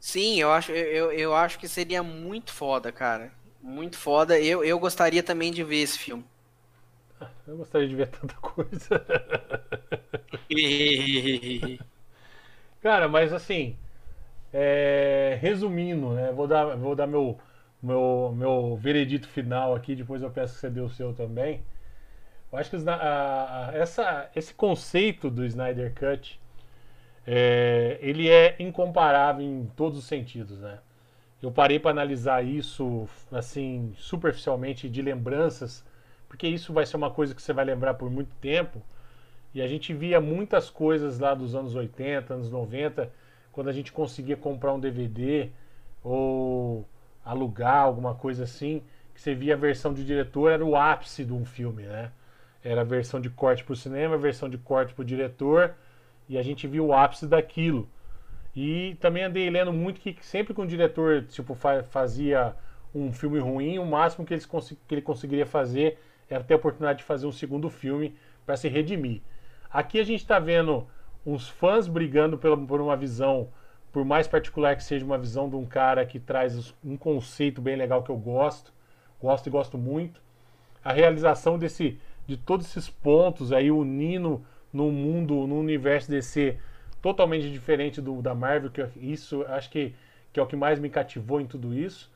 Sim, 0.00 0.36
eu 0.40 0.50
acho, 0.52 0.72
eu, 0.72 1.12
eu 1.12 1.34
acho 1.34 1.58
que 1.58 1.68
seria 1.68 2.02
muito 2.02 2.52
foda, 2.52 2.90
cara. 2.92 3.32
Muito 3.68 3.96
foda. 3.96 4.40
Eu, 4.40 4.64
eu 4.64 4.78
gostaria 4.80 5.22
também 5.22 5.52
de 5.52 5.62
ver 5.62 5.76
esse 5.82 5.98
filme. 5.98 6.24
Eu 7.46 7.56
gostaria 7.56 7.88
de 7.88 7.94
ver 7.96 8.08
tanta 8.08 8.34
coisa. 8.36 9.04
Cara, 12.80 13.08
mas 13.08 13.32
assim, 13.32 13.76
é, 14.52 15.38
resumindo, 15.40 16.14
né? 16.14 16.32
Vou 16.32 16.46
dar, 16.46 16.76
vou 16.76 16.94
dar 16.96 17.06
meu, 17.06 17.38
meu, 17.82 18.32
meu 18.36 18.76
veredito 18.76 19.28
final 19.28 19.74
aqui, 19.74 19.96
depois 19.96 20.22
eu 20.22 20.30
peço 20.30 20.54
que 20.54 20.60
você 20.60 20.70
dê 20.70 20.80
o 20.80 20.90
seu 20.90 21.14
também. 21.14 21.62
Eu 22.52 22.58
acho 22.58 22.70
que 22.70 22.76
os 22.76 22.88
a- 22.88 23.68
a- 23.70 23.72
essa, 23.74 24.30
esse 24.36 24.54
conceito 24.54 25.30
do 25.30 25.44
Snyder 25.46 25.94
Cut, 25.94 26.40
é, 27.26 27.98
ele 28.02 28.28
é 28.30 28.56
incomparável 28.60 29.44
em 29.44 29.66
todos 29.76 29.98
os 29.98 30.06
sentidos, 30.06 30.60
né? 30.60 30.78
Eu 31.40 31.52
parei 31.52 31.78
para 31.78 31.92
analisar 31.92 32.44
isso, 32.44 33.08
assim, 33.30 33.94
superficialmente 33.96 34.88
de 34.88 35.00
lembranças, 35.00 35.84
porque 36.28 36.48
isso 36.48 36.72
vai 36.72 36.84
ser 36.84 36.96
uma 36.96 37.10
coisa 37.10 37.34
que 37.34 37.40
você 37.40 37.52
vai 37.52 37.64
lembrar 37.64 37.94
por 37.94 38.10
muito 38.10 38.34
tempo. 38.36 38.82
E 39.54 39.62
a 39.62 39.66
gente 39.68 39.94
via 39.94 40.20
muitas 40.20 40.68
coisas 40.68 41.18
lá 41.18 41.34
dos 41.34 41.54
anos 41.54 41.74
80, 41.74 42.34
anos 42.34 42.50
90, 42.50 43.10
quando 43.52 43.68
a 43.68 43.72
gente 43.72 43.92
conseguia 43.92 44.36
comprar 44.36 44.74
um 44.74 44.80
DVD 44.80 45.50
ou 46.02 46.86
alugar 47.24 47.82
alguma 47.82 48.14
coisa 48.14 48.44
assim, 48.44 48.82
que 49.14 49.20
você 49.20 49.34
via 49.34 49.54
a 49.54 49.56
versão 49.56 49.94
de 49.94 50.04
diretor, 50.04 50.50
era 50.50 50.64
o 50.64 50.76
ápice 50.76 51.24
de 51.24 51.32
um 51.32 51.44
filme, 51.44 51.84
né? 51.84 52.10
Era 52.62 52.80
a 52.80 52.84
versão 52.84 53.20
de 53.20 53.30
corte 53.30 53.64
para 53.64 53.72
o 53.72 53.76
cinema, 53.76 54.14
a 54.14 54.18
versão 54.18 54.48
de 54.48 54.58
corte 54.58 54.92
para 54.92 55.02
o 55.02 55.04
diretor, 55.04 55.74
e 56.28 56.36
a 56.36 56.42
gente 56.42 56.66
viu 56.66 56.86
o 56.86 56.92
ápice 56.92 57.26
daquilo. 57.26 57.88
E 58.60 58.96
também 58.96 59.22
andei 59.22 59.48
lendo 59.48 59.72
muito 59.72 60.00
que 60.00 60.16
sempre 60.20 60.52
que 60.52 60.60
um 60.60 60.66
diretor 60.66 61.22
tipo, 61.26 61.54
fa- 61.54 61.84
fazia 61.84 62.56
um 62.92 63.12
filme 63.12 63.38
ruim, 63.38 63.78
o 63.78 63.86
máximo 63.86 64.26
que, 64.26 64.36
que 64.36 64.94
ele 64.96 65.00
conseguiria 65.00 65.46
fazer 65.46 65.96
era 66.28 66.42
ter 66.42 66.54
a 66.54 66.56
oportunidade 66.56 66.98
de 66.98 67.04
fazer 67.04 67.24
um 67.24 67.30
segundo 67.30 67.70
filme 67.70 68.16
para 68.44 68.56
se 68.56 68.66
redimir. 68.66 69.20
Aqui 69.70 70.00
a 70.00 70.04
gente 70.04 70.22
está 70.22 70.40
vendo 70.40 70.88
uns 71.24 71.48
fãs 71.48 71.86
brigando 71.86 72.36
por 72.36 72.80
uma 72.80 72.96
visão, 72.96 73.48
por 73.92 74.04
mais 74.04 74.26
particular 74.26 74.74
que 74.74 74.82
seja 74.82 75.04
uma 75.04 75.18
visão 75.18 75.48
de 75.48 75.54
um 75.54 75.64
cara 75.64 76.04
que 76.04 76.18
traz 76.18 76.74
um 76.84 76.96
conceito 76.96 77.62
bem 77.62 77.76
legal 77.76 78.02
que 78.02 78.10
eu 78.10 78.16
gosto, 78.16 78.72
gosto 79.22 79.46
e 79.46 79.50
gosto 79.50 79.78
muito. 79.78 80.20
A 80.82 80.92
realização 80.92 81.56
desse, 81.60 81.96
de 82.26 82.36
todos 82.36 82.66
esses 82.66 82.90
pontos 82.90 83.52
aí 83.52 83.70
unindo 83.70 84.44
no 84.72 84.90
mundo, 84.90 85.46
no 85.46 85.60
universo 85.60 86.10
DC 86.10 86.58
totalmente 87.02 87.50
diferente 87.50 88.00
do 88.00 88.20
da 88.22 88.34
Marvel, 88.34 88.70
que 88.70 88.82
isso 89.00 89.44
acho 89.48 89.70
que, 89.70 89.94
que 90.32 90.40
é 90.40 90.42
o 90.42 90.46
que 90.46 90.56
mais 90.56 90.78
me 90.78 90.90
cativou 90.90 91.40
em 91.40 91.46
tudo 91.46 91.74
isso. 91.74 92.10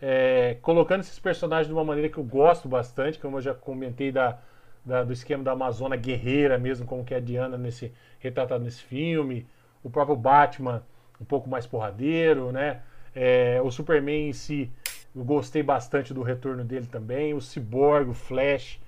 É, 0.00 0.56
colocando 0.62 1.00
esses 1.00 1.18
personagens 1.18 1.68
de 1.68 1.72
uma 1.72 1.84
maneira 1.84 2.08
que 2.08 2.18
eu 2.18 2.24
gosto 2.24 2.68
bastante, 2.68 3.18
como 3.18 3.36
eu 3.38 3.40
já 3.40 3.54
comentei 3.54 4.10
da, 4.10 4.38
da- 4.84 5.04
do 5.04 5.12
esquema 5.12 5.44
da 5.44 5.52
Amazona 5.52 5.96
guerreira 5.96 6.58
mesmo, 6.58 6.86
como 6.86 7.04
que 7.04 7.14
é 7.14 7.18
a 7.18 7.20
Diana 7.20 7.56
nesse, 7.56 7.92
retratado 8.18 8.64
nesse 8.64 8.82
filme, 8.82 9.46
o 9.82 9.90
próprio 9.90 10.16
Batman 10.16 10.82
um 11.20 11.24
pouco 11.24 11.48
mais 11.48 11.66
porradeiro, 11.66 12.50
né? 12.50 12.82
É, 13.14 13.60
o 13.62 13.70
Superman 13.70 14.28
em 14.30 14.32
si, 14.32 14.70
eu 15.14 15.22
gostei 15.24 15.62
bastante 15.62 16.12
do 16.12 16.22
retorno 16.22 16.64
dele 16.64 16.86
também, 16.86 17.32
o 17.34 17.40
Cyborg, 17.40 18.10
o 18.10 18.14
Flash, 18.14 18.80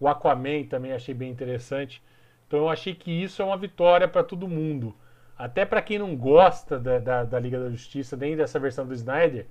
o 0.00 0.08
Aquaman 0.08 0.64
também 0.64 0.92
achei 0.92 1.14
bem 1.14 1.30
interessante. 1.30 2.02
Então 2.46 2.60
eu 2.60 2.68
achei 2.68 2.94
que 2.94 3.10
isso 3.10 3.42
é 3.42 3.44
uma 3.44 3.56
vitória 3.56 4.06
para 4.06 4.22
todo 4.22 4.48
mundo. 4.48 4.94
Até 5.36 5.64
para 5.64 5.82
quem 5.82 5.98
não 5.98 6.16
gosta 6.16 6.78
da, 6.78 6.98
da, 6.98 7.24
da 7.24 7.38
Liga 7.38 7.60
da 7.60 7.70
Justiça, 7.70 8.16
nem 8.16 8.36
dessa 8.36 8.58
versão 8.58 8.86
do 8.86 8.94
Snyder, 8.94 9.46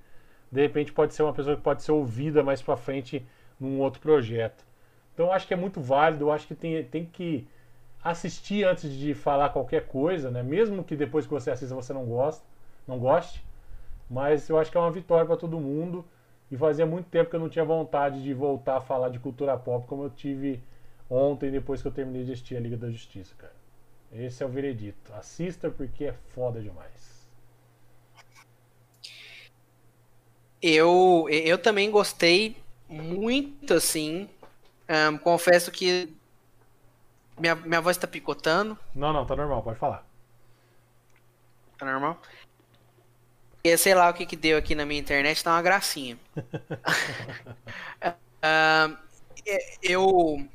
de 0.50 0.60
repente 0.60 0.92
pode 0.92 1.14
ser 1.14 1.22
uma 1.22 1.32
pessoa 1.32 1.56
que 1.56 1.62
pode 1.62 1.82
ser 1.82 1.92
ouvida 1.92 2.42
mais 2.42 2.62
para 2.62 2.76
frente 2.76 3.24
num 3.60 3.80
outro 3.80 4.00
projeto. 4.00 4.64
Então 5.14 5.26
eu 5.26 5.32
acho 5.32 5.46
que 5.46 5.54
é 5.54 5.56
muito 5.56 5.80
válido, 5.80 6.24
eu 6.24 6.32
acho 6.32 6.46
que 6.46 6.54
tem, 6.54 6.82
tem 6.84 7.04
que 7.04 7.46
assistir 8.02 8.64
antes 8.64 8.92
de 8.92 9.14
falar 9.14 9.50
qualquer 9.50 9.86
coisa, 9.86 10.30
né? 10.30 10.42
Mesmo 10.42 10.84
que 10.84 10.96
depois 10.96 11.26
que 11.26 11.32
você 11.32 11.50
assista 11.50 11.74
você 11.74 11.92
não 11.92 12.04
gosta, 12.04 12.44
não 12.86 12.98
goste, 12.98 13.44
mas 14.08 14.48
eu 14.48 14.58
acho 14.58 14.70
que 14.70 14.76
é 14.76 14.80
uma 14.80 14.90
vitória 14.90 15.26
para 15.26 15.36
todo 15.36 15.58
mundo 15.58 16.04
e 16.50 16.56
fazia 16.56 16.86
muito 16.86 17.08
tempo 17.08 17.30
que 17.30 17.36
eu 17.36 17.40
não 17.40 17.48
tinha 17.48 17.64
vontade 17.64 18.22
de 18.22 18.32
voltar 18.32 18.76
a 18.76 18.80
falar 18.80 19.08
de 19.08 19.18
cultura 19.18 19.56
pop 19.56 19.86
como 19.86 20.04
eu 20.04 20.10
tive 20.10 20.62
ontem 21.10 21.50
depois 21.50 21.82
que 21.82 21.88
eu 21.88 21.92
terminei 21.92 22.24
de 22.24 22.32
assistir 22.32 22.56
a 22.56 22.60
Liga 22.60 22.76
da 22.76 22.90
Justiça, 22.90 23.34
cara. 23.36 23.54
Esse 24.12 24.42
é 24.42 24.46
o 24.46 24.48
veredito. 24.48 25.12
Assista 25.14 25.70
porque 25.70 26.06
é 26.06 26.12
foda 26.34 26.60
demais. 26.60 27.26
Eu, 30.60 31.26
eu 31.30 31.58
também 31.58 31.90
gostei 31.90 32.56
muito, 32.88 33.74
assim. 33.74 34.28
Ahn, 34.88 35.18
confesso 35.18 35.70
que 35.70 36.12
minha, 37.38 37.54
minha 37.54 37.80
voz 37.80 37.96
tá 37.96 38.06
picotando, 38.06 38.78
Não, 38.94 39.12
não, 39.12 39.26
tá 39.26 39.36
normal, 39.36 39.62
pode 39.62 39.78
falar. 39.78 40.04
tá 41.78 41.86
normal? 41.86 42.20
E 43.64 43.76
sei 43.76 43.94
lá 43.94 44.08
o 44.08 44.14
que 44.14 44.24
que 44.26 44.36
deu 44.36 44.56
aqui 44.56 44.74
na 44.74 44.86
minha 44.86 45.00
internet, 45.00 45.42
tá 45.42 45.52
uma 45.52 45.62
gracinha. 45.62 46.18
Ahn, 48.42 48.96
é, 49.46 49.58
eu, 49.82 50.46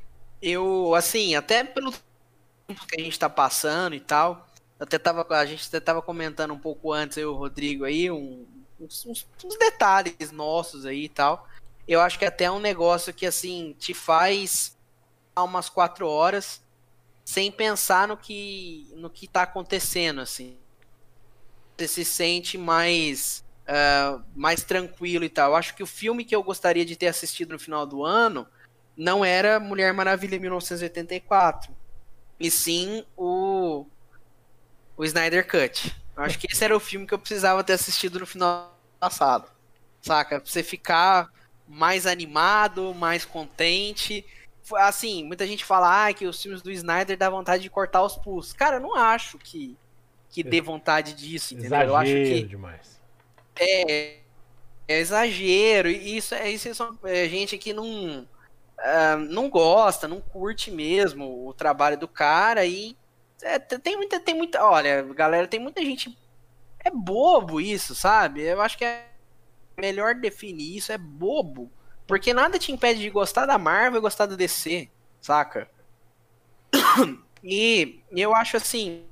eu, 0.42 0.94
assim, 0.94 1.34
até 1.36 1.64
pelo 1.64 1.92
tempo 2.66 2.86
que 2.86 3.00
a 3.00 3.04
gente 3.04 3.18
tá 3.18 3.30
passando 3.30 3.94
e 3.94 4.00
tal, 4.00 4.48
até 4.80 4.98
tava, 4.98 5.26
a 5.30 5.46
gente 5.46 5.66
até 5.68 5.80
tava 5.80 6.02
comentando 6.02 6.54
um 6.54 6.58
pouco 6.58 6.92
antes, 6.92 7.16
eu 7.18 7.30
e 7.30 7.34
o 7.34 7.36
Rodrigo 7.36 7.84
aí, 7.84 8.10
um- 8.10 8.46
uns, 8.80 9.06
uns- 9.06 9.26
detalhes 9.58 10.32
nossos 10.32 10.86
aí 10.86 11.04
e 11.04 11.08
tal. 11.08 11.48
Eu 11.86 12.00
acho 12.00 12.18
que 12.18 12.24
até 12.24 12.44
é 12.44 12.50
um 12.50 12.60
negócio 12.60 13.14
que, 13.14 13.26
assim, 13.26 13.74
te 13.78 13.94
faz 13.94 14.76
há 15.36 15.42
umas 15.44 15.68
quatro 15.68 16.08
horas 16.08 16.62
sem 17.24 17.52
pensar 17.52 18.08
no 18.08 18.16
que 18.16 18.88
no 18.96 19.10
que 19.10 19.28
tá 19.28 19.42
acontecendo, 19.42 20.20
assim. 20.20 20.58
Você 21.76 21.88
se 21.88 22.04
sente 22.04 22.58
mais 22.58 23.44
uh, 23.68 24.22
mais 24.34 24.62
tranquilo 24.62 25.24
e 25.24 25.28
tal. 25.28 25.50
Eu 25.50 25.56
acho 25.56 25.74
que 25.74 25.82
o 25.82 25.86
filme 25.86 26.24
que 26.24 26.34
eu 26.34 26.42
gostaria 26.42 26.84
de 26.84 26.96
ter 26.96 27.08
assistido 27.08 27.52
no 27.52 27.58
final 27.58 27.86
do 27.86 28.04
ano 28.04 28.46
não 28.96 29.24
era 29.24 29.58
Mulher 29.58 29.92
Maravilha 29.92 30.38
1984, 30.38 31.74
e 32.38 32.50
sim 32.50 33.04
o 33.16 33.86
o 34.96 35.04
Snyder 35.04 35.46
Cut. 35.46 35.94
Eu 36.16 36.22
acho 36.22 36.38
que 36.38 36.46
esse 36.50 36.62
era 36.62 36.76
o 36.76 36.80
filme 36.80 37.06
que 37.06 37.14
eu 37.14 37.18
precisava 37.18 37.64
ter 37.64 37.72
assistido 37.72 38.20
no 38.20 38.26
final 38.26 38.78
passado. 39.00 39.50
Saca? 40.00 40.40
Pra 40.40 40.50
você 40.50 40.62
ficar 40.62 41.30
mais 41.66 42.06
animado, 42.06 42.94
mais 42.94 43.24
contente. 43.24 44.24
Assim, 44.76 45.24
muita 45.24 45.46
gente 45.46 45.64
fala 45.64 46.06
ah, 46.06 46.12
que 46.12 46.26
os 46.26 46.40
filmes 46.40 46.62
do 46.62 46.70
Snyder 46.70 47.16
dá 47.16 47.30
vontade 47.30 47.62
de 47.62 47.70
cortar 47.70 48.02
os 48.02 48.16
pulsos. 48.16 48.52
Cara, 48.52 48.76
eu 48.76 48.80
não 48.80 48.94
acho 48.94 49.38
que, 49.38 49.76
que 50.30 50.42
dê 50.42 50.60
vontade 50.60 51.14
disso, 51.14 51.54
entendeu? 51.54 51.78
Exagero 51.78 51.90
eu 51.90 51.96
acho 51.96 52.12
que. 52.12 52.42
demais. 52.42 53.00
É, 53.58 54.18
é 54.86 54.98
exagero. 55.00 55.88
E 55.88 56.16
isso, 56.16 56.34
é, 56.34 56.50
isso 56.50 56.68
é, 57.04 57.24
é 57.24 57.28
gente 57.28 57.58
que 57.58 57.72
não, 57.72 58.26
uh, 58.82 59.18
não 59.18 59.48
gosta, 59.48 60.08
não 60.08 60.20
curte 60.20 60.70
mesmo 60.70 61.46
o 61.46 61.54
trabalho 61.54 61.96
do 61.96 62.08
cara 62.08 62.66
e 62.66 62.96
é, 63.42 63.58
tem 63.58 63.96
muita, 63.96 64.20
tem 64.20 64.34
muita. 64.34 64.64
Olha, 64.64 65.02
galera, 65.02 65.48
tem 65.48 65.60
muita 65.60 65.84
gente. 65.84 66.16
É 66.78 66.90
bobo 66.90 67.60
isso, 67.60 67.94
sabe? 67.94 68.42
Eu 68.42 68.60
acho 68.60 68.78
que 68.78 68.84
é 68.84 69.06
melhor 69.76 70.14
definir 70.14 70.76
isso, 70.76 70.92
é 70.92 70.98
bobo. 70.98 71.70
Porque 72.06 72.32
nada 72.32 72.58
te 72.58 72.72
impede 72.72 73.00
de 73.00 73.10
gostar 73.10 73.46
da 73.46 73.58
Marvel 73.58 73.98
e 73.98 74.02
gostar 74.02 74.26
do 74.26 74.36
DC, 74.36 74.88
saca? 75.20 75.68
E 77.44 78.00
eu 78.12 78.32
acho 78.36 78.56
assim. 78.56 79.04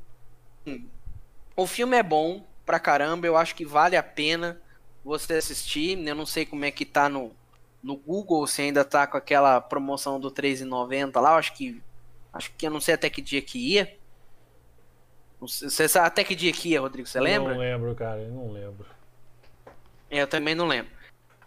O 1.56 1.66
filme 1.66 1.96
é 1.96 2.02
bom 2.02 2.46
pra 2.64 2.78
caramba, 2.78 3.26
eu 3.26 3.36
acho 3.36 3.56
que 3.56 3.64
vale 3.64 3.96
a 3.96 4.04
pena 4.04 4.62
você 5.04 5.34
assistir. 5.34 5.98
Eu 6.06 6.14
não 6.14 6.24
sei 6.24 6.46
como 6.46 6.64
é 6.64 6.70
que 6.70 6.84
tá 6.84 7.08
no, 7.08 7.34
no 7.82 7.96
Google, 7.96 8.46
se 8.46 8.62
ainda 8.62 8.84
tá 8.84 9.06
com 9.06 9.16
aquela 9.16 9.60
promoção 9.60 10.20
do 10.20 10.28
R$3,90 10.28 11.20
lá. 11.20 11.30
Eu 11.30 11.36
acho 11.36 11.54
que. 11.54 11.82
Acho 12.32 12.52
que 12.52 12.66
eu 12.66 12.70
não 12.70 12.80
sei 12.80 12.94
até 12.94 13.10
que 13.10 13.20
dia 13.20 13.42
que 13.42 13.58
ia. 13.58 13.96
Você 15.40 15.88
sabe 15.88 16.06
até 16.06 16.22
que 16.22 16.34
dia 16.34 16.52
que 16.52 16.70
ia, 16.70 16.80
Rodrigo? 16.80 17.08
Você 17.08 17.18
lembra? 17.18 17.54
Não 17.54 17.60
lembro, 17.60 17.94
cara, 17.94 18.20
eu 18.20 18.30
não 18.30 18.52
lembro. 18.52 18.86
Eu 20.10 20.26
também 20.26 20.54
não 20.54 20.66
lembro. 20.66 20.92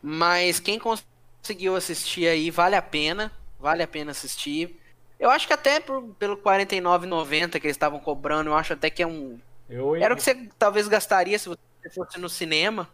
Mas 0.01 0.59
quem 0.59 0.79
conseguiu 0.79 1.75
assistir 1.75 2.27
aí, 2.27 2.49
vale 2.49 2.75
a 2.75 2.81
pena. 2.81 3.31
Vale 3.59 3.83
a 3.83 3.87
pena 3.87 4.11
assistir. 4.11 4.79
Eu 5.19 5.29
acho 5.29 5.47
que 5.47 5.53
até 5.53 5.79
por, 5.79 6.03
pelo 6.19 6.35
49,90 6.35 7.51
que 7.51 7.67
eles 7.67 7.75
estavam 7.75 7.99
cobrando, 7.99 8.49
eu 8.49 8.55
acho 8.55 8.73
até 8.73 8.89
que 8.89 9.01
é 9.01 9.07
um. 9.07 9.39
Eu... 9.69 9.95
Era 9.95 10.13
o 10.13 10.17
que 10.17 10.23
você 10.23 10.49
talvez 10.59 10.87
gastaria 10.87 11.39
se 11.39 11.47
você 11.47 11.89
fosse 11.93 12.19
no 12.19 12.27
cinema, 12.27 12.89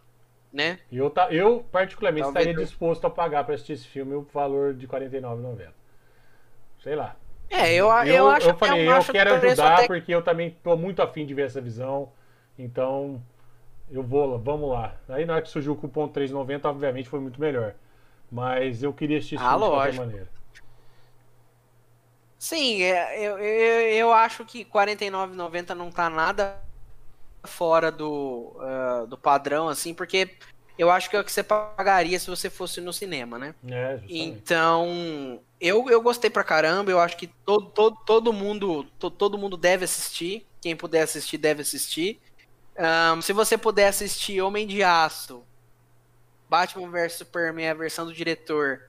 né? 0.51 0.79
Eu, 0.91 1.09
tá, 1.09 1.31
eu 1.31 1.65
particularmente, 1.71 2.23
talvez 2.23 2.45
estaria 2.45 2.61
eu... 2.61 2.65
disposto 2.65 3.05
a 3.05 3.09
pagar 3.09 3.43
para 3.43 3.55
assistir 3.55 3.73
esse 3.73 3.87
filme 3.87 4.15
o 4.15 4.21
valor 4.21 4.73
de 4.73 4.87
49,90. 4.87 5.67
Sei 6.83 6.95
lá. 6.95 7.15
É, 7.49 7.73
eu, 7.73 7.87
eu, 7.87 8.05
eu 8.05 8.27
acho 8.29 8.49
eu 8.49 8.57
falei, 8.57 8.87
eu, 8.87 9.03
quero 9.05 9.33
ajudar 9.33 9.73
até... 9.73 9.87
porque 9.87 10.13
eu 10.13 10.21
também 10.21 10.51
tô 10.63 10.75
muito 10.77 11.01
afim 11.01 11.25
de 11.25 11.33
ver 11.33 11.47
essa 11.47 11.59
visão. 11.59 12.11
Então, 12.57 13.21
eu 13.91 14.03
vou 14.03 14.25
lá, 14.25 14.37
vamos 14.37 14.69
lá. 14.69 14.95
Aí 15.07 15.25
na 15.25 15.33
hora 15.33 15.41
que 15.41 15.49
surgiu 15.49 15.73
o 15.73 15.75
cupom 15.75 16.07
3,90, 16.07 16.65
obviamente 16.65 17.09
foi 17.09 17.19
muito 17.19 17.39
melhor. 17.39 17.73
Mas 18.31 18.83
eu 18.83 18.93
queria 18.93 19.17
assistir 19.17 19.39
ah, 19.39 19.53
de 19.53 19.59
qualquer 19.59 19.93
maneira. 19.93 20.29
Sim, 22.37 22.83
é, 22.83 23.19
eu, 23.19 23.37
eu, 23.39 23.81
eu 23.95 24.13
acho 24.13 24.45
que 24.45 24.59
R$ 24.59 24.69
49,90 24.71 25.73
não 25.73 25.91
tá 25.91 26.09
nada 26.09 26.55
fora 27.43 27.91
do, 27.91 28.55
uh, 28.57 29.07
do 29.07 29.17
padrão, 29.17 29.69
assim, 29.69 29.93
porque 29.93 30.37
eu 30.77 30.89
acho 30.89 31.09
que 31.09 31.15
é 31.15 31.19
o 31.19 31.23
que 31.23 31.31
você 31.31 31.43
pagaria 31.43 32.17
se 32.17 32.29
você 32.29 32.49
fosse 32.49 32.79
no 32.79 32.93
cinema, 32.93 33.37
né? 33.37 33.53
É, 33.69 33.99
então, 34.07 35.41
eu, 35.59 35.89
eu 35.89 36.01
gostei 36.01 36.29
pra 36.29 36.43
caramba, 36.43 36.89
eu 36.89 36.99
acho 36.99 37.17
que 37.17 37.27
todo, 37.27 37.65
todo, 37.67 37.97
todo 38.05 38.33
mundo 38.33 38.85
to, 38.97 39.11
todo 39.11 39.37
mundo 39.37 39.57
deve 39.57 39.83
assistir. 39.83 40.45
Quem 40.61 40.75
puder 40.75 41.01
assistir, 41.01 41.37
deve 41.37 41.61
assistir. 41.61 42.19
Um, 42.77 43.21
se 43.21 43.33
você 43.33 43.57
puder 43.57 43.89
assistir 43.89 44.41
Homem 44.41 44.65
de 44.65 44.81
Aço, 44.81 45.43
Batman 46.49 46.89
vs 46.89 47.13
Superman, 47.13 47.69
a 47.69 47.73
versão 47.73 48.05
do 48.05 48.13
diretor, 48.13 48.81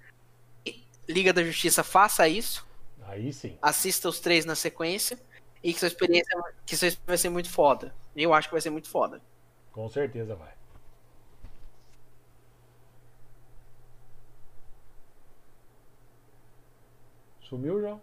Liga 1.09 1.33
da 1.33 1.43
Justiça, 1.43 1.83
faça 1.83 2.29
isso. 2.29 2.65
Aí 3.03 3.33
sim. 3.33 3.59
Assista 3.61 4.09
os 4.09 4.21
três 4.21 4.45
na 4.45 4.55
sequência. 4.55 5.19
E 5.63 5.73
que 5.73 5.79
sua 5.79 5.89
experiência, 5.89 6.37
que 6.65 6.77
sua 6.77 6.89
experiência 6.89 7.07
vai 7.07 7.19
ser 7.19 7.29
muito 7.29 7.51
foda. 7.51 7.95
Eu 8.17 8.33
acho 8.33 8.49
que 8.49 8.55
vai 8.55 8.61
ser 8.61 8.71
muito 8.71 8.89
foda. 8.89 9.21
Com 9.73 9.89
certeza 9.89 10.35
vai. 10.35 10.53
Sumiu, 17.41 17.81
João? 17.81 18.01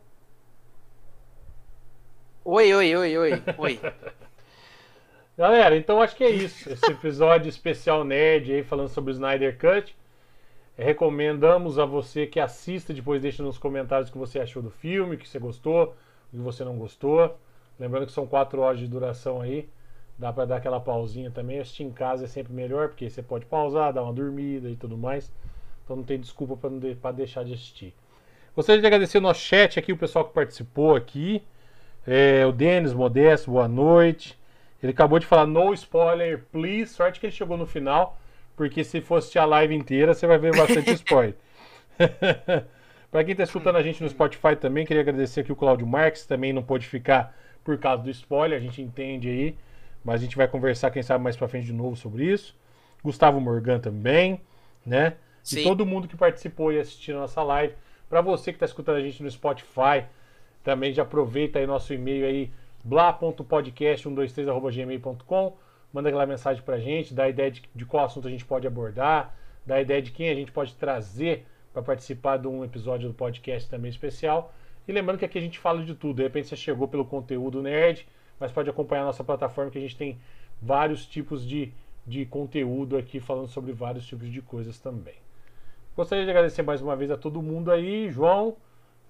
Oi, 2.44 2.74
oi, 2.74 2.96
oi, 2.96 3.18
oi, 3.18 3.44
oi. 3.58 3.80
Galera, 5.38 5.78
então 5.78 6.02
acho 6.02 6.16
que 6.16 6.24
é 6.24 6.30
isso. 6.30 6.70
Esse 6.70 6.92
episódio 6.92 7.48
especial 7.48 8.04
nerd 8.04 8.52
aí 8.52 8.64
falando 8.64 8.90
sobre 8.90 9.12
o 9.12 9.14
Snyder 9.14 9.58
Cut. 9.58 9.96
Recomendamos 10.78 11.80
a 11.80 11.86
você 11.86 12.28
que 12.28 12.40
assista, 12.40 12.94
depois 12.94 13.22
deixe 13.22 13.42
nos 13.42 13.58
comentários 13.58 14.10
o 14.10 14.12
que 14.12 14.18
você 14.18 14.40
achou 14.40 14.62
do 14.62 14.70
filme, 14.70 15.16
o 15.16 15.18
que 15.18 15.28
você 15.28 15.40
gostou, 15.40 15.96
o 16.32 16.38
que 16.38 16.44
você 16.44 16.64
não 16.64 16.78
gostou. 16.78 17.38
Lembrando 17.80 18.06
que 18.06 18.12
são 18.12 18.26
quatro 18.26 18.62
horas 18.62 18.80
de 18.80 18.88
duração 18.88 19.42
aí. 19.42 19.70
Dá 20.18 20.34
para 20.34 20.46
dar 20.46 20.56
aquela 20.58 20.80
pausinha 20.80 21.30
também. 21.30 21.60
Assistir 21.60 21.84
em 21.84 21.92
casa 21.92 22.26
é 22.26 22.28
sempre 22.28 22.52
melhor, 22.52 22.90
porque 22.90 23.10
você 23.10 23.22
pode 23.22 23.46
pausar, 23.46 23.94
dar 23.94 24.04
uma 24.04 24.14
dormida 24.14 24.70
e 24.70 24.76
tudo 24.76 24.98
mais. 24.98 25.32
Então 25.84 25.96
não 25.96 26.04
tem 26.04 26.20
desculpa 26.20 26.58
para 27.02 27.12
deixar 27.12 27.44
de 27.44 27.54
assistir. 27.54 27.94
Gostaria 28.56 28.82
de 28.82 28.88
agradecer 28.88 29.20
o 29.20 29.22
nosso 29.22 29.42
chat 29.42 29.78
aqui, 29.78 29.94
o 29.94 29.98
pessoal 29.98 30.26
que 30.26 30.34
participou 30.34 30.96
aqui. 30.96 31.44
É, 32.06 32.46
o 32.46 32.52
Denis 32.52 32.94
Modesto, 32.94 33.52
boa 33.52 33.68
noite. 33.68 34.38
Ele 34.82 34.92
acabou 34.92 35.20
de 35.20 35.26
falar 35.26 35.46
no 35.46 35.74
spoiler, 35.74 36.44
please. 36.52 36.94
Sorte 36.94 37.20
que 37.20 37.28
ele 37.28 37.34
chegou 37.34 37.58
no 37.58 37.68
final, 37.68 38.20
porque 38.56 38.84
se 38.84 39.02
fosse 39.02 39.38
a 39.38 39.46
live 39.46 39.76
inteira, 39.76 40.14
você 40.14 40.26
vai 40.26 40.40
ver 40.40 40.56
bastante 40.56 40.92
spoiler. 40.94 41.36
Para 43.12 43.24
quem 43.24 43.32
está 43.32 43.44
escutando 43.44 43.78
a 43.78 43.84
gente 43.84 44.02
no 44.02 44.10
Spotify 44.10 44.56
também, 44.56 44.86
queria 44.86 45.02
agradecer 45.02 45.42
aqui 45.42 45.52
o 45.52 45.56
Claudio 45.56 45.88
Marques, 45.88 46.26
também 46.26 46.52
não 46.52 46.64
pôde 46.64 46.88
ficar 46.88 47.36
por 47.68 47.78
causa 47.78 48.02
do 48.02 48.10
spoiler, 48.10 48.58
a 48.58 48.62
gente 48.62 48.82
entende 48.82 49.28
aí, 49.28 49.54
mas 50.02 50.22
a 50.22 50.24
gente 50.24 50.38
vai 50.38 50.48
conversar, 50.48 50.90
quem 50.90 51.04
sabe, 51.04 51.22
mais 51.22 51.36
para 51.36 51.50
frente 51.50 51.66
de 51.66 51.74
novo 51.74 51.98
sobre 51.98 52.24
isso. 52.24 52.56
Gustavo 53.04 53.42
Morgan 53.42 53.78
também, 53.78 54.40
né? 54.86 55.16
Sim. 55.44 55.60
E 55.60 55.64
todo 55.64 55.86
mundo 55.86 56.08
que 56.08 56.16
participou 56.16 56.72
e 56.72 56.80
assistiu 56.80 57.18
a 57.18 57.22
nossa 57.24 57.44
live. 57.44 57.74
Para 58.08 58.22
você 58.22 58.54
que 58.54 58.56
está 58.56 58.66
escutando 58.66 58.96
a 58.96 59.02
gente 59.02 59.22
no 59.22 59.30
Spotify, 59.30 60.06
também 60.64 60.94
já 60.94 61.04
aproveita 61.04 61.60
aí 61.60 61.68
nosso 61.68 61.94
e-mail 61.94 62.26
aí, 62.26 62.50
bla.podcast123.gmail.com 62.86 65.58
Manda 65.92 66.08
aquela 66.08 66.26
mensagem 66.26 66.64
para 66.64 66.76
a 66.76 66.80
gente, 66.80 67.14
dá 67.14 67.28
ideia 67.28 67.52
de, 67.52 67.64
de 67.76 67.86
qual 67.86 68.06
assunto 68.06 68.30
a 68.30 68.32
gente 68.32 68.46
pode 68.46 68.66
abordar, 68.66 69.36
dá 69.66 69.82
ideia 69.82 70.02
de 70.02 70.12
quem 70.12 70.30
a 70.30 70.36
gente 70.36 70.54
pode 70.54 70.74
trazer 70.76 71.46
para 71.74 71.82
participar 71.82 72.38
de 72.38 72.48
um 72.48 72.64
episódio 72.64 73.10
do 73.10 73.14
podcast 73.14 73.70
também 73.70 73.90
especial. 73.90 74.54
E 74.88 74.92
lembrando 74.92 75.20
que 75.20 75.26
aqui 75.26 75.38
a 75.38 75.42
gente 75.42 75.60
fala 75.60 75.84
de 75.84 75.94
tudo. 75.94 76.18
De 76.18 76.24
repente 76.24 76.48
você 76.48 76.56
chegou 76.56 76.88
pelo 76.88 77.06
conteúdo 77.06 77.62
nerd, 77.62 78.08
mas 78.40 78.52
pode 78.52 78.70
acompanhar 78.70 79.04
a 79.04 79.06
nossa 79.08 79.24
plataforma 79.24 79.70
que 79.70 79.78
a 79.78 79.82
gente 79.82 79.98
tem 79.98 80.18
vários 80.62 81.06
tipos 81.06 81.46
de, 81.46 81.74
de 82.06 82.26
conteúdo 82.26 82.98
aqui 82.98 83.20
falando 83.20 83.48
sobre 83.48 83.74
vários 83.74 84.06
tipos 84.06 84.32
de 84.32 84.42
coisas 84.42 84.80
também. 84.80 85.16
Gostaria 85.96 86.24
de 86.24 86.30
agradecer 86.30 86.62
mais 86.62 86.82
uma 86.82 86.96
vez 86.96 87.12
a 87.12 87.18
todo 87.18 87.42
mundo 87.42 87.72
aí, 87.72 88.10
João, 88.10 88.56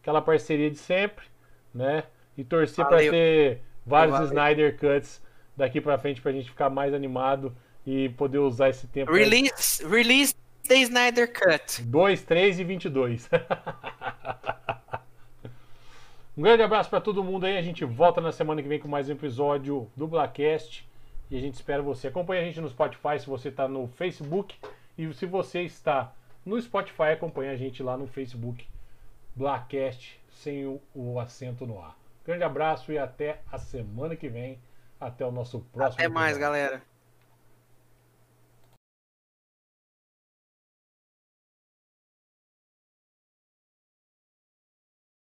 aquela 0.02 0.22
parceria 0.22 0.72
de 0.72 0.78
sempre, 0.78 1.26
né? 1.74 2.06
E 2.38 2.44
torcer 2.44 2.86
para 2.86 2.98
ter 2.98 3.62
vários 3.86 4.14
Valeu. 4.14 4.30
Snyder 4.30 4.78
Cuts 4.78 5.22
daqui 5.56 5.82
para 5.82 5.98
frente 5.98 6.22
para 6.22 6.32
a 6.32 6.34
gente 6.34 6.50
ficar 6.50 6.70
mais 6.70 6.94
animado 6.94 7.54
e 7.86 8.10
poder 8.10 8.40
usar 8.40 8.70
esse 8.70 8.88
tempo. 8.88 9.12
Release, 9.12 9.82
pra... 9.82 9.90
release 9.90 10.36
the 10.68 10.76
Snyder 10.76 11.32
Cut. 11.32 11.82
2, 11.84 12.24
3 12.24 12.60
e 12.60 12.64
22. 12.64 13.30
um 16.38 16.42
grande 16.42 16.62
abraço 16.62 16.88
para 16.88 17.02
todo 17.02 17.24
mundo 17.24 17.48
aí. 17.48 17.58
A 17.58 17.62
gente 17.64 17.84
volta 17.84 18.22
na 18.22 18.32
semana 18.32 18.62
que 18.62 18.68
vem 18.68 18.80
com 18.80 18.88
mais 18.88 19.10
um 19.10 19.14
episódio 19.14 19.90
do 19.96 20.08
Blackcast. 20.08 20.88
E 21.32 21.36
a 21.36 21.40
gente 21.42 21.56
espera 21.56 21.82
você. 21.82 22.10
Acompanhe 22.10 22.42
a 22.42 22.46
gente 22.46 22.62
no 22.62 22.70
Spotify 22.70 23.20
se 23.20 23.26
você 23.26 23.50
está 23.50 23.68
no 23.68 23.88
Facebook. 23.88 24.56
E 24.96 25.12
se 25.16 25.26
você 25.26 25.64
está 25.64 26.14
no 26.46 26.62
Spotify, 26.62 27.14
acompanha 27.14 27.52
a 27.52 27.58
gente 27.58 27.82
lá 27.82 27.98
no 27.98 28.06
Facebook, 28.06 28.66
Blackcast, 29.36 30.22
sem 30.30 30.66
o, 30.66 30.80
o 30.94 31.20
acento 31.20 31.66
no 31.66 31.82
ar. 31.82 31.98
Grande 32.24 32.44
abraço 32.44 32.92
e 32.92 33.00
até 33.00 33.42
a 33.52 33.58
semana 33.58 34.16
que 34.16 34.30
vem. 34.30 34.60
Até 35.00 35.26
o 35.26 35.32
nosso 35.32 35.60
próximo. 35.74 36.00
Até 36.00 36.08
mais, 36.08 36.38
galera. 36.38 36.82